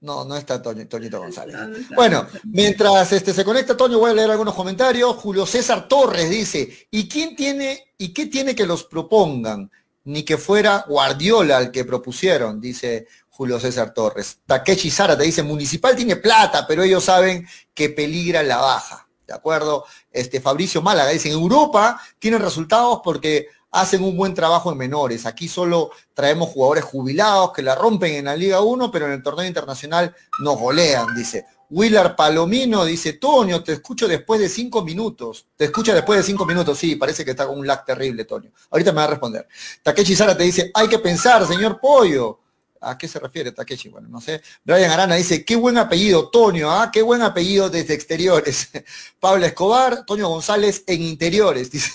No, 0.00 0.24
no 0.26 0.36
está 0.36 0.60
Toño, 0.60 0.86
Toñito 0.86 1.20
González. 1.20 1.56
Bueno, 1.94 2.26
mientras 2.44 3.10
este, 3.12 3.32
se 3.32 3.46
conecta 3.46 3.78
Toño, 3.78 3.98
voy 3.98 4.10
a 4.10 4.14
leer 4.14 4.30
algunos 4.30 4.54
comentarios. 4.54 5.16
Julio 5.16 5.46
César 5.46 5.88
Torres 5.88 6.28
dice, 6.28 6.86
¿y 6.90 7.08
quién 7.08 7.34
tiene, 7.34 7.94
y 7.96 8.12
qué 8.12 8.26
tiene 8.26 8.54
que 8.54 8.66
los 8.66 8.84
propongan? 8.84 9.70
Ni 10.04 10.22
que 10.22 10.36
fuera 10.36 10.84
Guardiola 10.86 11.58
el 11.58 11.70
que 11.70 11.84
propusieron, 11.84 12.60
dice 12.60 13.08
Julio 13.38 13.60
César 13.60 13.94
Torres. 13.94 14.40
Takeshi 14.46 14.90
Sara 14.90 15.16
te 15.16 15.22
dice, 15.22 15.44
Municipal 15.44 15.94
tiene 15.94 16.16
plata, 16.16 16.66
pero 16.66 16.82
ellos 16.82 17.04
saben 17.04 17.46
que 17.72 17.88
peligra 17.88 18.42
la 18.42 18.56
baja. 18.56 19.08
¿De 19.28 19.32
acuerdo? 19.32 19.84
Este 20.10 20.40
Fabricio 20.40 20.82
Málaga 20.82 21.10
dice, 21.10 21.28
en 21.28 21.34
Europa 21.34 22.00
tienen 22.18 22.42
resultados 22.42 22.98
porque 23.04 23.46
hacen 23.70 24.02
un 24.02 24.16
buen 24.16 24.34
trabajo 24.34 24.72
en 24.72 24.78
menores. 24.78 25.24
Aquí 25.24 25.46
solo 25.46 25.92
traemos 26.14 26.48
jugadores 26.48 26.82
jubilados 26.82 27.52
que 27.52 27.62
la 27.62 27.76
rompen 27.76 28.16
en 28.16 28.24
la 28.24 28.34
Liga 28.34 28.60
1, 28.60 28.90
pero 28.90 29.06
en 29.06 29.12
el 29.12 29.22
torneo 29.22 29.46
internacional 29.46 30.16
nos 30.40 30.58
golean, 30.58 31.14
dice. 31.14 31.46
Willard 31.70 32.16
Palomino 32.16 32.84
dice, 32.84 33.12
Toño, 33.12 33.62
te 33.62 33.74
escucho 33.74 34.08
después 34.08 34.40
de 34.40 34.48
cinco 34.48 34.82
minutos. 34.82 35.46
Te 35.54 35.66
escucha 35.66 35.94
después 35.94 36.18
de 36.18 36.24
cinco 36.24 36.44
minutos, 36.44 36.76
sí, 36.76 36.96
parece 36.96 37.24
que 37.24 37.30
está 37.30 37.46
con 37.46 37.56
un 37.56 37.68
lag 37.68 37.84
terrible, 37.84 38.24
Toño. 38.24 38.50
Ahorita 38.68 38.90
me 38.90 38.96
va 38.96 39.04
a 39.04 39.10
responder. 39.10 39.46
Takechi 39.84 40.16
Sara 40.16 40.36
te 40.36 40.42
dice, 40.42 40.72
hay 40.74 40.88
que 40.88 40.98
pensar, 40.98 41.46
señor 41.46 41.78
Pollo. 41.80 42.40
¿A 42.80 42.96
qué 42.96 43.08
se 43.08 43.18
refiere 43.18 43.52
Takechi? 43.52 43.88
Bueno, 43.88 44.08
no 44.08 44.20
sé. 44.20 44.42
Brian 44.64 44.90
Arana 44.90 45.16
dice, 45.16 45.44
qué 45.44 45.56
buen 45.56 45.78
apellido, 45.78 46.30
Toño, 46.30 46.70
¿ah? 46.70 46.90
Qué 46.92 47.02
buen 47.02 47.22
apellido 47.22 47.70
desde 47.70 47.94
exteriores. 47.94 48.68
Pablo 49.20 49.46
Escobar, 49.46 50.04
Toño 50.04 50.28
González 50.28 50.84
en 50.86 51.02
interiores, 51.02 51.70
dice. 51.70 51.90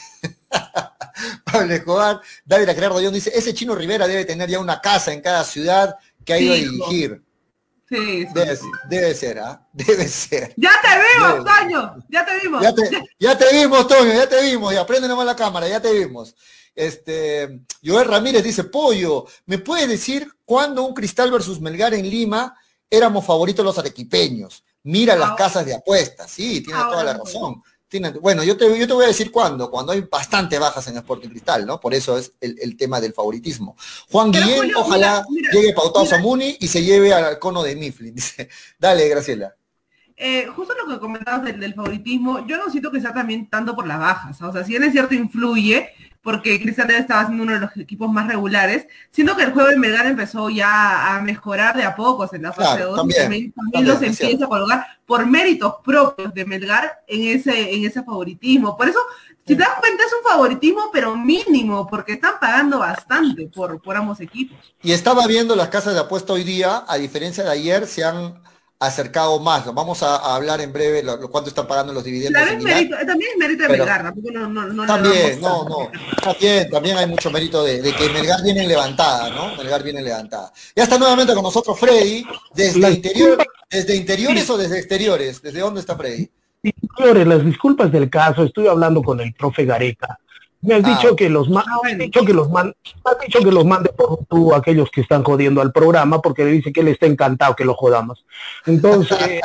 Pablo 1.46 1.74
Escobar, 1.74 2.22
David 2.46 2.70
Gerardo 2.70 3.02
John 3.04 3.14
dice, 3.14 3.32
ese 3.34 3.54
chino 3.54 3.76
Rivera 3.76 4.08
debe 4.08 4.26
tener 4.26 4.50
ya 4.50 4.60
una 4.60 4.82
casa 4.82 5.14
en 5.14 5.22
cada 5.22 5.44
ciudad 5.44 5.96
que 6.26 6.34
ha 6.34 6.40
ido 6.40 6.54
a 6.54 6.58
dirigir. 6.58 7.24
Sí, 7.90 8.26
debe, 8.34 8.58
debe, 8.90 9.14
ser, 9.14 9.40
¿ah? 9.40 9.68
Debe 9.74 10.08
ser. 10.08 10.54
Ya 10.58 10.72
te 10.82 10.88
vimos, 10.90 11.46
Toño, 11.46 12.06
ya 12.10 12.26
te 12.26 12.40
vimos. 12.40 12.64
Ya 12.64 12.74
te, 12.74 13.04
ya 13.20 13.38
te 13.38 13.54
vimos, 13.54 13.88
Toño, 13.88 14.14
ya 14.14 14.28
te 14.28 14.42
vimos, 14.42 14.74
y 14.74 14.78
aprende 14.78 15.08
nomás 15.08 15.26
la 15.26 15.36
cámara, 15.36 15.68
ya 15.68 15.80
te 15.80 15.92
vimos. 15.94 16.36
Este, 16.76 17.62
Joel 17.84 18.08
Ramírez 18.08 18.44
dice, 18.44 18.64
Pollo, 18.64 19.26
¿me 19.46 19.60
puede 19.60 19.88
decir 19.88 20.28
cuándo 20.46 20.84
un 20.84 20.94
Cristal 20.94 21.32
versus 21.32 21.62
Melgar 21.62 21.94
en 21.94 22.10
Lima 22.10 22.58
éramos 22.90 23.26
favoritos 23.26 23.64
los 23.64 23.78
arequipeños? 23.78 24.64
Mira 24.84 25.16
las 25.16 25.36
casas 25.36 25.66
de 25.66 25.76
apuestas, 25.76 26.30
sí, 26.30 26.62
tiene 26.62 26.80
toda 26.82 27.04
la 27.04 27.14
razón. 27.14 27.62
bueno, 28.22 28.44
yo 28.44 28.58
te, 28.58 28.78
yo 28.78 28.86
te 28.86 28.94
voy 28.94 29.06
a 29.06 29.10
decir 29.10 29.32
cuándo, 29.32 29.72
cuando 29.72 29.94
hay 29.94 30.02
bastante 30.02 30.60
bajas 30.60 30.88
en 30.88 30.98
Sporting 30.98 31.30
Cristal, 31.30 31.66
¿no? 31.66 31.80
Por 31.80 31.94
eso 31.94 32.18
es 32.18 32.34
el, 32.42 32.76
tema 32.76 33.00
del 33.00 33.14
favoritismo. 33.14 33.78
Juan 34.12 34.32
Guillén, 34.32 34.76
ojalá 34.76 35.26
llegue 35.54 35.74
pautado 35.74 36.14
a 36.14 36.18
Muni 36.18 36.58
y 36.60 36.68
se 36.68 36.84
lleve 36.84 37.14
al 37.14 37.40
cono 37.40 37.64
de 37.64 37.76
Mifflin. 37.76 38.14
Dice, 38.16 38.50
dale, 38.78 39.08
Graciela. 39.08 39.56
Eh, 40.18 40.48
justo 40.56 40.74
lo 40.76 40.94
que 40.94 41.00
comentabas 41.00 41.44
del, 41.44 41.60
del, 41.60 41.74
favoritismo, 41.74 42.46
yo 42.46 42.58
no 42.58 42.70
siento 42.70 42.92
que 42.92 43.02
sea 43.02 43.14
también 43.14 43.50
tanto 43.50 43.76
por 43.76 43.88
las 43.88 44.00
bajas. 44.00 44.42
O 44.42 44.52
sea, 44.52 44.64
si 44.64 44.72
bien 44.72 44.84
es 44.84 44.92
cierto, 44.92 45.16
influye, 45.16 45.90
porque 46.24 46.60
Cristian 46.62 46.90
estaba 46.92 47.26
siendo 47.26 47.44
uno 47.44 47.54
de 47.54 47.60
los 47.60 47.78
equipos 47.78 48.10
más 48.10 48.28
regulares, 48.28 48.88
siendo 49.12 49.36
que 49.36 49.44
el 49.44 49.52
juego 49.52 49.70
de 49.70 49.78
Melgar 49.78 50.06
empezó 50.08 50.50
ya 50.50 51.16
a 51.16 51.22
mejorar 51.22 51.76
de 51.76 51.84
a 51.84 51.96
pocos 51.96 52.34
en 52.34 52.44
la 52.44 52.54
fase 52.54 52.84
2 52.84 53.00
y 53.10 53.52
también, 53.52 53.86
los 53.86 54.02
empieza 54.02 54.46
a 54.46 54.48
colocar 54.48 54.88
por 55.06 55.26
méritos 55.26 55.76
propios 55.84 56.34
de 56.34 56.46
Melgar 56.46 57.04
en 57.08 57.38
ese, 57.38 57.76
en 57.76 57.86
ese 57.86 58.04
favoritismo. 58.04 58.78
Por 58.78 58.88
eso, 58.88 59.00
si 59.46 59.56
te 59.56 59.64
das 59.64 59.76
cuenta, 59.82 60.04
es 60.06 60.14
un 60.14 60.32
favoritismo, 60.32 60.90
pero 60.94 61.14
mínimo, 61.18 61.88
porque 61.90 62.14
están 62.14 62.36
pagando 62.40 62.80
bastante 62.80 63.48
por, 63.54 63.82
por 63.82 63.98
ambos 63.98 64.22
equipos. 64.22 64.58
Y 64.82 64.94
estaba 64.94 65.28
viendo 65.28 65.58
las 65.58 65.68
casas 65.68 65.94
de 65.94 66.00
apuesta 66.00 66.32
hoy 66.32 66.46
día, 66.46 66.86
a 66.88 66.96
diferencia 66.96 67.44
de 67.44 67.52
ayer, 67.52 67.86
se 67.86 68.06
han 68.06 68.42
acercado 68.88 69.40
más. 69.40 69.74
Vamos 69.74 70.04
a, 70.04 70.36
hablar 70.36 70.62
en 70.62 70.74
breve 70.74 71.04
lo, 71.04 71.30
cuánto 71.30 71.50
están 71.50 71.68
pagando 71.68 71.94
los 71.94 72.04
dividendos. 72.04 72.42
también 72.42 72.92
es 73.32 73.38
mérito 73.38 73.64
de 73.64 73.70
Melgar, 73.70 74.14
no, 74.16 74.48
no, 74.50 74.66
no 74.66 74.86
También, 74.86 75.42
no, 75.42 75.64
no. 75.68 75.92
También, 76.22 76.70
también 76.70 76.98
hay 76.98 77.08
mucho 77.08 77.32
mérito 77.32 77.64
de, 77.64 77.82
que 77.82 78.10
Melgar 78.10 78.42
viene 78.44 78.68
levantada, 78.68 79.30
¿no? 79.30 79.56
Melgar 79.56 79.84
viene 79.84 80.02
levantada. 80.02 80.52
Ya 80.76 80.84
está 80.84 80.98
nuevamente 80.98 81.34
con 81.34 81.44
nosotros 81.44 81.80
Freddy, 81.80 82.26
desde 82.54 82.92
interior, 82.92 83.46
desde 83.70 83.96
interiores 83.96 84.50
o 84.50 84.58
desde 84.58 84.80
exteriores. 84.80 85.42
¿Desde 85.42 85.60
dónde 85.60 85.82
está 85.82 85.96
Freddy? 85.96 86.30
Señores, 86.98 87.28
las 87.28 87.46
disculpas 87.46 87.92
del 87.92 88.10
caso, 88.10 88.44
estoy 88.44 88.68
hablando 88.68 89.02
con 89.02 89.20
el 89.20 89.34
profe 89.34 89.66
Gareca. 89.66 90.18
Me 90.64 90.76
has 90.76 90.84
dicho 90.84 91.14
que 91.16 91.30
los 91.30 91.50
dicho 91.98 92.26
que 92.26 92.34
los 92.34 92.50
man, 92.50 92.74
dicho 93.26 93.40
que 93.40 93.52
los 93.52 93.66
mande 93.66 93.90
por 93.90 94.26
tú 94.30 94.56
aquellos 94.56 94.90
que 94.90 95.02
están 95.02 95.22
jodiendo 95.22 95.62
al 95.62 95.74
programa 95.74 96.22
porque 96.22 96.46
le 96.46 96.52
dice 96.52 96.72
que 96.72 96.80
él 96.80 96.88
está 96.88 97.06
encantado 97.06 97.54
que 97.54 97.66
lo 97.66 97.74
jodamos. 97.74 98.26
Entonces, 98.66 99.18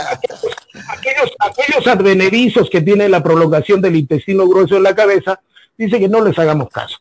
aquellos, 0.88 1.32
aquellos 1.40 1.86
advenerizos 1.88 2.70
que 2.70 2.82
tienen 2.82 3.10
la 3.10 3.20
prolongación 3.20 3.80
del 3.80 3.96
intestino 3.96 4.46
grueso 4.46 4.76
en 4.76 4.84
la 4.84 4.94
cabeza, 4.94 5.40
dice 5.76 5.98
que 5.98 6.08
no 6.08 6.22
les 6.22 6.38
hagamos 6.38 6.68
caso. 6.68 6.98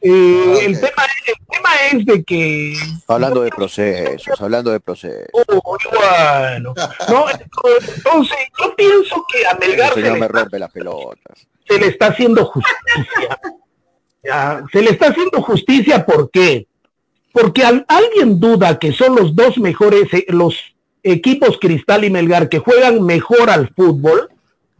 Eh, 0.00 0.10
ah, 0.10 0.58
el, 0.62 0.80
tema, 0.80 1.04
el 1.26 1.46
tema 1.48 1.70
es 1.92 2.06
de 2.06 2.24
que... 2.24 2.74
Hablando 3.06 3.42
de 3.42 3.50
procesos, 3.50 4.40
hablando 4.40 4.72
de 4.72 4.80
procesos. 4.80 5.28
Oh, 5.32 5.78
bueno, 5.92 6.74
no, 7.08 7.26
entonces 7.30 8.38
yo 8.58 8.74
pienso 8.74 9.24
que 9.32 9.46
a 9.46 9.54
Melgar... 9.54 9.96
El 9.96 10.02
señor 10.02 10.18
me 10.18 10.26
rompe 10.26 10.58
las 10.58 10.72
pelotas. 10.72 11.46
Se 11.68 11.78
le 11.78 11.86
está 11.86 12.06
haciendo 12.08 12.46
justicia 12.46 13.38
se 14.72 14.82
le 14.82 14.90
está 14.90 15.08
haciendo 15.08 15.40
justicia, 15.42 16.04
¿por 16.04 16.30
qué? 16.30 16.66
Porque 17.32 17.62
alguien 17.64 18.40
duda 18.40 18.78
que 18.78 18.92
son 18.92 19.14
los 19.14 19.34
dos 19.34 19.58
mejores, 19.58 20.12
eh, 20.12 20.26
los 20.28 20.56
equipos 21.02 21.58
Cristal 21.60 22.04
y 22.04 22.10
Melgar 22.10 22.48
que 22.48 22.58
juegan 22.58 23.02
mejor 23.02 23.50
al 23.50 23.72
fútbol, 23.74 24.28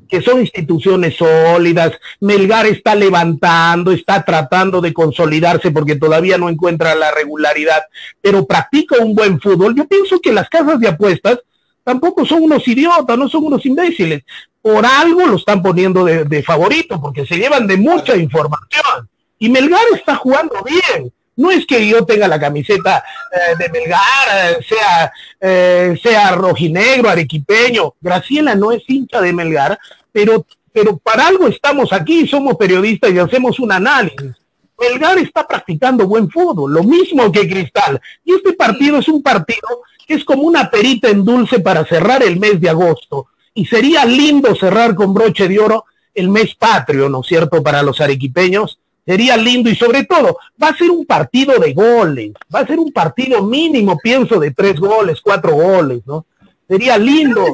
que 0.09 0.21
son 0.21 0.41
instituciones 0.41 1.17
sólidas. 1.17 1.93
Melgar 2.21 2.67
está 2.67 2.95
levantando, 2.95 3.93
está 3.93 4.25
tratando 4.25 4.81
de 4.81 4.93
consolidarse 4.93 5.71
porque 5.71 5.97
todavía 5.97 6.37
no 6.37 6.49
encuentra 6.49 6.95
la 6.97 7.13
regularidad, 7.13 7.83
pero 8.21 8.45
practica 8.45 8.97
un 8.99 9.15
buen 9.15 9.41
fútbol. 9.41 9.75
Yo 9.77 9.87
pienso 9.87 10.21
que 10.21 10.33
las 10.33 10.49
casas 10.49 10.81
de 10.81 10.89
apuestas 10.89 11.39
tampoco 11.85 12.27
son 12.27 12.43
unos 12.43 12.67
idiotas, 12.67 13.17
no 13.17 13.29
son 13.29 13.45
unos 13.45 13.65
imbéciles. 13.65 14.25
Por 14.61 14.85
algo 14.85 15.27
lo 15.27 15.37
están 15.37 15.63
poniendo 15.63 16.05
de 16.05 16.43
favorito, 16.43 17.01
porque 17.01 17.25
se 17.25 17.39
llevan 17.39 17.67
de 17.67 17.79
mucha 17.79 18.17
información. 18.17 19.09
Y 19.41 19.49
Melgar 19.49 19.83
está 19.95 20.15
jugando 20.17 20.63
bien. 20.63 21.11
No 21.35 21.51
es 21.51 21.65
que 21.65 21.89
yo 21.89 22.05
tenga 22.05 22.29
la 22.29 22.39
camiseta 22.39 23.03
eh, 23.33 23.57
de 23.59 23.71
Melgar, 23.71 24.29
eh, 24.35 24.59
sea, 24.69 25.13
eh, 25.41 25.99
sea 26.01 26.33
rojinegro, 26.33 27.09
arequipeño. 27.09 27.95
Graciela 28.03 28.55
no 28.55 28.71
es 28.71 28.83
hincha 28.87 29.23
de 29.23 29.33
Melgar, 29.33 29.79
pero, 30.13 30.45
pero 30.71 30.99
para 30.99 31.27
algo 31.27 31.49
estamos 31.49 31.91
aquí, 31.95 32.29
somos 32.29 32.57
periodistas 32.57 33.13
y 33.13 33.19
hacemos 33.19 33.59
un 33.59 33.73
análisis. 33.73 34.33
Melgar 34.79 35.17
está 35.19 35.49
practicando 35.49 36.07
buen 36.07 36.31
fútbol, 36.31 36.75
lo 36.75 36.83
mismo 36.83 37.33
que 37.33 37.49
Cristal. 37.49 37.99
Y 38.23 38.35
este 38.35 38.53
partido 38.53 38.99
es 38.99 39.09
un 39.09 39.23
partido 39.23 39.83
que 40.07 40.15
es 40.15 40.25
como 40.25 40.43
una 40.43 40.71
perita 40.71 41.09
en 41.09 41.25
dulce 41.25 41.61
para 41.61 41.87
cerrar 41.87 42.23
el 42.23 42.39
mes 42.39 42.61
de 42.61 42.69
agosto. 42.69 43.29
Y 43.55 43.65
sería 43.65 44.05
lindo 44.05 44.55
cerrar 44.55 44.95
con 44.95 45.15
broche 45.15 45.49
de 45.49 45.59
oro 45.59 45.87
el 46.13 46.29
mes 46.29 46.55
patrio, 46.55 47.09
¿no 47.09 47.23
es 47.23 47.27
cierto?, 47.27 47.63
para 47.63 47.83
los 47.83 48.03
arequipeños 48.03 48.80
Sería 49.11 49.37
lindo 49.37 49.69
y 49.69 49.75
sobre 49.75 50.05
todo 50.05 50.39
va 50.63 50.69
a 50.69 50.77
ser 50.77 50.89
un 50.89 51.05
partido 51.05 51.59
de 51.59 51.73
goles, 51.73 52.31
va 52.55 52.61
a 52.61 52.67
ser 52.67 52.79
un 52.79 52.93
partido 52.93 53.43
mínimo, 53.43 53.99
pienso, 53.99 54.39
de 54.39 54.53
tres 54.53 54.79
goles, 54.79 55.21
cuatro 55.21 55.53
goles, 55.53 56.03
¿no? 56.07 56.27
Sería 56.69 56.97
lindo. 56.97 57.45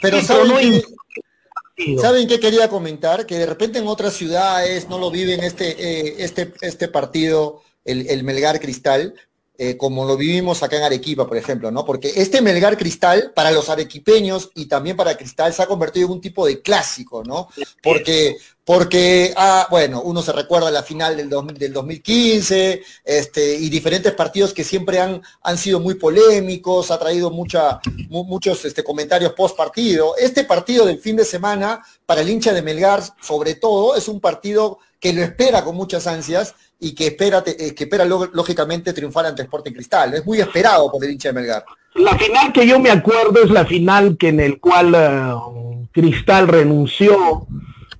pero, 0.00 0.20
¿saben, 0.22 0.82
qué, 1.76 1.98
¿saben, 2.00 2.26
qué, 2.26 2.40
quería 2.40 2.68
comentar? 2.68 3.26
Que 3.26 3.38
de 3.38 3.46
repente 3.46 3.78
en 3.78 3.86
otras 3.86 4.14
ciudades 4.14 4.88
no 4.88 4.98
lo 4.98 5.12
viven 5.12 5.44
este, 5.44 5.76
eh, 5.78 6.16
este, 6.18 6.52
este 6.62 6.88
partido, 6.88 7.62
el, 7.84 8.08
el 8.08 8.24
Melgar 8.24 8.58
Cristal, 8.58 9.14
eh, 9.58 9.76
como 9.76 10.06
lo 10.06 10.16
vivimos 10.16 10.62
acá 10.62 10.78
en 10.78 10.84
Arequipa, 10.84 11.26
por 11.26 11.36
ejemplo, 11.36 11.70
¿no? 11.70 11.84
Porque 11.84 12.10
este 12.16 12.40
Melgar 12.40 12.78
Cristal, 12.78 13.32
para 13.34 13.50
los 13.50 13.68
arequipeños 13.68 14.50
y 14.54 14.64
también 14.66 14.96
para 14.96 15.16
Cristal, 15.16 15.52
se 15.52 15.62
ha 15.62 15.66
convertido 15.66 16.06
en 16.06 16.12
un 16.12 16.20
tipo 16.22 16.46
de 16.46 16.62
clásico, 16.62 17.22
¿no? 17.22 17.48
Porque, 17.82 18.38
porque 18.64 19.34
ah, 19.36 19.66
bueno, 19.70 20.00
uno 20.00 20.22
se 20.22 20.32
recuerda 20.32 20.70
la 20.70 20.82
final 20.82 21.18
del, 21.18 21.28
del 21.54 21.72
2015, 21.72 22.82
este, 23.04 23.54
y 23.56 23.68
diferentes 23.68 24.14
partidos 24.14 24.54
que 24.54 24.64
siempre 24.64 24.98
han, 24.98 25.20
han 25.42 25.58
sido 25.58 25.80
muy 25.80 25.96
polémicos, 25.96 26.90
ha 26.90 26.98
traído 26.98 27.30
mucha, 27.30 27.78
muchos 28.08 28.64
este, 28.64 28.82
comentarios 28.82 29.34
post 29.34 29.54
partido. 29.54 30.16
Este 30.16 30.44
partido 30.44 30.86
del 30.86 30.98
fin 30.98 31.16
de 31.16 31.26
semana, 31.26 31.84
para 32.06 32.22
el 32.22 32.30
hincha 32.30 32.54
de 32.54 32.62
Melgar, 32.62 33.02
sobre 33.20 33.54
todo, 33.56 33.96
es 33.96 34.08
un 34.08 34.18
partido 34.18 34.78
que 35.02 35.12
lo 35.12 35.20
espera 35.20 35.64
con 35.64 35.74
muchas 35.74 36.06
ansias 36.06 36.54
y 36.78 36.94
que 36.94 37.08
espera, 37.08 37.42
eh, 37.44 37.74
que 37.74 37.84
espera 37.84 38.04
lógicamente 38.04 38.92
triunfar 38.92 39.26
ante 39.26 39.42
Sporting 39.42 39.72
Cristal. 39.72 40.14
Es 40.14 40.24
muy 40.24 40.38
esperado 40.38 40.92
por 40.92 41.04
el 41.04 41.10
hincha 41.10 41.30
de 41.30 41.32
Melgar. 41.32 41.64
La 41.94 42.16
final 42.16 42.52
que 42.52 42.64
yo 42.64 42.78
me 42.78 42.90
acuerdo 42.90 43.42
es 43.42 43.50
la 43.50 43.66
final 43.66 44.16
que 44.16 44.28
en 44.28 44.38
el 44.38 44.60
cual 44.60 44.94
eh, 44.94 45.88
Cristal 45.90 46.46
renunció, 46.46 47.48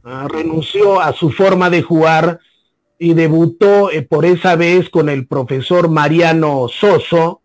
eh, 0.06 0.28
renunció 0.28 1.00
a 1.00 1.12
su 1.12 1.32
forma 1.32 1.70
de 1.70 1.82
jugar 1.82 2.38
y 3.00 3.14
debutó 3.14 3.90
por 4.08 4.24
esa 4.24 4.54
vez 4.54 4.88
con 4.88 5.08
el 5.08 5.26
profesor 5.26 5.88
Mariano 5.88 6.68
Soso, 6.68 7.40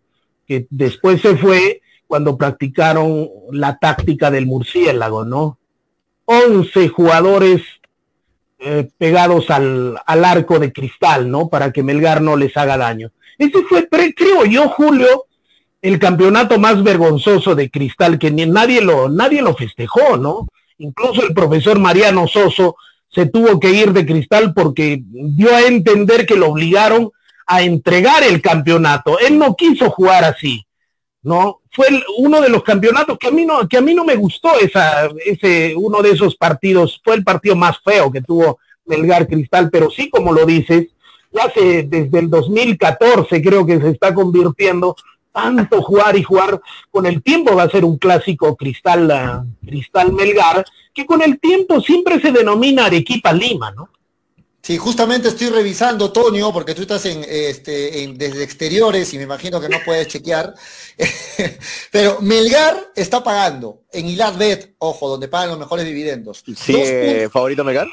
que 0.46 0.68
después 0.70 1.20
se 1.20 1.36
fue 1.36 1.82
cuando 2.06 2.38
practicaron 2.38 3.28
la 3.50 3.76
táctica 3.76 4.30
del 4.30 4.46
murciélago, 4.46 5.24
¿no? 5.24 5.58
11 6.26 6.88
jugadores 6.90 7.62
eh, 8.58 8.88
pegados 8.98 9.50
al, 9.50 9.98
al, 10.04 10.24
arco 10.24 10.58
de 10.58 10.72
cristal, 10.72 11.30
¿no? 11.30 11.48
Para 11.48 11.72
que 11.72 11.82
Melgar 11.82 12.20
no 12.20 12.36
les 12.36 12.56
haga 12.56 12.76
daño. 12.76 13.10
Ese 13.38 13.62
fue, 13.68 13.88
creo 13.88 14.44
yo, 14.44 14.68
Julio, 14.68 15.26
el 15.80 15.98
campeonato 15.98 16.58
más 16.58 16.82
vergonzoso 16.82 17.54
de 17.54 17.70
cristal, 17.70 18.18
que 18.18 18.30
ni, 18.30 18.46
nadie, 18.46 18.80
lo, 18.80 19.08
nadie 19.08 19.42
lo 19.42 19.54
festejó, 19.54 20.16
¿no? 20.16 20.48
Incluso 20.78 21.22
el 21.22 21.34
profesor 21.34 21.78
Mariano 21.78 22.26
Soso 22.26 22.76
se 23.08 23.26
tuvo 23.26 23.58
que 23.58 23.70
ir 23.70 23.92
de 23.92 24.04
cristal 24.04 24.52
porque 24.54 25.02
dio 25.04 25.54
a 25.54 25.62
entender 25.62 26.26
que 26.26 26.36
lo 26.36 26.48
obligaron 26.48 27.10
a 27.46 27.62
entregar 27.62 28.22
el 28.22 28.42
campeonato. 28.42 29.18
Él 29.18 29.38
no 29.38 29.54
quiso 29.56 29.90
jugar 29.90 30.24
así. 30.24 30.66
¿No? 31.28 31.60
Fue 31.70 31.86
uno 32.16 32.40
de 32.40 32.48
los 32.48 32.64
campeonatos 32.64 33.18
que 33.18 33.28
a 33.28 33.30
mí 33.30 33.44
no, 33.44 33.68
que 33.68 33.76
a 33.76 33.80
mí 33.80 33.94
no 33.94 34.04
me 34.04 34.16
gustó 34.16 34.58
esa, 34.58 35.08
ese, 35.24 35.74
uno 35.76 36.02
de 36.02 36.10
esos 36.10 36.34
partidos, 36.34 37.00
fue 37.04 37.14
el 37.14 37.22
partido 37.22 37.54
más 37.54 37.78
feo 37.84 38.10
que 38.10 38.22
tuvo 38.22 38.58
Melgar 38.86 39.28
Cristal, 39.28 39.70
pero 39.70 39.90
sí, 39.90 40.10
como 40.10 40.32
lo 40.32 40.44
dices, 40.46 40.88
ya 41.30 41.50
se, 41.52 41.84
desde 41.84 42.18
el 42.18 42.30
2014 42.30 43.42
creo 43.42 43.64
que 43.64 43.78
se 43.78 43.90
está 43.90 44.12
convirtiendo 44.12 44.96
tanto 45.30 45.82
jugar 45.82 46.16
y 46.16 46.22
jugar, 46.22 46.60
con 46.90 47.06
el 47.06 47.22
tiempo 47.22 47.54
va 47.54 47.64
a 47.64 47.70
ser 47.70 47.84
un 47.84 47.98
clásico 47.98 48.56
Cristal, 48.56 49.44
Cristal 49.64 50.12
Melgar, 50.12 50.64
que 50.92 51.06
con 51.06 51.22
el 51.22 51.38
tiempo 51.38 51.80
siempre 51.80 52.20
se 52.20 52.32
denomina 52.32 52.86
Arequipa 52.86 53.32
Lima, 53.32 53.70
¿no? 53.70 53.90
Sí, 54.68 54.76
justamente 54.76 55.28
estoy 55.28 55.48
revisando, 55.48 56.12
Tonio, 56.12 56.52
porque 56.52 56.74
tú 56.74 56.82
estás 56.82 57.06
en, 57.06 57.24
este, 57.26 58.06
desde 58.14 58.44
exteriores 58.44 59.14
y 59.14 59.16
me 59.16 59.22
imagino 59.22 59.62
que 59.62 59.68
no 59.70 59.78
puedes 59.82 60.08
chequear. 60.08 60.52
Pero 61.90 62.18
Melgar 62.20 62.76
está 62.94 63.24
pagando 63.24 63.84
en 63.90 64.04
Iladbet, 64.08 64.74
ojo, 64.76 65.08
donde 65.08 65.26
pagan 65.26 65.48
los 65.48 65.58
mejores 65.58 65.86
dividendos. 65.86 66.44
¿Sigue 66.54 67.30
favorito 67.32 67.64
Melgar? 67.64 67.86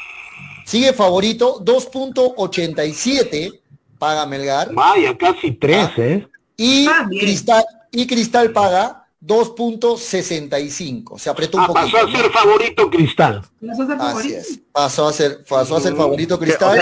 Sigue 0.65 0.91
favorito, 0.91 1.63
2.87 1.63 3.57
paga 3.97 4.25
Melgar. 4.25 4.73
Vaya, 4.73 5.17
casi 5.17 5.53
3, 5.53 5.77
ah, 5.77 5.93
¿eh? 5.95 6.27
Y, 6.57 6.87
ah, 6.87 7.07
Cristal, 7.07 7.63
y 7.89 8.05
Cristal 8.05 8.51
paga 8.51 9.04
2.65. 9.25 11.17
Se 11.17 11.29
apretó 11.29 11.57
un 11.57 11.63
ah, 11.63 11.67
poquito. 11.67 11.97
Pasó 11.97 12.07
a 12.07 12.11
ser 12.11 12.31
favorito 12.31 12.89
Cristal. 12.89 13.41
Pasó 13.41 13.83
a 13.83 13.87
ser 13.87 13.97
favorito. 13.97 14.19
Así 14.19 14.33
es. 14.33 14.59
Pasó 14.71 15.07
a 15.07 15.13
ser, 15.13 15.43
pasó 15.47 15.75
a 15.77 15.81
ser 15.81 15.95
favorito 15.95 16.39
Cristal. 16.39 16.79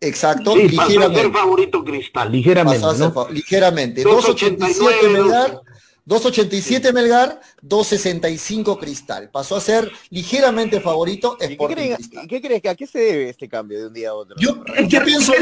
Exacto, 0.00 0.54
ligeramente. 0.56 0.76
Pasó 0.76 1.00
a 1.00 1.14
ser 1.14 1.32
favorito 1.32 1.84
Cristal, 1.84 2.30
ligeramente. 2.30 2.80
Pasó 2.80 2.90
a 2.90 2.94
ser 2.96 3.14
¿no? 3.14 3.28
ligeramente. 3.30 4.04
2.87 4.04 5.10
Melgar 5.10 5.60
2.87 6.06 6.92
Melgar, 6.92 7.40
2.65 7.62 8.78
Cristal. 8.78 9.30
Pasó 9.30 9.56
a 9.56 9.60
ser 9.60 9.90
ligeramente 10.10 10.80
favorito 10.80 11.38
¿Y 11.40 11.56
qué, 11.56 12.40
crees, 12.40 12.62
que 12.62 12.68
a 12.68 12.74
qué 12.74 12.86
se 12.86 12.98
debe 12.98 13.30
este 13.30 13.48
cambio 13.48 13.80
de 13.80 13.86
un 13.86 13.94
día 13.94 14.10
a 14.10 14.14
otro? 14.14 14.36
Yo, 14.38 14.62
pienso, 15.04 15.32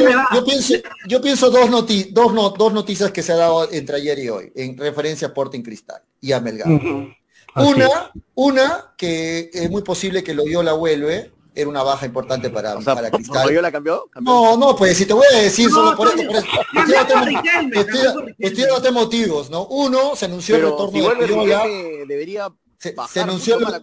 yo, 1.09 1.21
pienso, 1.21 1.51
dos, 1.51 1.69
dos, 2.13 2.73
noticias 2.73 3.11
que 3.11 3.23
se 3.23 3.33
ha 3.33 3.37
dado 3.37 3.71
entre 3.73 3.97
ayer 3.97 4.19
y 4.21 4.29
hoy 4.29 4.53
en 4.55 4.77
referencia 4.79 5.27
a 5.27 5.31
Sporting 5.31 5.63
Cristal 5.63 6.01
y 6.21 6.33
a 6.33 6.41
Melgar. 6.41 6.69
Una, 7.55 8.13
una 8.35 8.95
que 8.97 9.51
es 9.53 9.69
muy 9.69 9.83
posible 9.83 10.23
que 10.23 10.35
lo 10.35 10.45
la 10.63 10.73
vuelve, 10.75 11.33
era 11.55 11.69
una 11.69 11.83
baja 11.83 12.07
importante 12.07 12.51
para, 12.51 12.79
para 12.81 13.11
Cristal. 13.11 13.63
la 13.63 13.73
cambió? 13.73 14.09
No, 14.21 14.57
no, 14.57 14.75
pues 14.75 14.97
si 14.97 15.07
te 15.07 15.13
voy 15.13 15.27
a 15.33 15.39
decir 15.39 15.71
solo 15.71 15.97
por 15.97 16.09
eso, 16.09 16.23
estoy 18.39 18.65
dándote 18.65 18.91
motivos, 18.91 19.51
¿no? 19.51 19.67
Uno, 19.67 20.17
se 20.17 20.27
anunció 20.27 20.57
el 20.57 20.63
retorno 20.63 21.15
de 21.15 21.27
Riola. 21.27 21.65
Debería 22.07 22.49
se, 22.79 22.97
se, 23.09 23.21
anunció, 23.21 23.61
la 23.61 23.71
de 23.71 23.81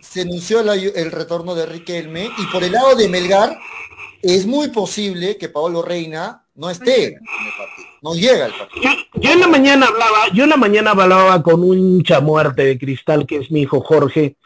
se 0.00 0.22
anunció 0.22 0.60
el 0.60 1.12
retorno 1.12 1.54
de 1.54 1.66
Riquelme 1.66 2.30
y 2.38 2.46
por 2.46 2.64
el 2.64 2.72
lado 2.72 2.94
de 2.94 3.06
Melgar 3.06 3.58
es 4.22 4.46
muy 4.46 4.68
posible 4.68 5.36
que 5.36 5.50
Paolo 5.50 5.82
Reina 5.82 6.44
no 6.54 6.70
esté 6.70 7.08
en 7.08 7.14
el 7.14 7.52
partido, 7.56 7.88
no 8.02 8.14
llega 8.14 8.46
al 8.46 8.54
partido. 8.54 8.90
Yo, 9.14 9.32
en 9.32 9.40
la 9.40 9.48
mañana 9.48 9.86
hablaba, 9.86 10.28
yo 10.32 10.44
en 10.44 10.50
la 10.50 10.56
mañana 10.56 10.90
hablaba 10.92 11.42
con 11.42 11.62
un 11.62 11.78
hincha 11.78 12.20
muerte 12.20 12.64
de 12.64 12.78
cristal 12.78 13.26
que 13.26 13.36
es 13.36 13.50
mi 13.50 13.60
hijo 13.60 13.80
Jorge, 13.80 14.36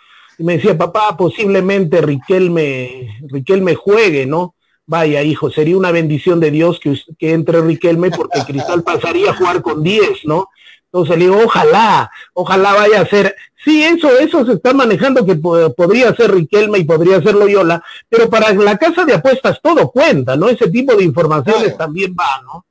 y 0.43 0.45
me 0.45 0.55
decía, 0.55 0.77
papá, 0.77 1.17
posiblemente 1.17 2.01
Riquelme, 2.01 3.17
Riquelme 3.29 3.77
juegue, 3.77 4.27
¿no? 4.27 4.57
Vaya, 4.87 5.23
hijo, 5.23 5.53
sería 5.53 5.77
una 5.77 5.93
bendición 5.93 6.41
de 6.41 6.51
Dios 6.51 6.81
que, 6.81 7.01
que 7.17 7.33
entre 7.33 7.61
Riquelme 7.61 8.11
porque 8.11 8.41
Cristal 8.45 8.83
pasaría 8.85 9.31
a 9.31 9.37
jugar 9.37 9.63
con 9.63 9.85
10, 9.85 10.25
¿no? 10.25 10.49
Entonces 10.87 11.17
le 11.17 11.27
digo, 11.27 11.39
ojalá, 11.45 12.11
ojalá 12.35 12.75
vaya 12.75 13.03
a 13.03 13.07
ser. 13.07 13.37
Sí, 13.65 13.85
eso, 13.85 14.19
eso 14.19 14.45
se 14.45 14.55
está 14.55 14.75
manejando 14.75 15.25
que 15.25 15.37
podría 15.37 16.13
ser 16.17 16.33
Riquelme 16.33 16.81
y 16.81 16.85
podría 16.85 17.23
ser 17.23 17.37
Loyola, 17.37 17.81
pero 18.09 18.29
para 18.29 18.53
la 18.53 18.77
casa 18.77 19.05
de 19.05 19.15
apuestas 19.15 19.61
todo 19.63 19.93
cuenta, 19.93 20.35
¿no? 20.35 20.49
Ese 20.49 20.69
tipo 20.71 20.97
de 20.97 21.05
informaciones 21.05 21.79
también 21.79 22.17
va, 22.19 22.43
¿no? 22.43 22.67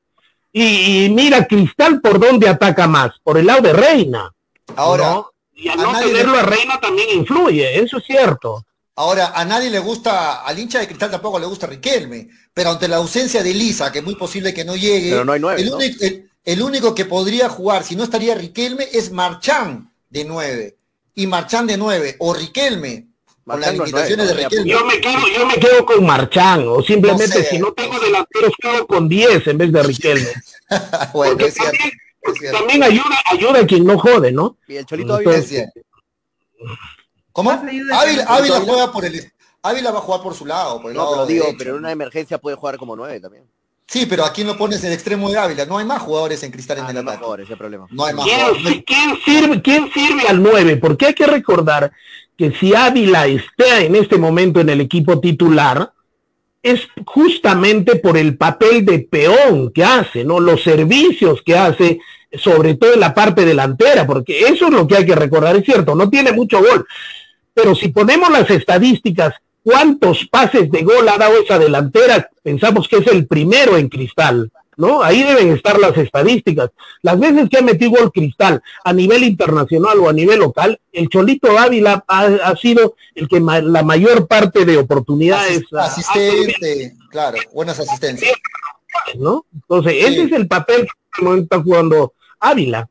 Y, 0.51 1.07
mira, 1.09 1.47
Cristal 1.47 2.01
por 2.01 2.19
dónde 2.19 2.49
ataca 2.49 2.85
más, 2.89 3.11
por 3.23 3.37
el 3.37 3.45
lado 3.45 3.61
de 3.61 3.71
Reina. 3.71 4.29
Ahora, 4.75 5.23
y 5.61 5.69
al 5.69 5.77
no 5.77 5.99
tenerlo 5.99 6.37
a 6.37 6.41
Reina 6.41 6.79
también 6.79 7.19
influye, 7.19 7.79
eso 7.79 7.97
es 7.97 8.03
cierto. 8.05 8.65
Ahora, 8.95 9.31
a 9.35 9.45
nadie 9.45 9.69
le 9.69 9.79
gusta, 9.79 10.41
al 10.41 10.57
hincha 10.57 10.79
de 10.79 10.87
cristal 10.87 11.11
tampoco 11.11 11.39
le 11.39 11.45
gusta 11.45 11.67
Riquelme, 11.67 12.29
pero 12.53 12.71
ante 12.71 12.87
la 12.87 12.97
ausencia 12.97 13.43
de 13.43 13.53
Lisa, 13.53 13.91
que 13.91 13.99
es 13.99 14.05
muy 14.05 14.15
posible 14.15 14.53
que 14.53 14.65
no 14.65 14.75
llegue, 14.75 15.11
el, 16.43 16.61
único, 16.61 16.95
que 16.95 17.05
podría 17.05 17.47
jugar, 17.47 17.83
si 17.83 17.95
no 17.95 18.03
estaría 18.03 18.33
Riquelme, 18.33 18.87
es 18.91 19.11
Marchán 19.11 19.91
de 20.09 20.25
9. 20.25 20.75
Y 21.13 21.27
Marchán 21.27 21.67
de 21.67 21.77
9, 21.77 22.15
o 22.19 22.33
Riquelme, 22.33 23.07
con 23.45 23.61
las 23.61 23.73
limitaciones 23.73 24.27
de 24.27 24.33
Riquelme. 24.33 24.71
Yo 24.71 24.83
me, 24.85 24.99
quedo, 24.99 25.27
yo 25.37 25.45
me 25.45 25.55
quedo 25.55 25.85
con 25.85 26.03
Marchán, 26.03 26.67
o 26.67 26.81
simplemente 26.81 27.43
si 27.43 27.59
no 27.59 27.71
tengo 27.73 27.99
delanteros, 27.99 28.53
quedo 28.59 28.87
con 28.87 29.07
10 29.07 29.45
en 29.47 29.57
vez 29.59 29.71
de 29.71 29.83
Riquelme. 29.83 30.31
bueno, 31.13 31.45
es 31.45 31.53
cierto. 31.53 31.71
También 31.77 31.91
ayuda, 32.83 33.15
ayuda 33.31 33.59
a 33.59 33.67
quien 33.67 33.85
no 33.85 33.97
jode, 33.97 34.31
¿no? 34.31 34.57
Y 34.67 34.75
el 34.75 34.85
Cholito 34.85 35.15
Ávila 35.15 35.41
¿Cómo? 37.31 37.51
Ávila, 37.51 38.61
juega 38.65 38.91
por 38.91 39.05
el... 39.05 39.31
Ávila 39.63 39.91
va 39.91 39.99
a 39.99 40.01
jugar 40.01 40.21
por 40.21 40.33
su 40.33 40.45
lado, 40.45 40.81
por 40.81 40.91
el 40.91 40.97
no, 40.97 41.11
lado 41.11 41.25
digo, 41.25 41.45
pero 41.57 41.71
en 41.71 41.77
una 41.77 41.91
emergencia 41.91 42.39
puede 42.39 42.55
jugar 42.55 42.77
como 42.77 42.95
nueve 42.95 43.19
también. 43.19 43.43
Sí, 43.91 44.05
pero 44.05 44.23
aquí 44.23 44.43
no 44.43 44.57
pones 44.57 44.83
el 44.85 44.93
extremo 44.93 45.29
de 45.29 45.37
Ávila. 45.37 45.65
No 45.65 45.77
hay 45.77 45.85
más 45.85 46.01
jugadores 46.01 46.41
en 46.43 46.51
Cristal 46.51 46.77
en 46.77 46.85
ah, 46.85 46.91
el 46.91 46.97
ataque. 46.97 47.25
No, 47.27 47.35
ese 47.35 47.57
problema. 47.57 47.87
no 47.91 48.05
hay 48.05 48.13
más 48.13 48.25
¿Quién, 48.25 48.83
¿quién, 48.83 49.17
sirve, 49.25 49.61
¿Quién 49.61 49.91
sirve 49.91 50.27
al 50.27 50.41
9? 50.41 50.77
Porque 50.77 51.07
hay 51.07 51.13
que 51.13 51.27
recordar 51.27 51.91
que 52.37 52.51
si 52.51 52.73
Ávila 52.73 53.27
está 53.27 53.81
en 53.81 53.95
este 53.95 54.17
momento 54.17 54.61
en 54.61 54.69
el 54.69 54.81
equipo 54.81 55.19
titular, 55.19 55.91
es 56.63 56.87
justamente 57.05 57.95
por 57.95 58.17
el 58.17 58.37
papel 58.37 58.85
de 58.85 58.99
peón 58.99 59.71
que 59.71 59.83
hace, 59.83 60.23
¿no? 60.23 60.39
Los 60.39 60.61
servicios 60.63 61.41
que 61.41 61.57
hace, 61.57 61.99
sobre 62.33 62.75
todo 62.75 62.93
en 62.93 62.99
la 62.99 63.13
parte 63.13 63.45
delantera, 63.45 64.05
porque 64.05 64.41
eso 64.41 64.67
es 64.67 64.71
lo 64.71 64.87
que 64.87 64.97
hay 64.97 65.05
que 65.05 65.15
recordar, 65.15 65.55
es 65.55 65.65
cierto, 65.65 65.95
no 65.95 66.09
tiene 66.09 66.31
mucho 66.31 66.59
gol, 66.59 66.85
pero 67.53 67.75
si 67.75 67.89
ponemos 67.89 68.29
las 68.29 68.49
estadísticas, 68.49 69.35
¿cuántos 69.63 70.25
pases 70.27 70.71
de 70.71 70.83
gol 70.83 71.07
ha 71.09 71.17
dado 71.17 71.41
esa 71.41 71.59
delantera? 71.59 72.29
Pensamos 72.43 72.87
que 72.87 72.97
es 72.97 73.07
el 73.07 73.27
primero 73.27 73.77
en 73.77 73.89
cristal. 73.89 74.51
¿No? 74.77 75.03
Ahí 75.03 75.23
deben 75.23 75.51
estar 75.51 75.79
las 75.79 75.97
estadísticas. 75.97 76.69
Las 77.01 77.19
veces 77.19 77.49
que 77.49 77.57
ha 77.57 77.61
metido 77.61 77.99
el 77.99 78.11
cristal 78.11 78.61
a 78.83 78.93
nivel 78.93 79.23
internacional 79.23 79.99
o 79.99 80.09
a 80.09 80.13
nivel 80.13 80.39
local, 80.39 80.79
el 80.91 81.09
Cholito 81.09 81.57
Ávila 81.57 82.03
ha, 82.07 82.55
sido 82.55 82.95
el 83.15 83.27
que 83.27 83.39
la 83.39 83.83
mayor 83.83 84.27
parte 84.27 84.65
de 84.65 84.77
oportunidades. 84.77 85.63
asistente, 85.77 86.95
claro, 87.09 87.37
buenas 87.53 87.79
asistencias. 87.79 88.33
¿No? 89.15 89.45
Entonces, 89.53 89.93
ese 89.99 90.23
es 90.23 90.31
el 90.31 90.47
papel 90.47 90.87
que 91.13 91.39
está 91.39 91.61
jugando 91.61 92.13
Ávila. 92.39 92.89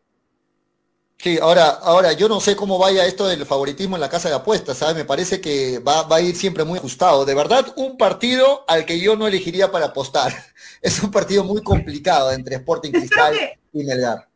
Sí, 1.23 1.39
ahora, 1.41 1.69
ahora 1.69 2.15
yo 2.15 2.31
no 2.31 2.41
sé 2.41 2.57
cómo 2.57 2.79
vaya 2.79 3.05
esto 3.05 3.29
del 3.29 3.45
favoritismo 3.45 3.95
en 3.95 4.01
la 4.01 4.09
casa 4.09 4.31
de 4.31 4.37
apuestas, 4.37 4.79
¿sabes? 4.79 4.97
Me 4.97 5.05
parece 5.05 5.39
que 5.39 5.79
va, 5.79 6.05
va, 6.05 6.17
a 6.17 6.21
ir 6.23 6.35
siempre 6.35 6.65
muy 6.65 6.79
ajustado. 6.79 7.27
De 7.27 7.35
verdad, 7.35 7.75
un 7.77 7.99
partido 7.99 8.65
al 8.67 8.87
que 8.87 8.99
yo 8.99 9.17
no 9.17 9.27
elegiría 9.27 9.71
para 9.71 9.87
apostar. 9.87 10.33
Es 10.83 11.03
un 11.03 11.11
partido 11.11 11.45
muy 11.45 11.63
complicado 11.63 12.33
entre 12.33 12.57
Sporting 12.57 12.91
Cristal 12.91 13.35
y 13.71 13.85
Melgar. 13.85 14.27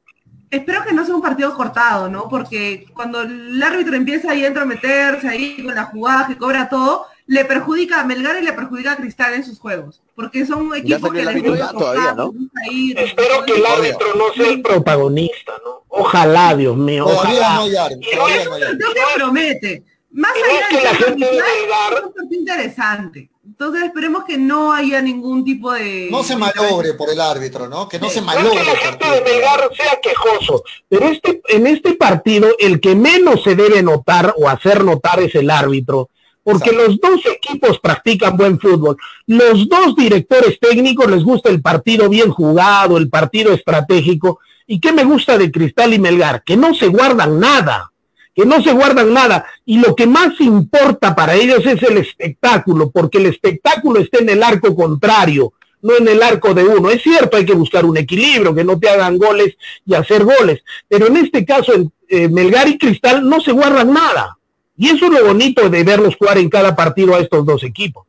Espero 0.50 0.84
que 0.84 0.92
no 0.92 1.06
sea 1.06 1.14
un 1.14 1.22
partido 1.22 1.56
cortado, 1.56 2.10
¿no? 2.10 2.28
Porque 2.28 2.84
cuando 2.92 3.22
el 3.22 3.62
árbitro 3.62 3.96
empieza 3.96 4.30
ahí 4.30 4.44
a 4.44 4.50
meterse 4.66 5.26
ahí 5.26 5.62
con 5.64 5.74
la 5.74 5.86
jugada 5.86 6.26
que 6.26 6.36
cobra 6.36 6.68
todo, 6.68 7.06
le 7.26 7.44
perjudica 7.46 8.00
a 8.00 8.04
Melgar 8.04 8.36
y 8.40 8.44
le 8.44 8.52
perjudica 8.52 8.92
a 8.92 8.96
Cristal 8.96 9.34
en 9.34 9.44
sus 9.44 9.58
juegos, 9.58 10.02
porque 10.14 10.44
son 10.44 10.74
equipos 10.74 11.00
salió 11.00 11.12
que 11.12 11.32
les 11.34 11.42
gusta 11.42 11.72
todavía, 11.72 12.12
¿no? 12.14 12.32
ir, 12.70 12.98
Espero 12.98 13.44
que 13.46 13.54
el 13.54 13.64
árbitro 13.66 14.08
no 14.14 14.32
sea 14.34 14.50
el 14.50 14.60
protagonista, 14.62 15.52
¿no? 15.64 15.84
Ojalá, 15.88 16.54
Dios 16.54 16.76
mío, 16.76 17.06
ojalá. 17.06 17.54
no 17.54 17.62
hay 17.62 17.76
árbitro, 17.76 18.10
todavía 18.18 18.44
no 18.44 18.92
que 18.92 19.00
promete. 19.14 19.82
Más 20.12 20.30
no 20.38 20.44
allá 20.44 20.60
es 20.60 20.68
que 20.68 20.74
del 20.76 20.84
la 20.84 20.94
gente 20.94 21.26
de 21.26 21.32
Melgar- 21.32 21.94
es 21.98 22.04
un 22.04 22.12
partido 22.12 22.40
interesante. 22.40 23.30
Entonces 23.46 23.82
esperemos 23.84 24.24
que 24.24 24.38
no 24.38 24.72
haya 24.72 25.00
ningún 25.02 25.44
tipo 25.44 25.72
de... 25.72 26.08
No 26.10 26.22
se 26.24 26.34
malogre 26.36 26.94
por 26.94 27.10
el 27.10 27.20
árbitro, 27.20 27.68
¿no? 27.68 27.88
Que 27.88 27.98
no 27.98 28.08
se 28.08 28.20
No 28.20 28.30
es 28.32 28.36
malogre. 28.36 28.58
que 28.58 28.64
la 28.64 28.72
el 28.72 28.78
gente 28.78 29.10
de 29.10 29.20
Melgar 29.22 29.70
sea 29.76 30.00
quejoso, 30.02 30.62
pero 30.88 31.06
este, 31.08 31.40
en 31.48 31.66
este 31.66 31.94
partido 31.94 32.48
el 32.58 32.80
que 32.80 32.94
menos 32.94 33.42
se 33.42 33.54
debe 33.54 33.82
notar 33.82 34.34
o 34.38 34.48
hacer 34.48 34.84
notar 34.84 35.20
es 35.20 35.34
el 35.34 35.50
árbitro, 35.50 36.10
porque 36.44 36.70
Exacto. 36.70 36.88
los 36.88 37.00
dos 37.00 37.26
equipos 37.26 37.80
practican 37.80 38.36
buen 38.36 38.60
fútbol. 38.60 38.96
Los 39.26 39.66
dos 39.68 39.96
directores 39.96 40.60
técnicos 40.60 41.10
les 41.10 41.24
gusta 41.24 41.48
el 41.48 41.62
partido 41.62 42.08
bien 42.08 42.30
jugado, 42.30 42.98
el 42.98 43.08
partido 43.08 43.52
estratégico. 43.52 44.40
¿Y 44.66 44.78
qué 44.78 44.92
me 44.92 45.04
gusta 45.04 45.38
de 45.38 45.50
Cristal 45.50 45.94
y 45.94 45.98
Melgar? 45.98 46.44
Que 46.44 46.56
no 46.56 46.74
se 46.74 46.88
guardan 46.88 47.40
nada, 47.40 47.90
que 48.34 48.44
no 48.44 48.62
se 48.62 48.72
guardan 48.72 49.12
nada. 49.12 49.46
Y 49.64 49.78
lo 49.78 49.96
que 49.96 50.06
más 50.06 50.38
importa 50.40 51.14
para 51.14 51.34
ellos 51.34 51.64
es 51.64 51.82
el 51.82 51.96
espectáculo, 51.96 52.90
porque 52.90 53.18
el 53.18 53.26
espectáculo 53.26 54.00
está 54.00 54.18
en 54.18 54.28
el 54.28 54.42
arco 54.42 54.76
contrario, 54.76 55.54
no 55.80 55.96
en 55.96 56.08
el 56.08 56.22
arco 56.22 56.52
de 56.52 56.64
uno. 56.64 56.90
Es 56.90 57.02
cierto, 57.02 57.38
hay 57.38 57.46
que 57.46 57.54
buscar 57.54 57.86
un 57.86 57.96
equilibrio, 57.96 58.54
que 58.54 58.64
no 58.64 58.78
te 58.78 58.90
hagan 58.90 59.16
goles 59.16 59.56
y 59.86 59.94
hacer 59.94 60.24
goles. 60.24 60.62
Pero 60.88 61.06
en 61.06 61.16
este 61.16 61.46
caso, 61.46 61.72
en, 61.72 61.90
eh, 62.08 62.28
Melgar 62.28 62.68
y 62.68 62.76
Cristal 62.76 63.26
no 63.26 63.40
se 63.40 63.52
guardan 63.52 63.92
nada. 63.92 64.36
Y 64.76 64.88
eso 64.88 65.06
es 65.06 65.12
lo 65.12 65.24
bonito 65.26 65.68
de 65.68 65.84
verlos 65.84 66.16
jugar 66.16 66.38
en 66.38 66.50
cada 66.50 66.74
partido 66.74 67.14
a 67.14 67.20
estos 67.20 67.44
dos 67.46 67.62
equipos. 67.62 68.06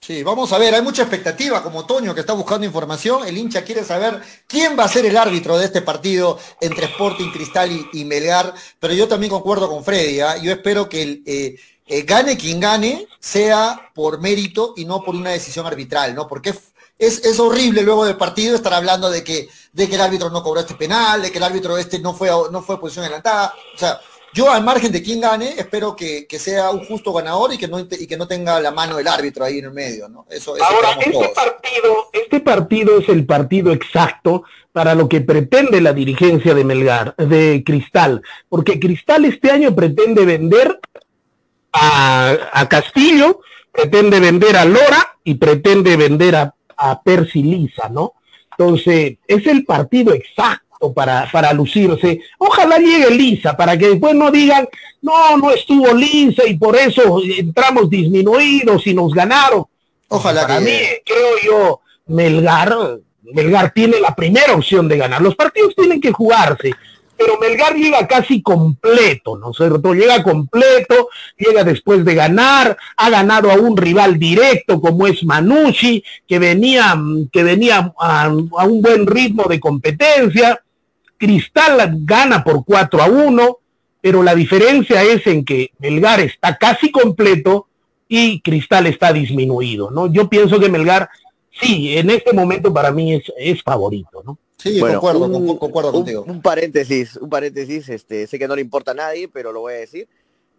Sí, 0.00 0.22
vamos 0.22 0.52
a 0.52 0.58
ver, 0.58 0.74
hay 0.74 0.82
mucha 0.82 1.00
expectativa, 1.00 1.62
como 1.62 1.86
Toño 1.86 2.14
que 2.14 2.20
está 2.20 2.34
buscando 2.34 2.66
información, 2.66 3.26
el 3.26 3.38
hincha 3.38 3.64
quiere 3.64 3.82
saber 3.82 4.20
quién 4.46 4.78
va 4.78 4.84
a 4.84 4.88
ser 4.88 5.06
el 5.06 5.16
árbitro 5.16 5.56
de 5.56 5.64
este 5.64 5.80
partido 5.80 6.38
entre 6.60 6.84
Sporting 6.84 7.30
Cristal 7.30 7.70
y, 7.90 8.04
Melgar, 8.04 8.52
pero 8.78 8.92
yo 8.92 9.08
también 9.08 9.30
concuerdo 9.30 9.66
con 9.66 9.82
Freddy, 9.82 10.20
¿ah? 10.20 10.36
yo 10.36 10.52
espero 10.52 10.90
que 10.90 11.02
el, 11.02 11.22
eh, 11.24 11.56
eh, 11.86 12.02
gane 12.02 12.36
quien 12.36 12.60
gane 12.60 13.06
sea 13.18 13.90
por 13.94 14.20
mérito 14.20 14.74
y 14.76 14.84
no 14.84 15.02
por 15.02 15.14
una 15.14 15.30
decisión 15.30 15.66
arbitral, 15.66 16.14
¿no? 16.14 16.28
Porque 16.28 16.54
es, 16.98 17.24
es 17.24 17.40
horrible 17.40 17.82
luego 17.82 18.04
del 18.04 18.16
partido 18.16 18.56
estar 18.56 18.74
hablando 18.74 19.10
de 19.10 19.24
que, 19.24 19.48
de 19.72 19.88
que 19.88 19.94
el 19.94 20.00
árbitro 20.00 20.30
no 20.30 20.42
cobró 20.42 20.60
este 20.60 20.74
penal, 20.74 21.22
de 21.22 21.30
que 21.30 21.38
el 21.38 21.44
árbitro 21.44 21.76
este 21.78 21.98
no 21.98 22.14
fue, 22.14 22.28
no 22.50 22.62
fue 22.62 22.80
posición 22.80 23.04
adelantada, 23.04 23.54
o 23.74 23.78
sea, 23.78 24.00
yo 24.34 24.50
al 24.50 24.64
margen 24.64 24.90
de 24.90 25.02
quien 25.02 25.20
gane, 25.20 25.54
espero 25.56 25.94
que, 25.94 26.26
que 26.26 26.40
sea 26.40 26.70
un 26.70 26.84
justo 26.84 27.12
ganador 27.12 27.54
y 27.54 27.58
que, 27.58 27.68
no, 27.68 27.78
y 27.78 28.06
que 28.06 28.16
no 28.16 28.26
tenga 28.26 28.60
la 28.60 28.72
mano 28.72 28.96
del 28.96 29.06
árbitro 29.06 29.44
ahí 29.44 29.58
en 29.58 29.66
el 29.66 29.70
medio, 29.72 30.08
¿no? 30.08 30.26
Eso, 30.28 30.56
eso 30.56 30.64
Ahora, 30.64 30.90
este 30.98 31.12
todos. 31.12 31.28
partido, 31.28 32.10
este 32.12 32.40
partido 32.40 32.98
es 32.98 33.08
el 33.08 33.24
partido 33.26 33.72
exacto 33.72 34.42
para 34.72 34.96
lo 34.96 35.08
que 35.08 35.20
pretende 35.20 35.80
la 35.80 35.92
dirigencia 35.92 36.52
de 36.52 36.64
Melgar, 36.64 37.14
de 37.16 37.62
Cristal, 37.64 38.22
porque 38.48 38.80
Cristal 38.80 39.24
este 39.24 39.52
año 39.52 39.72
pretende 39.72 40.24
vender 40.24 40.80
a, 41.72 42.36
a 42.52 42.68
Castillo, 42.68 43.40
pretende 43.70 44.18
vender 44.18 44.56
a 44.56 44.64
Lora 44.64 45.16
y 45.22 45.34
pretende 45.34 45.96
vender 45.96 46.34
a, 46.34 46.54
a 46.76 47.02
Percy 47.02 47.44
Lisa, 47.44 47.88
¿no? 47.88 48.14
Entonces, 48.58 49.18
es 49.28 49.46
el 49.46 49.64
partido 49.64 50.12
exacto 50.12 50.63
para, 50.92 51.28
para 51.30 51.52
lucirse. 51.52 52.20
Ojalá 52.38 52.78
llegue 52.78 53.10
Lisa, 53.10 53.56
para 53.56 53.76
que 53.78 53.90
después 53.90 54.14
no 54.14 54.30
digan, 54.30 54.68
no, 55.02 55.36
no 55.36 55.50
estuvo 55.50 55.92
Lisa 55.94 56.46
y 56.46 56.56
por 56.56 56.76
eso 56.76 57.20
entramos 57.24 57.88
disminuidos 57.90 58.86
y 58.86 58.94
nos 58.94 59.12
ganaron. 59.12 59.64
Ojalá 60.08 60.42
Para 60.42 60.58
que 60.58 60.64
mí, 60.64 60.76
creo 61.04 61.30
yo, 61.44 61.80
Melgar, 62.06 62.74
Melgar 63.22 63.72
tiene 63.72 64.00
la 64.00 64.14
primera 64.14 64.54
opción 64.54 64.88
de 64.88 64.98
ganar. 64.98 65.22
Los 65.22 65.34
partidos 65.34 65.74
tienen 65.74 66.00
que 66.00 66.12
jugarse, 66.12 66.72
pero 67.16 67.38
Melgar 67.38 67.74
llega 67.74 68.06
casi 68.06 68.42
completo, 68.42 69.36
¿no 69.36 69.50
es 69.50 69.56
cierto? 69.56 69.94
Llega 69.94 70.22
completo, 70.22 71.08
llega 71.36 71.64
después 71.64 72.04
de 72.04 72.14
ganar, 72.14 72.76
ha 72.96 73.10
ganado 73.10 73.50
a 73.50 73.54
un 73.54 73.76
rival 73.76 74.18
directo 74.18 74.80
como 74.80 75.06
es 75.06 75.24
Manucci, 75.24 76.02
que 76.26 76.38
venía, 76.38 76.94
que 77.32 77.42
venía 77.42 77.92
a, 77.98 78.24
a 78.24 78.28
un 78.28 78.82
buen 78.82 79.06
ritmo 79.06 79.44
de 79.44 79.60
competencia. 79.60 80.60
Cristal 81.18 81.98
gana 82.04 82.42
por 82.44 82.64
4 82.64 83.02
a 83.02 83.06
1, 83.06 83.58
pero 84.00 84.22
la 84.22 84.34
diferencia 84.34 85.02
es 85.02 85.26
en 85.26 85.44
que 85.44 85.70
Melgar 85.78 86.20
está 86.20 86.56
casi 86.56 86.90
completo 86.90 87.66
y 88.08 88.40
Cristal 88.40 88.86
está 88.86 89.12
disminuido, 89.12 89.90
¿no? 89.90 90.12
Yo 90.12 90.28
pienso 90.28 90.60
que 90.60 90.68
Melgar, 90.68 91.08
sí, 91.60 91.96
en 91.96 92.10
este 92.10 92.32
momento 92.32 92.72
para 92.72 92.90
mí 92.92 93.14
es, 93.14 93.24
es 93.38 93.62
favorito, 93.62 94.22
¿no? 94.24 94.38
Sí, 94.58 94.78
Bueno, 94.80 95.00
concuerdo, 95.00 95.26
un- 95.26 95.46
con- 95.46 95.58
concuerdo 95.58 95.88
un, 95.90 95.94
contigo. 95.96 96.24
un 96.26 96.40
paréntesis, 96.42 97.16
un 97.16 97.28
paréntesis, 97.28 97.88
este, 97.88 98.26
sé 98.26 98.38
que 98.38 98.48
no 98.48 98.54
le 98.56 98.62
importa 98.62 98.92
a 98.92 98.94
nadie, 98.94 99.28
pero 99.28 99.52
lo 99.52 99.60
voy 99.60 99.74
a 99.74 99.76
decir. 99.76 100.08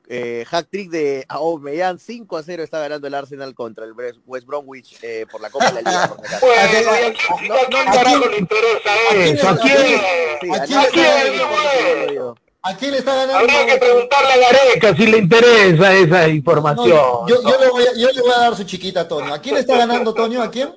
Eh, 0.07 0.45
hack 0.47 0.67
trick 0.69 0.89
de 0.91 1.25
Aubameyang 1.27 1.97
5 1.99 2.37
a 2.37 2.43
0 2.43 2.63
está 2.63 2.79
ganando 2.79 3.07
el 3.07 3.13
Arsenal 3.15 3.55
contra 3.55 3.85
el 3.85 3.93
West 4.25 4.45
Bromwich 4.45 4.97
eh, 5.01 5.25
por 5.31 5.41
la 5.41 5.49
Copa 5.49 5.71
de 5.71 5.81
la 5.81 5.89
Liga. 5.91 6.07
por 6.15 6.19
si 6.27 6.33
acaso. 6.35 6.45
Bueno, 6.45 6.61
¿A 6.61 6.65
¿y 6.65 7.03
a 7.03 7.13
quién- 7.13 7.13
quién, 7.39 7.47
no, 7.49 7.55
a 7.55 7.65
quién 7.67 7.85
no, 7.85 7.91
carajo 7.93 8.23
¿a 8.25 8.27
le 8.29 8.37
interesa? 8.37 8.89
¿A 8.91 9.51
a 9.51 9.57
quién? 9.57 10.01
¿A 12.67 12.75
quién 12.77 12.91
le 12.91 12.97
está 12.97 13.13
ganando? 13.15 13.35
Habría 13.37 13.65
que 13.67 13.77
preguntarle 13.77 14.33
a 14.33 14.51
Gareca 14.51 14.95
si 14.95 15.05
le 15.05 15.17
interesa 15.19 15.93
esa 15.93 16.27
información. 16.29 16.89
No, 16.89 17.27
yo, 17.27 17.41
yo 17.43 17.59
le 17.59 17.69
voy 17.69 17.83
a, 17.83 17.93
yo 17.95 18.09
le 18.09 18.21
voy 18.21 18.31
a 18.35 18.39
dar 18.39 18.55
su 18.55 18.63
chiquita 18.63 19.01
a 19.01 19.07
Toño. 19.07 19.31
¿A 19.33 19.39
quién 19.39 19.53
le 19.55 19.61
está 19.61 19.77
ganando 19.77 20.13
Toño? 20.15 20.41
¿A 20.41 20.49
quién? 20.49 20.73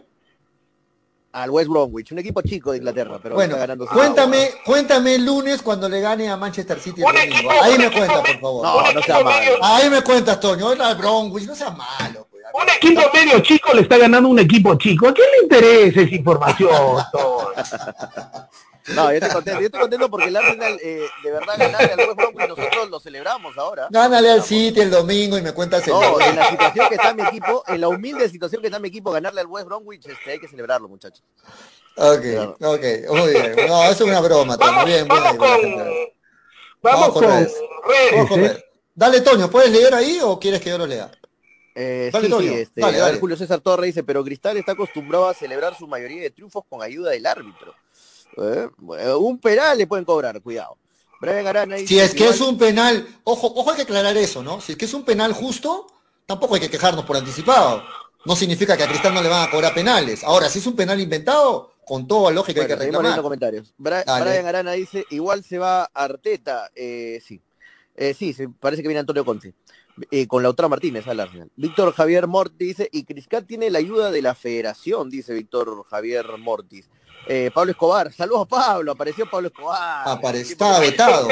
Al 1.32 1.50
West 1.50 1.68
Bromwich, 1.68 2.10
un 2.12 2.18
equipo 2.20 2.40
chico 2.42 2.72
de 2.72 2.78
Inglaterra, 2.78 3.18
pero 3.22 3.34
Bueno, 3.34 3.54
está 3.54 3.66
ganando. 3.66 3.86
cuéntame, 3.86 4.50
cuéntame 4.64 5.14
el 5.16 5.26
lunes 5.26 5.60
cuando 5.62 5.86
le 5.88 6.00
gane 6.00 6.28
a 6.28 6.36
Manchester 6.38 6.80
City 6.80 7.02
el 7.02 7.16
equipo- 7.16 7.50
Ahí 7.62 7.76
me 7.78 7.90
cuentas, 7.90 8.20
por 8.20 8.40
favor. 8.40 8.64
No, 8.64 8.92
no 8.92 9.02
sea 9.02 9.22
malo. 9.22 9.52
Ahí 9.62 9.90
me 9.90 10.02
cuentas, 10.02 10.40
Toño. 10.40 10.72
El 10.72 10.94
Bromwich, 10.96 11.44
no 11.46 11.54
sea 11.54 11.70
malo. 11.70 12.26
pues. 12.30 12.42
Un 12.54 12.68
equipo 12.70 13.02
medio 13.12 13.40
chico 13.40 13.74
le 13.74 13.82
está 13.82 13.98
ganando 13.98 14.26
un 14.30 14.38
equipo 14.38 14.74
chico. 14.76 15.08
¿A 15.08 15.12
quién 15.12 15.28
le 15.36 15.42
interesa 15.44 16.00
esa 16.00 16.14
información? 16.14 16.70
Toño? 17.12 17.48
No, 18.94 19.04
yo 19.10 19.16
estoy 19.16 19.30
contento, 19.30 19.60
yo 19.60 19.66
estoy 19.66 19.80
contento 19.80 20.10
porque 20.10 20.28
el 20.28 20.36
Arsenal 20.36 20.78
eh, 20.82 21.06
de 21.22 21.30
verdad 21.30 21.54
ganarle 21.58 21.92
al 21.92 21.98
West 22.08 22.16
Bromwich 22.16 22.48
nosotros 22.48 22.90
lo 22.90 23.00
celebramos 23.00 23.56
ahora. 23.58 23.88
Gánale 23.90 24.30
al 24.30 24.42
City 24.42 24.80
el 24.80 24.90
domingo 24.90 25.36
y 25.38 25.42
me 25.42 25.52
cuentas 25.52 25.86
el 25.86 25.92
No, 25.92 26.20
en 26.20 26.36
la 26.36 26.48
situación 26.50 26.88
que 26.88 26.94
está 26.94 27.12
mi 27.14 27.22
equipo, 27.22 27.64
en 27.66 27.80
la 27.80 27.88
humilde 27.88 28.28
situación 28.28 28.60
que 28.62 28.68
está 28.68 28.78
mi 28.78 28.88
equipo, 28.88 29.10
ganarle 29.10 29.40
al 29.40 29.46
West 29.46 29.66
Bromwich, 29.66 30.06
este, 30.06 30.30
hay 30.32 30.38
que 30.38 30.48
celebrarlo, 30.48 30.88
muchachos. 30.88 31.22
Ok, 31.96 32.24
ok, 32.60 32.84
muy 33.10 33.30
bien. 33.32 33.56
No, 33.66 33.82
eso 33.84 33.92
es 33.92 34.00
una 34.02 34.20
broma. 34.20 34.56
Vamos, 34.56 34.84
Bien, 34.84 35.06
bien. 35.06 35.08
vamos 35.08 35.36
con, 35.36 35.62
vamos 35.76 36.08
Vamos 36.82 37.06
con 37.12 37.22
con 37.24 37.32
redes. 37.32 37.54
redes, 37.88 38.12
Vamos 38.12 38.28
con 38.28 38.40
redes. 38.40 38.64
Dale, 38.94 39.20
Toño, 39.20 39.50
¿puedes 39.50 39.70
leer 39.70 39.94
ahí 39.94 40.18
o 40.22 40.38
quieres 40.38 40.60
que 40.60 40.70
yo 40.70 40.78
lo 40.78 40.86
lea? 40.86 41.10
Eh, 41.80 42.10
Dale, 42.12 42.26
sí, 42.28 42.34
sí, 42.40 42.54
este, 42.54 42.80
dale, 42.80 42.98
dale. 42.98 43.18
Julio 43.20 43.36
César 43.36 43.60
Torres 43.60 43.86
dice, 43.86 44.02
pero 44.02 44.24
Cristal 44.24 44.56
está 44.56 44.72
acostumbrado 44.72 45.28
a 45.28 45.34
celebrar 45.34 45.76
su 45.78 45.86
mayoría 45.86 46.22
de 46.22 46.30
triunfos 46.30 46.64
con 46.68 46.82
ayuda 46.82 47.12
del 47.12 47.24
árbitro. 47.24 47.72
Eh, 48.36 48.68
bueno, 48.78 49.18
un 49.20 49.38
penal 49.38 49.78
le 49.78 49.86
pueden 49.86 50.04
cobrar, 50.04 50.40
cuidado. 50.42 50.76
Brian 51.20 51.46
Arana 51.46 51.76
dice, 51.76 51.86
Si 51.86 51.98
es 52.00 52.14
que 52.14 52.28
es 52.28 52.40
un 52.40 52.58
penal, 52.58 53.06
ojo, 53.22 53.52
ojo 53.54 53.70
hay 53.70 53.76
que 53.76 53.82
aclarar 53.82 54.16
eso, 54.16 54.42
¿no? 54.42 54.60
Si 54.60 54.72
es 54.72 54.78
que 54.78 54.86
es 54.86 54.94
un 54.94 55.04
penal 55.04 55.32
justo, 55.32 55.86
tampoco 56.26 56.56
hay 56.56 56.60
que 56.60 56.70
quejarnos 56.70 57.04
por 57.04 57.16
anticipado. 57.16 57.82
No 58.24 58.34
significa 58.34 58.76
que 58.76 58.82
a 58.82 58.88
Cristal 58.88 59.14
no 59.14 59.22
le 59.22 59.28
van 59.28 59.46
a 59.46 59.50
cobrar 59.50 59.72
penales. 59.72 60.24
Ahora, 60.24 60.48
si 60.48 60.58
es 60.58 60.66
un 60.66 60.74
penal 60.74 61.00
inventado, 61.00 61.74
con 61.86 62.06
toda 62.08 62.30
lógica 62.32 62.60
Bueno, 62.60 62.74
hay 62.74 62.78
que 62.80 62.84
reclamar. 62.86 63.22
comentarios. 63.22 63.72
Bra- 63.78 64.04
Dale. 64.04 64.24
Brian 64.30 64.46
Arana 64.46 64.72
dice, 64.72 65.06
igual 65.10 65.42
se 65.44 65.58
va 65.58 65.84
Arteta. 65.94 66.70
Eh, 66.74 67.22
sí. 67.24 67.40
Eh, 67.96 68.14
sí, 68.14 68.34
parece 68.60 68.82
que 68.82 68.88
viene 68.88 69.00
Antonio 69.00 69.24
Conte. 69.24 69.54
Eh, 70.10 70.26
con 70.26 70.42
Lautaro 70.42 70.68
Martínez 70.68 71.06
al 71.06 71.20
Arsenal. 71.20 71.50
Víctor 71.56 71.92
Javier 71.92 72.26
Mortis 72.26 72.58
dice, 72.68 72.88
y 72.92 73.04
Criscat 73.04 73.46
tiene 73.46 73.70
la 73.70 73.78
ayuda 73.78 74.10
de 74.10 74.22
la 74.22 74.34
federación, 74.34 75.10
dice 75.10 75.32
Víctor 75.34 75.84
Javier 75.88 76.26
Mortis. 76.38 76.88
Eh, 77.26 77.50
Pablo 77.52 77.72
Escobar, 77.72 78.12
saludos 78.12 78.46
Pablo, 78.48 78.92
apareció 78.92 79.28
Pablo 79.28 79.48
Escobar. 79.48 80.06
Apare- 80.06 80.40
estaba 80.40 80.78
vetado. 80.78 81.28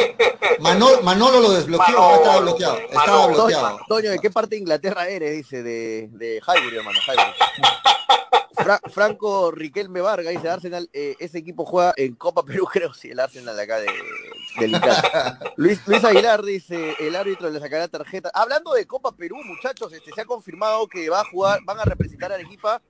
Manolo, 0.59 1.01
Manolo 1.03 1.41
lo 1.41 1.53
desbloqueó, 1.53 1.97
ahora 1.97 2.17
estaba 2.17 2.41
bloqueado. 2.41 2.79
Estaba 2.79 3.07
Manolo. 3.07 3.35
bloqueado. 3.35 3.69
Toño, 3.69 3.85
Toño, 3.89 4.11
¿de 4.11 4.19
qué 4.19 4.31
parte 4.31 4.57
de 4.57 4.61
Inglaterra 4.61 5.09
eres? 5.09 5.37
Dice, 5.37 5.63
de, 5.63 6.09
de 6.13 6.41
Highbury, 6.47 6.77
hermano, 6.77 6.99
Highbury. 7.07 7.33
Fra- 8.67 8.81
Franco 8.91 9.51
Riquelme 9.51 10.01
Vargas 10.01 10.33
dice, 10.35 10.49
Arsenal, 10.49 10.89
eh, 10.93 11.15
ese 11.19 11.39
equipo 11.39 11.65
juega 11.65 11.95
en 11.97 12.15
Copa 12.15 12.45
Perú, 12.45 12.67
creo, 12.73 12.93
sí, 12.93 13.11
el 13.11 13.21
Arsenal 13.21 13.57
de 13.57 13.63
acá 13.63 13.79
de, 13.79 13.87
del. 14.59 14.73
Luis, 15.57 15.81
Luis 15.87 16.05
Aguilar 16.05 16.43
dice, 16.43 16.95
el 16.99 17.15
árbitro 17.17 17.49
le 17.51 17.61
sacará 17.61 17.89
tarjeta. 17.89 18.31
Hablando 18.35 18.73
de 18.73 18.87
Copa 18.87 19.13
Perú, 19.13 19.37
muchachos, 19.45 19.93
este, 19.93 20.13
se 20.13 20.21
ha 20.21 20.25
confirmado 20.25 20.87
que 20.89 21.09
va 21.09 21.21
a 21.21 21.25
jugar, 21.31 21.61
van 21.65 21.79
a 21.79 21.85
representar 21.85 22.33
a 22.33 22.35
Arequipa 22.35 22.83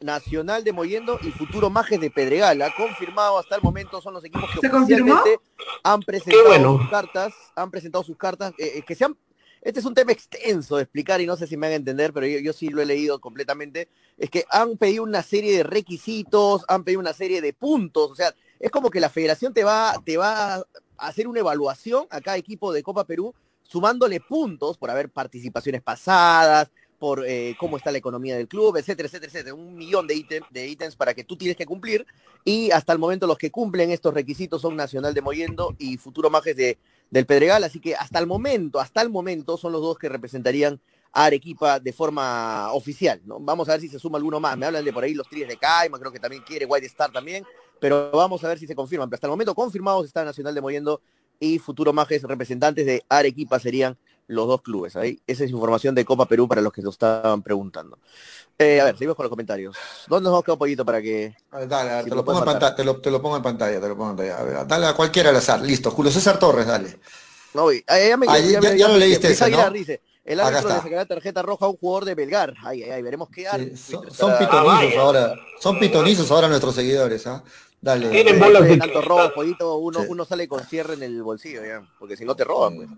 Nacional 0.00 0.64
de 0.64 0.72
Moyendo 0.72 1.18
y 1.22 1.30
Futuro 1.30 1.70
Majes 1.70 2.00
de 2.00 2.10
Pedregal. 2.10 2.60
Ha 2.62 2.74
confirmado 2.74 3.38
hasta 3.38 3.56
el 3.56 3.62
momento, 3.62 4.00
son 4.02 4.14
los 4.14 4.24
equipos 4.24 4.50
que 4.50 4.66
oficialmente 4.66 5.40
han 5.82 6.00
presentado 6.00 6.46
bueno. 6.46 6.78
sus 6.78 6.90
cartas, 6.90 7.32
han 7.56 7.70
presentado 7.70 8.04
sus 8.04 8.16
cartas, 8.16 8.52
eh, 8.58 8.72
eh, 8.76 8.82
que 8.82 8.94
se 8.94 9.04
han 9.04 9.16
este 9.64 9.80
es 9.80 9.86
un 9.86 9.94
tema 9.94 10.12
extenso 10.12 10.76
de 10.76 10.82
explicar 10.82 11.20
y 11.20 11.26
no 11.26 11.36
sé 11.36 11.46
si 11.46 11.56
me 11.56 11.66
van 11.66 11.72
a 11.72 11.76
entender, 11.76 12.12
pero 12.12 12.26
yo, 12.26 12.52
sí 12.52 12.68
lo 12.68 12.82
he 12.82 12.86
leído 12.86 13.18
completamente, 13.18 13.88
es 14.18 14.30
que 14.30 14.44
han 14.50 14.76
pedido 14.76 15.02
una 15.02 15.22
serie 15.22 15.56
de 15.56 15.62
requisitos, 15.62 16.64
han 16.68 16.84
pedido 16.84 17.00
una 17.00 17.14
serie 17.14 17.40
de 17.40 17.52
puntos, 17.54 18.10
o 18.10 18.14
sea, 18.14 18.34
es 18.60 18.70
como 18.70 18.90
que 18.90 19.00
la 19.00 19.08
federación 19.08 19.52
te 19.54 19.64
va, 19.64 20.00
te 20.04 20.16
va 20.18 20.56
a 20.56 20.64
hacer 20.98 21.26
una 21.26 21.40
evaluación 21.40 22.06
a 22.10 22.20
cada 22.20 22.36
equipo 22.36 22.72
de 22.72 22.82
Copa 22.82 23.04
Perú, 23.04 23.34
sumándole 23.62 24.20
puntos 24.20 24.76
por 24.76 24.90
haber 24.90 25.08
participaciones 25.08 25.82
pasadas, 25.82 26.70
por 26.98 27.24
eh, 27.26 27.56
cómo 27.58 27.76
está 27.76 27.90
la 27.90 27.98
economía 27.98 28.36
del 28.36 28.48
club, 28.48 28.76
etcétera, 28.76 29.08
etcétera, 29.08 29.30
etcétera. 29.30 29.54
Un 29.54 29.74
millón 29.76 30.06
de, 30.06 30.14
ítem- 30.14 30.44
ítems 30.52 30.96
para 30.96 31.12
que 31.12 31.24
tú 31.24 31.36
tienes 31.36 31.56
que 31.56 31.66
cumplir. 31.66 32.06
Y 32.44 32.70
hasta 32.70 32.92
el 32.92 32.98
momento 32.98 33.26
los 33.26 33.36
que 33.36 33.50
cumplen 33.50 33.90
estos 33.90 34.14
requisitos 34.14 34.62
son 34.62 34.76
Nacional 34.76 35.12
de 35.12 35.20
Moyendo 35.20 35.74
y 35.78 35.96
Futuro 35.98 36.30
Majes 36.30 36.56
de, 36.56 36.78
del 37.14 37.26
Pedregal. 37.26 37.62
Así 37.62 37.78
que 37.78 37.94
hasta 37.94 38.18
el 38.18 38.26
momento, 38.26 38.80
hasta 38.80 39.00
el 39.00 39.08
momento 39.08 39.56
son 39.56 39.72
los 39.72 39.80
dos 39.80 39.96
que 39.96 40.08
representarían 40.08 40.80
a 41.12 41.26
Arequipa 41.26 41.78
de 41.78 41.92
forma 41.92 42.72
oficial. 42.72 43.22
¿no? 43.24 43.38
Vamos 43.38 43.68
a 43.68 43.72
ver 43.72 43.80
si 43.80 43.88
se 43.88 44.00
suma 44.00 44.18
alguno 44.18 44.40
más. 44.40 44.58
Me 44.58 44.66
hablan 44.66 44.84
de 44.84 44.92
por 44.92 45.04
ahí 45.04 45.14
los 45.14 45.28
Tríes 45.28 45.46
de 45.46 45.56
Caima, 45.56 46.00
creo 46.00 46.10
que 46.10 46.18
también 46.18 46.42
quiere 46.42 46.66
White 46.66 46.86
Star 46.86 47.12
también. 47.12 47.44
Pero 47.80 48.10
vamos 48.10 48.42
a 48.42 48.48
ver 48.48 48.58
si 48.58 48.66
se 48.66 48.74
confirman. 48.74 49.08
Pero 49.08 49.16
hasta 49.16 49.28
el 49.28 49.30
momento 49.30 49.54
confirmados 49.54 50.06
está 50.06 50.24
Nacional 50.24 50.56
de 50.56 50.60
Moyendo 50.60 51.00
y 51.38 51.60
Futuro 51.60 51.92
Majes, 51.92 52.24
representantes 52.24 52.84
de 52.84 53.04
Arequipa 53.08 53.60
serían 53.60 53.96
los 54.26 54.46
dos 54.46 54.62
clubes. 54.62 54.96
Ahí, 54.96 55.20
esa 55.26 55.44
es 55.44 55.50
información 55.50 55.94
de 55.94 56.04
Copa 56.04 56.26
Perú 56.26 56.48
para 56.48 56.60
los 56.60 56.72
que 56.72 56.82
lo 56.82 56.90
estaban 56.90 57.42
preguntando. 57.42 57.98
Eh, 58.58 58.80
a 58.80 58.84
ver, 58.84 58.94
seguimos 58.94 59.16
con 59.16 59.24
los 59.24 59.30
comentarios. 59.30 59.76
¿Dónde 60.06 60.30
nos 60.30 60.44
quedó 60.44 60.56
pollito 60.56 60.84
para 60.84 61.02
que... 61.02 61.34
A 61.50 61.58
ver, 61.58 61.68
Dale, 61.68 61.90
a 61.90 61.94
ver, 61.96 62.04
Si 62.04 62.10
te, 62.10 62.16
lo 62.16 62.24
pongo 62.24 62.38
en 62.38 62.44
pantalla, 62.44 62.76
te, 62.76 62.84
lo, 62.84 63.00
te 63.00 63.10
lo 63.10 63.20
pongo 63.20 63.36
en 63.36 63.42
pantalla, 63.42 63.80
te 63.80 63.88
lo 63.88 63.96
pongo 63.96 64.10
en 64.10 64.16
pantalla. 64.16 64.38
A 64.38 64.42
ver, 64.44 64.66
dale 64.66 64.86
a 64.86 64.94
cualquiera 64.94 65.30
al 65.30 65.36
azar. 65.36 65.60
Listo. 65.60 65.90
Julio 65.90 66.12
César 66.12 66.38
Torres, 66.38 66.66
dale. 66.66 66.98
No, 67.52 67.68
ah, 67.68 67.98
ya, 67.98 68.16
me- 68.16 68.26
Ah, 68.28 68.38
ya- 68.38 68.60
me- 68.60 68.78
ya 68.78 68.88
lo 68.88 68.96
leíste 68.96 69.28
el 70.24 70.40
árbitro 70.40 70.70
le 70.70 70.80
sacará 70.80 71.04
tarjeta 71.04 71.42
roja 71.42 71.66
a 71.66 71.68
un 71.68 71.76
jugador 71.76 72.06
de 72.06 72.14
Belgar. 72.14 72.54
Ay, 72.64 72.82
ay, 72.82 72.90
ay, 72.92 73.02
veremos 73.02 73.28
qué 73.28 73.46
Sí, 73.76 73.92
son, 74.10 74.38
pitonizos 74.38 74.96
ahora. 74.96 75.34
Son 75.60 75.78
pitonizos 75.78 76.30
ahora 76.30 76.48
nuestros 76.48 76.74
seguidores, 76.74 77.26
¿ah? 77.26 77.44
Dale. 77.84 78.08
Tienen 78.08 78.36
eh, 78.36 78.38
bolas 78.38 78.64
de 78.64 78.78
tanto 78.78 79.02
robo, 79.02 79.30
pollito, 79.34 79.76
uno, 79.76 80.00
Sí. 80.00 80.06
uno 80.08 80.24
sale 80.24 80.48
con 80.48 80.64
cierre 80.64 80.94
en 80.94 81.02
el 81.02 81.22
bolsillo 81.22 81.62
ya, 81.66 81.82
porque 81.98 82.16
si 82.16 82.24
no 82.24 82.34
te 82.34 82.42
roban, 82.42 82.76
pues. 82.76 82.88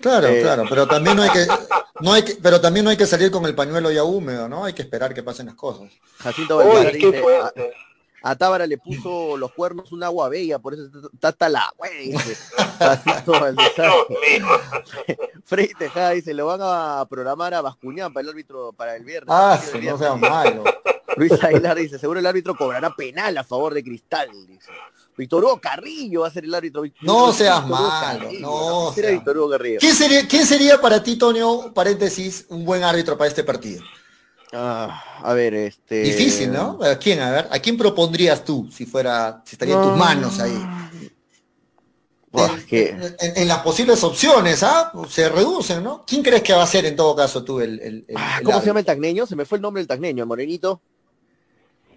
Claro, 0.00 0.28
Eh, 0.28 0.40
claro, 0.40 0.62
pero 0.68 0.86
también 0.86 1.16
no 1.16 1.22
hay 1.24 1.30
que, 1.30 1.46
no 2.00 2.12
hay 2.12 2.22
que, 2.22 2.36
pero 2.40 2.60
también 2.60 2.84
no 2.84 2.90
hay 2.90 2.96
que 2.96 3.06
salir 3.06 3.32
con 3.32 3.44
el 3.44 3.56
pañuelo 3.56 3.90
ya 3.90 4.04
húmedo, 4.04 4.48
¿no? 4.48 4.64
Hay 4.64 4.72
que 4.72 4.82
esperar 4.82 5.12
que 5.12 5.24
pasen 5.24 5.46
las 5.46 5.56
cosas. 5.56 5.90
Jacinto 6.18 6.58
Oye, 6.58 6.68
Valverde 6.68 6.98
¿qué 6.98 7.06
dice, 7.06 7.22
fue? 7.22 7.40
A, 8.30 8.36
Tábara 8.36 8.66
le 8.66 8.78
puso 8.78 9.36
los 9.36 9.52
cuernos 9.52 9.92
un 9.92 10.02
agua 10.02 10.28
bella, 10.28 10.58
por 10.58 10.74
eso 10.74 10.88
está 11.12 11.28
hasta 11.28 11.48
la. 11.48 11.72
Frey 15.44 15.70
Tejada 15.78 16.10
dice, 16.10 16.34
lo 16.34 16.46
van 16.46 16.60
a 16.62 17.06
programar 17.08 17.54
a 17.54 17.60
Bascuñán 17.60 18.12
para 18.12 18.22
el 18.24 18.30
árbitro 18.30 18.72
para 18.72 18.96
el 18.96 19.04
viernes. 19.04 19.28
Ah, 19.30 19.60
el 19.74 19.84
no 19.84 19.98
seas 19.98 20.18
malo. 20.18 20.64
Luis 21.16 21.32
Aguilar 21.42 21.76
dice, 21.76 21.98
seguro 21.98 22.20
el 22.20 22.26
árbitro 22.26 22.54
cobrará 22.56 22.94
penal 22.94 23.38
a 23.38 23.44
favor 23.44 23.72
de 23.72 23.82
Cristal, 23.82 24.28
dice. 24.46 24.70
Víctor 25.16 25.44
Hugo 25.44 25.58
Carrillo 25.60 26.22
va 26.22 26.28
a 26.28 26.30
ser 26.30 26.44
el 26.44 26.54
árbitro. 26.54 26.82
No 27.00 27.28
Víctor 27.28 27.34
seas 27.34 27.66
malo, 27.66 28.18
Carrillo, 28.18 28.40
no 28.40 28.92
seas- 28.92 29.22
Hugo 29.26 29.50
Carrillo. 29.50 29.78
¿Quién 29.80 29.94
sería, 29.94 30.28
quién 30.28 30.46
sería 30.46 30.80
para 30.80 31.02
ti, 31.02 31.16
Tonio, 31.16 31.72
paréntesis, 31.72 32.44
un 32.50 32.64
buen 32.66 32.84
árbitro 32.84 33.16
para 33.16 33.28
este 33.28 33.44
partido? 33.44 33.82
Ah, 34.58 35.20
a 35.22 35.34
ver, 35.34 35.52
este... 35.52 36.02
Difícil, 36.02 36.50
¿no? 36.50 36.78
¿A 36.82 36.96
quién? 36.96 37.20
A 37.20 37.30
ver, 37.30 37.48
¿a 37.50 37.58
quién 37.58 37.76
propondrías 37.76 38.42
tú 38.42 38.68
si 38.72 38.86
fuera, 38.86 39.42
si 39.44 39.54
estaría 39.54 39.74
en 39.74 39.82
tus 39.82 39.92
manos 39.98 40.40
ahí? 40.40 40.56
En, 42.32 42.66
que- 42.66 42.90
en- 42.90 43.36
en 43.36 43.48
las 43.48 43.58
posibles 43.60 44.02
opciones, 44.02 44.62
¿ah? 44.62 44.92
Se 45.08 45.28
reducen, 45.28 45.82
¿no? 45.84 46.04
¿Quién 46.06 46.22
crees 46.22 46.42
que 46.42 46.52
va 46.54 46.62
a 46.62 46.66
ser 46.66 46.86
en 46.86 46.96
todo 46.96 47.14
caso 47.14 47.44
tú 47.44 47.60
el, 47.60 47.78
el, 47.80 48.04
el- 48.08 48.16
Ah, 48.16 48.36
el 48.38 48.44
¿Cómo 48.44 48.60
se 48.60 48.66
llama 48.66 48.80
el 48.80 48.86
tagneño? 48.86 49.26
Se 49.26 49.36
me 49.36 49.44
fue 49.44 49.56
el 49.58 49.62
nombre 49.62 49.80
del 49.80 49.88
tagneño, 49.88 50.22
el 50.22 50.28
morenito. 50.28 50.80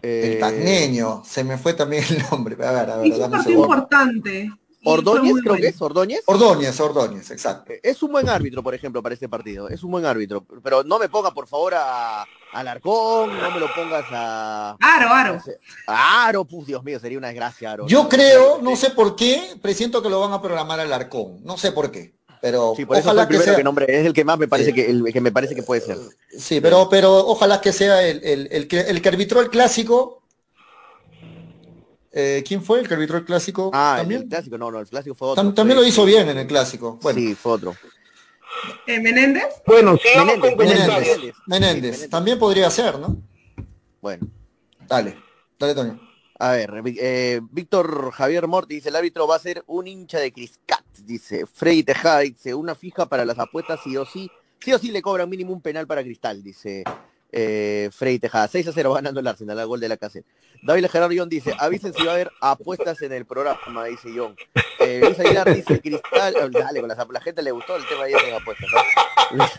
Eh, 0.01 0.33
El 0.33 0.39
tagneño, 0.39 1.23
se 1.25 1.43
me 1.43 1.57
fue 1.57 1.73
también 1.73 2.03
el 2.09 2.23
nombre. 2.29 2.55
A 2.65 2.71
ver, 2.71 2.89
a 2.89 2.97
ver, 2.97 3.11
un 3.13 3.19
dame 3.19 3.37
partido 3.37 3.61
importante. 3.61 4.51
Ordóñez, 4.83 5.33
creo 5.43 5.55
que 5.55 5.67
es, 5.67 5.81
Ordóñez. 5.81 6.21
Ordóñez, 6.25 6.79
Ordóñez, 6.79 7.31
exacto. 7.31 7.73
Eh, 7.73 7.79
Es 7.83 8.01
un 8.01 8.11
buen 8.11 8.29
árbitro, 8.29 8.63
por 8.63 8.73
ejemplo, 8.73 9.01
para 9.03 9.13
este 9.13 9.27
partido. 9.27 9.67
Es 9.69 9.83
un 9.83 9.91
buen 9.91 10.05
árbitro. 10.05 10.45
Pero 10.63 10.83
no 10.83 10.97
me 10.99 11.09
ponga, 11.09 11.31
por 11.31 11.47
favor, 11.47 11.73
a 11.75 12.25
Alarcón, 12.53 13.37
no 13.39 13.51
me 13.51 13.59
lo 13.59 13.67
pongas 13.73 14.05
a... 14.11 14.77
Aro, 14.79 15.09
aro. 15.09 15.41
a 15.87 16.25
Aro, 16.27 16.45
pues, 16.45 16.67
Dios 16.67 16.83
mío, 16.83 16.99
sería 16.99 17.17
una 17.17 17.27
desgracia, 17.27 17.71
Aro. 17.73 17.87
Yo 17.87 18.07
creo, 18.09 18.59
no 18.61 18.75
sé 18.75 18.91
por 18.91 19.15
qué, 19.15 19.55
presiento 19.61 20.01
que 20.01 20.09
lo 20.09 20.19
van 20.19 20.33
a 20.33 20.41
programar 20.41 20.79
al 20.79 20.91
Arcón. 20.93 21.43
No 21.43 21.57
sé 21.57 21.71
por 21.71 21.91
qué. 21.91 22.13
Pero 22.41 22.73
Sí, 22.77 22.85
por 22.85 22.95
eso 22.95 23.03
fue 23.03 23.11
ojalá 23.11 23.23
el 23.23 23.27
que 23.27 23.33
primero 23.33 23.45
sea. 23.51 23.55
que 23.57 23.63
nombre, 23.65 23.85
es 23.99 24.05
el 24.05 24.13
que 24.13 24.23
más 24.23 24.39
me 24.39 24.47
parece 24.47 24.69
Sí. 24.69 24.75
que, 24.75 24.89
el 24.89 25.03
que 25.11 25.19
me 25.19 25.31
parece 25.31 25.55
que 25.55 25.63
puede 25.63 25.81
ser. 25.81 25.97
Sí, 26.37 26.61
pero, 26.61 26.87
pero 26.89 27.17
ojalá 27.27 27.59
que 27.59 27.73
sea 27.73 28.01
el, 28.07 28.23
el, 28.23 28.47
el 28.51 28.67
que, 28.69 28.79
el 28.79 29.01
que 29.01 29.09
arbitró 29.09 29.41
el 29.41 29.49
clásico. 29.49 30.18
Eh, 32.11 32.43
¿Quién 32.47 32.63
fue 32.63 32.79
el 32.79 32.87
que 32.87 32.93
arbitró 32.95 33.17
el 33.17 33.25
clásico? 33.25 33.69
Ah, 33.73 33.93
el- 33.97 34.01
¿También? 34.01 34.21
el 34.23 34.27
clásico, 34.29 34.57
no, 34.57 34.71
no, 34.71 34.79
el 34.79 34.87
clásico 34.87 35.15
fue 35.15 35.27
otro. 35.29 35.43
Tam- 35.43 35.53
también 35.53 35.77
fue- 35.77 35.83
lo 35.85 35.89
hizo 35.89 36.05
bien 36.05 36.27
en 36.29 36.37
el 36.39 36.47
clásico. 36.47 36.97
Bueno, 37.01 37.19
Sí, 37.19 37.35
fue 37.35 37.51
otro. 37.53 37.75
Eh, 38.87 38.99
Menéndez. 38.99 39.45
Bueno, 39.65 39.95
sigamos 39.97 40.25
Menéndez, 40.25 40.49
con 40.49 40.57
Menéndez. 40.59 40.85
comentarios. 40.87 41.17
Menéndez. 41.17 41.35
Sí, 41.35 41.41
Menéndez. 41.47 41.81
Menéndez. 41.91 42.09
También 42.09 42.39
podría 42.39 42.69
ser, 42.71 42.97
¿no? 42.99 43.17
Bueno. 44.01 44.27
Dale, 44.87 45.17
dale, 45.59 45.75
Toño. 45.75 45.99
A 46.39 46.51
ver, 46.53 46.71
eh, 46.85 47.41
Víctor 47.51 48.11
Javier 48.11 48.47
Morti 48.47 48.75
dice, 48.75 48.89
el 48.89 48.95
árbitro 48.95 49.27
va 49.27 49.35
a 49.35 49.39
ser 49.39 49.63
un 49.67 49.87
hincha 49.87 50.19
de 50.19 50.31
Criscat, 50.31 50.83
dice. 51.03 51.45
Freddy 51.45 51.83
Tejada 51.83 52.19
dice, 52.21 52.55
una 52.55 52.75
fija 52.75 53.05
para 53.07 53.25
las 53.25 53.37
apuestas 53.39 53.81
sí 53.83 53.95
o 53.97 54.05
sí. 54.05 54.31
Sí 54.59 54.73
o 54.73 54.79
sí 54.79 54.89
le 54.91 55.01
cobran 55.01 55.29
mínimo 55.29 55.53
un 55.53 55.61
penal 55.61 55.85
para 55.85 56.01
Cristal, 56.03 56.41
dice 56.43 56.83
eh, 57.31 57.89
Freddy 57.93 58.19
Tejada. 58.19 58.47
6 58.47 58.67
a 58.67 58.71
0 58.73 58.93
ganando 58.93 59.19
el 59.19 59.27
Arsenal, 59.27 59.59
al 59.59 59.67
gol 59.67 59.79
de 59.79 59.89
la 59.89 59.97
casa. 59.97 60.19
David 60.61 60.87
Gerardo 60.91 61.15
John 61.17 61.29
dice, 61.29 61.53
avisen 61.57 61.93
si 61.93 62.03
va 62.03 62.11
a 62.11 62.15
haber 62.15 62.31
apuestas 62.41 63.01
en 63.01 63.13
el 63.13 63.25
programa, 63.25 63.85
dice 63.85 64.09
John. 64.15 64.35
Eh, 64.79 64.99
Luis 65.03 65.19
Aguilar 65.19 65.53
dice, 65.53 65.79
Cristal, 65.81 66.35
eh, 66.35 66.49
dale, 66.51 66.79
con 66.81 66.89
las, 66.89 66.97
la 67.09 67.21
gente 67.21 67.41
le 67.41 67.51
gustó 67.51 67.75
el 67.75 67.85
tema 67.87 68.05
de 68.05 68.11
las 68.11 68.41
apuestas, 68.41 68.67
¿no? 68.73 69.37
Luis, 69.37 69.49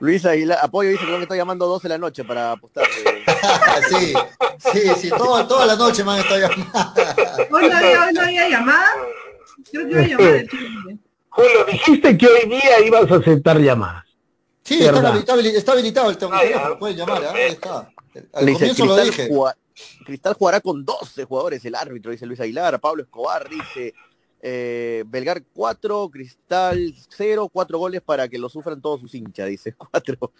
Luis 0.00 0.26
Aguilar, 0.26 0.58
apoyo 0.62 0.90
dice 0.90 1.04
que 1.06 1.12
me 1.12 1.22
está 1.22 1.36
llamando 1.36 1.66
12 1.66 1.84
de 1.84 1.88
la 1.94 1.98
noche 1.98 2.24
para 2.24 2.52
apostar. 2.52 2.84
eh. 2.84 3.24
sí, 3.88 4.14
sí, 4.72 4.80
sí, 4.96 5.10
todo- 5.10 5.46
toda 5.46 5.66
la 5.66 5.76
noche 5.76 6.02
me 6.04 6.12
han 6.12 6.18
estado 6.20 6.40
llamando. 6.40 6.66
Hoy 7.52 7.68
no 7.68 7.76
había, 7.76 8.04
hoy 8.06 8.12
no 8.12 8.20
había 8.22 8.48
llamada. 8.48 8.92
Creo 9.70 9.84
que 9.86 9.90
iba 9.92 10.00
a 10.00 10.06
llamar 10.06 10.34
el 10.34 10.48
chico. 10.48 10.64
Julio, 11.28 11.64
dijiste 11.64 12.18
que 12.18 12.26
hoy 12.26 12.48
día 12.48 12.80
ibas 12.84 13.10
a 13.10 13.14
aceptar 13.16 13.58
llamadas. 13.58 14.04
Sí, 14.64 14.84
está, 14.84 15.08
habilitado, 15.08 15.40
está 15.40 15.72
habilitado 15.72 16.10
el 16.10 16.18
teléfono, 16.18 16.78
pueden 16.78 16.96
llamar, 16.96 17.24
¿ah? 17.24 17.32
Ahí 17.34 17.42
está. 17.52 17.90
Al 18.34 18.44
comienzo 18.52 18.84
lo 18.86 18.96
dije. 19.04 19.28
Cristal 20.04 20.34
jugará 20.34 20.60
con 20.60 20.84
12 20.84 21.24
jugadores, 21.24 21.64
el 21.64 21.74
árbitro, 21.74 22.10
dice 22.10 22.26
Luis 22.26 22.40
Aguilar, 22.40 22.80
Pablo 22.80 23.02
Escobar, 23.02 23.48
dice 23.48 23.94
eh, 24.42 25.04
Belgar 25.06 25.42
4, 25.54 26.10
Cristal 26.10 26.92
0, 27.16 27.48
4 27.52 27.78
goles 27.78 28.02
para 28.02 28.28
que 28.28 28.38
lo 28.38 28.48
sufran 28.48 28.82
todos 28.82 29.00
sus 29.00 29.14
hinchas, 29.14 29.48
dice 29.48 29.74
4. 29.92 30.32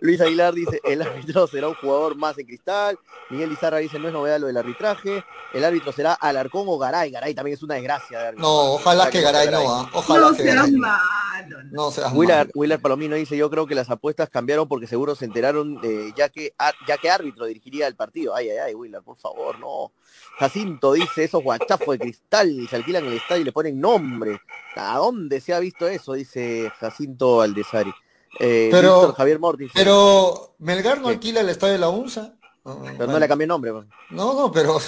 Luis 0.00 0.20
Aguilar 0.22 0.54
dice, 0.54 0.80
el 0.84 1.02
árbitro 1.02 1.46
será 1.48 1.68
un 1.68 1.74
jugador 1.74 2.16
más 2.16 2.38
en 2.38 2.46
Cristal. 2.46 2.98
Miguel 3.30 3.50
Lizarra 3.50 3.76
dice, 3.78 3.98
no 3.98 4.08
es 4.08 4.14
novedad 4.14 4.40
lo 4.40 4.46
del 4.46 4.56
arbitraje. 4.56 5.22
El 5.52 5.64
árbitro 5.64 5.92
será 5.92 6.14
Alarcón 6.14 6.64
o 6.66 6.78
Garay. 6.78 7.10
Garay 7.10 7.34
también 7.34 7.54
es 7.56 7.62
una 7.62 7.74
desgracia. 7.74 8.18
de 8.18 8.26
árbitro. 8.28 8.48
No, 8.48 8.72
ojalá 8.74 9.10
que 9.10 9.20
Garay 9.20 9.50
no, 9.50 9.70
¿ah? 9.70 9.90
Ojalá 9.92 10.30
No 10.30 10.36
que 10.36 10.42
seas 10.42 10.56
Garay 10.56 10.70
no. 10.72 10.78
malo. 10.78 11.62
No 11.70 11.90
seas 11.90 12.12
Willard, 12.14 12.38
malo. 12.46 12.50
Willard 12.54 12.80
Palomino 12.80 13.16
dice, 13.16 13.36
yo 13.36 13.50
creo 13.50 13.66
que 13.66 13.74
las 13.74 13.90
apuestas 13.90 14.30
cambiaron 14.30 14.66
porque 14.66 14.86
seguro 14.86 15.14
se 15.14 15.24
enteraron 15.26 15.78
eh, 15.82 16.12
ya 16.16 16.28
que 16.30 16.54
ya 16.88 16.96
que 16.98 17.10
árbitro 17.10 17.44
dirigiría 17.46 17.86
el 17.86 17.96
partido. 17.96 18.34
Ay, 18.34 18.48
ay, 18.50 18.58
ay, 18.58 18.74
Willard, 18.74 19.02
por 19.04 19.18
favor, 19.18 19.58
no. 19.58 19.92
Jacinto 20.38 20.92
dice, 20.94 21.24
esos 21.24 21.42
guachafos 21.42 21.88
de 21.88 21.98
cristal 21.98 22.66
se 22.68 22.76
alquilan 22.76 23.04
el 23.06 23.14
estadio 23.14 23.42
y 23.42 23.44
le 23.44 23.52
ponen 23.52 23.80
nombre. 23.80 24.40
¿A 24.76 24.96
dónde 24.98 25.40
se 25.40 25.52
ha 25.54 25.58
visto 25.58 25.86
eso? 25.86 26.14
Dice 26.14 26.70
Jacinto 26.80 27.40
Aldesari. 27.40 27.92
Eh, 28.40 28.68
Pero- 28.70 28.94
Víctor 28.96 29.14
Javier 29.16 29.38
Mortis. 29.38 29.70
Pero 29.74 30.54
Melgar 30.58 30.98
no 31.00 31.08
¿Qué? 31.08 31.14
alquila 31.14 31.40
el 31.40 31.48
estadio 31.50 31.74
de 31.74 31.78
la 31.78 31.90
UNSA. 31.90 32.34
No, 32.64 32.80
Pero 32.96 33.06
no 33.12 33.18
le 33.18 33.28
cambié 33.28 33.46
nombre. 33.46 33.72
man. 33.72 33.90
No, 34.10 34.34
no, 34.34 34.50
pero 34.52 34.78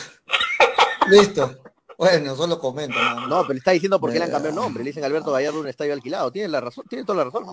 listo. 1.08 1.56
Bueno, 1.99 2.34
solo 2.36 2.59
comento. 2.59 2.97
No, 2.99 3.26
No, 3.28 3.47
pero 3.47 3.59
está 3.59 3.70
diciendo 3.72 4.01
por 4.01 4.12
qué 4.12 4.18
le 4.18 4.24
han 4.24 4.30
cambiado 4.30 4.51
el 4.59 4.62
nombre. 4.62 4.82
Le 4.82 4.90
dicen 4.90 5.05
Alberto 5.05 5.32
Gallardo 5.32 5.61
un 5.61 5.68
estadio 5.68 5.92
alquilado. 5.92 6.30
Tiene 6.32 6.49
la 6.49 6.61
razón, 6.61 6.84
tiene 6.88 7.05
toda 7.05 7.18
la 7.18 7.24
razón. 7.30 7.45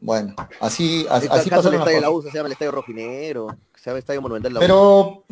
Bueno, 0.00 0.34
así, 0.60 1.06
así, 1.10 1.26
así 1.30 1.50
pasaron 1.50 1.74
el 1.74 1.80
estadio 1.80 1.96
de 1.96 2.00
la. 2.02 2.10
USA 2.10 2.30
se 2.30 2.36
llama 2.36 2.46
el 2.48 2.52
Estadio 2.52 2.72
Rojinegro, 2.72 3.56
se 3.76 3.90
llama 3.90 3.98
Estadio 3.98 4.22
Monumental 4.22 4.52
de 4.52 4.54
la. 4.54 4.60
Pero 4.60 5.24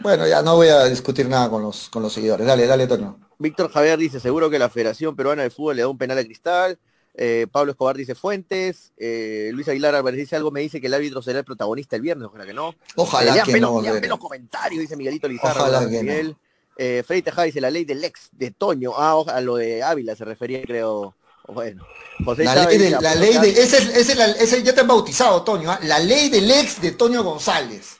bueno, 0.00 0.26
ya 0.26 0.42
no 0.42 0.56
voy 0.56 0.68
a 0.68 0.84
discutir 0.84 1.28
nada 1.28 1.48
con 1.50 1.62
los 1.62 1.88
con 1.88 2.02
los 2.02 2.12
seguidores. 2.12 2.46
Dale, 2.46 2.66
dale, 2.66 2.86
Toño. 2.86 3.18
Víctor 3.38 3.70
Javier 3.70 3.98
dice, 3.98 4.18
seguro 4.20 4.48
que 4.48 4.58
la 4.58 4.68
Federación 4.70 5.14
Peruana 5.14 5.42
de 5.42 5.50
Fútbol 5.50 5.76
le 5.76 5.82
da 5.82 5.88
un 5.88 5.98
penal 5.98 6.18
a 6.18 6.24
Cristal. 6.24 6.78
Eh, 7.18 7.46
Pablo 7.50 7.72
Escobar 7.72 7.96
dice 7.96 8.14
Fuentes. 8.14 8.92
Eh, 8.98 9.50
Luis 9.52 9.68
Aguilar 9.68 9.94
Álvarez 9.94 10.18
dice 10.18 10.36
algo, 10.36 10.50
me 10.50 10.60
dice 10.60 10.80
que 10.80 10.86
el 10.86 10.94
árbitro 10.94 11.22
será 11.22 11.38
el 11.38 11.44
protagonista 11.46 11.96
el 11.96 12.02
viernes, 12.02 12.28
ojalá 12.28 12.44
que 12.46 12.52
no. 12.54 12.74
Ojalá 12.96 13.36
Eh, 13.36 13.42
que 13.44 13.52
menos- 13.52 13.70
no. 13.72 13.80
lean 13.94 14.18
comentarios, 14.18 14.80
dice 14.82 14.96
Miguelito 14.96 15.26
Lizarra. 15.28 15.62
Ojalá 15.62 15.80
¿verdad, 15.80 15.90
que 15.92 16.02
no. 16.24 16.36
Eh, 16.76 17.02
Freddy 17.06 17.22
Tejada 17.22 17.44
dice 17.44 17.60
la 17.60 17.70
ley 17.70 17.84
del 17.84 18.04
ex 18.04 18.28
de 18.32 18.50
Toño. 18.50 18.92
Ah, 18.96 19.22
a 19.26 19.40
lo 19.40 19.56
de 19.56 19.82
Ávila 19.82 20.14
se 20.14 20.24
refería, 20.24 20.62
creo. 20.62 21.14
Bueno, 21.48 21.86
José 22.24 22.42
La 22.44 22.54
Chávez 22.54 22.78
ley 22.78 22.78
de, 22.78 22.90
la 22.90 22.98
"Apuesto 22.98 23.20
ley 23.20 23.38
de, 23.54 23.62
ese, 23.62 23.76
es- 23.78 23.88
ese 23.96 24.12
es 24.12 24.18
la- 24.18 24.30
ese 24.32 24.62
ya 24.64 24.74
te 24.74 24.80
han 24.80 24.88
bautizado, 24.88 25.42
Toño, 25.44 25.70
¿ah? 25.70 25.78
la 25.84 26.00
ley 26.00 26.28
del 26.28 26.50
ex 26.50 26.80
de 26.80 26.90
Toño 26.92 27.22
González. 27.22 27.98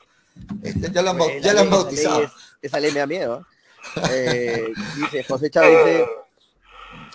Este, 0.61 0.91
ya 0.91 1.01
lo 1.01 1.11
han, 1.11 1.17
Bueno, 1.17 1.39
ya 1.39 1.53
bautizado. 1.69 2.15
esa 2.15 2.17
ley 2.19 2.25
es- 2.25 2.57
esa 2.61 2.79
ley 2.81 2.91
me 2.91 2.99
da 2.99 3.07
miedo. 3.07 3.45
¿eh? 3.95 4.01
Eh, 4.11 4.73
dice 4.97 5.23
José 5.23 5.49
Chávez, 5.49 5.77
dice, 5.85 6.05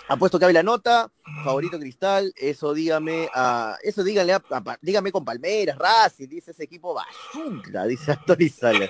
apuesto 0.07 0.39
que 0.39 0.45
la 0.53 0.63
nota, 0.63 1.09
favorito 1.43 1.77
Cristal, 1.79 2.33
eso 2.35 2.73
dígame 2.73 3.29
a, 3.33 3.77
eso 3.83 4.03
díganle 4.03 4.33
a, 4.33 4.43
a- 4.49 4.77
dígame 4.81 5.11
con 5.11 5.23
Palmeiras, 5.23 5.77
Racing, 5.77 6.27
dice 6.27 6.49
ese 6.51 6.63
equipo 6.63 6.95
basura, 6.95 7.85
dice 7.85 8.11
Anthony 8.11 8.49
Salas. 8.49 8.89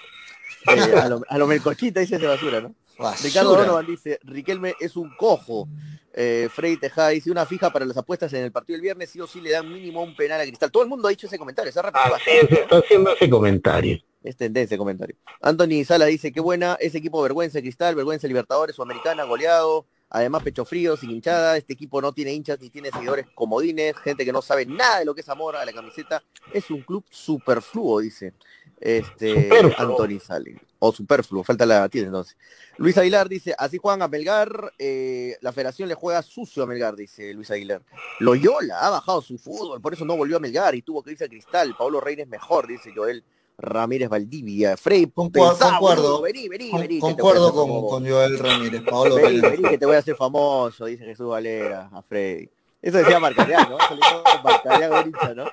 Eh, 0.67 0.99
a, 0.99 1.09
lo, 1.09 1.21
a 1.27 1.37
lo 1.37 1.47
melcochita 1.47 1.99
dice 1.99 2.15
ese 2.15 2.25
basura, 2.27 2.61
¿no? 2.61 2.75
Basura. 2.97 3.27
Ricardo 3.27 3.55
Donovan 3.55 3.85
dice, 3.85 4.19
Riquelme 4.23 4.75
es 4.79 4.95
un 4.95 5.15
cojo. 5.17 5.67
Eh, 6.15 6.47
Freddy 6.53 6.77
Tejada 6.77 7.09
dice, 7.09 7.31
una 7.31 7.45
fija 7.45 7.71
para 7.71 7.85
las 7.85 7.97
apuestas 7.97 8.31
en 8.33 8.43
el 8.43 8.51
partido 8.51 8.75
del 8.75 8.81
viernes, 8.83 9.09
sí 9.09 9.19
o 9.19 9.25
sí 9.25 9.41
le 9.41 9.49
dan 9.49 9.71
mínimo 9.71 10.03
un 10.03 10.15
penal 10.15 10.39
a 10.39 10.43
Cristal. 10.43 10.71
Todo 10.71 10.83
el 10.83 10.89
mundo 10.89 11.07
ha 11.07 11.11
dicho 11.11 11.25
ese 11.25 11.39
comentario, 11.39 11.71
se 11.71 11.79
ha 11.79 11.81
repetido 11.81 12.15
Así 12.15 12.29
es, 12.29 12.51
está 12.51 12.77
haciendo 12.77 13.11
ese 13.13 13.29
comentario. 13.29 13.99
es 14.23 14.37
tendencia 14.37 14.75
el 14.75 14.79
comentario. 14.79 15.15
Anthony 15.41 15.83
Sala 15.83 16.05
dice, 16.05 16.31
qué 16.31 16.39
buena, 16.39 16.77
ese 16.79 16.99
equipo 16.99 17.21
vergüenza 17.23 17.57
de 17.57 17.63
Cristal, 17.63 17.95
vergüenza 17.95 18.23
de 18.23 18.29
Libertadores, 18.29 18.75
Sudamericana, 18.75 19.23
goleado, 19.23 19.87
además 20.11 20.43
pecho 20.43 20.65
frío, 20.65 20.95
sin 20.95 21.09
hinchada, 21.09 21.57
este 21.57 21.73
equipo 21.73 21.99
no 21.99 22.13
tiene 22.13 22.31
hinchas 22.31 22.59
ni 22.61 22.69
tiene 22.69 22.91
seguidores 22.91 23.25
comodines, 23.33 23.97
gente 23.97 24.23
que 24.23 24.31
no 24.31 24.43
sabe 24.43 24.67
nada 24.67 24.99
de 24.99 25.05
lo 25.05 25.15
que 25.15 25.21
es 25.21 25.29
amor 25.29 25.55
a 25.55 25.65
la 25.65 25.73
camiseta, 25.73 26.23
es 26.53 26.69
un 26.69 26.83
club 26.83 27.03
superfluo, 27.09 28.01
dice 28.01 28.33
este 28.79 29.33
Superfluo. 29.43 29.73
Anthony 30.01 30.19
Sale, 30.19 30.59
o 30.79 30.91
superfluo, 30.91 31.43
falta 31.43 31.65
la 31.65 31.87
tiene 31.89 32.07
entonces. 32.07 32.35
Luis 32.77 32.97
Aguilar 32.97 33.29
dice, 33.29 33.53
así 33.57 33.77
juegan 33.77 34.01
a 34.01 34.07
Melgar, 34.07 34.73
eh, 34.79 35.37
la 35.41 35.51
federación 35.51 35.87
le 35.87 35.95
juega 35.95 36.21
sucio 36.21 36.63
a 36.63 36.65
Melgar, 36.65 36.95
dice 36.95 37.33
Luis 37.33 37.51
Aguilar. 37.51 37.81
Loyola 38.19 38.79
ha 38.79 38.89
bajado 38.89 39.21
su 39.21 39.37
fútbol, 39.37 39.79
por 39.81 39.93
eso 39.93 40.05
no 40.05 40.17
volvió 40.17 40.37
a 40.37 40.39
Melgar 40.39 40.75
y 40.75 40.81
tuvo 40.81 41.03
que 41.03 41.11
irse 41.11 41.25
a 41.25 41.29
Cristal. 41.29 41.75
Pablo 41.77 42.01
Reines 42.01 42.27
mejor, 42.27 42.67
dice 42.67 42.91
Joel 42.95 43.23
Ramírez 43.57 44.09
Valdivia. 44.09 44.75
Frey, 44.75 45.05
concuerdo. 45.05 46.21
vení, 46.21 46.49
vení, 46.49 46.71
Con- 46.71 46.81
vení. 46.81 46.99
concuerdo 46.99 47.53
con, 47.53 47.87
con 47.87 48.09
Joel 48.09 48.39
Ramírez, 48.39 48.81
Paolo 48.81 49.15
Vení, 49.15 49.39
vení, 49.39 49.69
que 49.69 49.77
te 49.77 49.85
voy 49.85 49.95
a 49.95 49.99
hacer 49.99 50.15
famoso, 50.15 50.85
dice 50.85 51.05
Jesús 51.05 51.27
Valera 51.27 51.89
a 51.93 52.01
Freddy. 52.01 52.49
Eso 52.83 52.97
decía 52.97 53.17
Marcarián, 53.17 53.69
¿no? 53.69 53.77
Eso 53.77 53.97
Marcarián 54.43 54.91
¿no? 55.37 55.45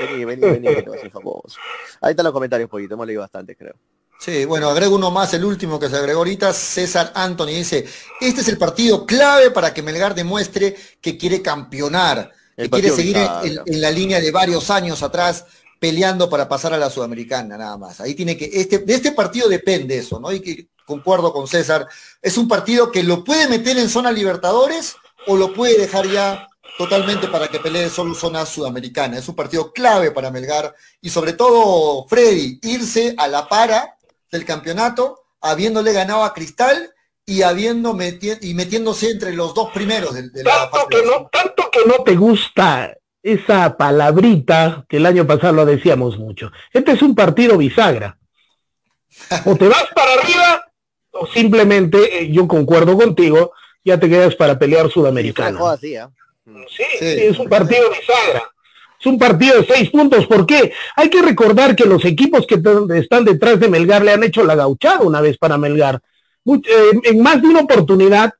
Vení, 0.00 0.24
vení, 0.24 0.46
vení, 0.46 0.68
que 0.68 0.82
te 0.82 0.88
voy 0.88 0.98
a 1.04 1.10
famoso. 1.10 1.58
Ahí 2.00 2.12
están 2.12 2.22
los 2.22 2.32
comentarios, 2.32 2.70
poquito, 2.70 2.94
hemos 2.94 3.06
leído 3.06 3.20
bastante, 3.20 3.56
creo. 3.56 3.74
Sí, 4.20 4.44
bueno, 4.44 4.70
agrego 4.70 4.94
uno 4.94 5.10
más, 5.10 5.34
el 5.34 5.44
último 5.44 5.80
que 5.80 5.88
se 5.88 5.96
agregó 5.96 6.18
ahorita, 6.18 6.52
César 6.52 7.10
Anthony 7.16 7.46
dice, 7.46 7.84
este 8.20 8.42
es 8.42 8.48
el 8.48 8.58
partido 8.58 9.04
clave 9.04 9.50
para 9.50 9.74
que 9.74 9.82
Melgar 9.82 10.14
demuestre 10.14 10.76
que 11.00 11.18
quiere 11.18 11.42
campeonar, 11.42 12.32
que 12.56 12.70
quiere 12.70 12.90
seguir 12.90 13.16
en, 13.16 13.60
en 13.66 13.80
la 13.80 13.90
línea 13.90 14.20
de 14.20 14.30
varios 14.30 14.70
años 14.70 15.02
atrás 15.02 15.44
peleando 15.80 16.30
para 16.30 16.48
pasar 16.48 16.72
a 16.72 16.78
la 16.78 16.88
Sudamericana, 16.88 17.58
nada 17.58 17.76
más. 17.76 18.00
Ahí 18.00 18.14
tiene 18.14 18.36
que, 18.36 18.48
este, 18.52 18.78
de 18.78 18.94
este 18.94 19.12
partido 19.12 19.48
depende 19.48 19.98
eso, 19.98 20.20
¿no? 20.20 20.32
Y 20.32 20.40
que 20.40 20.68
concuerdo 20.86 21.32
con 21.32 21.48
César, 21.48 21.88
es 22.22 22.38
un 22.38 22.46
partido 22.46 22.92
que 22.92 23.02
lo 23.02 23.24
puede 23.24 23.48
meter 23.48 23.76
en 23.76 23.88
zona 23.88 24.12
Libertadores 24.12 24.96
o 25.26 25.36
lo 25.36 25.52
puede 25.52 25.78
dejar 25.78 26.06
ya 26.06 26.48
totalmente 26.78 27.28
para 27.28 27.48
que 27.48 27.58
pelee 27.58 27.88
solo 27.88 28.14
zona 28.14 28.44
sudamericana. 28.44 29.18
Es 29.18 29.28
un 29.28 29.34
partido 29.34 29.72
clave 29.72 30.10
para 30.10 30.30
Melgar 30.30 30.74
y 31.00 31.10
sobre 31.10 31.32
todo 31.32 32.06
Freddy, 32.08 32.58
irse 32.62 33.14
a 33.16 33.28
la 33.28 33.48
para 33.48 33.96
del 34.30 34.44
campeonato, 34.44 35.20
habiéndole 35.40 35.92
ganado 35.92 36.22
a 36.24 36.34
Cristal 36.34 36.92
y 37.24 37.42
habiendo 37.42 37.94
meti- 37.94 38.38
y 38.42 38.54
metiéndose 38.54 39.10
entre 39.10 39.32
los 39.32 39.54
dos 39.54 39.70
primeros 39.72 40.14
de, 40.14 40.28
de 40.28 40.44
la 40.44 40.52
Tanto 40.70 40.76
fase 40.76 40.86
que, 40.90 40.96
de 40.98 41.06
no, 41.06 41.28
tanto 41.32 41.70
que 41.70 41.84
no 41.86 42.04
te 42.04 42.14
gusta 42.16 42.96
esa 43.22 43.76
palabrita 43.76 44.84
que 44.88 44.98
el 44.98 45.06
año 45.06 45.26
pasado 45.26 45.54
lo 45.54 45.66
decíamos 45.66 46.18
mucho. 46.18 46.50
Este 46.72 46.92
es 46.92 47.02
un 47.02 47.14
partido 47.14 47.56
bisagra. 47.56 48.18
O 49.44 49.56
te 49.56 49.66
vas 49.66 49.86
para 49.94 50.12
arriba 50.12 50.64
o 51.10 51.26
simplemente, 51.26 52.20
eh, 52.20 52.30
yo 52.30 52.46
concuerdo 52.46 52.96
contigo, 52.96 53.52
ya 53.86 53.98
te 53.98 54.08
quedas 54.08 54.34
para 54.34 54.58
pelear 54.58 54.90
sudamericana. 54.90 55.56
joda 55.58 55.74
así, 55.74 55.96
¿ah? 55.96 56.10
Sí, 56.44 56.82
Sí. 56.98 56.98
sí, 56.98 57.06
es 57.06 57.38
un 57.38 57.48
partido 57.48 57.82
bisagra. 57.90 58.42
Es 58.98 59.06
un 59.06 59.18
partido 59.18 59.60
de 59.60 59.66
seis 59.66 59.90
puntos. 59.90 60.26
¿Por 60.26 60.44
qué? 60.46 60.72
Hay 60.96 61.08
que 61.10 61.22
recordar 61.22 61.76
que 61.76 61.84
los 61.84 62.04
equipos 62.04 62.46
que 62.46 62.60
están 62.98 63.24
detrás 63.24 63.60
de 63.60 63.68
Melgar 63.68 64.04
le 64.04 64.12
han 64.12 64.24
hecho 64.24 64.42
la 64.44 64.54
gauchada 64.54 65.00
una 65.02 65.20
vez 65.20 65.38
para 65.38 65.56
Melgar. 65.58 66.00
Eh, 66.46 66.60
en 67.04 67.22
más 67.22 67.40
de 67.42 67.48
una 67.48 67.60
oportunidad, 67.60 68.32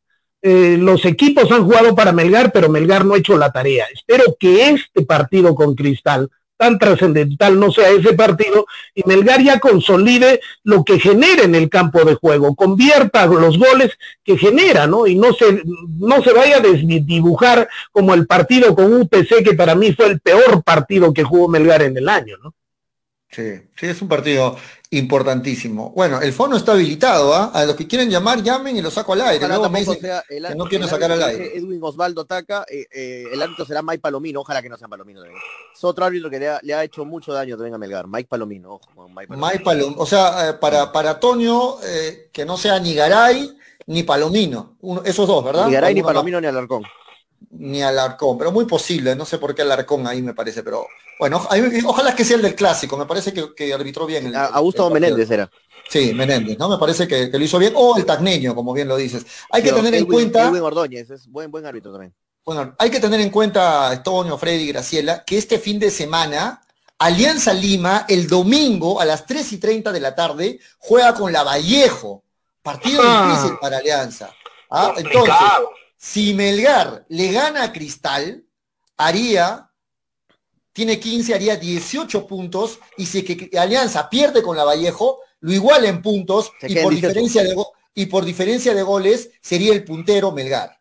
eh, 0.42 0.76
los 0.78 1.04
equipos 1.04 1.50
han 1.52 1.64
jugado 1.64 1.94
para 1.94 2.12
Melgar, 2.12 2.52
pero 2.52 2.68
Melgar 2.68 3.04
no 3.04 3.14
ha 3.14 3.18
hecho 3.18 3.36
la 3.36 3.52
tarea. 3.52 3.86
Espero 3.92 4.36
que 4.38 4.70
este 4.70 5.02
partido 5.02 5.54
con 5.54 5.74
Cristal, 5.74 6.30
tan 6.56 6.78
trascendental, 6.78 7.58
no 7.58 7.70
sea 7.70 7.90
ese 7.90 8.14
partido 8.14 8.66
y 8.94 9.02
Melgar 9.06 9.42
ya 9.42 9.60
consolide 9.60 10.40
lo 10.64 10.84
que 10.84 10.98
genera 10.98 11.42
en 11.42 11.54
el 11.54 11.68
campo 11.68 12.04
de 12.04 12.14
juego, 12.14 12.54
convierta 12.54 13.26
los 13.26 13.58
goles 13.58 13.98
que 14.24 14.38
genera, 14.38 14.86
¿no? 14.86 15.06
Y 15.06 15.14
no 15.16 15.32
se, 15.32 15.62
no 15.98 16.22
se 16.22 16.32
vaya 16.32 16.56
a 16.56 16.60
desdibujar 16.60 17.68
como 17.92 18.14
el 18.14 18.26
partido 18.26 18.74
con 18.74 18.92
UPC, 18.92 19.44
que 19.44 19.54
para 19.54 19.74
mí 19.74 19.92
fue 19.92 20.06
el 20.06 20.20
peor 20.20 20.62
partido 20.62 21.12
que 21.12 21.24
jugó 21.24 21.48
Melgar 21.48 21.82
en 21.82 21.96
el 21.96 22.08
año, 22.08 22.36
¿no? 22.42 22.54
Sí, 23.30 23.60
sí, 23.74 23.86
es 23.86 24.00
un 24.00 24.08
partido 24.08 24.56
importantísimo. 24.90 25.90
Bueno, 25.90 26.20
el 26.20 26.32
fono 26.32 26.56
está 26.56 26.72
habilitado, 26.72 27.34
¿ah? 27.34 27.50
A 27.54 27.64
los 27.64 27.74
que 27.76 27.86
quieren 27.86 28.08
llamar, 28.10 28.42
llamen 28.42 28.76
y 28.76 28.82
lo 28.82 28.90
saco 28.90 29.12
al 29.14 29.20
aire. 29.22 29.36
Ojalá 29.44 29.54
Luego 29.56 29.70
me 29.70 29.78
tampoco 29.80 29.94
dicen 29.94 30.08
sea 30.10 30.24
el 30.28 30.46
que 30.46 30.54
no 30.54 30.64
el 30.64 30.70
quieren 30.70 30.88
sacar 30.88 31.12
al 31.12 31.22
aire. 31.22 31.56
Edwin 31.58 31.78
Osvaldo 31.82 32.24
Taca, 32.24 32.64
eh, 32.70 32.86
eh, 32.92 33.24
el 33.32 33.42
árbitro 33.42 33.64
será 33.64 33.82
Mike 33.82 34.00
Palomino, 34.00 34.40
ojalá 34.40 34.62
que 34.62 34.68
no 34.68 34.76
sea 34.76 34.88
Palomino 34.88 35.20
también. 35.20 35.40
Es 35.74 35.84
otro 35.84 36.04
árbitro 36.04 36.30
que 36.30 36.38
le 36.38 36.48
ha, 36.48 36.60
le 36.62 36.74
ha 36.74 36.84
hecho 36.84 37.04
mucho 37.04 37.32
daño 37.32 37.56
también 37.56 37.74
a 37.74 37.78
Melgar, 37.78 38.06
Mike 38.08 38.28
Palomino, 38.28 38.74
ojo 38.74 38.88
con 38.94 39.14
Mike 39.14 39.28
Palomino. 39.28 39.46
Mike 39.52 39.64
Palom- 39.64 39.94
o 39.98 40.06
sea, 40.06 40.48
eh, 40.50 40.52
para, 40.54 40.90
para 40.92 41.18
Toño, 41.20 41.76
eh, 41.82 42.30
que 42.32 42.44
no 42.44 42.56
sea 42.56 42.78
ni 42.78 42.94
Garay 42.94 43.56
ni 43.86 44.02
Palomino. 44.02 44.76
Uno- 44.80 45.02
esos 45.04 45.26
dos, 45.26 45.44
¿verdad? 45.44 45.66
Ni 45.66 45.72
Garay, 45.74 45.94
ni 45.94 46.00
Alguno. 46.00 46.14
Palomino, 46.14 46.40
ni 46.40 46.46
Alarcón. 46.46 46.82
Ni 47.50 47.82
Alarcón, 47.82 48.36
pero 48.38 48.52
muy 48.52 48.64
posible, 48.66 49.14
no 49.16 49.24
sé 49.24 49.38
por 49.38 49.54
qué 49.54 49.62
Alarcón 49.62 50.06
ahí 50.06 50.20
me 50.22 50.34
parece, 50.34 50.62
pero 50.62 50.86
bueno, 51.18 51.40
ojalá 51.86 52.14
que 52.14 52.24
sea 52.24 52.36
el 52.36 52.42
del 52.42 52.54
clásico, 52.54 52.96
me 52.98 53.06
parece 53.06 53.32
que, 53.32 53.54
que 53.54 53.72
arbitró 53.72 54.04
bien. 54.06 54.26
el- 54.26 54.36
A, 54.36 54.48
el- 54.48 54.54
a 54.54 54.58
Gustavo. 54.58 54.90
Menéndez 54.90 55.30
era. 55.30 55.50
Sí, 55.88 56.12
Menéndez, 56.12 56.58
¿no? 56.58 56.68
Me 56.68 56.78
parece 56.78 57.06
que, 57.08 57.30
que 57.30 57.38
lo 57.38 57.44
hizo 57.44 57.58
bien, 57.58 57.72
o 57.76 57.96
el 57.96 58.04
Tacneño, 58.04 58.54
como 58.54 58.72
bien 58.72 58.88
lo 58.88 58.96
dices. 58.96 59.24
Hay 59.50 59.62
que 59.62 59.72
tener 59.72 59.94
en 59.94 60.04
cuenta, 60.06 60.48
Edwin 60.48 60.62
Ordóñez, 60.62 61.08
es 61.10 61.26
buen, 61.28 61.50
buen 61.50 61.64
árbitro 61.64 61.92
también. 61.92 62.12
bueno, 62.44 62.74
hay 62.78 62.90
que 62.90 63.00
tener 63.00 63.20
en 63.20 63.30
cuenta, 63.30 64.02
Toño, 64.02 64.36
Freddy 64.36 64.64
y 64.64 64.68
Graciela, 64.72 65.24
que 65.24 65.38
este 65.38 65.58
fin 65.58 65.78
de 65.78 65.90
semana, 65.90 66.60
Alianza 66.98 67.52
Lima, 67.54 68.04
el 68.08 68.26
domingo 68.26 69.00
a 69.00 69.04
las 69.04 69.24
3 69.26 69.52
y 69.52 69.58
30 69.58 69.92
de 69.92 70.00
la 70.00 70.14
tarde, 70.14 70.58
juega 70.78 71.14
con 71.14 71.32
la 71.32 71.42
Vallejo. 71.44 72.22
Partido 72.62 73.00
Ah. 73.04 73.28
difícil 73.30 73.58
para 73.60 73.78
Alianza. 73.78 74.30
¿ah? 74.70 74.88
Entonces, 74.96 75.12
Complicado. 75.14 75.70
Si 75.96 76.34
Melgar 76.34 77.04
le 77.08 77.32
gana 77.32 77.64
a 77.64 77.72
Cristal, 77.72 78.44
haría, 78.96 79.70
tiene 80.72 80.98
15, 81.00 81.34
haría 81.34 81.56
18 81.56 82.26
puntos, 82.26 82.78
y 82.96 83.06
si 83.06 83.22
que 83.24 83.56
Alianza 83.58 84.08
pierde 84.10 84.42
con 84.42 84.56
la 84.56 84.64
Vallejo, 84.64 85.20
lo 85.40 85.52
iguala 85.52 85.88
en 85.88 86.02
puntos, 86.02 86.52
y 86.62 86.74
por, 86.76 86.92
18. 86.92 87.08
diferencia 87.08 87.42
de 87.42 87.54
go- 87.54 87.72
y 87.94 88.06
por 88.06 88.24
diferencia 88.24 88.74
de 88.74 88.82
goles 88.82 89.30
sería 89.40 89.72
el 89.72 89.84
puntero 89.84 90.32
Melgar. 90.32 90.78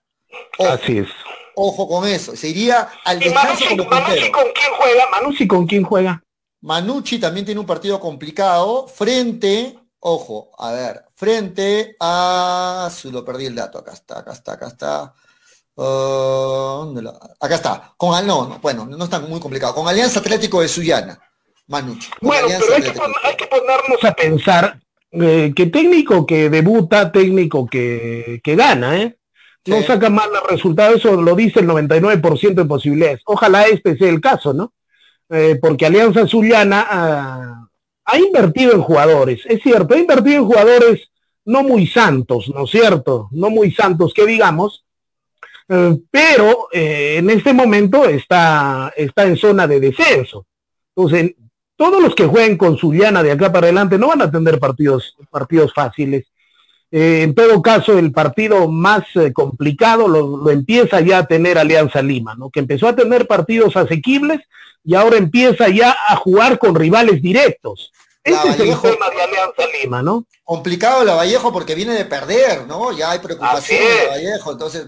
Ojo, 0.57 0.70
Así 0.70 0.97
es. 0.97 1.07
ojo 1.55 1.88
con 1.88 2.07
eso, 2.07 2.36
se 2.36 2.49
iría 2.49 2.89
al 3.05 3.22
¿Y 3.22 3.26
descanso 3.26 3.47
Manucci, 3.66 3.68
como 3.78 3.89
Manucci 3.89 4.11
puntero. 4.11 4.32
con 4.34 4.51
quién 4.53 4.72
juega? 4.78 5.03
Manucci 5.11 5.47
con 5.47 5.68
quién 5.68 5.84
juega? 5.84 6.24
Manucci 6.61 7.20
también 7.20 7.45
tiene 7.45 7.59
un 7.61 7.66
partido 7.66 7.99
complicado 7.99 8.88
frente, 8.88 9.78
ojo, 10.08 10.51
a 10.60 10.72
ver, 10.72 11.03
frente 11.16 11.95
a, 11.99 12.89
si 12.93 13.10
lo 13.12 13.26
perdí 13.26 13.47
el 13.47 13.56
dato, 13.56 13.80
acá 13.80 13.91
está, 13.93 14.20
acá 14.20 14.34
está, 14.34 14.53
acá 14.53 14.68
está. 14.68 15.14
Ah, 15.78 16.76
¿dónde 16.86 17.01
lo- 17.01 17.20
acá 17.39 17.56
está, 17.56 17.93
con 17.97 18.14
Al- 18.14 18.28
no, 18.28 18.47
no, 18.47 18.60
bueno, 18.60 18.86
no 18.86 19.03
está 19.03 19.20
muy 19.20 19.39
complicado, 19.39 19.74
con 19.74 19.88
Alianza 19.88 20.20
Atlético 20.20 20.62
de 20.62 20.68
Sullana, 20.68 21.20
Manucci. 21.68 22.08
Bueno, 22.22 22.45
Alianza 22.45 22.66
pero 22.66 22.76
hay 22.76 22.82
que, 22.84 22.89
Atlético. 22.89 23.14
pon- 23.14 23.22
hay 23.24 23.36
que 23.36 23.47
ponernos 23.47 24.03
a 24.03 24.14
pensar 24.14 24.80
eh, 25.12 25.53
que 25.56 25.66
técnico 25.68 26.26
que 26.26 26.49
debuta, 26.49 27.12
técnico 27.12 27.66
que, 27.66 28.41
que 28.43 28.56
gana, 28.56 28.97
¿eh? 29.01 29.18
No 29.66 29.78
Sí. 29.80 29.86
saca 29.86 30.10
mal 30.12 30.30
el 30.32 30.47
resultado, 30.49 30.95
eso 30.95 31.20
lo 31.20 31.36
dice 31.36 31.62
el 31.62 31.68
99% 31.68 32.62
de 32.62 32.66
posibilidades. 32.68 33.22
Ojalá 33.26 33.64
este 33.66 33.97
sea 33.97 34.10
el 34.10 34.22
caso, 34.22 34.53
¿no? 34.53 34.74
Eh, 35.30 35.58
porque 35.60 35.88
Alianza 35.88 36.28
Zuliana 36.28 36.86
ah, 36.88 37.68
ha 38.06 38.18
invertido 38.18 38.74
en 38.74 38.82
jugadores, 38.82 39.41
es 39.45 39.62
cierto, 39.62 39.95
ha 39.95 39.97
invertido 39.97 40.38
en 40.38 40.45
jugadores 40.45 41.10
no 41.45 41.64
muy 41.64 41.88
santos, 41.88 42.49
¿no 42.53 42.66
es 42.66 42.72
cierto? 42.72 43.30
No 43.32 43.49
muy 43.49 43.72
santos 43.72 44.14
que 44.14 44.26
digamos, 44.26 44.86
eh, 45.68 45.97
pero 46.12 46.68
eh, 46.72 47.18
en 47.18 47.30
este 47.30 47.53
momento 47.53 48.06
está, 48.06 48.93
está 48.95 49.24
en 49.24 49.38
zona 49.38 49.68
de 49.68 49.80
descenso. 49.80 50.45
Entonces, 50.95 51.36
todos 51.76 52.01
los 52.01 52.16
que 52.16 52.26
jueguen 52.26 52.58
con 52.58 52.78
Zuliana 52.78 53.22
de 53.22 53.32
acá 53.32 53.51
para 53.51 53.68
adelante 53.68 53.97
no 53.97 54.08
van 54.08 54.22
a 54.22 54.32
tener 54.32 54.60
partidos, 54.60 55.16
partidos 55.30 55.74
fáciles. 55.74 56.26
Eh, 56.91 57.24
en 57.24 57.36
todo 57.36 57.62
caso, 57.62 57.97
el 57.97 58.12
partido 58.12 58.70
más 58.70 59.03
complicado 59.34 60.08
lo, 60.08 60.38
lo, 60.38 60.51
empieza 60.51 61.01
ya 61.01 61.20
a 61.20 61.26
tener 61.26 61.58
Alianza 61.58 62.01
Lima, 62.01 62.36
¿no? 62.36 62.49
Que 62.49 62.62
empezó 62.62 62.88
a 62.88 62.95
tener 62.95 63.28
partidos 63.28 63.76
asequibles 63.76 64.41
y 64.86 64.96
ahora 64.96 65.18
empieza 65.18 65.68
ya 65.70 65.96
a 66.08 66.16
jugar 66.16 66.60
con 66.60 66.76
rivales 66.76 67.22
directos. 67.22 67.92
Ese 68.24 68.50
es 68.50 68.60
el 68.60 68.82
tema 68.82 69.10
de 69.10 69.22
Alianza 69.22 69.64
Lima, 69.82 70.02
¿no? 70.02 70.26
Complicado 70.44 71.04
la 71.04 71.16
Vallejo 71.16 71.52
porque 71.52 71.76
viene 71.76 71.94
de 71.94 72.06
perder, 72.06 72.66
¿no? 72.66 72.92
Ya 72.92 73.12
hay 73.12 73.20
preocupación 73.20 73.80
de 73.80 74.08
Vallejo, 74.08 74.52
entonces 74.52 74.88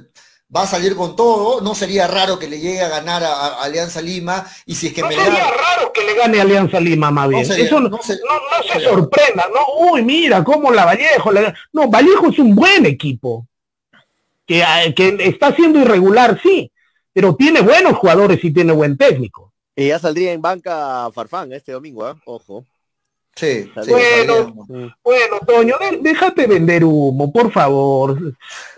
va 0.55 0.63
a 0.63 0.67
salir 0.67 0.95
con 0.95 1.15
todo, 1.15 1.61
no 1.61 1.75
sería 1.75 2.07
raro 2.07 2.39
que 2.39 2.47
le 2.47 2.59
llegue 2.59 2.81
a 2.81 2.87
ganar 2.87 3.23
a, 3.23 3.33
a 3.33 3.63
Alianza 3.63 4.01
Lima, 4.01 4.45
y 4.65 4.75
si 4.75 4.87
es 4.87 4.93
que 4.93 5.01
no 5.01 5.07
me 5.07 5.15
sería 5.15 5.51
raro 5.51 5.91
que 5.93 6.03
le 6.03 6.15
gane 6.15 6.39
a 6.39 6.43
Alianza 6.43 6.79
Lima, 6.79 7.11
más 7.11 7.27
bien. 7.27 7.41
No 7.41 7.47
sería, 7.47 7.65
Eso 7.65 7.79
no, 7.79 7.89
no, 7.89 7.99
se, 8.01 8.13
no, 8.13 8.73
se 8.73 8.79
sorprenda, 8.79 9.47
¿no? 9.53 9.91
Uy, 9.91 10.03
mira, 10.03 10.43
cómo 10.43 10.71
la 10.71 10.85
Vallejo. 10.85 11.31
Le... 11.31 11.53
No, 11.73 11.89
Vallejo 11.89 12.29
es 12.29 12.39
un 12.39 12.55
buen 12.55 12.85
equipo, 12.85 13.45
que, 14.45 14.63
que 14.95 15.17
está 15.19 15.53
siendo 15.53 15.79
irregular, 15.79 16.39
sí, 16.41 16.71
pero 17.13 17.35
tiene 17.35 17.61
buenos 17.61 17.97
jugadores 17.97 18.43
y 18.43 18.51
tiene 18.51 18.71
buen 18.73 18.97
técnico. 18.97 19.46
Y 19.79 19.89
ya 19.89 19.99
saldría 19.99 20.33
en 20.33 20.41
banca 20.41 21.07
Farfán 21.13 21.53
este 21.53 21.71
domingo, 21.71 22.09
¿eh? 22.09 22.13
Ojo. 22.25 22.65
Sí, 23.35 23.71
sí, 23.83 23.91
bueno, 23.91 24.55
bueno, 25.03 25.39
Toño, 25.45 25.75
déjate 26.01 26.47
vender 26.47 26.83
humo, 26.83 27.31
por 27.31 27.51
favor. 27.51 28.17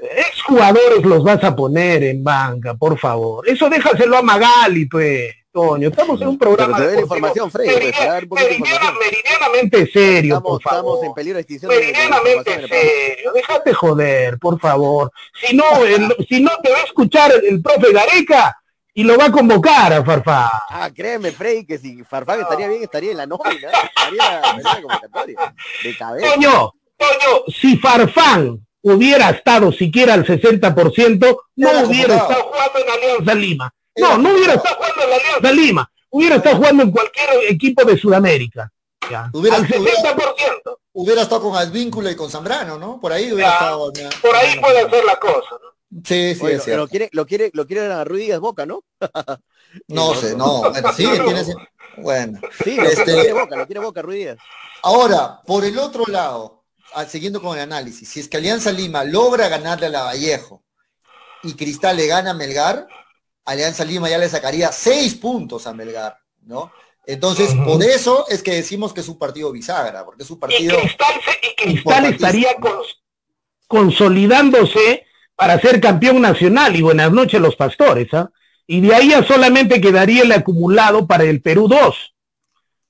Ex 0.01 0.43
jugadores 0.43 1.01
los 1.05 1.23
vas 1.23 1.41
a 1.45 1.55
poner 1.55 2.03
en 2.03 2.21
banca, 2.21 2.73
por 2.73 2.99
favor. 2.99 3.47
Eso 3.47 3.69
déjaselo 3.69 4.17
a 4.17 4.21
Magali, 4.21 4.87
pues, 4.87 5.33
Toño. 5.53 5.87
Estamos 5.87 6.21
en 6.21 6.27
un 6.27 6.37
programa 6.37 6.77
te 6.77 6.91
doy 6.91 7.03
información, 7.03 7.49
Freddy, 7.49 7.69
meridian, 7.69 8.27
pues, 8.27 8.43
dar 8.43 8.51
de 8.51 8.99
meridianamente 8.99 9.87
serio, 9.89 10.35
estamos, 10.35 10.51
por 10.51 10.61
favor. 10.61 10.95
Estamos 10.95 11.03
en 11.05 11.13
peligro 11.13 11.35
de 11.37 11.41
extinción. 11.41 11.71
Meridianamente 11.73 12.57
de 12.57 12.67
serio, 12.67 13.31
déjate 13.33 13.73
joder, 13.73 14.37
por 14.37 14.59
favor. 14.59 15.13
Si 15.41 15.55
no, 15.55 15.85
el, 15.85 16.13
si 16.27 16.41
no 16.41 16.51
te 16.61 16.69
va 16.69 16.79
a 16.79 16.83
escuchar 16.83 17.31
el 17.47 17.61
profe 17.61 17.93
Gareca, 17.93 18.59
y 18.99 19.03
lo 19.03 19.17
va 19.17 19.25
a 19.25 19.31
convocar 19.31 19.93
a 19.93 20.03
Farfán. 20.03 20.49
Ah, 20.69 20.89
créeme, 20.93 21.31
Freddy, 21.31 21.65
que 21.65 21.77
si 21.77 22.03
Farfán 22.03 22.41
estaría 22.41 22.67
bien, 22.67 22.83
estaría 22.83 23.11
en 23.11 23.17
la 23.17 23.25
nómina, 23.25 23.69
estaría 23.71 24.41
en 24.57 24.63
la 24.63 24.73
convocatoria. 24.81 25.55
De 25.83 25.97
cabeza. 25.97 26.33
Toño, 26.33 26.73
Toño, 26.97 27.43
si 27.47 27.77
Farfán 27.77 28.59
hubiera 28.81 29.29
estado 29.29 29.71
siquiera 29.71 30.15
al 30.15 30.25
60%, 30.25 31.37
no 31.55 31.69
Era 31.69 31.83
hubiera 31.85 32.15
estado 32.17 32.43
jugando 32.43 32.79
en 32.79 32.89
Alianza 32.89 33.33
Lima. 33.35 33.73
No, 33.95 34.17
no 34.17 34.33
hubiera 34.33 34.53
estado 34.55 34.75
jugando 34.75 35.01
en 35.03 35.13
Alianza 35.13 35.51
Lima. 35.53 35.91
Hubiera 36.09 36.35
estado 36.35 36.55
jugando 36.57 36.83
en 36.83 36.91
cualquier 36.91 37.29
equipo 37.49 37.85
de 37.85 37.97
Sudamérica. 37.97 38.69
Ya. 39.09 39.29
Hubiera- 39.33 39.57
al 39.57 39.65
60%. 39.67 40.77
Hubiera 40.91 41.21
estado 41.21 41.41
con 41.43 41.55
Advíncula 41.55 42.11
y 42.11 42.15
con 42.17 42.29
Zambrano, 42.29 42.77
¿no? 42.77 42.99
Por 42.99 43.13
ahí 43.13 43.31
hubiera 43.31 43.49
Ya, 43.51 43.55
estado. 43.55 43.93
Por 44.21 44.35
ahí 44.35 44.59
puede 44.59 44.89
ser 44.89 45.05
la 45.05 45.15
cosa. 45.17 45.51
¿no? 45.51 45.68
Sí, 46.05 46.35
sí, 46.35 46.41
Oye, 46.45 46.53
es 46.53 46.57
lo, 46.59 46.63
cierto. 46.65 46.81
lo 46.83 46.87
quiere, 46.87 47.09
lo 47.13 47.25
quiere, 47.25 47.51
lo 47.53 47.65
quiere 47.65 47.91
a 47.91 48.03
Ruiz 48.03 48.25
Díaz 48.25 48.39
Boca, 48.39 48.65
¿no? 48.65 48.83
No 49.87 50.13
sé, 50.15 50.35
no, 50.35 50.61
bueno, 50.61 50.93
sí, 50.93 51.03
tiene 51.25 51.41
ese- 51.41 51.53
Bueno, 51.97 52.39
Sí, 52.63 52.75
lo, 52.75 52.83
Este- 52.83 53.11
lo 53.11 53.17
quiere 53.19 53.33
Boca, 53.33 53.55
lo 53.55 53.65
quiere 53.65 53.79
Boca, 53.81 54.01
Ruiz 54.01 54.17
Díaz. 54.19 54.37
ahora, 54.83 55.41
por 55.45 55.65
el 55.65 55.77
otro 55.79 56.05
lado, 56.07 56.63
ah, 56.93 57.05
siguiendo 57.05 57.41
con 57.41 57.55
el 57.57 57.63
análisis, 57.63 58.07
si 58.09 58.19
es 58.19 58.27
que 58.27 58.37
Alianza 58.37 58.71
Lima 58.71 59.03
logra 59.03 59.47
ganarle 59.47 59.87
a 59.87 59.89
la 59.89 60.03
Vallejo 60.03 60.63
y 61.43 61.55
Cristal 61.55 61.97
le 61.97 62.07
gana 62.07 62.31
a 62.31 62.33
Melgar, 62.33 62.87
Alianza 63.45 63.85
Lima 63.85 64.09
ya 64.09 64.17
le 64.17 64.29
sacaría 64.29 64.71
seis 64.71 65.15
puntos 65.15 65.67
a 65.67 65.73
Melgar, 65.73 66.17
¿no? 66.43 66.71
Entonces, 67.05 67.55
por 67.65 67.83
eso 67.83 68.27
es 68.29 68.43
que 68.43 68.53
decimos 68.53 68.93
que 68.93 69.01
es 69.01 69.07
un 69.09 69.17
partido 69.17 69.51
bisagra, 69.51 70.05
porque 70.05 70.23
es 70.23 70.29
un 70.29 70.37
Y 70.37 70.39
partido 70.39 70.77
Cristal, 70.79 71.13
se- 71.25 71.51
y 71.51 71.55
Cristal 71.55 72.05
estaría 72.05 72.55
cons- 72.57 72.97
consolidándose 73.67 75.05
para 75.39 75.57
ser 75.61 75.79
campeón 75.79 76.21
nacional. 76.21 76.75
Y 76.75 76.81
buenas 76.81 77.13
noches 77.13 77.39
los 77.39 77.55
pastores. 77.55 78.13
¿ah? 78.13 78.29
Y 78.67 78.81
de 78.81 78.93
ahí 78.93 79.09
ya 79.11 79.23
solamente 79.23 79.79
quedaría 79.79 80.23
el 80.23 80.31
acumulado 80.33 81.07
para 81.07 81.23
el 81.23 81.41
Perú 81.41 81.69
2. 81.69 82.13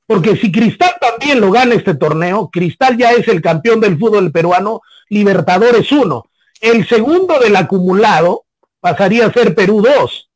Porque 0.07 0.35
si 0.35 0.51
Cristal 0.51 0.95
también 0.99 1.39
lo 1.39 1.51
gana 1.51 1.75
este 1.75 1.93
torneo, 1.93 2.49
Cristal 2.51 2.97
ya 2.97 3.11
es 3.11 3.27
el 3.27 3.43
campeón 3.43 3.79
del 3.79 3.99
fútbol 3.99 4.31
peruano, 4.31 4.81
Libertadores 5.09 5.91
1. 5.91 6.25
El 6.61 6.87
segundo 6.87 7.39
del 7.39 7.55
acumulado 7.55 8.45
pasaría 8.79 9.27
a 9.27 9.31
ser 9.31 9.53
Perú 9.53 9.83
2. 9.83 10.29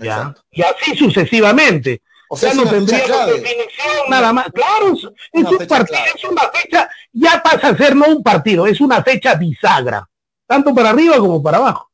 ¿ya? 0.00 0.34
Y 0.50 0.62
así 0.62 0.96
sucesivamente. 0.96 2.02
O 2.28 2.36
sea, 2.36 2.52
ya 2.52 2.56
no 2.56 2.64
clave. 2.64 3.32
definición, 3.34 4.08
nada 4.08 4.32
más. 4.32 4.46
Claro, 4.52 4.94
es, 4.94 5.04
Una 5.34 5.50
un 5.50 5.58
partido, 5.58 5.86
clave. 5.86 6.10
es 6.16 6.24
una 6.24 6.42
fecha, 6.52 6.90
ya 7.12 7.42
pasa 7.42 7.68
a 7.68 7.76
ser 7.76 7.94
no 7.94 8.06
un 8.06 8.22
partido, 8.24 8.66
es 8.66 8.80
una 8.80 9.04
fecha 9.04 9.34
bisagra, 9.34 10.08
tanto 10.46 10.74
para 10.74 10.90
arriba 10.90 11.18
como 11.18 11.42
para 11.42 11.58
abajo. 11.58 11.90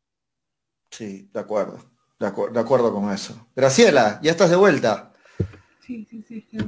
Sí, 0.91 1.29
de 1.33 1.41
acuerdo, 1.41 1.79
de, 2.19 2.27
acuerdo, 2.27 2.55
de 2.55 2.61
acuerdo 2.61 2.93
con 2.93 3.13
eso. 3.13 3.49
Graciela, 3.55 4.19
ya 4.23 4.31
estás 4.31 4.51
de 4.51 4.57
vuelta. 4.57 5.13
Sí, 5.87 6.07
sí, 6.09 6.25
sí. 6.27 6.47
sí. 6.51 6.59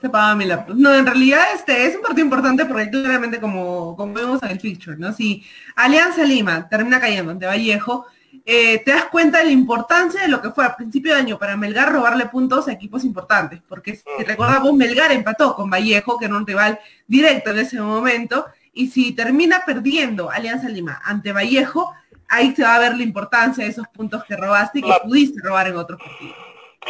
Se 0.00 0.08
apagaba 0.08 0.34
mi 0.34 0.44
laptop. 0.44 0.76
No, 0.76 0.94
en 0.94 1.06
realidad 1.06 1.44
este 1.54 1.86
es 1.86 1.96
un 1.96 2.02
partido 2.02 2.24
importante 2.24 2.66
porque 2.66 2.90
claramente 2.90 3.40
como, 3.40 3.96
como 3.96 4.12
vemos 4.12 4.42
en 4.42 4.50
el 4.50 4.58
picture, 4.58 4.96
¿no? 4.98 5.12
Si 5.12 5.42
Alianza 5.76 6.24
Lima 6.24 6.68
termina 6.68 7.00
cayendo 7.00 7.30
ante 7.30 7.46
Vallejo, 7.46 8.06
eh, 8.44 8.82
te 8.84 8.90
das 8.90 9.06
cuenta 9.06 9.38
de 9.38 9.44
la 9.44 9.50
importancia 9.52 10.20
de 10.20 10.28
lo 10.28 10.42
que 10.42 10.50
fue 10.50 10.66
a 10.66 10.76
principio 10.76 11.14
de 11.14 11.20
año 11.20 11.38
para 11.38 11.56
Melgar 11.56 11.90
robarle 11.90 12.26
puntos 12.26 12.68
a 12.68 12.72
equipos 12.72 13.04
importantes, 13.04 13.62
porque 13.66 13.96
si 13.96 14.24
recordamos, 14.24 14.74
Melgar 14.74 15.12
empató 15.12 15.54
con 15.54 15.70
Vallejo, 15.70 16.18
que 16.18 16.26
era 16.26 16.36
un 16.36 16.46
rival 16.46 16.78
directo 17.06 17.52
en 17.52 17.58
ese 17.60 17.80
momento, 17.80 18.44
y 18.74 18.88
si 18.88 19.12
termina 19.12 19.62
perdiendo 19.64 20.30
Alianza 20.30 20.68
Lima 20.68 21.00
ante 21.04 21.32
Vallejo, 21.32 21.92
ahí 22.28 22.54
se 22.54 22.62
va 22.62 22.74
a 22.76 22.78
ver 22.80 22.96
la 22.96 23.02
importancia 23.02 23.64
de 23.64 23.70
esos 23.70 23.86
puntos 23.88 24.24
que 24.24 24.36
robaste 24.36 24.80
y 24.80 24.82
que 24.82 24.92
pudiste 25.04 25.40
robar 25.42 25.68
en 25.68 25.76
otros 25.76 26.00
partidos. 26.00 26.34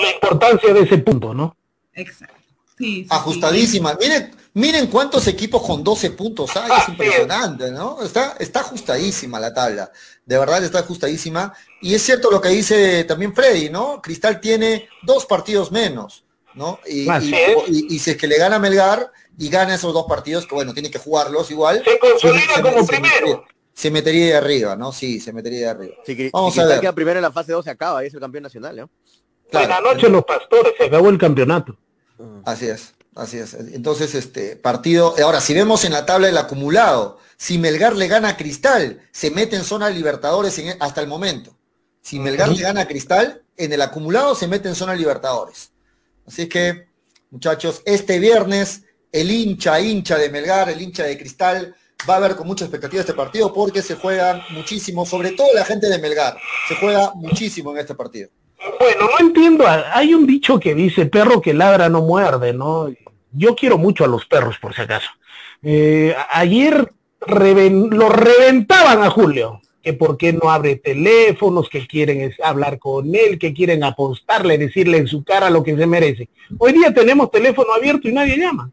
La 0.03 0.11
importancia 0.13 0.73
de 0.75 0.81
ese 0.81 0.99
punto, 0.99 1.35
¿no? 1.35 1.57
Exacto. 1.93 2.35
Sí, 2.77 3.03
sí, 3.05 3.07
Ajustadísima. 3.09 3.97
Miren, 4.01 4.33
miren 4.55 4.89
cuántos 4.89 5.29
equipos 5.29 5.63
con 5.63 5.85
12 5.85 6.11
puntos 6.11 6.57
hay, 6.57 6.73
es 6.83 6.89
impresionante, 6.89 7.71
¿no? 7.71 8.03
Está, 8.03 8.35
está 8.41 8.61
ajustadísima 8.61 9.39
la 9.39 9.55
tabla. 9.55 9.93
De 10.27 10.37
verdad 10.37 10.65
está 10.65 10.81
ajustadísima. 10.81 11.53
Y 11.81 11.95
es 11.95 12.03
cierto 12.03 12.33
lo 12.33 12.41
que 12.41 12.49
dice 12.49 13.05
también 13.05 13.33
Freddy, 13.33 13.71
¿no? 13.71 14.03
Cristal 14.03 14.41
tiene 14.41 14.89
dos 15.03 15.25
partidos 15.27 15.71
menos, 15.71 16.25
¿no? 16.55 16.81
Y, 16.89 17.07
y- 17.29 17.31
y- 17.69 17.95
y 17.95 17.99
si 18.01 18.11
es 18.11 18.17
que 18.17 18.27
le 18.27 18.39
gana 18.39 18.57
a 18.57 18.59
Melgar 18.59 19.13
y 19.39 19.49
gana 19.49 19.75
esos 19.75 19.93
dos 19.93 20.07
partidos, 20.07 20.47
que 20.47 20.55
bueno, 20.55 20.73
tiene 20.75 20.91
que 20.91 20.99
jugarlos 20.99 21.51
igual. 21.51 21.83
Se 21.85 21.99
consolida 21.99 22.55
se- 22.57 22.63
como 22.63 22.81
se 22.81 22.87
primero. 22.87 23.27
metería- 23.27 23.43
se 23.75 23.91
metería 23.91 24.27
de 24.27 24.35
arriba, 24.37 24.77
¿no? 24.77 24.93
Sí, 24.93 25.19
se 25.21 25.33
metería 25.33 25.61
de 25.61 25.69
arriba. 25.69 25.95
Si, 26.07 26.31
Vamos 26.33 26.55
si 26.55 26.61
a 26.61 26.65
ver. 26.67 26.81
queda 26.81 26.93
primero 26.93 27.19
en 27.19 27.23
la 27.23 27.33
fase 27.33 27.53
2 27.53 27.65
se 27.65 27.71
acaba, 27.71 28.05
y 28.05 28.07
es 28.07 28.15
el 28.15 28.21
campeón 28.21 28.45
nacional, 28.45 28.77
¿no? 28.77 28.91
Claro. 29.51 29.67
Buenas 29.67 29.83
noches 29.83 30.11
los 30.11 30.25
pastores, 30.25 30.73
se 30.79 30.85
acabó 30.85 31.09
el 31.11 31.19
campeonato. 31.19 31.77
Así 32.45 32.67
es, 32.69 32.95
así 33.17 33.39
es. 33.39 33.55
Entonces, 33.55 34.15
este 34.15 34.55
partido, 34.57 35.15
ahora, 35.23 35.41
si 35.41 35.53
vemos 35.55 35.85
en 35.85 35.93
la 35.93 36.07
tabla 36.07 36.29
del 36.29 36.39
acumulado, 36.39 37.19
si 37.37 37.59
Melgar 37.59 37.97
le 37.97 38.07
gana 38.07 38.29
a 38.31 38.37
Cristal, 38.37 39.01
se 39.11 39.31
mete 39.33 39.57
en 39.57 39.65
zona 39.65 39.91
Libertadores 39.91 40.57
en- 40.61 40.77
hasta 40.81 41.01
el 41.01 41.09
momento. 41.09 41.57
Si 42.01 42.21
Melgar 42.21 42.51
le 42.51 42.63
gana 42.63 42.83
a 42.83 42.87
Cristal, 42.89 43.43
en 43.57 43.73
el 43.73 43.83
acumulado 43.83 44.35
se 44.37 44.47
mete 44.47 44.69
en 44.69 44.77
zona 44.77 44.95
Libertadores. 44.95 45.73
Así 46.27 46.49
que, 46.49 46.87
muchachos, 47.31 47.83
este 47.85 48.19
viernes, 48.21 48.84
el 49.15 49.31
hincha, 49.31 49.81
hincha 49.81 50.19
de 50.19 50.29
Melgar, 50.29 50.69
el 50.69 50.83
hincha 50.83 51.05
de 51.05 51.17
Cristal, 51.17 51.73
va 52.09 52.17
a 52.17 52.21
ver 52.21 52.35
con 52.35 52.49
mucha 52.49 52.65
expectativa 52.65 53.01
este 53.01 53.15
partido 53.15 53.53
porque 53.53 53.81
se 53.81 53.95
juega 53.95 54.45
muchísimo, 54.51 55.07
sobre 55.07 55.31
todo 55.31 55.47
la 55.55 55.65
gente 55.65 55.89
de 55.89 55.99
Melgar, 55.99 56.37
se 56.67 56.75
juega 56.75 57.13
muchísimo 57.15 57.71
en 57.71 57.79
este 57.79 57.95
partido. 57.95 58.29
Bueno, 58.81 59.07
no 59.07 59.25
entiendo, 59.25 59.67
hay 59.69 60.15
un 60.15 60.27
dicho 60.27 60.59
que 60.59 60.75
dice 60.75 61.07
perro 61.07 61.41
que 61.41 61.55
ladra 61.55 61.89
no 61.89 62.03
muerde, 62.03 62.53
¿no? 62.53 62.89
Yo 63.31 63.55
quiero 63.55 63.79
mucho 63.79 64.05
a 64.05 64.09
los 64.09 64.27
perros, 64.27 64.57
por 64.61 64.75
si 64.75 64.83
acaso. 64.83 65.11
Eh, 65.63 66.15
ayer 66.31 66.91
lo 67.29 68.09
reventaban 68.09 69.01
a 69.05 69.11
Julio, 69.11 69.61
que 69.81 69.93
por 69.93 70.17
qué 70.17 70.33
no 70.33 70.51
abre 70.51 70.77
teléfonos, 70.77 71.69
que 71.69 71.87
quieren 71.87 72.35
hablar 72.43 72.81
con 72.81 73.15
él, 73.15 73.39
que 73.39 73.55
quieren 73.55 73.85
apostarle, 73.85 74.59
decirle 74.59 74.99
en 74.99 75.07
su 75.07 75.23
cara 75.23 75.51
lo 75.51 75.63
que 75.63 75.77
se 75.77 75.87
merece. 75.87 76.29
Hoy 76.59 76.73
día 76.73 76.93
tenemos 76.93 77.31
teléfono 77.31 77.73
abierto 77.73 78.09
y 78.09 78.13
nadie 78.13 78.39
llama. 78.39 78.73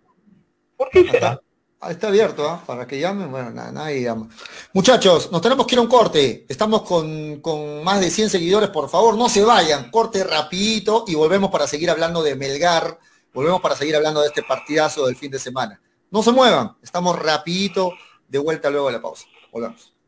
Ah, 1.83 1.89
está 1.89 2.09
abierto, 2.09 2.47
¿ah? 2.47 2.61
Para 2.63 2.85
que 2.85 2.99
llamen, 2.99 3.31
bueno, 3.31 3.49
nada, 3.49 3.71
nadie 3.71 4.03
llama. 4.03 4.29
Muchachos, 4.71 5.31
nos 5.31 5.41
tenemos 5.41 5.65
que 5.65 5.73
ir 5.73 5.79
a 5.79 5.81
un 5.81 5.87
corte. 5.87 6.45
Estamos 6.47 6.83
con, 6.83 7.41
con 7.41 7.83
más 7.83 7.99
de 7.99 8.11
100 8.11 8.29
seguidores, 8.29 8.69
por 8.69 8.87
favor, 8.87 9.17
no 9.17 9.27
se 9.27 9.43
vayan. 9.43 9.89
Corte 9.89 10.23
rapidito 10.23 11.05
y 11.07 11.15
volvemos 11.15 11.49
para 11.49 11.65
seguir 11.65 11.89
hablando 11.89 12.21
de 12.21 12.35
Melgar. 12.35 12.99
Volvemos 13.33 13.61
para 13.61 13.75
seguir 13.75 13.95
hablando 13.95 14.21
de 14.21 14.27
este 14.27 14.43
partidazo 14.43 15.07
del 15.07 15.15
fin 15.15 15.31
de 15.31 15.39
semana. 15.39 15.81
No 16.11 16.21
se 16.21 16.31
muevan, 16.31 16.77
estamos 16.83 17.17
rapidito 17.17 17.93
de 18.27 18.37
vuelta 18.37 18.69
luego 18.69 18.85
de 18.85 18.93
la 18.93 19.01
pausa. 19.01 19.25
Volvemos. 19.51 19.91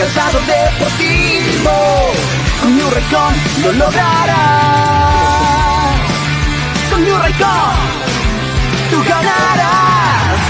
Calzado 0.00 0.40
deportivo, 0.46 1.70
con 2.58 2.74
New 2.74 2.88
Raycon 2.88 3.34
lo 3.62 3.72
lograrás. 3.72 4.80
Con 6.90 7.04
New 7.04 7.18
Raycon, 7.18 7.76
tú 8.90 9.04
ganarás. 9.06 10.40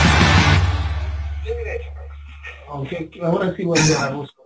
Aunque 2.69 3.11
ahora 3.21 3.53
sí 3.57 3.65
voy 3.65 3.81
a 3.81 4.07
gusto. 4.11 4.41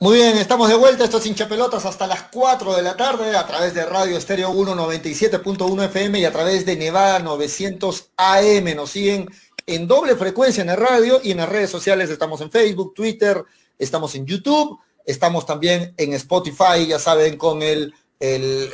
Muy 0.00 0.14
bien, 0.14 0.38
estamos 0.38 0.68
de 0.68 0.76
vuelta, 0.76 1.02
esto 1.02 1.18
es 1.18 1.26
hinchapelotas 1.26 1.84
hasta 1.84 2.06
las 2.06 2.22
4 2.30 2.76
de 2.76 2.82
la 2.82 2.96
tarde 2.96 3.36
a 3.36 3.44
través 3.48 3.74
de 3.74 3.84
Radio 3.84 4.16
Estéreo 4.16 4.52
197.1 4.52 5.86
FM 5.86 6.20
y 6.20 6.24
a 6.24 6.30
través 6.30 6.64
de 6.64 6.76
Nevada 6.76 7.18
900 7.18 8.10
AM. 8.16 8.76
Nos 8.76 8.90
siguen 8.90 9.28
en 9.68 9.86
doble 9.86 10.16
frecuencia 10.16 10.62
en 10.62 10.70
el 10.70 10.76
radio 10.76 11.20
y 11.22 11.30
en 11.30 11.38
las 11.38 11.48
redes 11.48 11.70
sociales 11.70 12.10
estamos 12.10 12.40
en 12.40 12.50
Facebook, 12.50 12.94
Twitter, 12.94 13.44
estamos 13.78 14.14
en 14.14 14.26
YouTube, 14.26 14.78
estamos 15.04 15.46
también 15.46 15.94
en 15.96 16.14
Spotify, 16.14 16.86
ya 16.88 16.98
saben, 16.98 17.36
con 17.36 17.62
el, 17.62 17.94
el, 18.18 18.70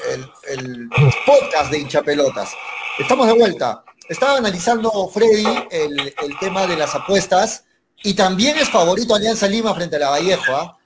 el- 0.48 0.88
podcast 1.26 1.70
de 1.70 1.78
hinchapelotas. 1.80 2.50
Estamos 2.98 3.26
de 3.26 3.32
vuelta. 3.34 3.84
Estaba 4.08 4.36
analizando 4.38 4.90
Freddy 5.08 5.44
el, 5.70 5.98
el 6.00 6.38
tema 6.38 6.66
de 6.66 6.76
las 6.76 6.94
apuestas 6.94 7.64
y 8.02 8.14
también 8.14 8.56
es 8.58 8.68
favorito 8.70 9.14
Alianza 9.14 9.48
Lima 9.48 9.74
frente 9.74 9.96
a 9.96 10.00
la 10.00 10.10
Vallejo. 10.10 10.52
¿ah? 10.54 10.78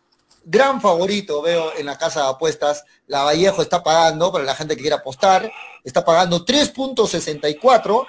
gran 0.50 0.80
favorito, 0.80 1.42
veo 1.42 1.72
en 1.76 1.84
la 1.84 1.98
casa 1.98 2.22
de 2.22 2.28
apuestas. 2.30 2.84
La 3.06 3.22
Vallejo 3.24 3.60
está 3.60 3.82
pagando, 3.82 4.32
para 4.32 4.44
la 4.44 4.54
gente 4.54 4.74
que 4.76 4.80
quiera 4.82 4.96
apostar, 4.96 5.50
está 5.84 6.02
pagando 6.04 6.44
3.64 6.46 8.06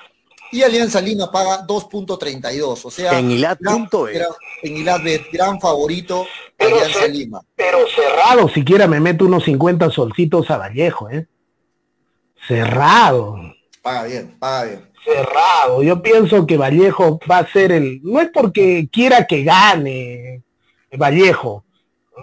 y 0.52 0.64
Alianza 0.64 1.00
Lima 1.02 1.32
paga 1.32 1.66
2.32. 1.66 2.86
O 2.86 2.92
sea, 2.92 3.18
En 3.20 3.32
Ilat 3.32 3.60
gran- 3.60 3.76
punto 3.76 4.08
es. 4.08 4.16
gran- 4.16 4.32
en 4.64 4.78
Ilatbet, 4.78 5.32
gran 5.32 5.60
favorito 5.60 6.26
Alianza 6.58 7.08
Lima. 7.08 7.42
Pero 7.56 7.80
cerrado, 7.96 8.50
siquiera 8.50 8.88
me 8.88 9.00
meto 9.00 9.26
unos 9.26 9.44
50 9.44 9.90
solcitos 9.92 10.50
a 10.50 10.58
Vallejo, 10.58 11.10
¿eh? 11.10 11.28
Cerrado, 12.48 13.36
Paga 13.82 14.04
bien, 14.06 14.36
paga 14.40 14.64
bien. 14.66 14.90
cerrado. 15.04 15.84
Yo 15.84 16.02
pienso 16.02 16.46
que 16.48 16.58
Vallejo 16.58 17.20
va 17.30 17.40
a 17.40 17.52
ser 17.52 17.72
el, 17.72 18.00
no 18.04 18.20
es 18.22 18.30
porque 18.34 18.90
quiera 18.92 19.26
que 19.28 19.44
gane 19.44 20.42
Vallejo, 20.98 21.64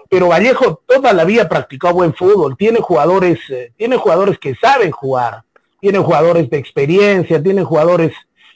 pero 0.09 0.27
Vallejo 0.27 0.81
toda 0.85 1.13
la 1.13 1.23
vida 1.23 1.47
practicó 1.47 1.93
buen 1.93 2.13
fútbol, 2.13 2.57
tiene 2.57 2.79
jugadores, 2.81 3.39
eh, 3.49 3.71
tiene 3.77 3.97
jugadores 3.97 4.37
que 4.39 4.55
saben 4.55 4.91
jugar, 4.91 5.43
tiene 5.79 5.99
jugadores 5.99 6.49
de 6.49 6.57
experiencia, 6.57 7.41
tiene 7.41 7.63
jugadores 7.63 8.13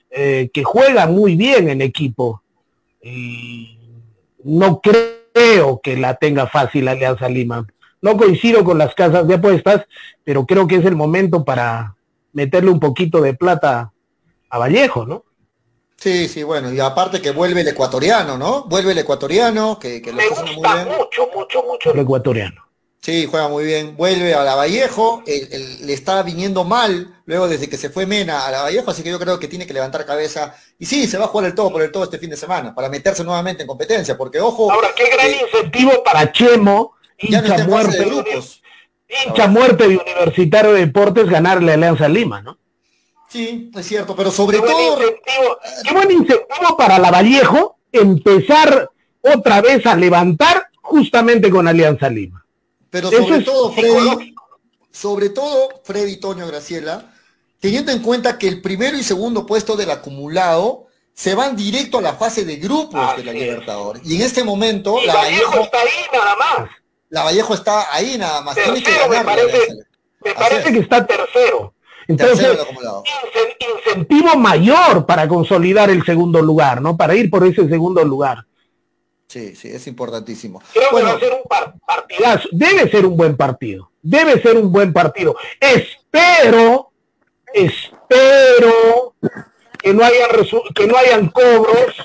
eh, 0.10 0.50
que 0.54 0.64
juegan 0.64 1.14
muy 1.14 1.36
bien 1.36 1.70
en 1.70 1.82
equipo. 1.82 2.42
Y 3.02 3.78
no 4.44 4.82
creo 4.82 5.80
que 5.82 5.98
la 5.98 6.16
tenga 6.16 6.48
fácil 6.48 6.88
Alianza 6.88 7.30
Lima. 7.30 7.66
No 8.02 8.18
coincido 8.18 8.64
con 8.64 8.78
las 8.78 8.96
casas 8.96 9.28
de 9.28 9.36
apuestas, 9.36 9.86
pero 10.24 10.46
creo 10.46 10.68
que 10.68 10.78
es 10.78 10.86
el 10.86 10.96
momento 10.96 11.46
para 11.46 11.96
meterle 12.34 12.72
un 12.72 12.80
poquito 12.80 13.22
de 13.22 13.34
plata 13.34 13.92
a 14.50 14.58
Vallejo, 14.58 15.06
¿no? 15.06 15.24
Sí, 15.98 16.28
sí, 16.28 16.42
bueno, 16.42 16.74
y 16.74 16.80
aparte 16.80 17.22
que 17.22 17.30
vuelve 17.30 17.62
el 17.62 17.68
ecuatoriano, 17.68 18.36
¿no? 18.36 18.64
Vuelve 18.64 18.94
el 18.94 18.98
ecuatoriano, 18.98 19.78
que, 19.78 20.02
que 20.02 20.12
lo 20.12 20.18
Me 20.18 20.28
gusta 20.30 20.46
muy 20.46 20.56
bien. 20.56 20.98
mucho, 20.98 21.30
mucho, 21.36 21.64
mucho 21.64 21.94
el 21.94 22.00
ecuatoriano. 22.00 22.71
Sí, 23.02 23.28
juega 23.30 23.48
muy 23.48 23.66
bien. 23.66 23.98
Vuelve 23.98 24.36
a 24.36 24.44
la 24.44 24.54
Vallejo, 24.54 25.24
el- 25.26 25.48
el- 25.52 25.88
le 25.88 25.94
está 25.94 26.22
viniendo 26.22 26.64
mal 26.64 27.16
luego 27.26 27.48
desde 27.48 27.68
que 27.68 27.78
se 27.78 27.90
fue 27.90 28.06
Mena 28.06 28.46
a 28.46 28.52
la 28.52 28.62
Vallejo, 28.62 28.92
así 28.92 29.02
que 29.02 29.10
yo 29.10 29.18
creo 29.18 29.40
que 29.40 29.48
tiene 29.48 29.66
que 29.66 29.74
levantar 29.74 30.06
cabeza. 30.06 30.56
Y 30.78 30.86
sí, 30.86 31.08
se 31.08 31.18
va 31.18 31.26
a 31.26 31.28
jugar 31.30 31.48
el 31.48 31.56
todo 31.56 31.72
por 31.72 31.82
el 31.82 31.92
todo 31.92 32.04
este 32.04 32.20
fin 32.20 32.30
de 32.30 32.38
semana, 32.38 32.76
para 32.76 32.90
meterse 32.90 33.24
nuevamente 33.24 33.64
en 33.64 33.68
competencia, 33.68 34.16
porque 34.16 34.40
ojo, 34.40 34.72
Ahora, 34.72 34.90
qué 34.96 35.06
gran 35.10 35.32
eh, 35.32 35.42
incentivo 35.46 36.04
para 36.04 36.32
Chemo, 36.32 36.94
ya 37.20 37.42
no 37.42 37.48
hincha 37.48 37.64
en 37.64 37.70
fase 37.72 37.98
de 37.98 38.06
muerte, 38.06 38.06
grupos. 38.06 38.62
hincha 39.26 39.48
muerte 39.48 39.88
de 39.88 39.98
Universitario 39.98 40.74
de 40.74 40.80
Deportes, 40.86 41.28
ganarle 41.28 41.72
a 41.72 41.76
Alianza 41.76 42.08
Lima, 42.08 42.42
¿no? 42.44 42.60
Sí, 43.30 43.72
es 43.76 43.88
cierto, 43.88 44.16
pero 44.16 44.30
sobre 44.30 44.60
Qué 44.60 44.68
todo, 44.68 45.00
qué 45.84 45.94
buen 45.94 46.12
incentivo 46.12 46.78
para 46.78 47.00
la 47.00 47.10
Vallejo 47.10 47.78
empezar 47.92 48.92
otra 49.22 49.62
vez 49.62 49.86
a 49.88 49.96
levantar 49.96 50.68
justamente 50.82 51.50
con 51.50 51.68
Alianza 51.68 52.08
Lima. 52.10 52.41
Pero 52.92 53.10
sobre 53.10 53.38
es 53.38 53.46
todo, 53.46 53.72
Freddy, 53.72 54.36
sobre 54.92 55.30
todo, 55.30 55.82
Freddy, 55.84 56.18
Toño, 56.18 56.46
Graciela, 56.46 57.12
teniendo 57.60 57.92
en 57.92 58.00
cuenta 58.00 58.38
que 58.38 58.48
el 58.48 58.62
primero 58.62 58.98
y 58.98 59.04
segundo 59.04 59.46
puesto 59.48 59.76
del 59.76 59.90
acumulado 59.90 60.88
se 61.14 61.34
van 61.34 61.56
directo 61.56 61.98
a 62.00 62.02
la 62.02 62.14
fase 62.14 62.46
de 62.46 62.58
grupos 62.58 63.18
de 63.18 63.24
la 63.24 63.32
Libertadores. 63.32 64.02
Y 64.06 64.18
en 64.18 64.22
este 64.22 64.44
momento, 64.44 65.00
Y 65.02 65.08
la 65.08 65.16
Vallejo 65.16 65.52
Vallejo, 65.52 65.64
está 65.64 65.78
ahí 65.80 66.06
nada 66.14 66.36
más. 66.36 66.70
la 67.10 67.24
Vallejo 67.24 67.54
está 67.54 67.96
ahí 67.96 68.18
nada 68.18 68.42
más. 68.42 68.56
Tiene 68.56 68.84
que 68.84 68.92
Tercero, 68.92 69.10
me 69.10 69.24
parece, 69.24 69.68
me 70.24 70.34
parece 70.34 70.74
que 70.74 70.80
está 70.80 71.08
tercero. 71.08 71.74
Entonces, 72.08 72.58
incentivo 73.86 74.36
mayor 74.36 75.06
para 75.06 75.28
consolidar 75.28 75.90
el 75.90 76.04
segundo 76.04 76.42
lugar, 76.42 76.82
¿no? 76.82 76.98
Para 76.98 77.16
ir 77.16 77.30
por 77.30 77.46
ese 77.46 77.70
segundo 77.70 78.04
lugar. 78.04 78.46
Sí, 79.32 79.56
sí, 79.56 79.70
es 79.70 79.88
importantísimo. 79.88 80.62
Creo 80.74 80.90
que 80.90 81.04
va 81.04 81.12
a 81.14 81.20
ser 81.20 81.32
un 81.32 81.44
par- 81.48 81.74
partidazo. 81.88 82.50
Debe 82.52 82.92
ser 82.92 83.06
un 83.06 83.16
buen 83.16 83.38
partido. 83.38 83.90
Debe 84.02 84.42
ser 84.42 84.58
un 84.58 84.70
buen 84.74 84.92
partido. 84.92 85.38
Espero, 85.58 86.92
espero 87.54 89.16
que 89.82 89.94
no 89.94 90.04
hayan 90.04 90.28
que 90.76 90.86
no 90.86 90.98
hayan 90.98 91.30
cobros 91.30 91.96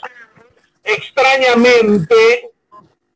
extrañamente 0.84 2.52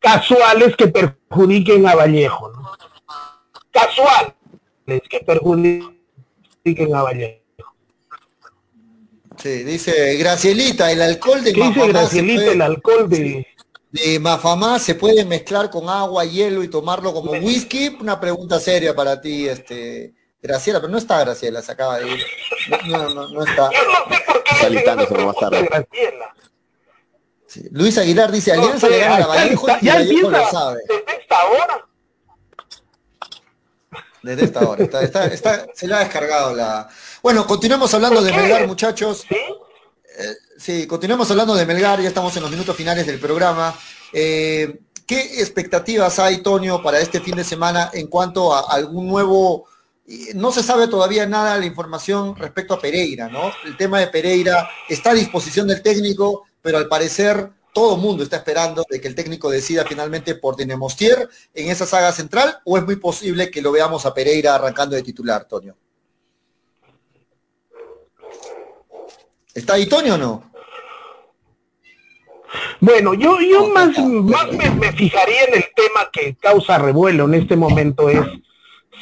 casuales 0.00 0.74
que 0.76 0.88
perjudiquen 0.88 1.86
a 1.86 1.94
Vallejo. 1.94 2.50
¿no? 2.50 2.72
Casuales 3.70 4.32
que 5.08 5.20
perjudiquen 5.20 6.94
a 6.94 7.02
Vallejo. 7.02 7.40
sí, 9.38 9.62
dice 9.64 10.16
Gracielita, 10.16 10.90
el 10.90 11.00
alcohol 11.02 11.44
de 11.44 11.52
¿Qué 11.52 11.62
dice 11.62 11.86
Gracielita, 11.88 12.40
puede- 12.42 12.52
el 12.54 12.62
alcohol 12.62 13.08
de... 13.08 13.46
de 13.90 14.18
Mafamá 14.20 14.78
se 14.78 14.94
puede 14.94 15.24
mezclar 15.24 15.70
con 15.70 15.88
agua, 15.88 16.24
hielo 16.24 16.62
y 16.62 16.68
tomarlo 16.68 17.12
como 17.12 17.32
whisky? 17.32 17.96
Una 18.00 18.20
pregunta 18.20 18.60
seria 18.60 18.94
para 18.94 19.20
ti, 19.20 19.48
este, 19.48 20.14
Graciela, 20.42 20.80
pero 20.80 20.90
no 20.92 20.98
está 20.98 21.18
Graciela, 21.20 21.60
se 21.62 21.72
acaba 21.72 21.98
de 21.98 22.08
ir. 22.10 22.24
No, 22.88 23.08
no, 23.08 23.14
no, 23.14 23.28
no 23.28 23.44
está. 23.44 23.70
Yo 23.72 23.78
no 23.84 24.14
sé 24.16 24.22
por 24.26 24.42
qué 24.44 24.50
Está 24.54 24.68
listándose 24.68 25.14
más 25.14 25.36
tarde. 25.36 25.62
Graciela. 25.70 26.34
Sí. 27.46 27.64
Luis 27.72 27.98
Aguilar 27.98 28.30
dice, 28.30 28.52
Alianza 28.52 28.88
le 28.88 28.98
gana 28.98 29.16
a 29.16 29.18
la 29.20 29.26
Vallejo 29.26 29.66
está- 29.68 29.78
y 29.82 29.86
ya 29.86 29.94
Vallejo 29.94 30.30
lo 30.30 30.50
sabe. 30.50 30.80
desde 30.88 31.20
esta 31.20 31.44
hora. 31.46 31.86
Desde 34.22 34.44
esta 34.44 34.68
hora. 34.68 34.84
Está, 34.84 35.02
está, 35.02 35.26
está- 35.26 35.66
se 35.74 35.88
le 35.88 35.94
ha 35.94 35.98
descargado 36.00 36.54
la. 36.54 36.88
Bueno, 37.22 37.46
continuemos 37.46 37.92
hablando 37.94 38.22
de. 38.22 38.32
Melgar, 38.32 38.66
muchachos. 38.66 39.24
¿Sí? 39.28 39.36
Sí, 40.60 40.86
continuemos 40.86 41.30
hablando 41.30 41.54
de 41.54 41.64
Melgar, 41.64 42.02
ya 42.02 42.08
estamos 42.08 42.36
en 42.36 42.42
los 42.42 42.50
minutos 42.50 42.76
finales 42.76 43.06
del 43.06 43.18
programa. 43.18 43.74
Eh, 44.12 44.80
¿Qué 45.06 45.40
expectativas 45.40 46.18
hay, 46.18 46.42
Tonio, 46.42 46.82
para 46.82 47.00
este 47.00 47.18
fin 47.18 47.34
de 47.34 47.44
semana 47.44 47.88
en 47.94 48.08
cuanto 48.08 48.52
a 48.52 48.70
algún 48.70 49.08
nuevo... 49.08 49.64
No 50.34 50.52
se 50.52 50.62
sabe 50.62 50.86
todavía 50.86 51.24
nada 51.24 51.56
la 51.56 51.64
información 51.64 52.36
respecto 52.36 52.74
a 52.74 52.78
Pereira, 52.78 53.28
¿no? 53.28 53.50
El 53.64 53.78
tema 53.78 54.00
de 54.00 54.08
Pereira 54.08 54.68
está 54.86 55.12
a 55.12 55.14
disposición 55.14 55.66
del 55.66 55.80
técnico, 55.80 56.44
pero 56.60 56.76
al 56.76 56.88
parecer 56.88 57.50
todo 57.72 57.94
el 57.94 58.02
mundo 58.02 58.22
está 58.22 58.36
esperando 58.36 58.84
de 58.86 59.00
que 59.00 59.08
el 59.08 59.14
técnico 59.14 59.48
decida 59.48 59.86
finalmente 59.86 60.34
por 60.34 60.56
Dinemostier 60.56 61.26
en 61.54 61.70
esa 61.70 61.86
saga 61.86 62.12
central, 62.12 62.58
o 62.66 62.76
es 62.76 62.84
muy 62.84 62.96
posible 62.96 63.50
que 63.50 63.62
lo 63.62 63.72
veamos 63.72 64.04
a 64.04 64.12
Pereira 64.12 64.56
arrancando 64.56 64.94
de 64.94 65.02
titular, 65.02 65.46
Tonio. 65.46 65.74
¿Está 69.54 69.74
ahí, 69.74 69.86
Tonio, 69.86 70.14
o 70.14 70.18
no? 70.18 70.49
Bueno, 72.80 73.14
yo, 73.14 73.40
yo 73.40 73.68
más, 73.68 73.96
más 73.98 74.50
me, 74.52 74.70
me 74.70 74.92
fijaría 74.92 75.44
en 75.44 75.54
el 75.54 75.64
tema 75.74 76.10
que 76.12 76.36
causa 76.36 76.78
revuelo 76.78 77.24
en 77.24 77.34
este 77.34 77.56
momento 77.56 78.08
es 78.08 78.20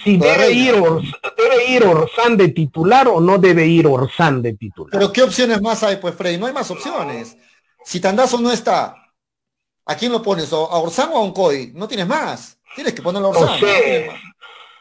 si 0.05 0.17
debe 0.17 0.53
ir, 0.53 0.75
debe 0.75 1.67
ir 1.69 1.85
Orsán 1.85 2.37
de 2.37 2.49
titular 2.49 3.09
o 3.09 3.21
no 3.21 3.39
debe 3.39 3.67
ir 3.67 3.87
Orsán 3.87 4.43
de 4.43 4.55
titular. 4.55 4.91
Pero 4.93 5.13
¿qué 5.13 5.23
opciones 5.23 5.61
más 5.61 5.83
hay, 5.83 5.97
pues, 5.97 6.15
Freddy? 6.15 6.39
No 6.39 6.47
hay 6.47 6.53
más 6.53 6.71
opciones. 6.71 7.37
Si 7.85 8.01
Tandazo 8.01 8.39
no 8.41 8.53
está, 8.53 8.95
¿a 9.87 9.97
quién 9.97 10.13
lo 10.13 10.23
pones? 10.23 10.53
¿O 10.53 10.71
¿A 10.71 10.79
Orsán 10.79 11.11
o 11.13 11.19
a 11.19 11.21
Oncoy? 11.21 11.73
No 11.75 11.89
tienes 11.89 12.07
más. 12.07 12.59
Tienes 12.75 12.95
que 12.95 13.03
ponerlo 13.03 13.29
a 13.29 13.31
Orsán. 13.31 13.59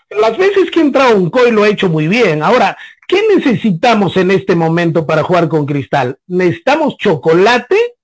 Las 0.09 0.37
veces 0.37 0.71
que 0.71 0.79
un 0.79 1.29
COI 1.29 1.51
lo 1.51 1.63
ha 1.63 1.69
hecho 1.69 1.89
muy 1.89 2.07
bien. 2.07 2.41
Ahora, 2.41 2.77
¿qué 3.07 3.23
necesitamos 3.35 4.15
en 4.15 4.31
este 4.31 4.55
momento 4.55 5.05
para 5.05 5.23
jugar 5.23 5.49
con 5.49 5.65
Cristal? 5.65 6.17
¿Necesitamos 6.27 6.95
chocolate 6.97 7.96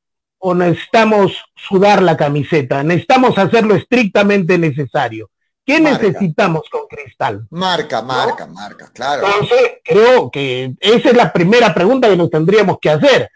o 0.45 0.53
necesitamos 0.53 1.32
sudar 1.56 2.02
la 2.02 2.18
camiseta? 2.18 2.84
Necesitamos 2.84 3.38
hacerlo 3.38 3.76
estrictamente 3.76 4.57
necesario. 4.57 5.30
¿Qué 5.65 5.80
Marca. 5.80 6.06
necesitamos 6.06 6.64
con 6.70 6.82
Cristal? 6.90 7.48
Marca, 7.49 8.02
marca, 8.02 8.45
marca, 8.45 8.91
claro. 8.94 9.26
Entonces, 9.26 9.78
creo 9.86 10.30
que 10.30 10.74
esa 10.82 11.10
es 11.10 11.15
la 11.15 11.32
primera 11.32 11.74
pregunta 11.74 12.10
que 12.10 12.18
nos 12.18 12.30
tendríamos 12.30 12.78
que 12.82 12.90
hacer. 12.90 13.30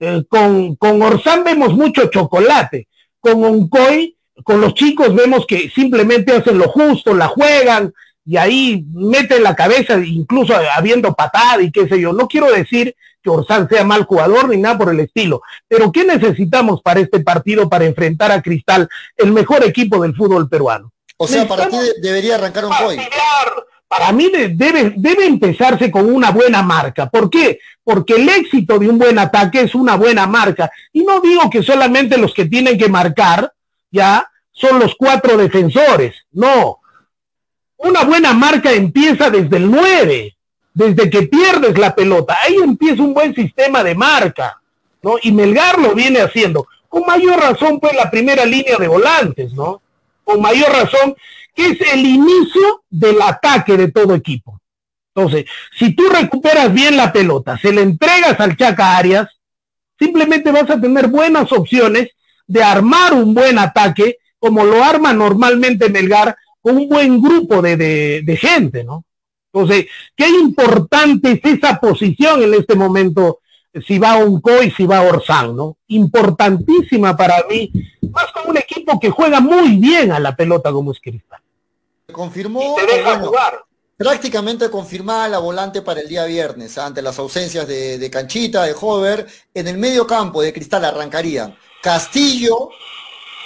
Eh, 0.00 0.24
con, 0.28 0.74
con 0.74 1.00
Orsán 1.00 1.44
vemos 1.44 1.74
mucho 1.74 2.06
chocolate. 2.06 2.88
Con 3.20 3.44
Oncoy, 3.44 4.16
con 4.42 4.60
los 4.60 4.74
chicos 4.74 5.14
vemos 5.14 5.46
que 5.46 5.70
simplemente 5.70 6.32
hacen 6.32 6.58
lo 6.58 6.68
justo, 6.70 7.14
la 7.14 7.28
juegan 7.28 7.94
y 8.24 8.36
ahí 8.36 8.84
meten 8.92 9.42
la 9.42 9.54
cabeza, 9.56 9.96
incluso 9.98 10.54
habiendo 10.76 11.12
patada 11.14 11.60
y 11.62 11.70
qué 11.72 11.88
sé 11.88 12.00
yo. 12.00 12.12
No 12.12 12.28
quiero 12.28 12.50
decir 12.52 12.94
que 13.22 13.30
Orsán 13.30 13.68
sea 13.68 13.84
mal 13.84 14.04
jugador 14.04 14.48
ni 14.48 14.56
nada 14.56 14.78
por 14.78 14.90
el 14.90 15.00
estilo, 15.00 15.42
pero 15.68 15.92
¿qué 15.92 16.04
necesitamos 16.04 16.82
para 16.82 17.00
este 17.00 17.20
partido 17.20 17.68
para 17.68 17.84
enfrentar 17.84 18.32
a 18.32 18.42
Cristal, 18.42 18.88
el 19.16 19.32
mejor 19.32 19.64
equipo 19.64 20.02
del 20.02 20.14
fútbol 20.14 20.48
peruano? 20.48 20.92
O 21.16 21.28
sea, 21.28 21.46
para 21.46 21.68
ti 21.68 21.76
debería 22.00 22.34
arrancar 22.36 22.64
Oncoy. 22.64 22.96
partidario. 22.96 23.66
Para 23.86 24.10
mí 24.10 24.30
de- 24.30 24.48
debe, 24.48 24.94
debe 24.96 25.26
empezarse 25.26 25.90
con 25.90 26.12
una 26.12 26.30
buena 26.30 26.62
marca. 26.62 27.10
¿Por 27.10 27.28
qué? 27.28 27.58
Porque 27.84 28.14
el 28.14 28.28
éxito 28.28 28.78
de 28.78 28.88
un 28.88 28.98
buen 28.98 29.18
ataque 29.18 29.60
es 29.60 29.74
una 29.74 29.96
buena 29.96 30.26
marca. 30.26 30.70
Y 30.94 31.02
no 31.04 31.20
digo 31.20 31.50
que 31.50 31.62
solamente 31.62 32.16
los 32.16 32.32
que 32.32 32.46
tienen 32.46 32.78
que 32.78 32.88
marcar, 32.88 33.52
ya, 33.90 34.26
son 34.50 34.78
los 34.78 34.94
cuatro 34.96 35.36
defensores. 35.36 36.14
No. 36.32 36.78
Una 37.82 38.04
buena 38.04 38.32
marca 38.32 38.72
empieza 38.72 39.28
desde 39.28 39.56
el 39.56 39.70
9, 39.70 40.36
desde 40.72 41.10
que 41.10 41.22
pierdes 41.22 41.76
la 41.76 41.94
pelota. 41.94 42.36
Ahí 42.42 42.56
empieza 42.62 43.02
un 43.02 43.12
buen 43.12 43.34
sistema 43.34 43.82
de 43.82 43.94
marca. 43.94 44.60
¿no? 45.02 45.16
Y 45.20 45.32
Melgar 45.32 45.80
lo 45.80 45.94
viene 45.94 46.20
haciendo. 46.20 46.66
Con 46.88 47.04
mayor 47.06 47.40
razón, 47.40 47.80
pues, 47.80 47.94
la 47.96 48.10
primera 48.10 48.44
línea 48.44 48.76
de 48.78 48.86
volantes, 48.86 49.52
¿no? 49.52 49.82
Con 50.22 50.40
mayor 50.40 50.70
razón, 50.70 51.16
que 51.54 51.66
es 51.70 51.80
el 51.92 52.06
inicio 52.06 52.84
del 52.88 53.20
ataque 53.20 53.76
de 53.76 53.90
todo 53.90 54.14
equipo. 54.14 54.60
Entonces, 55.14 55.46
si 55.76 55.94
tú 55.94 56.04
recuperas 56.08 56.72
bien 56.72 56.96
la 56.96 57.12
pelota, 57.12 57.58
se 57.58 57.72
le 57.72 57.82
entregas 57.82 58.38
al 58.38 58.56
Chaca 58.56 58.96
Arias, 58.96 59.28
simplemente 59.98 60.52
vas 60.52 60.70
a 60.70 60.80
tener 60.80 61.08
buenas 61.08 61.50
opciones 61.52 62.10
de 62.46 62.62
armar 62.62 63.12
un 63.12 63.34
buen 63.34 63.58
ataque, 63.58 64.18
como 64.38 64.64
lo 64.64 64.84
arma 64.84 65.12
normalmente 65.12 65.88
Melgar, 65.90 66.36
con 66.62 66.76
un 66.76 66.88
buen 66.88 67.20
grupo 67.20 67.60
de, 67.60 67.76
de- 67.76 68.22
de 68.24 68.36
gente, 68.36 68.84
¿no? 68.84 69.04
Entonces, 69.52 69.86
qué 70.16 70.28
importante 70.28 71.32
es 71.32 71.40
esa 71.58 71.78
posición 71.78 72.42
en 72.42 72.54
este 72.54 72.74
momento, 72.74 73.40
si 73.86 73.98
va 73.98 74.16
Oncoy, 74.16 74.70
si 74.70 74.86
va 74.86 75.02
Orsán, 75.02 75.54
¿no? 75.54 75.76
Importantísima 75.88 77.14
para 77.16 77.44
mí, 77.50 77.70
más 78.10 78.32
con 78.32 78.48
un 78.50 78.56
equipo 78.56 78.98
que 78.98 79.10
juega 79.10 79.40
muy 79.40 79.76
bien 79.76 80.12
a 80.12 80.20
la 80.20 80.34
pelota 80.34 80.72
como 80.72 80.92
es 80.92 81.00
Cristal. 81.00 81.40
Confirmó, 82.10 82.76
Y 82.78 82.86
te 82.86 82.94
deja 82.96 83.10
bueno, 83.10 83.26
jugar. 83.26 83.64
prácticamente 83.96 84.70
confirmada 84.70 85.28
la 85.28 85.38
volante 85.38 85.82
para 85.82 86.00
el 86.00 86.08
día 86.08 86.24
viernes, 86.24 86.76
ante 86.78 87.02
las 87.02 87.18
ausencias 87.18 87.66
de, 87.68 87.98
de 87.98 88.10
Canchita, 88.10 88.64
de 88.64 88.74
Hover. 88.80 89.26
En 89.54 89.68
el 89.68 89.76
medio 89.78 90.06
campo 90.06 90.40
de 90.42 90.52
Cristal 90.52 90.84
arrancarían 90.84 91.54
Castillo, 91.82 92.70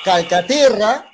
Calcaterra, 0.05 1.11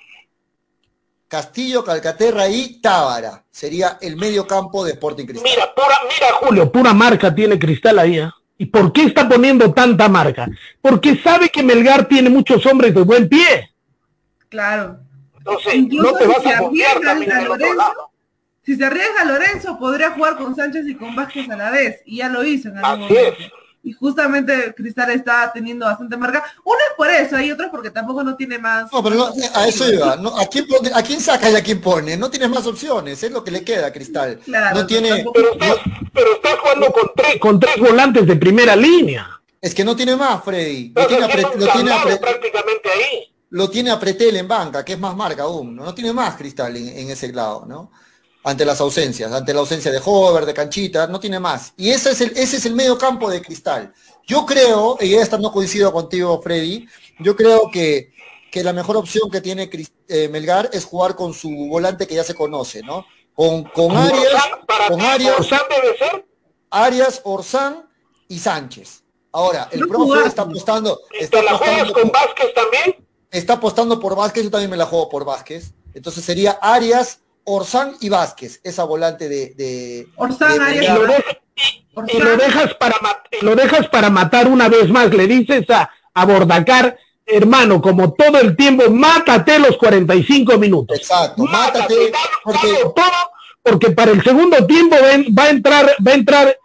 Castillo, 1.32 1.82
Calcaterra 1.82 2.46
y 2.46 2.78
Tábara. 2.82 3.42
Sería 3.50 3.96
el 4.02 4.16
medio 4.18 4.46
campo 4.46 4.84
de 4.84 4.92
Sporting 4.92 5.24
Cristal. 5.24 5.50
Mira, 5.50 5.74
pura, 5.74 5.96
mira, 6.02 6.26
Julio, 6.42 6.70
pura 6.70 6.92
marca 6.92 7.34
tiene 7.34 7.58
Cristal 7.58 7.98
ahí, 8.00 8.18
¿eh? 8.18 8.28
¿Y 8.58 8.66
por 8.66 8.92
qué 8.92 9.04
está 9.04 9.26
poniendo 9.26 9.72
tanta 9.72 10.10
marca? 10.10 10.46
Porque 10.82 11.16
sabe 11.16 11.48
que 11.48 11.62
Melgar 11.62 12.06
tiene 12.06 12.28
muchos 12.28 12.66
hombres 12.66 12.94
de 12.94 13.00
buen 13.00 13.30
pie. 13.30 13.70
Claro. 14.50 14.98
Entonces, 15.38 15.74
Incluso 15.74 16.12
no 16.12 16.18
te 16.18 16.24
si 16.24 16.30
vas 16.30 16.42
se 16.42 16.48
a 16.52 16.58
confiar 16.58 17.00
también 17.00 17.32
a 17.32 17.40
Lorenzo. 17.40 18.10
Si 18.62 18.76
se 18.76 18.84
arriesga 18.84 19.24
Lorenzo, 19.24 19.78
podría 19.78 20.10
jugar 20.10 20.36
con 20.36 20.54
Sánchez 20.54 20.86
y 20.86 20.96
con 20.96 21.16
Vázquez 21.16 21.48
a 21.48 21.56
la 21.56 21.70
vez. 21.70 22.02
Y 22.04 22.18
ya 22.18 22.28
lo 22.28 22.44
hizo 22.44 22.68
en 22.68 22.76
algún 22.76 23.06
Así 23.06 23.14
momento. 23.14 23.42
es. 23.42 23.50
Y 23.84 23.92
justamente 23.92 24.72
Cristal 24.76 25.10
está 25.10 25.50
teniendo 25.52 25.86
bastante 25.86 26.16
marca. 26.16 26.44
Uno 26.64 26.76
es 26.88 26.96
por 26.96 27.08
eso, 27.10 27.36
hay 27.36 27.50
otros 27.50 27.68
porque 27.70 27.90
tampoco 27.90 28.22
no 28.22 28.36
tiene 28.36 28.56
más. 28.58 28.92
No, 28.92 29.02
pero 29.02 29.16
no, 29.16 29.30
a 29.54 29.66
eso 29.66 29.92
iba. 29.92 30.14
¿no? 30.16 30.38
¿A, 30.38 30.46
quién 30.46 30.66
pone- 30.68 30.92
¿A 30.94 31.02
quién 31.02 31.20
saca 31.20 31.50
y 31.50 31.56
a 31.56 31.62
quién 31.64 31.80
pone? 31.80 32.16
No 32.16 32.30
tienes 32.30 32.48
más 32.48 32.64
opciones, 32.66 33.20
es 33.22 33.32
lo 33.32 33.42
que 33.42 33.50
le 33.50 33.64
queda 33.64 33.88
a 33.88 33.92
Cristal. 33.92 34.38
Claro, 34.44 34.78
no 34.80 34.86
tiene, 34.86 35.08
tampoco- 35.10 35.32
Pero 35.34 35.52
estás, 35.52 35.76
pero 36.12 36.32
estás 36.34 36.58
jugando 36.60 36.92
con 36.92 37.10
tres, 37.16 37.36
con 37.40 37.58
tres 37.60 37.76
volantes 37.78 38.24
de 38.26 38.36
primera 38.36 38.76
línea. 38.76 39.28
es 39.60 39.74
que 39.74 39.84
no 39.84 39.96
tiene 39.96 40.14
más, 40.16 40.44
Freddy. 40.44 40.92
Lo 40.94 41.02
Estás 41.02 41.28
tiene, 41.28 41.42
lo 41.42 41.50
tiene 41.50 41.64
a 41.68 41.72
candado 41.72 42.04
Pre- 42.04 42.16
prácticamente 42.18 42.88
ahí. 42.88 43.34
lo 43.50 43.68
tiene 43.70 43.90
a 43.90 43.98
Pretel 43.98 44.36
en 44.36 44.46
banca, 44.48 44.84
que 44.84 44.92
es 44.92 44.98
más 45.00 45.16
marca 45.16 45.42
aún. 45.42 45.74
No, 45.74 45.84
No 45.86 45.92
tiene 45.94 46.12
más 46.12 46.36
Cristal 46.36 46.76
en, 46.76 46.88
en 46.88 47.10
ese 47.10 47.32
lado, 47.32 47.64
¿no? 47.66 47.90
Ante 48.44 48.64
las 48.64 48.80
ausencias, 48.80 49.30
ante 49.32 49.54
la 49.54 49.60
ausencia 49.60 49.92
de 49.92 50.00
Hover, 50.04 50.44
de 50.44 50.52
Canchita, 50.54 51.06
no 51.06 51.20
tiene 51.20 51.38
más. 51.38 51.72
Y 51.76 51.90
ese 51.90 52.10
es 52.10 52.20
el, 52.22 52.30
ese 52.36 52.56
es 52.56 52.66
el 52.66 52.74
medio 52.74 52.98
campo 52.98 53.30
de 53.30 53.40
Cristal. 53.40 53.92
Yo 54.26 54.44
creo, 54.44 54.96
y 55.00 55.14
esta 55.14 55.38
no 55.38 55.52
coincido 55.52 55.92
contigo, 55.92 56.40
Freddy, 56.42 56.86
yo 57.20 57.36
creo 57.36 57.70
que, 57.72 58.12
que 58.50 58.64
la 58.64 58.72
mejor 58.72 58.96
opción 58.96 59.30
que 59.30 59.40
tiene 59.40 59.70
eh, 60.08 60.28
Melgar 60.28 60.70
es 60.72 60.84
jugar 60.84 61.14
con 61.14 61.32
su 61.34 61.50
volante 61.68 62.06
que 62.06 62.16
ya 62.16 62.24
se 62.24 62.34
conoce, 62.34 62.82
¿no? 62.82 63.06
Con, 63.34 63.62
con 63.64 63.96
Arias, 63.96 64.42
con 64.88 64.98
ti, 64.98 65.04
Arias, 65.06 65.38
Orsán 65.38 65.60
debe 65.70 65.98
ser. 65.98 66.26
Arias, 66.70 67.20
Orsán 67.24 67.88
y 68.28 68.38
Sánchez. 68.40 69.04
Ahora, 69.32 69.68
el 69.70 69.80
No 69.80 69.86
profe 69.88 70.04
jugaste. 70.04 70.28
está 70.28 70.42
apostando, 70.42 71.00
está 71.18 71.38
¿Te 71.38 71.44
la 71.44 71.56
juegas 71.58 71.74
apostando 71.82 71.94
con 71.94 72.10
por- 72.10 72.20
Vázquez 72.20 72.54
también? 72.54 73.06
está 73.30 73.52
apostando 73.54 74.00
por 74.00 74.16
Vázquez, 74.16 74.44
yo 74.44 74.50
también 74.50 74.70
me 74.70 74.76
la 74.76 74.86
juego 74.86 75.08
por 75.08 75.24
Vázquez. 75.24 75.72
Entonces 75.94 76.24
sería 76.24 76.52
Arias, 76.60 77.20
Orsán 77.44 77.96
y 78.00 78.08
Vázquez, 78.08 78.60
esa 78.62 78.84
volante 78.84 79.28
de, 79.28 79.54
de, 79.54 80.08
Orsán, 80.16 80.58
de 80.58 80.88
lo, 80.88 81.06
dejas, 81.06 81.36
Orsán. 81.94 82.20
lo 82.20 82.36
dejas 82.36 82.74
para 82.74 82.96
lo 83.42 83.56
dejas 83.56 83.88
para 83.88 84.10
matar 84.10 84.48
una 84.48 84.68
vez 84.68 84.88
más. 84.88 85.12
Le 85.12 85.26
dices 85.26 85.68
a, 85.70 85.90
a 86.14 86.24
Bordacar, 86.24 86.96
hermano, 87.26 87.80
como 87.80 88.12
todo 88.12 88.38
el 88.40 88.56
tiempo, 88.56 88.88
mátate 88.90 89.58
los 89.58 89.76
45 89.76 90.58
minutos. 90.58 90.98
Exacto, 90.98 91.42
mátate, 91.44 91.94
dale 92.10 92.30
porque 92.44 92.68
todo, 92.68 92.92
todo, 92.92 93.30
porque 93.62 93.90
para 93.90 94.12
el 94.12 94.22
segundo 94.22 94.64
tiempo 94.66 94.96
va 95.36 95.44
a 95.44 95.50
entrar, 95.50 95.96
va 96.06 96.12
a 96.12 96.14
entrar 96.14 96.56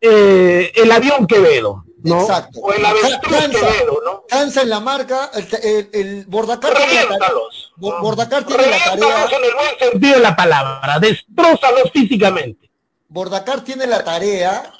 eh, 0.00 0.72
el 0.74 0.90
avión 0.90 1.26
Quevedo, 1.26 1.84
¿no? 2.02 2.20
Exacto. 2.20 2.60
O 2.60 2.72
el 2.72 2.84
avestruz 2.84 3.36
Cansa. 3.38 3.58
Quevedo, 3.58 4.00
¿no? 4.04 4.24
cansa 4.28 4.62
en 4.62 4.70
la 4.70 4.80
marca, 4.80 5.30
el, 5.34 5.48
el, 5.62 5.90
el 5.92 6.24
Bordacar 6.26 6.74
tiene 6.74 6.94
la 6.94 7.18
tarea, 7.18 7.38
Bordacar 7.76 8.44
tiene 8.46 8.66
la 8.66 8.78
tarea, 8.84 9.24
en 9.24 9.44
el 9.44 9.54
buen 9.54 9.90
sentido 9.92 10.14
de 10.14 10.20
la 10.20 10.36
palabra. 10.36 10.98
Destrózalos 10.98 11.90
físicamente. 11.92 12.70
Bordacar 13.08 13.62
tiene 13.62 13.86
la 13.86 14.02
tarea 14.02 14.72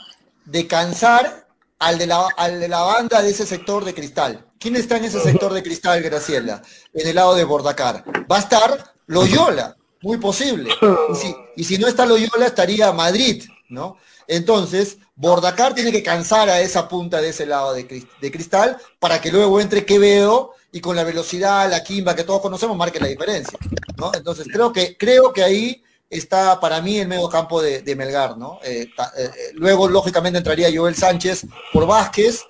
de 0.45 0.67
cansar 0.67 1.47
al 1.79 1.99
de, 1.99 2.07
la, 2.07 2.29
al 2.37 2.61
de 2.61 2.69
la 2.69 2.81
banda 2.81 3.21
de 3.23 3.31
ese 3.31 3.45
sector 3.47 3.85
de 3.85 3.95
cristal. 3.95 4.47
¿Quién 4.59 4.77
está 4.77 4.97
en 4.97 5.05
ese 5.05 5.21
sector 5.21 5.53
de 5.53 5.63
cristal, 5.63 6.01
Graciela? 6.03 6.63
En 6.95 7.09
el 7.09 7.15
lado 7.15 7.35
de 7.35 7.45
Bordacar. 7.45 8.05
Va 8.31 8.37
a 8.37 8.41
estar 8.41 8.95
Loyola, 9.07 9.77
muy 10.01 10.19
posible. 10.19 10.71
Y 11.11 11.15
si, 11.17 11.37
y 11.57 11.65
si 11.65 11.79
no 11.79 11.89
está 11.89 12.07
Loyola, 12.07 12.47
estaría 12.47 12.93
Madrid, 12.93 13.45
¿no? 13.69 13.99
Entonces, 14.29 14.99
Bordacar 15.15 15.75
tiene 15.75 15.93
que 15.93 16.03
cansar 16.03 16.49
a 16.49 16.61
esa 16.61 16.89
punta 16.89 17.21
de 17.21 17.29
ese 17.31 17.47
lado 17.47 17.75
de, 17.75 17.87
cris- 17.87 18.07
de 18.21 18.31
cristal 18.33 18.77
para 18.99 19.21
que 19.21 19.31
luego 19.31 19.61
entre 19.61 19.85
Quevedo 19.85 20.53
y 20.73 20.81
con 20.81 20.97
la 20.97 21.05
velocidad, 21.05 21.71
la 21.71 21.85
quimba 21.85 22.17
que 22.17 22.25
todos 22.25 22.41
conocemos, 22.41 22.77
marque 22.77 22.99
la 22.99 23.09
diferencia, 23.09 23.59
¿no? 23.99 24.11
Entonces, 24.15 24.47
creo 24.51 24.73
que, 24.73 24.97
creo 24.97 25.33
que 25.33 25.43
ahí 25.43 25.83
está 26.09 26.59
para 26.61 26.81
mí 26.81 26.99
el 26.99 27.09
medio 27.09 27.29
campo 27.29 27.61
de, 27.61 27.83
de 27.83 27.95
Melgar, 27.97 28.39
¿no? 28.39 28.59
Eh, 28.65 28.89
ta- 28.97 29.13
eh, 29.17 29.25
eh, 29.25 29.51
luego, 29.55 29.87
lógicamente, 29.89 30.39
entraría 30.39 30.71
Joel 30.75 30.95
Sánchez 30.95 31.45
por 31.75 31.87
Vázquez. 31.87 32.45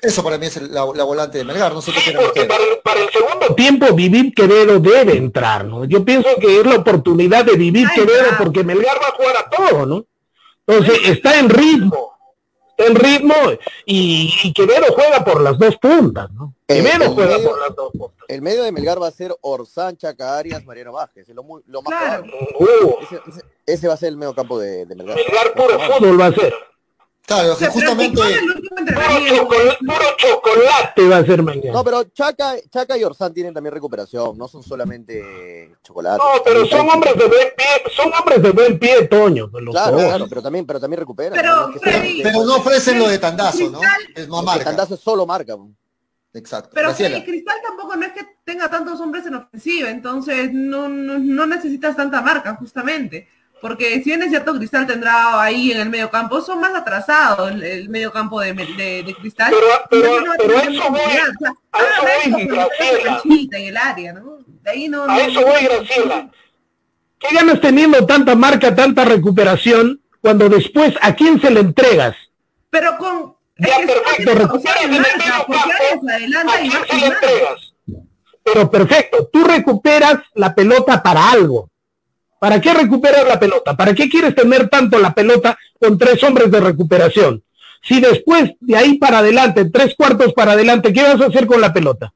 Eso 0.00 0.22
para 0.24 0.38
mí 0.38 0.46
es 0.46 0.56
el- 0.56 0.72
la, 0.72 0.86
la 0.94 1.04
volante 1.04 1.38
de 1.38 1.44
Melgar, 1.44 1.74
no 1.74 1.82
sé 1.82 1.92
qué 1.92 1.98
opinan 1.98 2.22
Porque 2.24 2.44
para 2.44 2.62
el, 2.64 2.78
para 2.82 3.00
el 3.00 3.10
segundo 3.10 3.54
tiempo 3.54 3.92
Vivir 3.92 4.32
Quevedo 4.32 4.78
debe 4.80 5.16
entrar, 5.16 5.64
¿no? 5.66 5.84
Yo 5.84 6.04
pienso 6.04 6.28
que 6.40 6.60
es 6.60 6.66
la 6.66 6.76
oportunidad 6.76 7.44
de 7.44 7.56
Vivir 7.56 7.86
Ay, 7.90 7.96
Quevedo 7.96 8.28
porque 8.38 8.64
Melgar 8.64 8.96
va 9.02 9.08
a 9.08 9.12
jugar 9.12 9.36
a 9.36 9.50
todo, 9.50 9.86
¿no? 9.86 10.06
Entonces 10.72 11.08
está 11.08 11.38
en 11.38 11.48
ritmo, 11.50 12.12
está 12.70 12.86
en 12.86 12.94
ritmo 12.94 13.34
y, 13.86 14.32
y 14.44 14.52
Quevedo 14.52 14.86
juega 14.94 15.24
por 15.24 15.40
las 15.40 15.58
dos 15.58 15.76
puntas, 15.76 16.30
¿no? 16.32 16.54
Quevedo 16.66 17.04
el 17.04 17.08
juega 17.10 17.36
medio- 17.36 17.48
por 17.50 17.58
las 17.60 17.74
dos 17.76 17.92
puntas. 17.92 18.16
El 18.28 18.42
medio 18.42 18.62
de 18.62 18.70
Melgar 18.72 19.02
va 19.02 19.08
a 19.08 19.10
ser 19.10 19.34
Orsán, 19.40 19.96
Chaca 19.96 20.38
Arias, 20.38 20.64
Mariano 20.64 20.92
Vázquez. 20.92 21.28
Lo, 21.30 21.42
muy, 21.42 21.62
lo 21.66 21.82
más 21.82 21.92
Claro. 21.98 22.24
Uh, 22.60 22.94
Ese, 23.02 23.20
ese- 23.28 23.42
ese 23.66 23.88
va 23.88 23.94
a 23.94 23.96
ser 23.96 24.10
el 24.10 24.16
medio 24.16 24.34
campo 24.34 24.58
de, 24.58 24.86
de 24.86 24.94
Melgar. 24.94 25.16
Melgar 25.16 25.52
puro 25.54 25.78
fútbol 25.80 26.20
va 26.20 26.26
a 26.26 26.32
ser. 26.32 26.54
Claro, 27.30 27.56
que 27.56 27.64
Se 27.64 27.70
justamente... 27.70 28.20
el 28.20 28.46
Puro, 28.92 29.36
chocolate, 29.36 29.78
puro 29.86 30.04
chocolate 30.16 31.08
va 31.08 31.16
a 31.18 31.24
ser 31.24 31.42
mañana. 31.44 31.72
No, 31.72 31.84
pero 31.84 32.02
Chaca, 32.04 32.56
Chaca 32.68 32.98
y 32.98 33.04
Orsán 33.04 33.32
tienen 33.32 33.54
también 33.54 33.72
recuperación, 33.72 34.36
no 34.36 34.48
son 34.48 34.64
solamente 34.64 35.70
chocolate. 35.84 36.18
No, 36.18 36.42
pero 36.44 36.66
son 36.66 36.88
hombres 36.90 37.14
de 37.16 37.26
buen 37.26 37.48
pie, 37.56 37.92
son 37.94 38.12
hombres 38.18 38.42
de 38.42 38.50
buen 38.50 38.78
pie, 38.80 39.06
Toño. 39.06 39.48
los 39.52 39.72
Claro, 39.72 39.96
dos. 39.98 40.04
claro, 40.06 40.26
pero 40.28 40.42
también, 40.42 40.66
pero 40.66 40.80
también 40.80 40.98
recuperan. 40.98 41.34
Pero, 41.38 41.54
¿no? 41.54 41.68
Es 41.68 41.72
que 41.74 41.78
Freddy, 41.78 41.98
solamente- 41.98 42.22
Pero 42.24 42.44
no 42.44 42.56
ofrecen 42.56 42.98
lo 42.98 43.08
de 43.08 43.18
Tandazo, 43.18 43.70
¿no? 43.70 43.80
Es 44.16 44.28
más 44.28 44.40
porque 44.40 44.44
marca. 44.46 44.64
Tandazo 44.64 44.94
es 44.94 45.00
solo 45.00 45.24
marca. 45.24 45.56
Exacto. 46.34 46.70
Pero 46.74 46.92
sí, 46.94 47.04
Cristal 47.24 47.56
tampoco 47.64 47.94
no 47.96 48.06
es 48.06 48.12
que 48.12 48.26
tenga 48.44 48.68
tantos 48.68 49.00
hombres 49.00 49.24
en 49.26 49.36
ofensiva, 49.36 49.88
entonces 49.90 50.50
no, 50.52 50.88
no, 50.88 51.18
no 51.18 51.46
necesitas 51.46 51.94
tanta 51.94 52.20
marca, 52.22 52.56
justamente. 52.56 53.28
Porque 53.60 53.94
si 53.96 54.04
bien 54.04 54.22
es 54.22 54.30
cierto, 54.30 54.54
Cristal 54.54 54.86
tendrá 54.86 55.42
ahí 55.42 55.70
en 55.72 55.80
el 55.80 55.90
medio 55.90 56.10
campo, 56.10 56.40
son 56.40 56.60
más 56.60 56.74
atrasados 56.74 57.50
el, 57.50 57.62
el 57.62 57.88
medio 57.90 58.10
campo 58.10 58.40
de, 58.40 58.54
de, 58.54 59.02
de 59.02 59.14
Cristal. 59.20 59.52
Pero- 59.52 59.66
pero- 59.90 60.20
no 60.24 60.32
a 60.32 60.36
pero 60.36 60.58
a 60.58 60.62
eso 60.62 60.90
voy, 60.90 61.00
sea, 61.00 61.24
a 61.72 61.80
eso 61.82 62.32
voy, 62.32 62.46
Graciela. 62.46 63.20
en 63.24 63.62
el 63.68 63.76
área, 63.76 64.12
¿no? 64.14 64.38
De 64.62 64.70
ahí 64.70 64.88
no, 64.88 65.04
A 65.04 65.06
no- 65.08 65.18
eso 65.20 65.40
voy, 65.42 65.64
Graciela. 65.64 66.30
¿Qué 67.18 67.34
ganas 67.34 67.60
teniendo 67.60 68.06
tanta 68.06 68.34
marca, 68.34 68.74
tanta 68.74 69.04
recuperación, 69.04 70.00
cuando 70.22 70.48
después 70.48 70.94
a 71.02 71.14
quién 71.14 71.38
se 71.40 71.50
le 71.50 71.60
entregas? 71.60 72.16
Pero 72.70 72.96
con... 72.96 73.34
Ya, 73.58 73.76
es 73.76 73.90
perfecto, 73.92 74.34
recuperas 74.36 74.82
en 74.84 74.94
el 74.94 75.00
medio 75.02 75.16
campo, 75.46 75.54
adelanta 76.08 76.54
¿A 76.54 76.58
quién 76.60 76.72
se 76.88 76.96
le 76.96 77.06
entregas? 77.06 77.74
Pero 78.42 78.70
perfecto, 78.70 79.28
tú 79.30 79.44
recuperas 79.44 80.14
la 80.34 80.54
pelota 80.54 81.02
para 81.02 81.30
algo. 81.30 81.68
¿Para 82.40 82.60
qué 82.60 82.74
recuperas 82.74 83.24
la 83.28 83.38
pelota? 83.38 83.76
¿Para 83.76 83.94
qué 83.94 84.08
quieres 84.08 84.34
tener 84.34 84.68
tanto 84.68 84.98
la 84.98 85.12
pelota 85.14 85.56
con 85.78 85.96
tres 85.98 86.20
hombres 86.24 86.50
de 86.50 86.58
recuperación? 86.60 87.44
Si 87.82 88.00
después 88.00 88.52
de 88.60 88.76
ahí 88.76 88.98
para 88.98 89.18
adelante, 89.18 89.66
tres 89.70 89.94
cuartos 89.94 90.32
para 90.32 90.52
adelante, 90.52 90.92
¿qué 90.92 91.02
vas 91.02 91.20
a 91.20 91.26
hacer 91.26 91.46
con 91.46 91.60
la 91.60 91.72
pelota? 91.72 92.12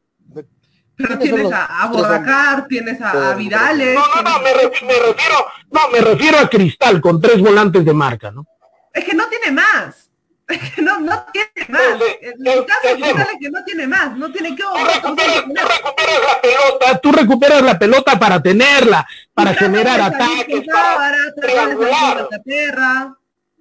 Pero 0.97 1.19
¿Quiénes 1.19 1.29
son 1.29 1.39
tienes 1.39 1.53
a, 1.53 1.65
a 1.83 1.91
tres 1.91 2.03
Bordacar, 2.03 2.67
tienes 2.69 3.01
a, 3.01 3.31
a 3.31 3.35
Vidales. 3.35 3.95
No, 3.95 4.23
no, 4.23 4.23
no, 4.31 4.43
me, 4.43 4.51
ref- 4.55 4.83
me 4.87 4.95
refiero, 4.95 5.47
no, 5.71 5.81
me 5.93 6.01
refiero 6.01 6.39
a 6.39 6.49
Cristal 6.49 7.01
con 7.01 7.21
tres 7.21 7.41
volantes 7.41 7.85
de 7.85 7.93
marca, 7.93 8.31
¿no? 8.31 8.47
Es 8.93 9.05
que 9.05 9.15
no 9.15 9.27
tiene 9.29 9.51
más. 9.53 10.01
Es 10.47 10.73
que 10.75 10.83
no, 10.83 11.01
no 11.01 11.25
tiene 11.33 11.49
más. 11.71 11.81
Entonces, 11.91 12.17
El 12.23 12.45
¿qué- 12.45 12.67
caso 12.67 12.81
de 13.17 13.23
es 13.23 13.29
que 13.41 13.51
no 13.51 13.65
tiene 13.65 13.87
más. 13.89 14.17
No 14.17 14.31
tiene 14.31 14.55
que 14.55 14.63
Tú 14.63 14.85
recuperas, 14.95 15.45
tú 15.47 15.55
recuperas 15.55 16.21
la 16.27 16.41
pelota, 16.43 16.99
tú 16.99 17.13
recuperas 17.13 17.63
la 17.63 17.79
pelota 17.79 18.19
para 18.19 18.43
tenerla, 18.43 19.07
para 19.35 19.55
generar 19.55 20.01
ataques, 20.01 20.65
para 20.71 21.35
triangular. 21.41 22.29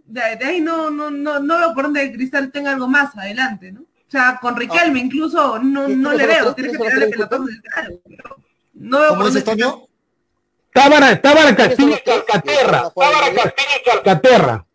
De, 0.05 0.21
de 0.35 0.45
ahí 0.45 0.61
no, 0.61 0.89
no, 0.91 1.09
no, 1.09 1.39
no 1.39 1.57
veo 1.57 1.73
por 1.73 1.85
dónde 1.85 2.11
Cristal 2.11 2.51
tenga 2.51 2.71
algo 2.71 2.87
más 2.87 3.15
adelante, 3.17 3.71
¿no? 3.71 3.81
O 3.81 4.11
sea, 4.13 4.37
con 4.39 4.55
Riquelme 4.55 4.99
incluso 4.99 5.57
no, 5.59 5.85
¿Quién- 5.85 6.01
no 6.01 6.13
le 6.13 6.27
veo. 6.27 6.53
Tiene 6.53 6.71
que 6.73 6.77
pelotazos 6.77 7.47
del 7.47 7.61
claro. 7.61 7.99
No 8.75 8.99
veo 8.99 9.09
por 9.09 9.17
¿Cómo 9.17 9.29
dices, 9.29 9.45
dónde 9.45 9.63
Toño? 9.63 9.87
Tábara, 10.73 11.19
Tábara 11.21 11.55
¿Quiénes 11.55 11.77
son 11.77 11.91
Castillo 11.91 11.95
y 11.97 12.01
Calcaterra, 12.03 12.89
Tábara? 12.95 13.33
Castillo 13.33 13.69
y 13.81 13.89
Calcaterra. 13.89 14.65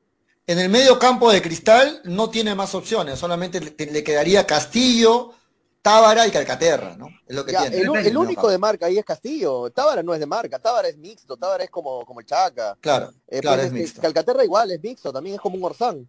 En 0.47 0.59
el 0.59 0.69
medio 0.71 0.99
campo 0.99 1.31
de 1.31 1.43
Cristal 1.43 2.01
no 2.05 2.31
tiene 2.31 2.55
más 2.55 2.75
opciones, 2.75 3.19
solamente 3.19 3.61
le, 3.61 3.75
le 3.93 4.03
quedaría 4.03 4.47
Castillo, 4.47 5.35
Tábara 5.83 6.27
y 6.27 6.31
Calcaterra, 6.31 6.97
¿no? 6.97 7.09
Es 7.27 7.35
lo 7.35 7.45
que 7.45 7.53
Ya, 7.53 7.63
tiene. 7.63 7.79
el, 7.79 8.17
único 8.17 8.49
de 8.51 8.59
marca 8.59 8.87
ahí 8.87 8.99
es 8.99 9.05
Castillo. 9.05 9.71
Tábara 9.71 10.03
no 10.03 10.13
es 10.13 10.21
de 10.21 10.27
marca, 10.27 10.59
Tábara 10.59 10.89
es 10.89 10.99
mixto, 10.99 11.37
Tábara 11.37 11.65
es 11.65 11.71
como, 11.71 12.05
como 12.05 12.21
el 12.21 12.27
Chaca. 12.27 12.77
Claro, 12.81 13.13
Eh, 13.29 13.41
claro, 13.41 13.57
pues, 13.57 13.67
es 13.67 13.73
este, 13.73 13.81
mixto. 13.81 14.03
Calcaterra 14.03 14.45
igual 14.45 14.71
es 14.73 14.83
mixto, 14.83 15.13
también 15.13 15.37
es 15.37 15.41
como 15.41 15.57
un 15.57 15.65
Orsán. 15.65 16.09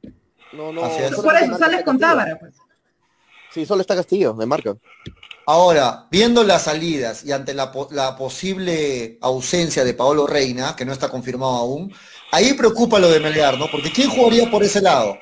No, 0.54 0.74
no, 0.74 0.84
Así 0.84 1.04
es. 1.04 1.16
Por 1.16 1.36
eso 1.36 1.58
sales 1.58 1.84
con. 1.84 2.00
Tábara, 2.00 2.38
pues. 2.40 2.56
Sí, 3.54 3.66
solo 3.66 3.82
está 3.82 3.96
Castillo, 3.96 4.34
de 4.34 4.46
marca. 4.46 4.76
Ahora, 5.46 6.08
viendo 6.12 6.44
las 6.44 6.64
salidas 6.64 7.24
y 7.26 7.32
ante 7.32 7.54
la, 7.56 7.72
la 7.92 8.16
posible 8.16 9.18
ausencia 9.22 9.84
de 9.84 9.96
Paolo 9.96 10.28
Reina, 10.28 10.76
que 10.76 10.86
no 10.86 10.94
está 10.94 11.10
confirmado 11.10 11.56
aún, 11.56 11.92
ahí 12.32 12.54
preocupa 12.54 13.00
lo 13.00 13.10
de 13.10 13.20
Melgar, 13.20 13.58
¿no? 13.58 13.66
Porque 13.72 13.92
¿quién 13.92 14.10
jugaría 14.12 14.50
por 14.52 14.64
ese 14.64 14.82
lado? 14.82 15.18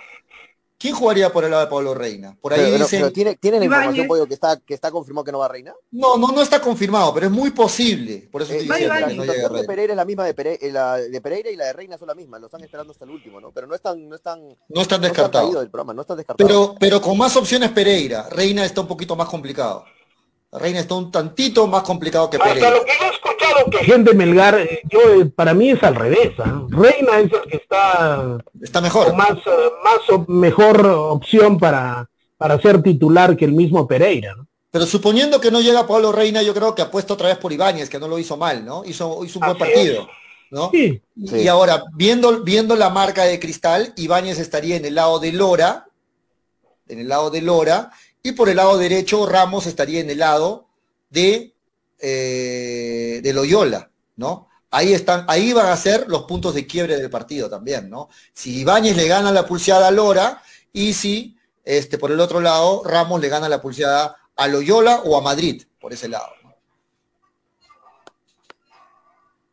¿Quién 0.78 0.94
jugaría 0.94 1.32
por 1.32 1.44
el 1.44 1.52
lado 1.52 1.64
de 1.66 1.70
Pablo 1.70 1.94
Reina? 1.94 2.38
Por 2.42 2.54
ahí 2.54 2.60
Pero- 2.62 2.78
dicen, 2.84 3.00
pero 3.02 3.12
¿tiene, 3.14 3.36
¿tiene 3.36 3.60
la 3.60 3.66
información. 3.66 4.08
Pollo, 4.08 4.26
que 4.28 4.34
está, 4.36 4.58
que 4.60 4.74
está 4.74 4.92
confirmado 4.92 5.24
que 5.26 5.32
no 5.32 5.40
va 5.40 5.48
Reina? 5.48 5.74
no, 5.92 6.18
no, 6.18 6.28
no 6.28 6.42
está 6.42 6.62
confirmado, 6.62 7.14
pero 7.14 7.26
es 7.28 7.32
muy 7.32 7.52
posible. 7.52 8.28
Por 8.32 8.42
eso 8.44 8.54
Eh, 8.54 8.58
estoy 8.58 8.78
diciendo 8.82 9.08
que 9.08 9.16
no 9.16 9.58
de. 9.58 9.64
Pereira 9.66 9.94
es 9.94 9.98
la 9.98 10.06
misma 10.06 10.26
de, 10.26 10.36
Pere- 10.36 10.58
eh, 10.62 10.72
la 10.72 10.98
de 10.98 11.22
Pereira 11.22 11.50
y 11.50 11.56
la 11.56 11.66
de 11.66 11.74
Reina 11.74 11.98
son 11.98 12.08
la 12.08 12.16
misma, 12.16 12.40
lo 12.40 12.46
están 12.48 12.64
esperando 12.64 12.92
hasta 12.92 13.06
el 13.06 13.12
último, 13.12 13.40
¿no? 13.42 13.52
Pero 13.52 13.68
no 13.68 13.76
están, 13.76 14.08
no 14.08 14.16
están, 14.16 14.40
No 14.42 14.52
están 14.52 14.68
no 14.70 14.82
están 14.82 15.02
descartados. 15.02 15.54
del 15.60 15.70
programa, 15.70 15.94
no 15.94 16.02
están 16.02 16.18
descartados. 16.18 16.48
Pero, 16.50 16.76
pero 16.80 17.02
con 17.02 17.18
más 17.18 17.36
opciones 17.36 17.72
Pereira. 17.72 18.28
Reina 18.30 18.64
está 18.66 18.82
un 18.82 18.88
poquito 18.88 19.16
más 19.16 19.28
complicado. 19.28 19.86
Reina 20.52 20.80
está 20.80 20.94
un 20.96 21.12
tantito 21.12 21.68
más 21.68 21.84
complicado 21.84 22.30
que 22.30 22.38
Hasta 22.38 22.48
Pereira. 22.50 22.70
lo 22.72 22.86
que 22.86 22.92
yo 22.92 23.08
escuchado 23.48 23.70
que 23.72 23.78
gente 23.86 24.14
Melgar, 24.14 24.60
eh, 24.60 24.82
yo 24.90 25.00
eh, 25.22 25.26
para 25.26 25.54
mí 25.54 25.70
es 25.72 25.84
al 25.84 25.96
revés. 25.96 26.32
¿ah? 26.40 26.64
Reina 26.70 27.20
es 27.20 27.32
el 27.34 27.42
que 27.50 27.58
está 27.58 28.38
Está 28.62 28.82
mejor. 28.82 29.08
con 29.08 29.18
más, 29.18 29.32
eh, 29.32 29.70
más 29.84 30.10
op- 30.10 30.28
mejor 30.30 30.86
opción 30.86 31.58
para, 31.60 32.10
para 32.38 32.60
ser 32.62 32.82
titular 32.82 33.36
que 33.36 33.46
el 33.46 33.54
mismo 33.54 33.88
Pereira. 33.88 34.36
¿no? 34.36 34.48
Pero 34.72 34.86
suponiendo 34.86 35.40
que 35.42 35.52
no 35.52 35.62
llega 35.62 35.88
Pablo 35.88 36.12
Reina, 36.12 36.42
yo 36.44 36.54
creo 36.54 36.76
que 36.76 36.82
apuesta 36.82 37.14
otra 37.14 37.28
vez 37.30 37.38
por 37.38 37.52
Ibáñez, 37.54 37.90
que 37.90 38.00
no 38.00 38.08
lo 38.08 38.20
hizo 38.20 38.38
mal, 38.38 38.64
¿no? 38.66 38.84
Hizo, 38.86 39.24
hizo 39.24 39.40
un 39.40 39.46
buen 39.46 39.58
partido, 39.58 40.08
¿no? 40.52 40.70
Sí, 40.72 41.02
Y 41.16 41.28
Sí. 41.28 41.48
ahora, 41.48 41.84
viendo, 41.96 42.44
viendo 42.44 42.76
la 42.76 42.90
marca 42.90 43.24
de 43.24 43.40
Cristal, 43.40 43.94
Ibáñez 43.96 44.40
estaría 44.40 44.76
en 44.76 44.86
el 44.86 44.96
lado 44.96 45.20
de 45.20 45.32
Lora, 45.32 45.88
en 46.88 47.00
el 47.00 47.08
lado 47.08 47.30
de 47.32 47.42
Lora, 47.42 47.92
y 48.22 48.34
por 48.34 48.50
el 48.50 48.58
lado 48.58 48.78
derecho 48.78 49.26
Ramos 49.26 49.66
estaría 49.68 50.00
en 50.02 50.10
el 50.10 50.20
lado 50.20 50.68
de, 51.10 51.54
eh, 52.00 53.20
de 53.24 53.34
Loyola, 53.34 53.90
¿no? 54.16 54.50
Ahí 54.70 54.94
están, 54.94 55.26
ahí 55.28 55.54
van 55.54 55.68
a 55.68 55.78
ser 55.78 56.08
los 56.08 56.24
puntos 56.24 56.54
de 56.54 56.68
quiebre 56.68 56.98
del 56.98 57.10
partido 57.10 57.50
también, 57.50 57.90
¿no? 57.90 58.10
Si 58.34 58.60
Ibáñez 58.60 58.96
le 58.96 59.08
gana 59.08 59.32
la 59.32 59.46
pulseada 59.46 59.88
a 59.88 59.92
Lora, 59.92 60.42
y 60.74 60.94
si 60.94 61.38
este, 61.64 61.98
por 61.98 62.12
el 62.12 62.20
otro 62.20 62.40
lado 62.40 62.84
Ramos 62.86 63.20
le 63.20 63.30
gana 63.30 63.50
la 63.50 63.62
pulseada 63.62 64.16
a 64.36 64.48
Loyola 64.48 65.02
o 65.04 65.18
a 65.18 65.22
Madrid, 65.22 65.64
por 65.80 65.94
ese 65.94 66.08
lado. 66.08 66.38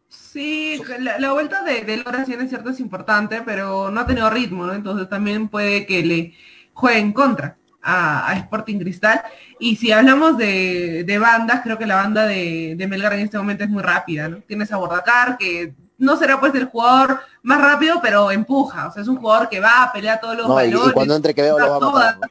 Sí, 0.08 0.82
la, 0.98 1.32
vuelta 1.32 1.62
de, 1.62 1.82
de 1.82 1.98
Lora, 1.98 2.22
es 2.22 2.48
cierto, 2.48 2.70
es 2.70 2.80
importante, 2.80 3.42
pero 3.42 3.90
no 3.92 4.00
ha 4.00 4.06
tenido 4.06 4.28
ritmo, 4.30 4.66
¿no? 4.66 4.74
Entonces 4.74 5.08
también 5.08 5.48
puede 5.48 5.86
que 5.86 6.02
le 6.04 6.34
juegue 6.72 6.98
en 6.98 7.12
contra 7.12 7.56
a 7.84 8.34
Sporting 8.36 8.78
Cristal. 8.78 9.22
Y 9.65 9.77
si 9.77 9.93
hablamos 9.93 10.36
de, 10.36 11.05
de 11.07 11.19
bandas, 11.19 11.62
creo 11.62 11.78
que 11.78 11.86
la 11.86 11.97
banda 11.97 12.27
de, 12.27 12.74
de 12.77 12.86
Melgar 12.86 13.15
en 13.15 13.20
este 13.20 13.39
momento 13.39 13.65
es 13.65 13.70
muy 13.70 13.82
rápida, 13.82 14.28
¿no? 14.28 14.39
Tienes 14.47 14.70
a 14.73 14.77
Bordacar, 14.77 15.39
que 15.39 15.73
no 15.97 16.16
será 16.16 16.39
pues 16.39 16.55
el 16.55 16.66
jugador 16.66 17.20
más 17.43 17.61
rápido, 17.62 17.99
pero 18.03 18.31
empuja. 18.31 18.89
O 18.89 18.93
sea, 18.93 19.01
es 19.03 19.09
un 19.09 19.16
jugador 19.16 19.49
que 19.49 19.61
va 19.61 19.85
a 19.85 19.93
pelear 19.93 20.20
todos 20.20 20.36
los 20.36 20.47
No, 20.49 20.61
y, 20.62 20.66
y 20.69 20.73
balones. 20.73 20.93
cuando 20.93 21.16
entre 21.16 21.35
Quevedo 21.35 21.59
lo 21.59 21.70
va 21.70 21.77
a 21.77 21.81
matar. 21.93 22.19
¿no? 22.20 22.27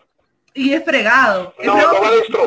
Y 0.53 0.73
es 0.73 0.83
fregado. 0.85 1.55
Es 1.57 1.65
No, 1.65 1.73
fregado 1.73 1.93
lo 1.93 2.01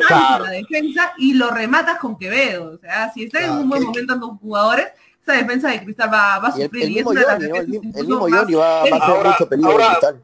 va 0.09 0.35
a 0.35 0.39
la 0.39 0.49
defensa 0.51 1.11
y 1.17 1.33
lo 1.33 1.49
rematas 1.51 1.97
con 1.99 2.17
Quevedo. 2.17 2.75
O 2.75 2.77
sea, 2.77 3.11
si 3.11 3.23
está 3.25 3.43
en 3.43 3.51
un 3.51 3.67
buen 3.69 3.81
que- 3.81 3.87
momento 3.87 4.13
ambos 4.13 4.39
jugadores, 4.39 4.87
esa 5.21 5.33
defensa 5.33 5.69
de 5.69 5.83
Cristal 5.83 6.13
va, 6.13 6.39
va 6.39 6.47
a 6.47 6.55
el, 6.55 6.63
sufrir. 6.63 6.83
el 6.83 6.91
y. 6.91 6.97
El, 6.99 7.05
defensas 7.49 7.67
mi- 7.67 7.75
el 7.75 7.83
incluso 7.83 8.07
mismo 8.07 8.29
más 8.29 8.39
Johnny 8.39 8.53
va, 8.53 8.67
va 8.69 8.79
a 8.79 8.83
hacer 8.83 9.01
Ahora- 9.01 9.29
mucho 9.31 9.49
peligro 9.49 9.71
en 9.71 9.75
ahora- 9.81 9.87
Cristal. 9.99 10.23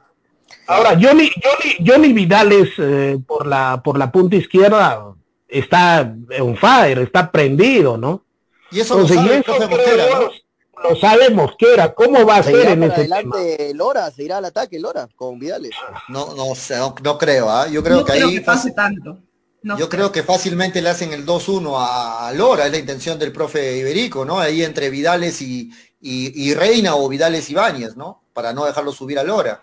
Ahora, 0.67 0.91
Johnny, 0.91 1.29
Johnny, 1.43 1.75
Johnny 1.85 2.13
Vidales 2.13 2.69
eh, 2.77 3.17
por 3.25 3.45
la 3.47 3.81
por 3.83 3.97
la 3.97 4.11
punta 4.11 4.35
izquierda 4.35 5.13
está 5.47 6.15
on 6.39 6.55
fire, 6.57 6.99
está 6.99 7.31
prendido, 7.31 7.97
¿no? 7.97 8.23
Y 8.71 8.79
eso 8.79 8.95
lo 8.95 9.01
Entonces, 9.01 9.17
sabe 9.17 9.29
y 9.29 9.33
el 9.35 9.41
eso 9.41 9.55
creo 9.55 9.69
Mosquera, 9.69 10.05
¿no? 10.09 10.21
lo, 10.21 10.89
lo 10.89 10.95
sabe 10.95 11.29
Mosquera, 11.29 11.93
¿cómo 11.93 12.25
va 12.25 12.37
a 12.37 12.43
Se 12.43 12.51
ser 12.51 12.69
en 12.69 12.83
ese 12.83 13.03
tema? 13.03 13.15
adelante 13.17 13.71
Lora, 13.75 14.09
se 14.11 14.23
irá 14.23 14.37
al 14.37 14.45
ataque 14.45 14.79
Lora 14.79 15.07
con 15.15 15.37
Vidales. 15.37 15.71
No, 16.09 16.33
no 16.33 16.55
sé, 16.55 16.77
no, 16.77 16.95
no 17.03 17.17
creo, 17.17 17.49
¿ah? 17.49 17.67
Yo 17.67 17.83
creo 17.83 17.97
no 17.97 18.05
que 18.05 18.13
creo 18.13 18.27
ahí 18.29 18.35
que 18.35 18.41
pase 18.41 18.69
fácil- 18.69 18.75
tanto. 18.75 19.19
No 19.61 19.77
yo 19.77 19.87
creo 19.87 20.11
que 20.11 20.23
fácilmente 20.23 20.81
le 20.81 20.89
hacen 20.89 21.13
el 21.13 21.25
2-1 21.25 21.77
a, 21.77 22.27
a 22.27 22.33
Lora, 22.33 22.65
es 22.65 22.71
la 22.73 22.77
intención 22.79 23.17
del 23.17 23.31
profe 23.31 23.77
Iberico, 23.77 24.25
¿no? 24.25 24.39
Ahí 24.39 24.61
entre 24.63 24.89
Vidales 24.89 25.41
y, 25.41 25.69
y- 26.01 26.33
y 26.49 26.53
Reina 26.53 26.95
o 26.95 27.07
Vidales 27.07 27.49
y 27.49 27.53
Báñez, 27.53 27.95
¿no? 27.95 28.23
Para 28.33 28.51
no 28.51 28.65
dejarlo 28.65 28.91
subir 28.91 29.19
a 29.19 29.23
Lora. 29.23 29.61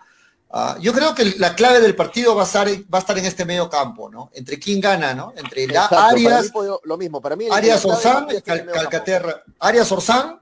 Ah, 0.53 0.77
yo 0.81 0.93
creo 0.93 1.15
que 1.15 1.35
la 1.39 1.55
clave 1.55 1.81
del 1.81 1.95
partido 1.95 2.35
va 2.35 2.43
a 2.43 2.45
estar, 2.47 2.69
va 2.69 2.99
a 2.99 2.99
estar 2.99 3.17
en 3.17 3.25
este 3.25 3.45
medio 3.45 3.71
campo, 3.71 4.11
¿no? 4.11 4.31
Entre 4.35 4.59
quién 4.59 4.81
gana, 4.81 5.15
¿no? 5.15 5.33
Entre 5.37 5.67
la 5.69 5.85
Exacto, 5.85 5.95
para 5.97 6.13
mí, 6.15 6.27
Arias, 6.27 6.51
lo 6.83 6.97
mismo, 6.99 7.21
para 7.21 7.37
mí 7.37 7.47
Arias 7.51 7.85
Orsán, 7.85 8.27
el 8.31 8.43
Cal-. 8.43 8.67
Calcaterra, 8.67 9.43
Arias 9.61 9.93
Orsán 9.93 10.41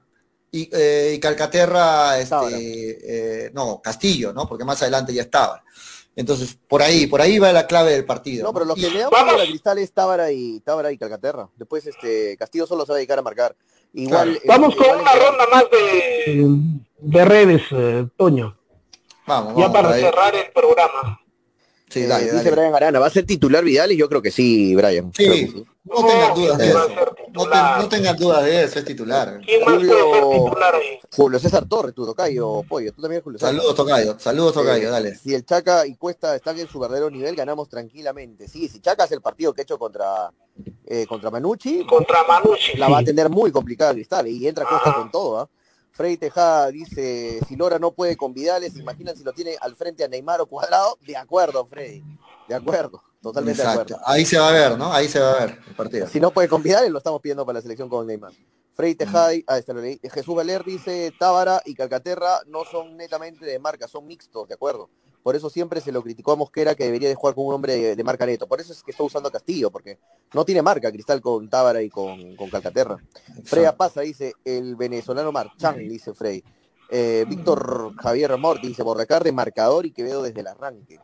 y, 0.51 0.67
eh, 0.73 1.13
y 1.15 1.19
Calcaterra, 1.19 2.17
este, 2.17 3.45
eh, 3.45 3.51
no, 3.53 3.79
Castillo, 3.83 4.33
¿no? 4.33 4.47
Porque 4.49 4.65
más 4.65 4.81
adelante 4.81 5.13
ya 5.13 5.21
estaba. 5.21 5.63
Entonces, 6.15 6.57
por 6.67 6.81
ahí, 6.81 7.05
por 7.05 7.21
ahí 7.21 7.37
va 7.37 7.53
la 7.53 7.67
clave 7.67 7.91
del 7.91 8.03
partido. 8.03 8.43
No, 8.45 8.51
pero 8.51 8.65
lo 8.65 8.73
que 8.75 8.89
le 8.89 8.99
da 9.01 9.09
Vamos. 9.09 9.33
para 9.35 9.45
Cristal 9.45 9.77
es 9.77 9.91
Tábara 9.93 10.31
y 10.31 10.59
Tábara 10.61 10.91
y 10.91 10.97
Calcaterra. 10.97 11.47
Después 11.55 11.85
este 11.85 12.35
Castillo 12.35 12.65
solo 12.65 12.83
se 12.85 12.91
va 12.91 12.95
a 12.95 12.97
dedicar 12.97 13.19
a 13.19 13.21
marcar. 13.21 13.55
Igual, 13.93 14.29
Claro. 14.31 14.39
eh, 14.39 14.47
Vamos 14.47 14.75
con 14.75 14.85
igual 14.85 15.01
una 15.01 15.13
ronda 15.13 15.45
más 15.51 15.63
de, 15.71 16.57
de 16.97 17.25
redes, 17.25 17.61
eh, 17.71 18.07
Toño, 18.17 18.57
Vamos, 19.29 19.53
ya 19.55 19.67
vamos, 19.67 19.71
para 19.71 19.89
ahí. 19.95 20.01
cerrar 20.01 20.35
el 20.35 20.51
programa. 20.51 21.21
Sí, 21.89 22.01
eh, 22.01 22.07
dale, 22.07 22.23
dice 22.25 22.35
dale. 22.37 22.51
Brian 22.51 22.75
Arana, 22.75 22.99
¿va 22.99 23.07
a 23.07 23.09
ser 23.09 23.25
titular 23.25 23.63
Vidales? 23.63 23.97
Yo 23.97 24.07
creo 24.09 24.21
que 24.21 24.29
sí, 24.31 24.75
Brian. 24.75 25.11
Sí, 25.15 25.25
sí. 25.25 25.65
no 25.85 26.05
tengan 26.05 26.35
dudas 26.35 26.57
de 26.59 26.67
eso. 26.69 26.87
ser 26.87 26.97
No, 26.97 27.05
te- 27.05 27.23
titular. 27.25 27.81
no 27.81 27.89
tengan 27.89 28.15
dudas 28.17 28.43
de 28.45 28.63
eso, 28.63 28.79
es 28.79 28.85
titular. 28.85 29.39
¿Quién 29.45 29.63
más 29.65 29.73
Julio- 29.75 29.89
puede 30.09 30.13
ser 30.13 30.43
titular 30.43 30.75
ahí? 30.75 30.99
Julio 31.15 31.39
César 31.39 31.65
Torres, 31.67 31.95
tu 31.95 32.05
tocayo, 32.05 32.63
Pollo. 32.69 32.93
Tú 32.93 33.01
también, 33.01 33.21
Julio 33.23 33.39
César. 33.39 33.55
Saludos, 33.55 33.75
Tocayo. 33.75 34.19
Saludos, 34.19 34.53
Tocayo, 34.53 34.87
Eh, 34.87 34.91
dale. 34.91 35.15
Si 35.15 35.33
el 35.33 35.45
Chaca 35.45 35.87
y 35.87 35.95
Cuesta 35.95 36.35
están 36.35 36.59
en 36.59 36.67
su 36.67 36.79
verdadero 36.79 37.09
nivel, 37.09 37.35
ganamos 37.35 37.69
tranquilamente. 37.69 38.47
Sí, 38.47 38.67
si 38.67 38.79
Chaca 38.81 39.05
hace 39.05 39.15
el 39.15 39.21
partido 39.21 39.53
que 39.53 39.61
ha 39.61 39.63
hecho 39.63 39.79
contra, 39.79 40.31
eh, 40.85 41.07
contra 41.07 41.31
Manucci, 41.31 41.85
Contra 41.87 42.23
Manucci. 42.23 42.77
la 42.77 42.87
va 42.89 42.99
a 42.99 43.03
tener 43.03 43.29
muy 43.29 43.51
complicada 43.51 43.93
Cristal 43.93 44.27
y 44.27 44.47
entra 44.47 44.65
Cuesta 44.65 44.89
Ajá. 44.91 44.99
con 44.99 45.09
todo. 45.11 45.39
¿ah? 45.39 45.49
Freddy 45.99 46.15
Tejada 46.15 46.71
dice, 46.71 47.41
si 47.45 47.57
Lora 47.57 47.77
no 47.77 47.91
puede 47.91 48.15
con 48.15 48.33
Vidales, 48.33 48.77
imaginan 48.77 49.17
si 49.17 49.23
lo 49.25 49.33
tiene 49.33 49.57
al 49.59 49.75
frente 49.75 50.01
a 50.01 50.07
Neymar 50.07 50.39
o 50.39 50.45
Cuadrado. 50.45 50.97
De 51.05 51.17
acuerdo, 51.17 51.65
Freddy. 51.65 52.01
De 52.47 52.55
acuerdo. 52.55 53.03
Totalmente 53.21 53.61
de 53.61 53.67
acuerdo. 53.67 53.99
Ahí 54.05 54.25
se 54.25 54.39
va 54.39 54.47
a 54.47 54.53
ver, 54.53 54.77
¿no? 54.77 54.93
Ahí 54.93 55.09
se 55.09 55.19
va 55.19 55.33
a 55.33 55.45
ver 55.45 55.59
el 55.67 55.75
partido. 55.75 56.07
Si 56.07 56.21
no 56.21 56.31
puede 56.31 56.47
con 56.47 56.63
Vidales, 56.63 56.89
lo 56.89 56.99
estamos 56.99 57.19
pidiendo 57.19 57.45
para 57.45 57.57
la 57.57 57.61
selección 57.61 57.89
con 57.89 58.07
Neymar. 58.07 58.31
Freddy 58.75 58.95
Tejada, 58.95 59.33
ah, 59.47 59.57
este 59.57 59.73
lo 59.73 59.81
leí. 59.81 59.99
Jesús 60.01 60.33
Valer 60.33 60.63
dice, 60.63 61.11
Tábara 61.19 61.61
y 61.65 61.75
Calcaterra 61.75 62.43
no 62.47 62.63
son 62.63 62.95
netamente 62.95 63.45
de 63.45 63.59
marca, 63.59 63.89
son 63.89 64.07
mixtos, 64.07 64.47
de 64.47 64.53
acuerdo. 64.53 64.89
Por 65.23 65.35
eso 65.35 65.49
siempre 65.49 65.81
se 65.81 65.91
lo 65.91 66.01
criticó 66.01 66.31
a 66.31 66.35
Mosquera 66.37 66.75
que 66.75 66.85
debería 66.85 67.09
de 67.09 67.15
jugar 67.15 67.35
con 67.35 67.45
un 67.45 67.53
hombre 67.53 67.75
de, 67.75 67.95
de 67.95 68.03
marca 68.03 68.25
neto. 68.25 68.47
Por 68.47 68.61
eso 68.61 68.71
es 68.73 68.81
que 68.83 68.91
está 68.91 69.03
usando 69.03 69.29
a 69.29 69.31
Castillo, 69.31 69.69
porque 69.69 69.99
no 70.33 70.45
tiene 70.45 70.61
marca 70.61 70.91
Cristal 70.91 71.21
con 71.21 71.49
Tábara 71.49 71.81
y 71.81 71.89
con, 71.89 72.35
con 72.35 72.49
Calcaterra. 72.49 72.97
Freya 73.43 73.75
Pasa 73.75 74.01
dice, 74.01 74.33
el 74.45 74.75
venezolano 74.75 75.31
Marchán, 75.31 75.77
dice 75.77 76.13
Frey. 76.13 76.43
Eh, 76.89 77.25
Víctor 77.27 77.93
Javier 77.97 78.35
Mort 78.37 78.61
dice, 78.61 78.81
Borracar 78.81 79.23
de 79.23 79.31
marcador 79.31 79.85
y 79.85 79.91
Quevedo 79.91 80.23
desde 80.23 80.39
el 80.41 80.47
arranque. 80.47 80.99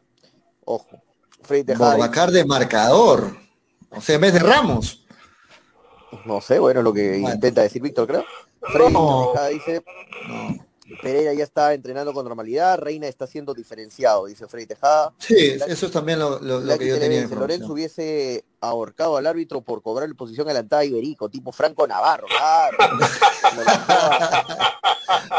Ojo. 0.63 1.01
Frey 1.43 1.63
Tejada 1.63 1.95
Borbacar 1.95 2.31
de 2.31 2.43
marcador. 2.45 3.35
O 3.91 4.01
sea, 4.01 4.15
en 4.15 4.21
vez 4.21 4.33
de 4.33 4.39
Ramos. 4.39 5.05
no 6.25 6.41
sé, 6.41 6.57
bueno, 6.57 6.81
lo 6.81 6.91
que 6.93 7.19
Bueno. 7.19 7.35
intenta 7.35 7.61
decir 7.61 7.81
Víctor, 7.81 8.07
creo. 8.07 8.23
Frey 8.61 8.91
No. 8.91 9.29
Tejada 9.33 9.49
dice, 9.49 9.83
No. 10.27 10.65
Pereira 11.01 11.33
ya 11.33 11.43
está 11.43 11.73
entrenando 11.73 12.13
con 12.13 12.23
normalidad, 12.25 12.77
Reina 12.77 13.07
está 13.07 13.25
siendo 13.27 13.53
diferenciado, 13.53 14.25
dice 14.27 14.47
Frey 14.47 14.65
Tejada. 14.65 15.13
Sí, 15.17 15.57
eso 15.67 15.85
es 15.87 15.91
también 15.91 16.19
lo, 16.19 16.39
lo- 16.39 16.59
lo 16.59 16.73
Lucky 16.73 16.77
que 16.79 16.87
yo 16.87 16.99
tenía 16.99 17.21
información. 17.21 17.39
Lorenzo 17.61 17.73
hubiese 17.73 18.45
ahorcado 18.61 19.17
al 19.17 19.25
árbitro 19.27 19.61
por 19.61 19.81
cobrar 19.81 20.13
posición 20.15 20.47
adelantada 20.47 20.83
a 20.83 20.85
Iberico, 20.85 21.29
tipo 21.29 21.51
Franco 21.51 21.87
Navarro, 21.87 22.27
claro. 22.27 22.77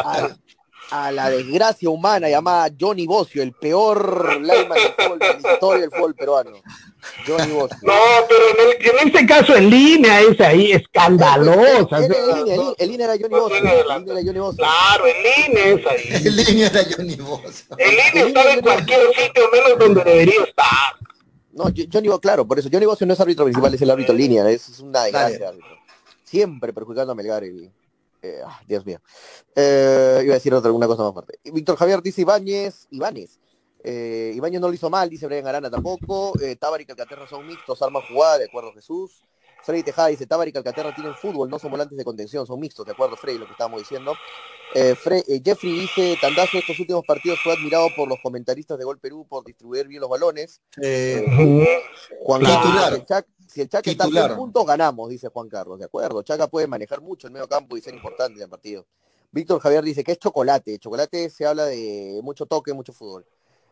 a, 0.91 1.11
la 1.13 1.31
desgracia 1.31 1.91
humana 1.91 2.29
llamada 2.29 2.71
Johnny 2.79 3.07
Bocio, 3.07 3.43
el 3.43 3.53
peor 3.53 4.37
lineman 4.41 4.79
del 4.79 4.93
fútbol 4.97 5.19
de 5.19 5.27
la 5.43 5.53
historia 5.53 5.81
del 5.81 5.91
fútbol 5.91 6.15
peruano. 6.15 6.51
Johnny 7.27 7.53
Bocio. 7.53 7.77
No, 7.83 7.93
pero 8.29 8.41
en, 8.51 8.57
el- 8.81 9.01
en 9.01 9.07
este 9.09 9.27
caso 9.27 9.55
en 9.57 9.71
línea 9.71 10.21
es 10.21 10.41
ahí 10.41 10.73
escandalosa. 10.73 11.99
El 11.99 12.09
línea, 12.37 12.55
el- 12.55 12.75
el 12.79 12.89
línea 12.89 13.07
era 13.07 13.15
Johnny 13.21 13.41
Bocio. 13.41 13.61
tiene 13.61 13.81
El 13.81 13.89
la- 13.89 13.99
línea 13.99 14.13
era 14.15 14.23
Johnny 14.27 14.39
Bocio. 14.41 14.57
Claro, 14.65 15.05
en 15.07 15.17
línea 15.23 15.67
es 15.69 15.87
ahí. 15.87 16.27
En 16.27 16.37
línea 16.37 16.67
era 16.69 16.81
Johnny 16.97 17.17
Bosa. 17.17 17.65
En 17.79 17.91
línea 17.91 18.27
estaba 18.29 18.53
en 18.53 18.61
cualquier 18.61 19.01
sitio 19.15 19.43
menos 19.53 19.79
donde 19.79 20.05
debería 20.05 20.43
estar. 20.43 20.67
No, 21.53 21.65
Johnny 21.65 22.09
Bocio, 22.09 22.21
claro, 22.21 22.47
por 22.47 22.59
eso 22.59 22.69
Johnny 22.73 22.87
Bocio 22.87 23.07
no 23.07 23.13
es 23.15 23.21
árbitro 23.21 23.45
principal, 23.45 23.73
es 23.75 23.81
el 23.83 23.91
árbitro 23.91 24.15
línea, 24.15 24.49
es, 24.51 24.81
una 24.81 25.05
desgracia. 25.05 25.53
Siempre 26.25 26.73
perjudicando 26.73 27.13
a 27.13 27.15
Melgar 27.15 27.45
el. 27.45 27.71
Eh, 28.27 28.41
ah, 28.45 28.61
Dios 28.67 28.85
mío. 28.85 29.01
Eh, 29.55 30.21
iba 30.25 30.35
a 30.35 30.39
decir 30.39 30.53
otra, 30.53 30.69
alguna 30.69 30.87
cosa 30.87 31.03
más 31.05 31.13
fuerte. 31.13 31.39
Víctor 31.45 31.77
Javier 31.77 32.03
dice 32.03 32.23
Ibáñez, 32.23 32.87
Ibáñez. 32.91 33.39
Eh, 33.85 34.33
Ibáñez 34.35 34.61
no 34.61 34.69
lo 34.69 34.75
hizo 34.75 34.91
mal, 34.91 35.09
dice 35.09 35.27
Brian 35.27 35.47
Arana 35.47 35.71
tampoco. 35.71 36.33
Eh, 36.41 36.57
Tábara 36.57 36.83
y 36.83 36.87
Calcaterra 36.87 37.27
son 37.29 37.47
mixtos, 37.47 37.81
arma 37.83 38.01
jugada, 38.09 38.39
de 38.39 38.47
acuerdo 38.47 38.73
Jesús. 38.73 39.23
Freddy 39.63 39.83
Tejada 39.83 40.09
dice, 40.09 40.27
Tábara 40.27 40.49
y 40.49 40.53
Calcaterra 40.53 40.95
tienen 40.95 41.15
fútbol, 41.15 41.49
no 41.51 41.59
son 41.59 41.71
volantes 41.71 41.97
de 41.97 42.05
contención, 42.05 42.47
son 42.47 42.61
mixtos, 42.61 42.87
de 42.87 42.93
acuerdo, 42.93 43.17
Freddy, 43.17 43.39
lo 43.39 43.47
que 43.47 43.53
estábamos 43.53 43.81
diciendo. 43.81 44.15
Fre- 44.75 45.43
Jeffrey 45.45 45.73
dice, 45.81 46.17
Tandazo 46.21 46.59
estos 46.59 46.79
últimos 46.79 47.05
partidos 47.05 47.39
fue 47.43 47.55
admirado 47.55 47.89
por 47.97 48.09
los 48.09 48.19
comentaristas 48.23 48.79
de 48.79 48.85
Gol 48.85 48.99
Perú 49.01 49.27
por 49.29 49.45
distribuir 49.45 49.89
bien 49.89 50.01
los 50.01 50.11
balones. 50.11 50.61
Juan. 52.23 52.43
Carlos, 52.43 53.05
si 53.57 53.63
el 53.63 53.69
Chac, 53.69 53.83
si 53.85 53.91
el 53.91 53.97
Chac 53.97 54.05
está 54.05 54.05
a 54.05 54.07
Titular. 54.07 54.27
100 54.31 54.39
puntos, 54.39 54.67
ganamos, 54.67 55.09
dice 55.11 55.29
Juan 55.29 55.49
Carlos, 55.49 55.79
de 55.81 55.87
acuerdo. 55.87 56.23
Chaca 56.23 56.47
puede 56.47 56.67
manejar 56.69 57.01
mucho 57.01 57.27
el 57.27 57.33
medio 57.33 57.49
campo 57.49 57.77
y 57.77 57.81
ser 57.81 57.95
importante 57.95 58.37
en 58.39 58.45
el 58.45 58.49
partido. 58.49 58.87
Víctor 59.33 59.59
Javier 59.61 59.83
dice 59.83 60.05
que 60.05 60.13
es 60.13 60.19
chocolate. 60.19 60.79
Chocolate 60.79 61.29
se 61.31 61.45
habla 61.45 61.65
de 61.67 62.21
mucho 62.23 62.47
toque, 62.47 62.73
mucho 62.73 62.93
fútbol. 62.93 63.27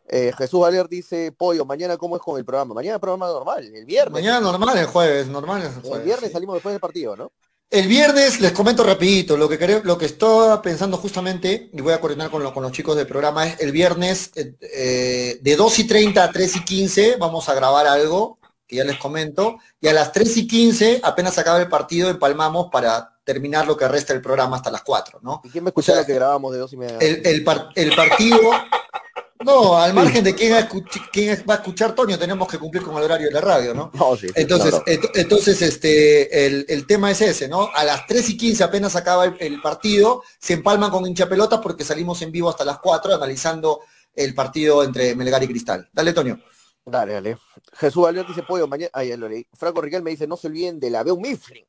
Eh, 0.07 0.33
Jesús 0.37 0.61
Valer 0.61 0.89
dice, 0.89 1.33
Pollo, 1.33 1.65
mañana 1.65 1.97
cómo 1.97 2.17
es 2.17 2.23
con 2.23 2.37
el 2.39 2.45
programa. 2.45 2.75
Mañana 2.75 2.99
programa 2.99 3.27
normal, 3.29 3.65
el 3.65 3.85
viernes. 3.87 4.13
mañana 4.13 4.41
normal 4.41 4.77
el 4.77 4.87
jueves, 4.87 5.29
normal 5.29 5.63
el 5.63 6.03
viernes 6.03 6.29
sí. 6.29 6.33
salimos 6.33 6.55
después 6.57 6.73
del 6.75 6.81
partido, 6.81 7.17
¿no? 7.17 7.33
El 7.71 7.89
viernes 7.89 8.41
les 8.41 8.53
comento 8.53 8.85
rapidito, 8.85 9.37
lo 9.37 9.49
que 9.49 9.59
quere- 9.59 9.83
lo 9.83 9.97
que 9.97 10.05
estaba 10.05 10.61
pensando 10.61 10.97
justamente, 10.99 11.71
y 11.73 11.81
voy 11.81 11.93
a 11.95 12.01
coordinar 12.01 12.31
con, 12.31 12.43
lo- 12.43 12.53
con 12.53 12.63
los 12.63 12.71
chicos 12.73 12.95
del 12.97 13.07
programa, 13.07 13.47
es 13.49 13.59
el 13.61 13.73
viernes 13.73 14.31
eh, 14.37 14.55
eh, 14.61 15.39
de 15.41 15.57
2 15.57 15.79
y 15.81 15.85
30 15.87 16.23
a 16.23 16.31
3 16.31 16.55
y 16.57 16.65
15 16.65 17.17
vamos 17.19 17.49
a 17.49 17.55
grabar 17.55 17.87
algo, 17.87 18.39
que 18.67 18.77
ya 18.77 18.85
les 18.85 18.97
comento, 18.99 19.59
y 19.81 19.89
a 19.89 19.93
las 19.93 20.13
3 20.13 20.37
y 20.39 20.47
15, 20.47 21.01
apenas 21.03 21.37
acaba 21.39 21.61
el 21.61 21.69
partido, 21.69 22.09
empalmamos 22.11 22.69
para 22.73 23.11
terminar 23.25 23.67
lo 23.67 23.77
que 23.77 23.89
resta 23.89 24.13
del 24.13 24.23
programa 24.23 24.57
hasta 24.57 24.71
las 24.71 24.83
4, 24.83 25.21
¿no? 25.23 25.41
¿Y 25.45 25.49
quién 25.51 25.65
me 25.65 25.71
escuchó 25.71 25.93
O 25.93 25.95
sea, 25.95 26.03
lo 26.03 26.07
que 26.07 26.15
grabamos 26.15 26.53
de 26.53 26.59
dos 26.59 26.73
y 26.73 26.77
media? 26.77 26.99
El, 27.01 27.23
el 27.27 27.43
par- 27.45 27.69
el 27.75 27.95
partido, 27.95 28.39
no, 29.45 29.77
al 29.77 29.93
margen 29.93 30.25
de 30.25 30.35
quién, 30.35 30.53
va 30.53 30.59
a 30.59 31.53
a 31.55 31.55
escuchar 31.57 31.95
Toño, 31.95 32.19
tenemos 32.19 32.49
que 32.49 32.59
cumplir 32.59 32.83
con 32.83 32.97
el 32.97 33.03
horario 33.05 33.27
de 33.29 33.33
la 33.35 33.41
radio, 33.41 33.75
¿no? 33.75 33.91
No, 33.95 34.17
sí, 34.17 34.29
sí, 34.29 34.33
Entonces, 34.37 34.73
no, 34.73 34.79
no. 34.79 34.85
ent- 34.85 35.11
entonces 35.15 35.61
este, 35.63 36.47
el, 36.47 36.65
el 36.69 36.87
tema 36.87 37.11
es 37.11 37.21
ese, 37.21 37.49
¿no? 37.49 37.69
A 37.75 37.85
las 37.85 38.07
3 38.07 38.31
y 38.31 38.37
15 38.37 38.65
apenas 38.65 38.97
acaba 38.97 39.25
el, 39.27 39.37
el 39.41 39.61
partido, 39.61 40.23
se 40.39 40.55
empalman 40.55 40.91
con 40.91 41.07
hinchapelotas 41.07 41.61
porque 41.61 41.85
salimos 41.85 42.21
en 42.23 42.33
vivo 42.33 42.49
hasta 42.49 42.65
las 42.65 42.79
4 42.79 43.15
analizando 43.15 43.81
el 44.15 44.35
partido 44.35 44.83
entre 44.85 45.15
Melgar 45.15 45.43
y 45.43 45.49
Cristal. 45.49 45.89
Dale, 45.93 46.13
Toño. 46.13 46.39
Dale, 46.87 47.15
dale. 47.15 47.39
Jesús 47.75 48.03
Valer 48.03 48.27
dice, 48.27 48.43
Pollo, 48.43 48.67
mañana... 48.67 48.91
Ah, 48.93 49.05
ya 49.05 49.17
lo 49.17 49.29
leí. 49.29 49.47
Franco 49.55 49.81
Riquel 49.81 50.03
me 50.03 50.11
dice, 50.11 50.27
no 50.27 50.37
se 50.37 50.49
olviden 50.49 50.79
de 50.79 50.91
la 50.91 51.03
Beu 51.03 51.19
Mifflin. 51.19 51.65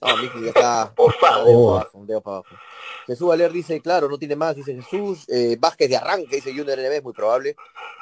No, 0.00 0.16
Mifflin 0.16 0.44
ya 0.44 0.48
está... 0.48 0.94
Por 0.96 1.06
un 1.06 1.12
dedo 1.12 1.20
para 1.20 1.34
favor. 1.36 1.80
abajo, 1.80 1.98
un 1.98 2.06
dedo 2.06 2.20
para 2.20 2.36
abajo. 2.38 2.56
Jesús 3.06 3.28
Valer 3.28 3.52
dice, 3.52 3.80
claro, 3.80 4.08
no 4.08 4.18
tiene 4.18 4.34
más, 4.34 4.56
dice 4.56 4.74
Jesús. 4.74 5.24
Eh, 5.28 5.56
Vázquez 5.58 5.88
de 5.88 5.96
arranque, 5.96 6.36
dice 6.36 6.50
Junior 6.50 6.78
NB, 6.78 6.92
es 6.92 7.02
muy 7.04 7.12
probable. 7.12 7.56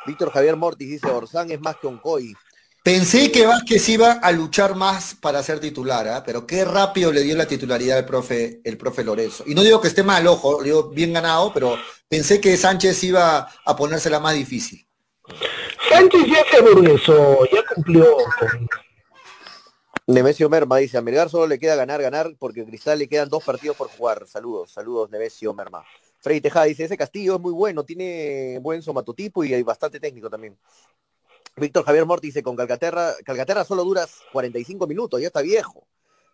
Víctor 0.06 0.30
Javier 0.30 0.56
Mortis 0.56 0.88
dice, 0.88 1.08
Orsán 1.08 1.50
es 1.50 1.60
más 1.60 1.76
que 1.76 1.86
Oncoy. 1.86 2.34
Pensé 2.82 3.32
que 3.32 3.46
Vázquez 3.46 3.88
iba 3.88 4.12
a 4.12 4.30
luchar 4.30 4.74
más 4.74 5.14
para 5.14 5.42
ser 5.42 5.58
titular, 5.58 6.06
¿ah? 6.08 6.22
pero 6.24 6.46
qué 6.46 6.66
rápido 6.66 7.12
le 7.12 7.22
dio 7.22 7.34
la 7.34 7.46
titularidad 7.46 7.96
al 7.96 8.04
profe, 8.04 8.60
el 8.62 8.76
profe 8.76 9.02
Lorenzo. 9.02 9.44
Y 9.46 9.54
no 9.54 9.62
digo 9.62 9.80
que 9.80 9.88
esté 9.88 10.02
mal, 10.02 10.26
ojo, 10.26 10.62
digo 10.62 10.90
bien 10.90 11.14
ganado, 11.14 11.50
pero 11.54 11.78
pensé 12.08 12.42
que 12.42 12.56
Sánchez 12.58 13.02
iba 13.04 13.48
a 13.64 13.76
ponérsela 13.76 14.20
más 14.20 14.34
difícil. 14.34 14.83
Sánchez 15.88 16.26
ya 16.26 16.44
se 16.50 16.56
aburguesó, 16.58 17.38
ya 17.52 17.62
cumplió. 17.74 18.16
con- 18.38 18.68
Nemesio 20.06 20.50
Merma 20.50 20.76
dice, 20.78 20.98
a 20.98 21.02
Melgar 21.02 21.30
solo 21.30 21.46
le 21.46 21.58
queda 21.58 21.76
ganar, 21.76 22.02
ganar, 22.02 22.34
porque 22.38 22.60
a 22.60 22.64
Cristal 22.66 22.98
le 22.98 23.08
quedan 23.08 23.28
dos 23.30 23.42
partidos 23.42 23.76
por 23.76 23.88
jugar. 23.88 24.26
Saludos, 24.26 24.70
saludos, 24.70 25.10
Nemesio 25.10 25.54
Merma. 25.54 25.82
Freddy 26.20 26.40
Tejada 26.42 26.66
dice, 26.66 26.84
ese 26.84 26.96
Castillo 26.98 27.36
es 27.36 27.40
muy 27.40 27.52
bueno, 27.52 27.84
tiene 27.84 28.58
buen 28.60 28.82
somatotipo 28.82 29.44
y 29.44 29.54
hay 29.54 29.62
bastante 29.62 30.00
técnico 30.00 30.28
también. 30.28 30.58
Víctor 31.56 31.84
Javier 31.84 32.04
Morti 32.04 32.26
dice, 32.28 32.42
con 32.42 32.54
Calcaterra, 32.56 33.14
Calcaterra 33.24 33.64
solo 33.64 33.84
dura 33.84 34.06
45 34.32 34.86
minutos, 34.86 35.20
ya 35.20 35.28
está 35.28 35.40
viejo. 35.40 35.86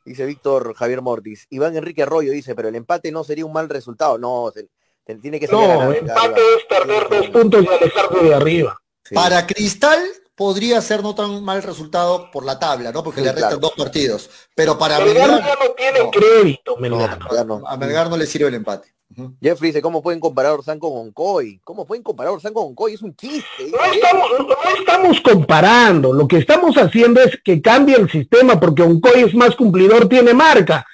Dice 0.04 0.24
Víctor 0.26 0.74
Javier 0.74 1.02
Mortis. 1.02 1.46
Iván 1.50 1.76
Enrique 1.76 2.02
Arroyo 2.02 2.32
dice, 2.32 2.54
pero 2.54 2.68
el 2.68 2.74
empate 2.74 3.12
no 3.12 3.22
sería 3.22 3.44
un 3.44 3.52
mal 3.52 3.68
resultado. 3.68 4.16
No, 4.18 4.50
se- 4.52 4.68
se- 5.06 5.14
tiene 5.16 5.38
que 5.38 5.46
ser 5.46 5.54
No, 5.56 5.92
empate 5.92 6.40
es 6.56 6.64
perder 6.64 7.08
dos 7.08 7.28
puntos 7.28 7.64
y 7.64 7.68
alejarse 7.68 8.24
de 8.24 8.34
arriba. 8.34 8.79
Para 9.12 9.46
Cristal 9.46 9.98
podría 10.34 10.80
ser 10.80 11.02
no 11.02 11.14
tan 11.14 11.44
mal 11.44 11.62
resultado 11.62 12.30
por 12.30 12.44
la 12.44 12.58
tabla, 12.58 12.92
¿no? 12.92 13.02
Porque 13.02 13.20
Sí, 13.20 13.26
le 13.26 13.32
restan 13.32 13.50
claro. 13.58 13.60
dos 13.60 13.72
partidos. 13.76 14.30
Pero 14.54 14.78
para 14.78 14.98
Melgar 15.00 15.30
Melgar, 15.30 15.46
ya 15.48 15.64
no 15.64 15.70
tiene 15.72 15.98
no. 16.00 16.10
crédito, 16.10 16.76
Melgar. 16.78 17.46
no. 17.46 17.62
a 17.66 17.76
Melgar 17.76 18.08
no 18.08 18.16
le 18.16 18.26
sirve 18.26 18.48
el 18.48 18.54
empate. 18.54 18.94
Ujú. 19.16 19.34
Jeffrey 19.42 19.70
dice, 19.70 19.82
¿cómo 19.82 20.00
pueden 20.02 20.20
comparar 20.20 20.52
Orsán 20.52 20.78
con 20.78 20.92
Oncoy? 20.96 21.60
¿Cómo 21.64 21.84
pueden 21.84 22.02
comparar 22.04 22.30
a 22.30 22.34
Orsán 22.34 22.54
con 22.54 22.64
Oncoy? 22.66 22.94
Es 22.94 23.02
un 23.02 23.14
chiste. 23.16 23.44
estamos, 23.92 24.30
no 24.38 24.56
estamos 24.78 25.20
comparando, 25.20 26.12
lo 26.12 26.28
que 26.28 26.38
estamos 26.38 26.76
haciendo 26.76 27.20
es 27.20 27.36
que 27.44 27.60
cambie 27.60 27.96
el 27.96 28.08
sistema 28.08 28.58
porque 28.60 28.82
Oncoy 28.82 29.22
es 29.22 29.34
más 29.34 29.56
cumplidor, 29.56 30.08
tiene 30.08 30.32
marca 30.32 30.86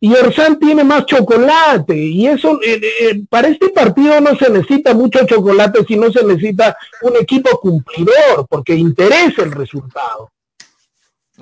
y 0.00 0.14
Orsán 0.14 0.58
tiene 0.58 0.84
más 0.84 1.06
chocolate 1.06 1.96
y 1.96 2.26
eso 2.26 2.60
eh, 2.62 2.80
eh, 3.00 3.22
para 3.28 3.48
este 3.48 3.70
partido 3.70 4.20
no 4.20 4.36
se 4.36 4.48
necesita 4.50 4.94
mucho 4.94 5.26
chocolate, 5.26 5.84
sino 5.86 6.10
se 6.12 6.24
necesita 6.24 6.76
un 7.02 7.16
equipo 7.16 7.58
cumplidor 7.60 8.46
porque 8.48 8.74
interesa 8.74 9.42
el 9.42 9.52
resultado. 9.52 10.30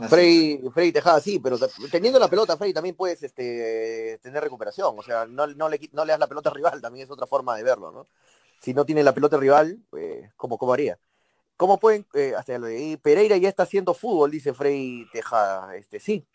Frey, 0.08 0.60
Frey 0.74 0.92
Tejada, 0.92 1.20
sí, 1.20 1.38
pero 1.38 1.58
te- 1.58 1.68
teniendo 1.90 2.18
la 2.18 2.28
pelota, 2.28 2.56
Frey, 2.56 2.72
también 2.72 2.94
puedes 2.94 3.22
este, 3.22 4.18
tener 4.22 4.42
recuperación. 4.42 4.94
O 4.98 5.02
sea, 5.02 5.24
no, 5.24 5.46
no, 5.46 5.68
le, 5.70 5.80
no 5.92 6.04
le 6.04 6.12
das 6.12 6.20
la 6.20 6.26
pelota 6.26 6.50
al 6.50 6.54
rival, 6.54 6.82
también 6.82 7.04
es 7.04 7.10
otra 7.10 7.26
forma 7.26 7.56
de 7.56 7.62
verlo, 7.62 7.90
¿no? 7.90 8.06
Si 8.60 8.74
no 8.74 8.84
tiene 8.84 9.02
la 9.02 9.14
pelota 9.14 9.38
rival, 9.38 9.78
eh, 9.96 10.28
¿cómo, 10.36 10.58
¿cómo 10.58 10.74
haría? 10.74 10.98
¿Cómo 11.56 11.78
pueden, 11.78 12.04
eh, 12.12 12.34
hasta 12.36 12.60
Pereira 13.00 13.38
ya 13.38 13.48
está 13.48 13.62
haciendo 13.62 13.94
fútbol, 13.94 14.30
dice 14.30 14.52
Frey 14.52 15.06
Tejada, 15.12 15.74
este, 15.76 15.98
sí. 15.98 16.26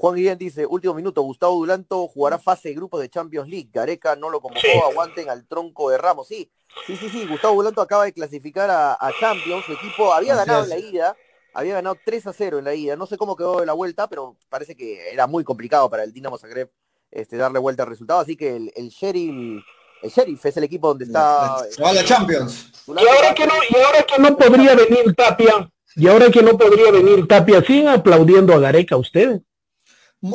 Juan 0.00 0.14
Guillén 0.14 0.38
dice, 0.38 0.64
último 0.64 0.94
minuto, 0.94 1.22
Gustavo 1.22 1.56
Dulanto 1.56 2.06
jugará 2.06 2.38
fase 2.38 2.68
de 2.68 2.76
grupos 2.76 3.00
de 3.00 3.08
Champions 3.10 3.48
League. 3.48 3.68
Gareca 3.72 4.14
no 4.14 4.30
lo 4.30 4.40
convocó, 4.40 4.60
Sí. 4.62 4.78
aguanten 4.88 5.28
al 5.28 5.44
tronco 5.48 5.90
de 5.90 5.98
Ramos. 5.98 6.28
Sí, 6.28 6.48
sí, 6.86 6.96
sí, 6.96 7.08
sí, 7.08 7.26
Gustavo 7.26 7.56
Dulanto 7.56 7.82
acaba 7.82 8.04
de 8.04 8.12
clasificar 8.12 8.70
a, 8.70 8.92
a 8.94 9.10
Champions, 9.18 9.64
su 9.66 9.72
equipo 9.72 10.12
había 10.14 10.34
Así 10.34 10.46
ganado 10.46 10.64
es. 10.64 10.70
en 10.70 10.80
la 10.80 10.86
ida, 10.88 11.16
había 11.52 11.74
ganado 11.74 11.96
3 12.04 12.26
a 12.28 12.32
0 12.32 12.58
en 12.60 12.64
la 12.66 12.74
ida. 12.76 12.94
No 12.94 13.06
sé 13.06 13.16
cómo 13.18 13.34
quedó 13.34 13.64
la 13.64 13.72
vuelta, 13.72 14.08
pero 14.08 14.36
parece 14.48 14.76
que 14.76 15.10
era 15.12 15.26
muy 15.26 15.42
complicado 15.42 15.90
para 15.90 16.04
el 16.04 16.12
Dinamo 16.12 16.38
Zagreb 16.38 16.70
este, 17.10 17.36
darle 17.36 17.58
vuelta 17.58 17.82
al 17.82 17.88
resultado. 17.88 18.20
Así 18.20 18.36
que 18.36 18.54
el, 18.54 18.72
el 18.76 18.90
Sheriff, 18.90 19.64
el 20.02 20.10
Sheriff 20.10 20.46
es 20.46 20.56
el 20.56 20.62
equipo 20.62 20.86
donde 20.88 21.06
está. 21.06 21.58
Se 21.70 21.82
va 21.82 21.90
a 21.90 21.94
la 21.94 22.04
Champions. 22.04 22.70
Y 22.86 22.90
ahora 23.08 23.34
que 23.34 23.48
no, 23.48 23.54
y 23.68 23.76
ahora 23.82 24.04
que 24.04 24.22
no 24.22 24.36
podría 24.36 24.76
venir 24.76 25.12
Tapia, 25.16 25.68
y 25.96 26.06
ahora 26.06 26.30
que 26.30 26.40
no 26.42 26.56
podría 26.56 26.92
venir 26.92 27.26
Tapia, 27.26 27.60
siguen 27.62 27.88
aplaudiendo 27.88 28.54
a 28.54 28.60
Gareca 28.60 28.96
ustedes. 28.96 29.40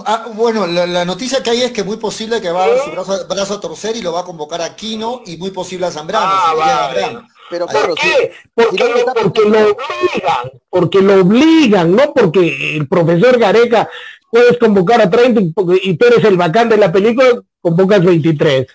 Ah, 0.06 0.28
bueno, 0.34 0.66
la, 0.66 0.86
la 0.86 1.04
noticia 1.04 1.44
que 1.44 1.50
hay 1.50 1.62
es 1.64 1.72
que 1.74 1.84
muy 1.84 1.98
posible 1.98 2.40
que 2.40 2.52
va 2.52 2.64
a 2.64 2.68
dar 2.70 2.80
su 2.86 2.92
brazo, 2.92 3.28
brazo 3.28 3.54
a 3.56 3.60
torcer 3.60 3.98
y 3.98 4.02
lo 4.02 4.14
va 4.14 4.22
a 4.22 4.26
convocar 4.26 4.62
a 4.62 4.76
Quino 4.76 5.22
y 5.26 5.36
muy 5.36 5.52
posible 5.52 5.86
a 5.86 5.92
Zambrano. 5.92 6.26
Ah, 6.26 6.54
vale. 6.58 7.02
Zambrano. 7.02 7.28
Pero 7.50 7.66
¿Por 7.66 7.74
claro, 7.74 7.90
¿Por 7.90 8.00
sí, 8.00 8.10
qué? 8.18 8.32
Porque, 8.56 8.78
si 8.78 8.84
no, 8.84 8.90
no 8.90 8.96
está 8.96 9.14
porque 9.14 9.42
lo 9.42 9.60
obligan, 9.60 10.52
porque 10.70 11.02
lo 11.02 11.22
obligan, 11.22 11.96
no 11.96 12.14
porque 12.14 12.76
el 12.78 12.88
profesor 12.88 13.38
Gareca 13.38 13.90
puedes 14.32 14.58
convocar 14.58 15.02
a 15.02 15.10
30 15.10 15.42
y, 15.84 15.98
tú 15.98 16.06
eres 16.06 16.24
el 16.24 16.38
bacán 16.38 16.70
de 16.70 16.78
la 16.78 16.92
película, 16.92 17.42
convocas 17.62 18.04
23. 18.04 18.66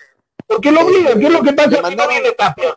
Porque 0.46 0.70
lo 0.70 0.82
obligan, 0.82 1.18
¿qué 1.18 1.26
es 1.26 1.32
lo 1.32 1.42
que 1.42 1.52
pasa? 1.54 1.80
No 1.80 2.08
viene 2.08 2.32
Tapia? 2.32 2.76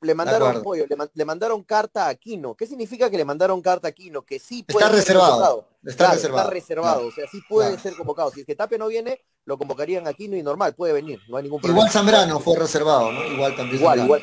Le 0.00 0.14
mandaron 0.14 0.62
pollo, 0.62 0.86
le, 0.88 0.96
man- 0.96 1.10
le 1.12 1.24
mandaron 1.24 1.62
carta 1.64 2.06
a 2.06 2.08
Aquino. 2.10 2.54
¿Qué 2.54 2.66
significa 2.66 3.10
que 3.10 3.16
le 3.16 3.24
mandaron 3.24 3.60
carta 3.60 3.88
a 3.88 3.90
Aquino? 3.90 4.22
Que 4.22 4.38
sí 4.38 4.62
puede 4.62 4.84
Está 4.84 4.88
ser 4.96 5.00
reservado, 5.00 5.30
convocado. 5.32 5.68
está 5.84 5.96
Claro, 5.96 6.14
reservado, 6.14 6.42
Está 6.42 6.54
reservado, 6.54 6.94
claro, 6.94 7.08
o 7.08 7.12
sea, 7.12 7.26
sí 7.28 7.40
puede 7.48 7.68
claro. 7.70 7.82
ser 7.82 7.96
convocado. 7.96 8.30
Si 8.30 8.40
es 8.40 8.46
que 8.46 8.54
Tapia 8.54 8.78
no 8.78 8.88
viene, 8.88 9.20
lo 9.44 9.58
convocarían 9.58 10.06
a 10.06 10.10
Aquino 10.10 10.36
y 10.36 10.42
normal, 10.42 10.74
puede 10.74 10.92
venir, 10.92 11.20
no 11.28 11.36
hay 11.36 11.42
ningún 11.44 11.60
problema. 11.60 11.78
Igual 11.80 11.90
Zambrano 11.92 12.40
fue 12.40 12.56
reservado, 12.56 13.12
¿no? 13.12 13.24
Igual 13.24 13.56
también. 13.56 13.76
Igual, 13.82 13.98
también. 13.98 14.22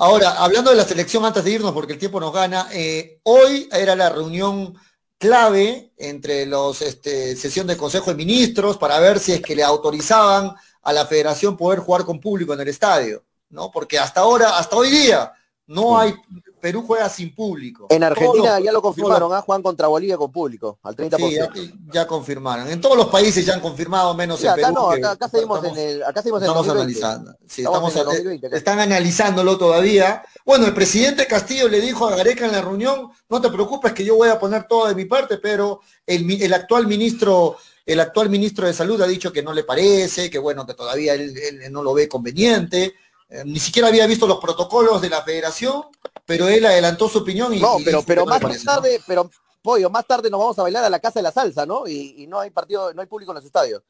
Ahora, 0.00 0.32
hablando 0.42 0.70
de 0.70 0.76
la 0.76 0.84
selección 0.84 1.24
antes 1.24 1.44
de 1.44 1.50
irnos, 1.52 1.72
porque 1.72 1.92
el 1.94 1.98
tiempo 1.98 2.18
nos 2.20 2.32
gana, 2.32 2.68
eh, 2.72 3.20
hoy 3.24 3.68
era 3.72 3.94
la 3.94 4.10
reunión 4.10 4.74
clave 5.18 5.92
entre 5.98 6.46
los 6.46 6.82
este, 6.82 7.36
sesión 7.36 7.66
de 7.66 7.76
Consejo 7.76 8.10
de 8.10 8.16
Ministros 8.16 8.76
para 8.76 8.98
ver 8.98 9.18
si 9.20 9.32
es 9.32 9.40
que 9.40 9.54
le 9.54 9.62
autorizaban 9.62 10.52
a 10.82 10.92
la 10.92 11.06
federación 11.06 11.56
poder 11.56 11.78
jugar 11.78 12.04
con 12.04 12.18
público 12.18 12.54
en 12.54 12.60
el 12.60 12.68
estadio, 12.68 13.22
¿no? 13.52 13.70
Porque 13.70 13.98
hasta 13.98 14.20
ahora, 14.22 14.58
hasta 14.58 14.74
hoy 14.76 14.90
día, 14.90 15.32
no 15.66 15.96
hay, 15.96 16.14
Perú 16.60 16.84
juega 16.86 17.08
sin 17.08 17.34
público. 17.34 17.86
En 17.88 18.02
Argentina 18.02 18.58
ya 18.60 18.72
lo 18.72 18.82
confirmaron, 18.82 19.32
¿ah? 19.32 19.40
Juan 19.42 19.62
contra 19.62 19.86
Bolivia 19.86 20.16
con 20.16 20.30
público, 20.32 20.78
al 20.82 20.94
30%. 20.96 21.16
Sí, 21.16 21.34
ya, 21.36 21.92
ya 22.02 22.06
confirmaron. 22.06 22.68
En 22.68 22.80
todos 22.80 22.96
los 22.96 23.06
países 23.06 23.46
ya 23.46 23.54
han 23.54 23.60
confirmado, 23.60 24.12
menos 24.14 24.40
Sí, 24.40 24.46
en 24.46 24.52
acá 24.52 24.62
Perú. 24.68 24.74
no, 24.74 24.90
acá, 24.90 25.10
acá 25.12 25.28
seguimos 25.28 25.58
estamos- 25.58 25.78
en 25.78 25.88
el, 25.88 26.02
acá 26.02 26.20
seguimos 26.22 26.40
en 26.40 26.44
el 26.44 26.50
Estamos 26.50 26.66
2020. 26.66 27.04
analizando. 27.06 27.38
Sí, 27.48 27.62
Estamos 27.62 27.88
estamos, 27.88 27.94
en 27.94 27.98
el 28.00 28.04
2020 28.06 28.46
acá. 28.48 28.56
están 28.56 28.80
analizándolo 28.80 29.56
todavía. 29.58 30.22
Bueno, 30.44 30.66
el 30.66 30.74
presidente 30.74 31.26
Castillo 31.26 31.68
le 31.68 31.80
dijo 31.80 32.06
a 32.08 32.16
Gareca 32.16 32.44
en 32.46 32.52
la 32.52 32.60
reunión, 32.60 33.08
no 33.28 33.40
te 33.40 33.48
preocupes 33.48 33.92
que 33.92 34.04
yo 34.04 34.16
voy 34.16 34.28
a 34.28 34.38
poner 34.38 34.64
todo 34.68 34.88
de 34.88 34.94
mi 34.94 35.04
parte, 35.04 35.38
pero 35.38 35.80
el, 36.06 36.28
el 36.42 36.52
actual 36.54 36.86
ministro, 36.86 37.56
el 37.86 38.00
actual 38.00 38.28
ministro 38.30 38.66
de 38.66 38.74
Salud 38.74 39.00
ha 39.00 39.06
dicho 39.06 39.32
que 39.32 39.42
no 39.42 39.52
le 39.52 39.64
parece, 39.64 40.28
que 40.28 40.38
bueno, 40.38 40.66
que 40.66 40.74
todavía 40.74 41.14
él, 41.14 41.34
él 41.36 41.72
no 41.72 41.82
lo 41.82 41.94
ve 41.94 42.08
conveniente. 42.08 42.94
Eh, 43.34 43.42
ni 43.46 43.58
siquiera 43.58 43.88
había 43.88 44.06
visto 44.06 44.26
los 44.26 44.38
protocolos 44.38 45.00
de 45.00 45.08
la 45.08 45.22
federación, 45.22 45.84
pero 46.26 46.48
él 46.48 46.66
adelantó 46.66 47.08
su 47.08 47.18
opinión 47.18 47.54
y, 47.54 47.60
No, 47.60 47.78
y 47.80 47.84
pero, 47.84 47.98
dijo 47.98 48.06
pero 48.06 48.22
que 48.24 48.26
no 48.28 48.34
le 48.34 48.34
más 48.34 48.42
parece, 48.42 48.64
¿no? 48.66 48.72
tarde, 48.74 49.00
pero 49.06 49.30
Pollo, 49.62 49.88
más 49.90 50.06
tarde 50.06 50.28
nos 50.28 50.38
vamos 50.40 50.58
a 50.58 50.62
bailar 50.62 50.84
a 50.84 50.90
la 50.90 50.98
Casa 51.00 51.20
de 51.20 51.22
la 51.22 51.32
Salsa, 51.32 51.64
¿no? 51.64 51.86
Y, 51.86 52.14
y 52.18 52.26
no 52.26 52.40
hay 52.40 52.50
partido, 52.50 52.92
no 52.92 53.00
hay 53.00 53.06
público 53.06 53.32
en 53.32 53.36
los 53.36 53.44
estadios. 53.44 53.82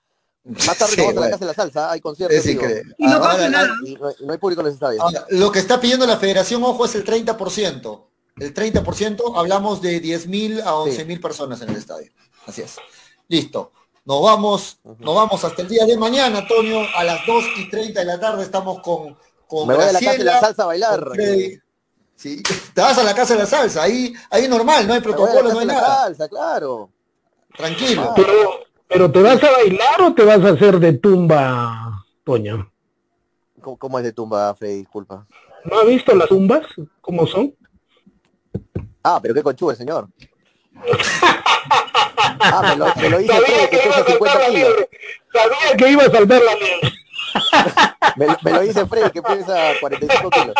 Más 0.44 0.77
tarde 0.78 0.93
Sí, 0.94 1.01
nos 1.01 1.06
vamos 1.14 1.23
a 1.23 1.24
la. 1.27 1.31
Casa 1.31 1.39
de 1.40 1.47
la 1.47 1.55
Salsa, 1.55 1.90
hay 1.90 2.01
conciertos. 2.01 2.36
Es 2.36 2.44
digo. 2.44 2.62
increíble. 2.62 2.94
Y 2.98 3.06
no 3.06 3.12
Ahora, 3.14 3.28
pasa 3.32 3.48
nada. 3.48 3.69
Y 3.85 3.94
no, 3.94 4.09
hay- 4.09 4.14
no 4.20 4.32
hay 4.32 4.39
público 4.39 4.60
en 4.60 4.66
los 4.66 4.74
estadios. 4.74 5.02
ahora, 5.02 5.27
lo 5.31 5.51
que 5.51 5.59
está 5.60 5.81
pidiendo 5.81 6.06
la 6.06 6.19
federación, 6.19 6.62
ojo, 6.62 6.85
es 6.85 6.94
el 6.94 7.05
30%. 7.05 8.05
El 8.39 8.55
30%, 8.55 9.32
hablamos 9.36 9.81
de 9.82 10.01
10.000 10.02 10.60
a 10.62 10.74
11.000 10.74 11.20
personas 11.20 11.60
en 11.62 11.70
el 11.70 11.77
estadio. 11.77 12.10
Así 12.47 12.62
es. 12.62 12.77
Listo. 13.28 13.73
Nos 14.05 14.20
vamos, 14.23 14.78
nos 14.98 15.14
vamos 15.14 15.44
hasta 15.44 15.62
el 15.62 15.69
día 15.69 15.85
de 15.86 15.97
mañana, 15.97 16.39
Antonio, 16.40 16.81
a 16.97 17.05
las 17.05 17.24
2 17.27 17.44
y 17.59 17.70
30 17.70 18.01
de 18.01 18.06
la 18.06 18.19
tarde 18.19 18.43
estamos 18.43 18.81
con, 18.82 19.16
con 19.53 19.69
Me 19.69 19.74
voy 19.74 19.85
a 19.85 19.93
la 19.93 20.01
Casa 20.01 20.16
de 20.16 20.24
la 20.24 20.41
Salsa 20.41 20.62
a 20.62 20.66
bailar. 20.66 21.12
Sí, 22.16 22.43
te 22.73 22.81
vas 22.81 22.97
a 22.97 23.03
la 23.03 23.15
casa 23.15 23.35
de 23.35 23.41
la 23.41 23.47
salsa, 23.47 23.83
ahí, 23.83 24.15
ahí 24.31 24.47
normal, 24.47 24.87
no 24.87 24.93
hay 24.93 24.99
a 24.99 25.01
la 25.01 25.03
protocolo, 25.03 25.53
no 25.53 25.59
hay 25.59 25.66
la 25.66 25.74
nada. 25.74 26.05
Salsa, 26.05 26.29
claro. 26.29 26.91
Tranquilo. 27.57 28.12
Pero, 28.15 28.61
pero 28.87 29.11
¿te 29.11 29.20
vas 29.20 29.43
a 29.43 29.51
bailar 29.51 30.03
o 30.03 30.15
te 30.15 30.23
vas 30.23 30.45
a 30.45 30.51
hacer 30.51 30.79
de 30.79 30.93
tumba, 30.93 32.05
Toño? 32.23 32.70
¿Cómo, 33.61 33.77
cómo 33.77 33.99
es 33.99 34.05
de 34.05 34.12
tumba, 34.12 34.55
Freddy? 34.55 34.79
Disculpa. 34.79 35.27
¿No 35.65 35.81
ha 35.81 35.85
visto 35.85 36.15
las 36.15 36.29
tumbas? 36.29 36.65
¿Cómo 37.01 37.27
son? 37.27 37.55
Ah, 39.03 39.19
pero 39.20 39.35
qué 39.35 39.43
conchudo 39.43 39.73
el 39.73 39.77
señor. 39.77 40.09
Ah, 42.45 42.62
me 42.62 42.77
lo, 42.77 42.87
me 42.97 43.09
lo 43.09 43.19
dice 43.19 43.33
Freddy, 43.33 43.69
que 43.69 43.77
pesa 43.79 44.05
50 44.05 44.47
kilos. 44.47 44.74
Sabía 45.33 45.77
que 45.77 45.91
iba 45.91 46.03
a 46.03 46.11
saltar 46.11 46.43
la. 46.43 46.53
Me, 48.17 48.27
me 48.43 48.51
lo 48.51 48.61
dice 48.61 48.85
Freddy, 48.87 49.11
que 49.11 49.23
pesa 49.23 49.73
45 49.81 50.31
kilos. 50.31 50.55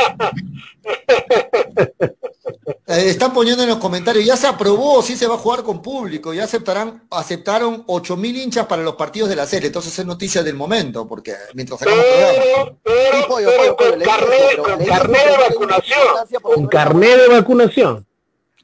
Eh, 2.87 3.11
están 3.11 3.33
poniendo 3.33 3.63
en 3.63 3.69
los 3.69 3.79
comentarios, 3.79 4.25
ya 4.25 4.37
se 4.37 4.47
aprobó, 4.47 5.03
sí 5.03 5.17
se 5.17 5.27
va 5.27 5.35
a 5.37 5.39
jugar 5.39 5.63
con 5.63 5.81
público, 5.83 6.35
ya 6.35 6.45
aceptarán, 6.45 7.05
aceptaron 7.11 7.87
8.000 7.87 8.37
hinchas 8.37 8.67
para 8.67 8.83
los 8.83 8.97
partidos 8.97 9.29
de 9.29 9.37
la 9.37 9.47
serie, 9.47 9.69
entonces 9.69 9.99
es 9.99 10.05
noticia 10.07 10.43
del 10.43 10.55
momento, 10.55 11.07
porque 11.07 11.35
mientras 11.55 11.81
sacamos. 11.81 12.05
Pero, 12.05 12.79
pero, 12.83 13.17
Sí, 13.17 13.25
pollo, 13.29 13.49
pero 13.49 13.77
pollo, 13.77 13.77
pollo, 13.77 13.77
con 13.77 13.99
le 13.99 14.05
dije 14.05 14.11
carnet, 14.11 14.39
eso, 14.39 14.49
pero 14.51 14.63
con 14.63 14.73
le 14.73 14.79
dije 14.79 14.91
carnet 14.91 15.21
eso, 15.23 15.31
de 15.31 15.49
vacunación. 15.49 16.01
Con 16.43 16.67
carnet 16.67 17.17
de 17.19 17.29
vacunación. 17.29 18.07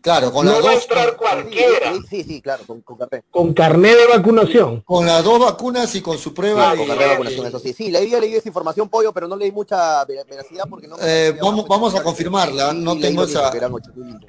Claro, 0.00 0.32
con 0.32 0.46
No 0.46 0.52
las 0.52 0.64
va 0.64 0.70
a 0.70 0.74
dos, 0.74 0.82
entrar 0.84 1.16
cualquiera. 1.16 1.92
Sí, 1.92 2.00
sí, 2.08 2.24
sí, 2.24 2.40
claro, 2.40 2.62
con, 2.66 2.80
con 2.82 2.96
carnet. 2.96 3.24
Con 3.30 3.52
carnet 3.52 3.96
de 3.96 4.06
vacunación. 4.06 4.80
con 4.82 5.04
las 5.06 5.24
dos 5.24 5.40
vacunas 5.40 5.92
y 5.96 6.00
con 6.00 6.16
su 6.18 6.32
prueba. 6.32 6.70
Con 6.70 6.78
de- 6.80 6.86
carnet 6.86 7.04
de 7.04 7.10
vacunación, 7.14 7.46
eso 7.46 7.58
sí. 7.58 7.72
Sí, 7.72 7.90
leí, 7.90 8.08
leí 8.10 8.34
esa 8.34 8.48
información, 8.48 8.88
pollo, 8.88 9.12
pero 9.12 9.26
no 9.28 9.36
leí 9.36 9.50
mucha 9.50 10.04
ver- 10.04 10.24
veracidad 10.26 10.64
porque 10.70 10.86
no... 10.86 10.96
Eh, 11.00 11.36
vamos- 11.42 11.66
vamos 11.66 11.94
a 11.94 12.02
confirmarla, 12.02 12.72
no 12.72 12.98
tengo 12.98 13.24
esa- 13.24 13.50
que 13.50 13.58
eran 13.58 13.72
8.000. 13.72 14.20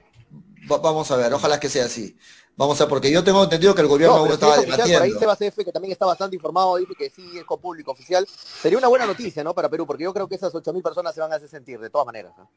Va- 0.71 0.77
vamos 0.79 1.09
a 1.11 1.15
ver, 1.17 1.33
ojalá 1.33 1.59
que 1.59 1.69
sea 1.69 1.85
así. 1.85 2.17
Vamos 2.57 2.79
a 2.81 2.83
ver, 2.83 2.89
porque 2.89 3.09
yo 3.11 3.23
tengo 3.23 3.41
entendido 3.43 3.73
que 3.73 3.81
el 3.81 3.87
gobierno 3.87 4.15
No, 4.15 4.19
aún 4.21 4.27
pero 4.29 4.37
si 4.37 4.43
estaba 4.43 4.53
es 4.55 4.59
oficial, 4.59 4.77
por 4.77 4.83
ahí 4.85 4.91
debatiendo. 4.91 5.19
Sebas 5.19 5.41
F, 5.41 5.65
que 5.65 5.71
también 5.71 5.91
está 5.93 6.05
bastante 6.05 6.35
informado, 6.35 6.75
dice 6.77 6.93
que 6.97 7.09
sí, 7.09 7.37
es 7.37 7.45
con 7.45 7.59
público 7.61 7.91
oficial. 7.91 8.27
Sería 8.61 8.77
una 8.77 8.87
buena 8.89 9.05
noticia, 9.05 9.43
¿no? 9.45 9.53
Para 9.53 9.69
Perú, 9.69 9.85
porque 9.87 10.03
yo 10.03 10.13
creo 10.13 10.27
que 10.27 10.35
esas 10.35 10.53
8.000 10.53 10.81
personas 10.83 11.15
se 11.15 11.21
van 11.21 11.31
a 11.31 11.35
hacer 11.35 11.47
sentir, 11.47 11.79
de 11.79 11.89
todas 11.89 12.05
maneras. 12.05 12.33
¿no? 12.37 12.49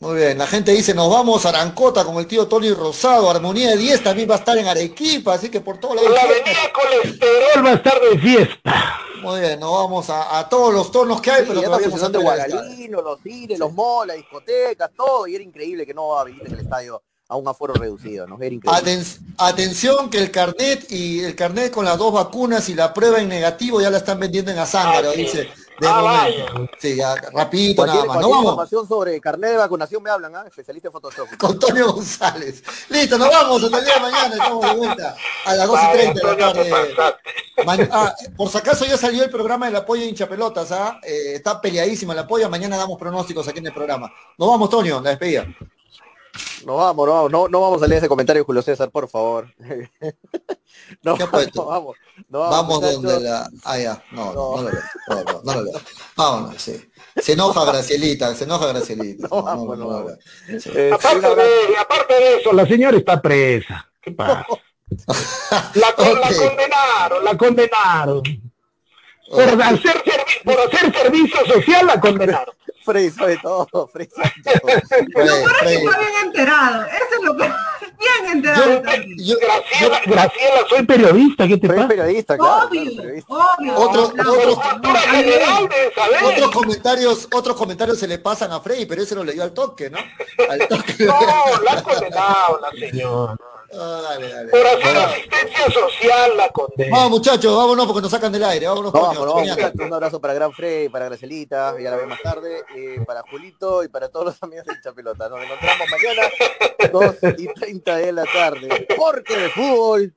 Muy 0.00 0.16
bien, 0.16 0.38
la 0.38 0.46
gente 0.46 0.72
dice, 0.72 0.94
nos 0.94 1.10
vamos 1.10 1.44
a 1.44 1.50
Arancota 1.50 2.04
con 2.06 2.16
el 2.16 2.26
tío 2.26 2.48
Tony 2.48 2.72
Rosado, 2.72 3.28
Armonía 3.30 3.70
de 3.72 3.76
10 3.76 4.02
también 4.02 4.30
va 4.30 4.36
a 4.36 4.38
estar 4.38 4.56
en 4.56 4.66
Arequipa, 4.66 5.34
así 5.34 5.50
que 5.50 5.60
por 5.60 5.76
todos 5.78 5.96
lados. 5.96 6.10
La 6.14 6.22
avenida 6.22 6.72
colesterol 6.72 7.66
va 7.66 7.70
a 7.70 7.74
estar 7.74 8.00
de 8.00 8.18
fiesta. 8.18 8.98
Muy 9.20 9.40
bien, 9.40 9.60
nos 9.60 9.70
vamos 9.72 10.08
a, 10.08 10.38
a 10.38 10.48
todos 10.48 10.72
los 10.72 10.90
tonos 10.90 11.20
que 11.20 11.30
hay, 11.30 11.42
Sí, 11.42 11.48
pero 11.48 11.60
todavía 11.62 11.88
no 11.88 11.96
estadio. 11.96 12.20
Guagalino, 12.22 13.02
los 13.02 13.20
cines, 13.20 13.58
los 13.58 13.74
malls, 13.74 14.06
las 14.06 14.16
discotecas, 14.16 14.90
todo, 14.96 15.26
y 15.26 15.34
era 15.34 15.44
increíble 15.44 15.84
que 15.84 15.92
no 15.92 16.18
habiliten 16.18 16.54
el 16.54 16.60
estadio 16.60 17.02
a 17.28 17.36
un 17.36 17.46
aforo 17.46 17.74
reducido, 17.74 18.26
¿no? 18.26 18.36
Era 18.40 18.54
increíble. 18.54 18.80
Aten- 18.92 19.18
atención 19.36 20.08
que 20.08 20.16
el 20.16 20.30
carnet 20.30 20.90
y 20.90 21.20
el 21.20 21.36
carnet 21.36 21.70
con 21.70 21.84
las 21.84 21.98
dos 21.98 22.14
vacunas 22.14 22.70
y 22.70 22.74
la 22.74 22.94
prueba 22.94 23.20
en 23.20 23.28
negativo 23.28 23.82
ya 23.82 23.90
la 23.90 23.98
están 23.98 24.18
vendiendo 24.18 24.50
en 24.50 24.58
Azángaro, 24.58 25.10
Ah, 25.10 25.14
sí. 25.14 25.22
dice. 25.24 25.50
De 25.80 25.86
Ah, 25.88 26.00
momento. 26.02 26.70
Sí, 26.78 26.96
ya, 26.96 27.14
rapidito 27.32 27.86
nada 27.86 28.04
más. 28.04 28.06
No 28.06 28.12
cualquier 28.12 28.30
vamos. 28.30 28.44
información 28.44 28.88
sobre 28.88 29.20
carnet 29.20 29.50
de 29.52 29.56
vacunación 29.56 30.02
me 30.02 30.10
hablan, 30.10 30.36
¿ah? 30.36 30.44
Especialista 30.46 30.88
en 30.88 30.92
Photoshop. 30.92 31.28
Con 31.38 31.52
Antonio 31.52 31.92
González. 31.92 32.62
Listo, 32.90 33.16
nos 33.18 33.28
vamos 33.30 33.64
hasta 33.64 33.78
el 33.78 33.84
día 33.84 33.94
de 33.94 34.00
mañana, 34.00 34.34
estamos 34.34 34.66
de 34.66 34.74
vuelta 34.76 35.16
a 35.46 35.54
las 35.54 35.66
2 35.66 35.78
y 35.82 35.92
30 35.92 36.20
de 36.20 36.36
la 36.36 36.46
Antonio, 36.48 36.74
tarde. 36.96 37.88
ah, 37.92 38.14
por 38.36 38.48
si 38.50 38.58
acaso 38.58 38.84
ya 38.84 38.96
salió 38.96 39.24
el 39.24 39.30
programa 39.30 39.66
del 39.66 39.76
apoyo 39.76 40.02
de 40.02 40.08
hinchapelotas, 40.08 40.70
¿ah? 40.72 41.00
Eh, 41.02 41.34
está 41.36 41.60
peleadísimo 41.60 42.12
el 42.12 42.18
apoyo, 42.18 42.48
mañana 42.50 42.76
damos 42.76 42.98
pronósticos 42.98 43.48
aquí 43.48 43.58
en 43.60 43.66
el 43.66 43.74
programa. 43.74 44.10
Nos 44.38 44.48
vamos, 44.48 44.68
Tonio, 44.70 45.00
la 45.00 45.10
despedida. 45.10 45.46
No 46.66 46.76
vamos, 46.76 47.06
no 47.06 47.12
vamos, 47.14 47.30
no, 47.32 47.48
no 47.48 47.60
vamos 47.60 47.82
a 47.82 47.86
leer 47.86 47.98
ese 47.98 48.08
comentario, 48.08 48.44
Julio 48.44 48.62
César, 48.62 48.90
por 48.90 49.08
favor. 49.08 49.48
no, 51.02 51.16
¿Qué 51.16 51.22
ha 51.22 51.30
puesto? 51.30 51.62
no 51.62 51.68
vamos, 51.68 51.96
no 52.28 52.38
Vamos 52.40 52.80
donde 52.80 53.20
la. 53.20 53.48
Ah, 53.64 53.78
ya. 53.78 54.02
No, 54.12 54.32
no, 54.32 54.56
No. 54.56 54.62
lo 54.62 54.70
leo. 54.70 54.80
No, 55.08 55.14
no, 55.24 55.40
no 55.44 55.54
lo 55.54 55.62
leo. 55.64 55.80
Vámonos, 56.16 56.60
sí. 56.62 56.80
Se 57.16 57.32
enoja 57.32 57.64
Gracielita, 57.64 58.34
se 58.34 58.44
enoja 58.44 58.66
Gracielita. 58.68 59.28
No, 59.30 59.42
vamos, 59.42 59.78
no 59.78 59.84
lo 59.84 59.88
vamos. 59.90 60.12
leo. 60.46 60.60
Sí. 60.60 60.70
Eh, 60.74 60.88
un 60.88 60.94
Aparte 60.94 61.34
de, 61.34 61.76
aparte 61.78 62.14
de 62.14 62.36
eso, 62.36 62.52
la 62.52 62.66
señora 62.66 62.96
está 62.96 63.20
presa. 63.20 63.90
¿Qué 64.00 64.12
pasa? 64.12 64.44
La, 65.74 65.94
con- 65.94 66.20
la 66.20 66.28
Ok. 66.28 66.36
condenaron, 66.36 67.24
la 67.24 67.36
condenaron. 67.38 68.22
Por 69.30 69.42
Ok. 69.54 69.60
hacer, 69.60 70.04
servi- 70.04 70.42
por 70.44 70.60
hacer 70.60 70.92
servicio 70.92 71.46
social 71.46 71.86
la 71.86 72.00
condenaron. 72.00 72.54
Freddy 72.84 73.10
sobre 73.10 73.36
todo, 73.36 73.88
Freddy 73.92 74.10
sobre 74.10 74.32
todo. 74.60 74.70
Ahora 74.70 74.80
sí 74.88 75.58
Freddy. 75.60 75.76
está 75.84 75.98
bien 75.98 76.12
enterado. 76.24 76.84
Eso 76.86 77.14
es 77.18 77.22
lo 77.22 77.36
que... 77.36 77.52
Bien 78.00 78.32
enterado. 78.32 78.82
Yo- 78.82 78.82
yo- 79.18 79.36
Graciela, 79.38 80.00
Graciela, 80.06 80.60
soy 80.70 80.86
periodista, 80.86 81.46
¿qué 81.46 81.58
te 81.58 81.66
Soy 81.66 81.76
pasa? 81.76 81.88
periodista, 81.88 82.38
claro, 82.38 82.66
Obvio, 82.68 82.82
claro, 82.96 83.02
periodista. 83.02 83.36
obvio. 83.58 83.76
Otro-. 83.76 84.12
Otros 86.30 86.50
comentarios, 86.50 87.28
otros 87.30 87.56
comentarios 87.56 87.98
se 87.98 88.08
le 88.08 88.18
pasan 88.18 88.52
a 88.52 88.60
Freddy, 88.60 88.86
pero 88.86 89.02
ese 89.02 89.14
lo 89.14 89.22
leyó 89.22 89.42
al 89.42 89.52
toque, 89.52 89.90
¿no? 89.90 89.98
Al 90.48 90.66
toque. 90.66 91.04
No, 91.04 91.14
la 91.62 91.72
ha 91.72 91.82
condenado 91.82 92.60
la 92.62 92.70
señora. 92.70 93.36
Ah, 93.72 94.00
dale, 94.02 94.28
dale. 94.28 94.50
Por 94.50 94.66
hacer 94.66 94.96
asistencia 94.96 95.64
social 95.72 96.36
la 96.36 96.48
condenaron. 96.50 96.90
Vamos 96.98 97.10
muchachos, 97.10 97.56
vámonos 97.56 97.86
porque 97.86 98.02
nos 98.02 98.10
sacan 98.10 98.32
del 98.32 98.44
aire. 98.44 98.66
Vámonos, 98.66 98.92
No, 98.92 99.00
coño, 99.00 99.34
mañana. 99.36 99.54
muchachos, 99.54 99.86
un 99.86 99.92
abrazo 99.94 100.20
para 100.20 100.34
Gran 100.34 100.52
Freddy, 100.52 100.88
para 100.88 101.04
Gracelita, 101.06 101.74
ya 101.80 101.90
la 101.90 101.96
veo 101.96 102.06
más 102.06 102.20
tarde, 102.22 102.64
eh, 102.76 102.96
para 103.06 103.22
Julito 103.22 103.84
y 103.84 103.88
para 103.88 104.08
todos 104.08 104.26
los 104.26 104.42
amigos 104.42 104.66
de 104.66 104.74
Chapelota. 104.82 105.28
Nos 105.28 105.40
encontramos 105.42 105.86
mañana, 105.90 106.22
2 106.92 107.38
y 107.38 107.46
30 107.54 107.96
de 107.96 108.12
la 108.12 108.24
tarde. 108.24 108.86
Porque 108.96 109.36
de 109.36 109.48
fútbol. 109.50 110.14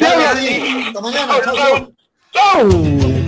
Hasta 0.00 1.00
mañana, 1.00 1.34
chao, 1.44 1.54
chao. 1.54 1.92
¡Chau! 2.32 3.27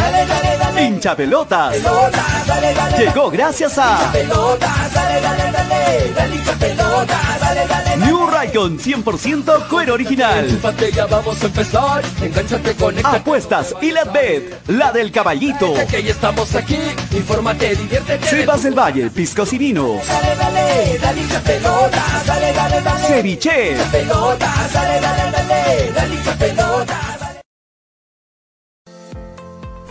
Dale, 0.00 0.26
dale, 2.46 2.74
dale, 2.74 2.98
Llegó 2.98 3.30
gracias 3.30 3.78
a 3.78 4.10
dale, 4.12 5.20
dale, 5.20 5.52
dale, 5.52 6.12
dale 6.14 6.36
hincha 6.36 6.54
dale, 6.54 7.66
dale. 7.66 7.96
New 8.06 8.26
Raycon 8.26 8.78
100% 8.78 9.68
cuero 9.68 9.94
original. 9.94 10.46
Ya 10.92 11.06
vamos 11.06 11.42
a 11.42 11.46
empezar. 11.46 12.02
Conéctate. 12.78 13.16
Apuestas 13.16 13.74
y 13.80 13.90
la 13.90 14.04
bet, 14.04 14.68
la 14.68 14.90
del 14.92 15.12
caballito. 15.12 15.74
Que 15.90 16.02
ya 16.02 16.10
estamos 16.10 16.54
aquí. 16.54 16.78
Infórmate, 17.12 17.74
diviértete. 17.76 18.26
Sebas 18.26 18.62
del 18.62 18.74
Valle, 18.74 19.10
piscos 19.10 19.52
y 19.52 19.58
vinos. 19.58 20.06
Dale, 20.06 20.36
dale, 20.36 20.98
dale 20.98 21.20
hincha 21.20 21.40
dale, 21.40 22.52
dale, 22.52 22.80
dale. 22.80 23.06
Ceviche. 23.06 23.76
Pelota, 23.92 24.52
dale, 24.72 25.00
dale, 25.00 25.30
dale, 25.30 25.92
dale 25.92 26.14
hincha. 26.14 27.19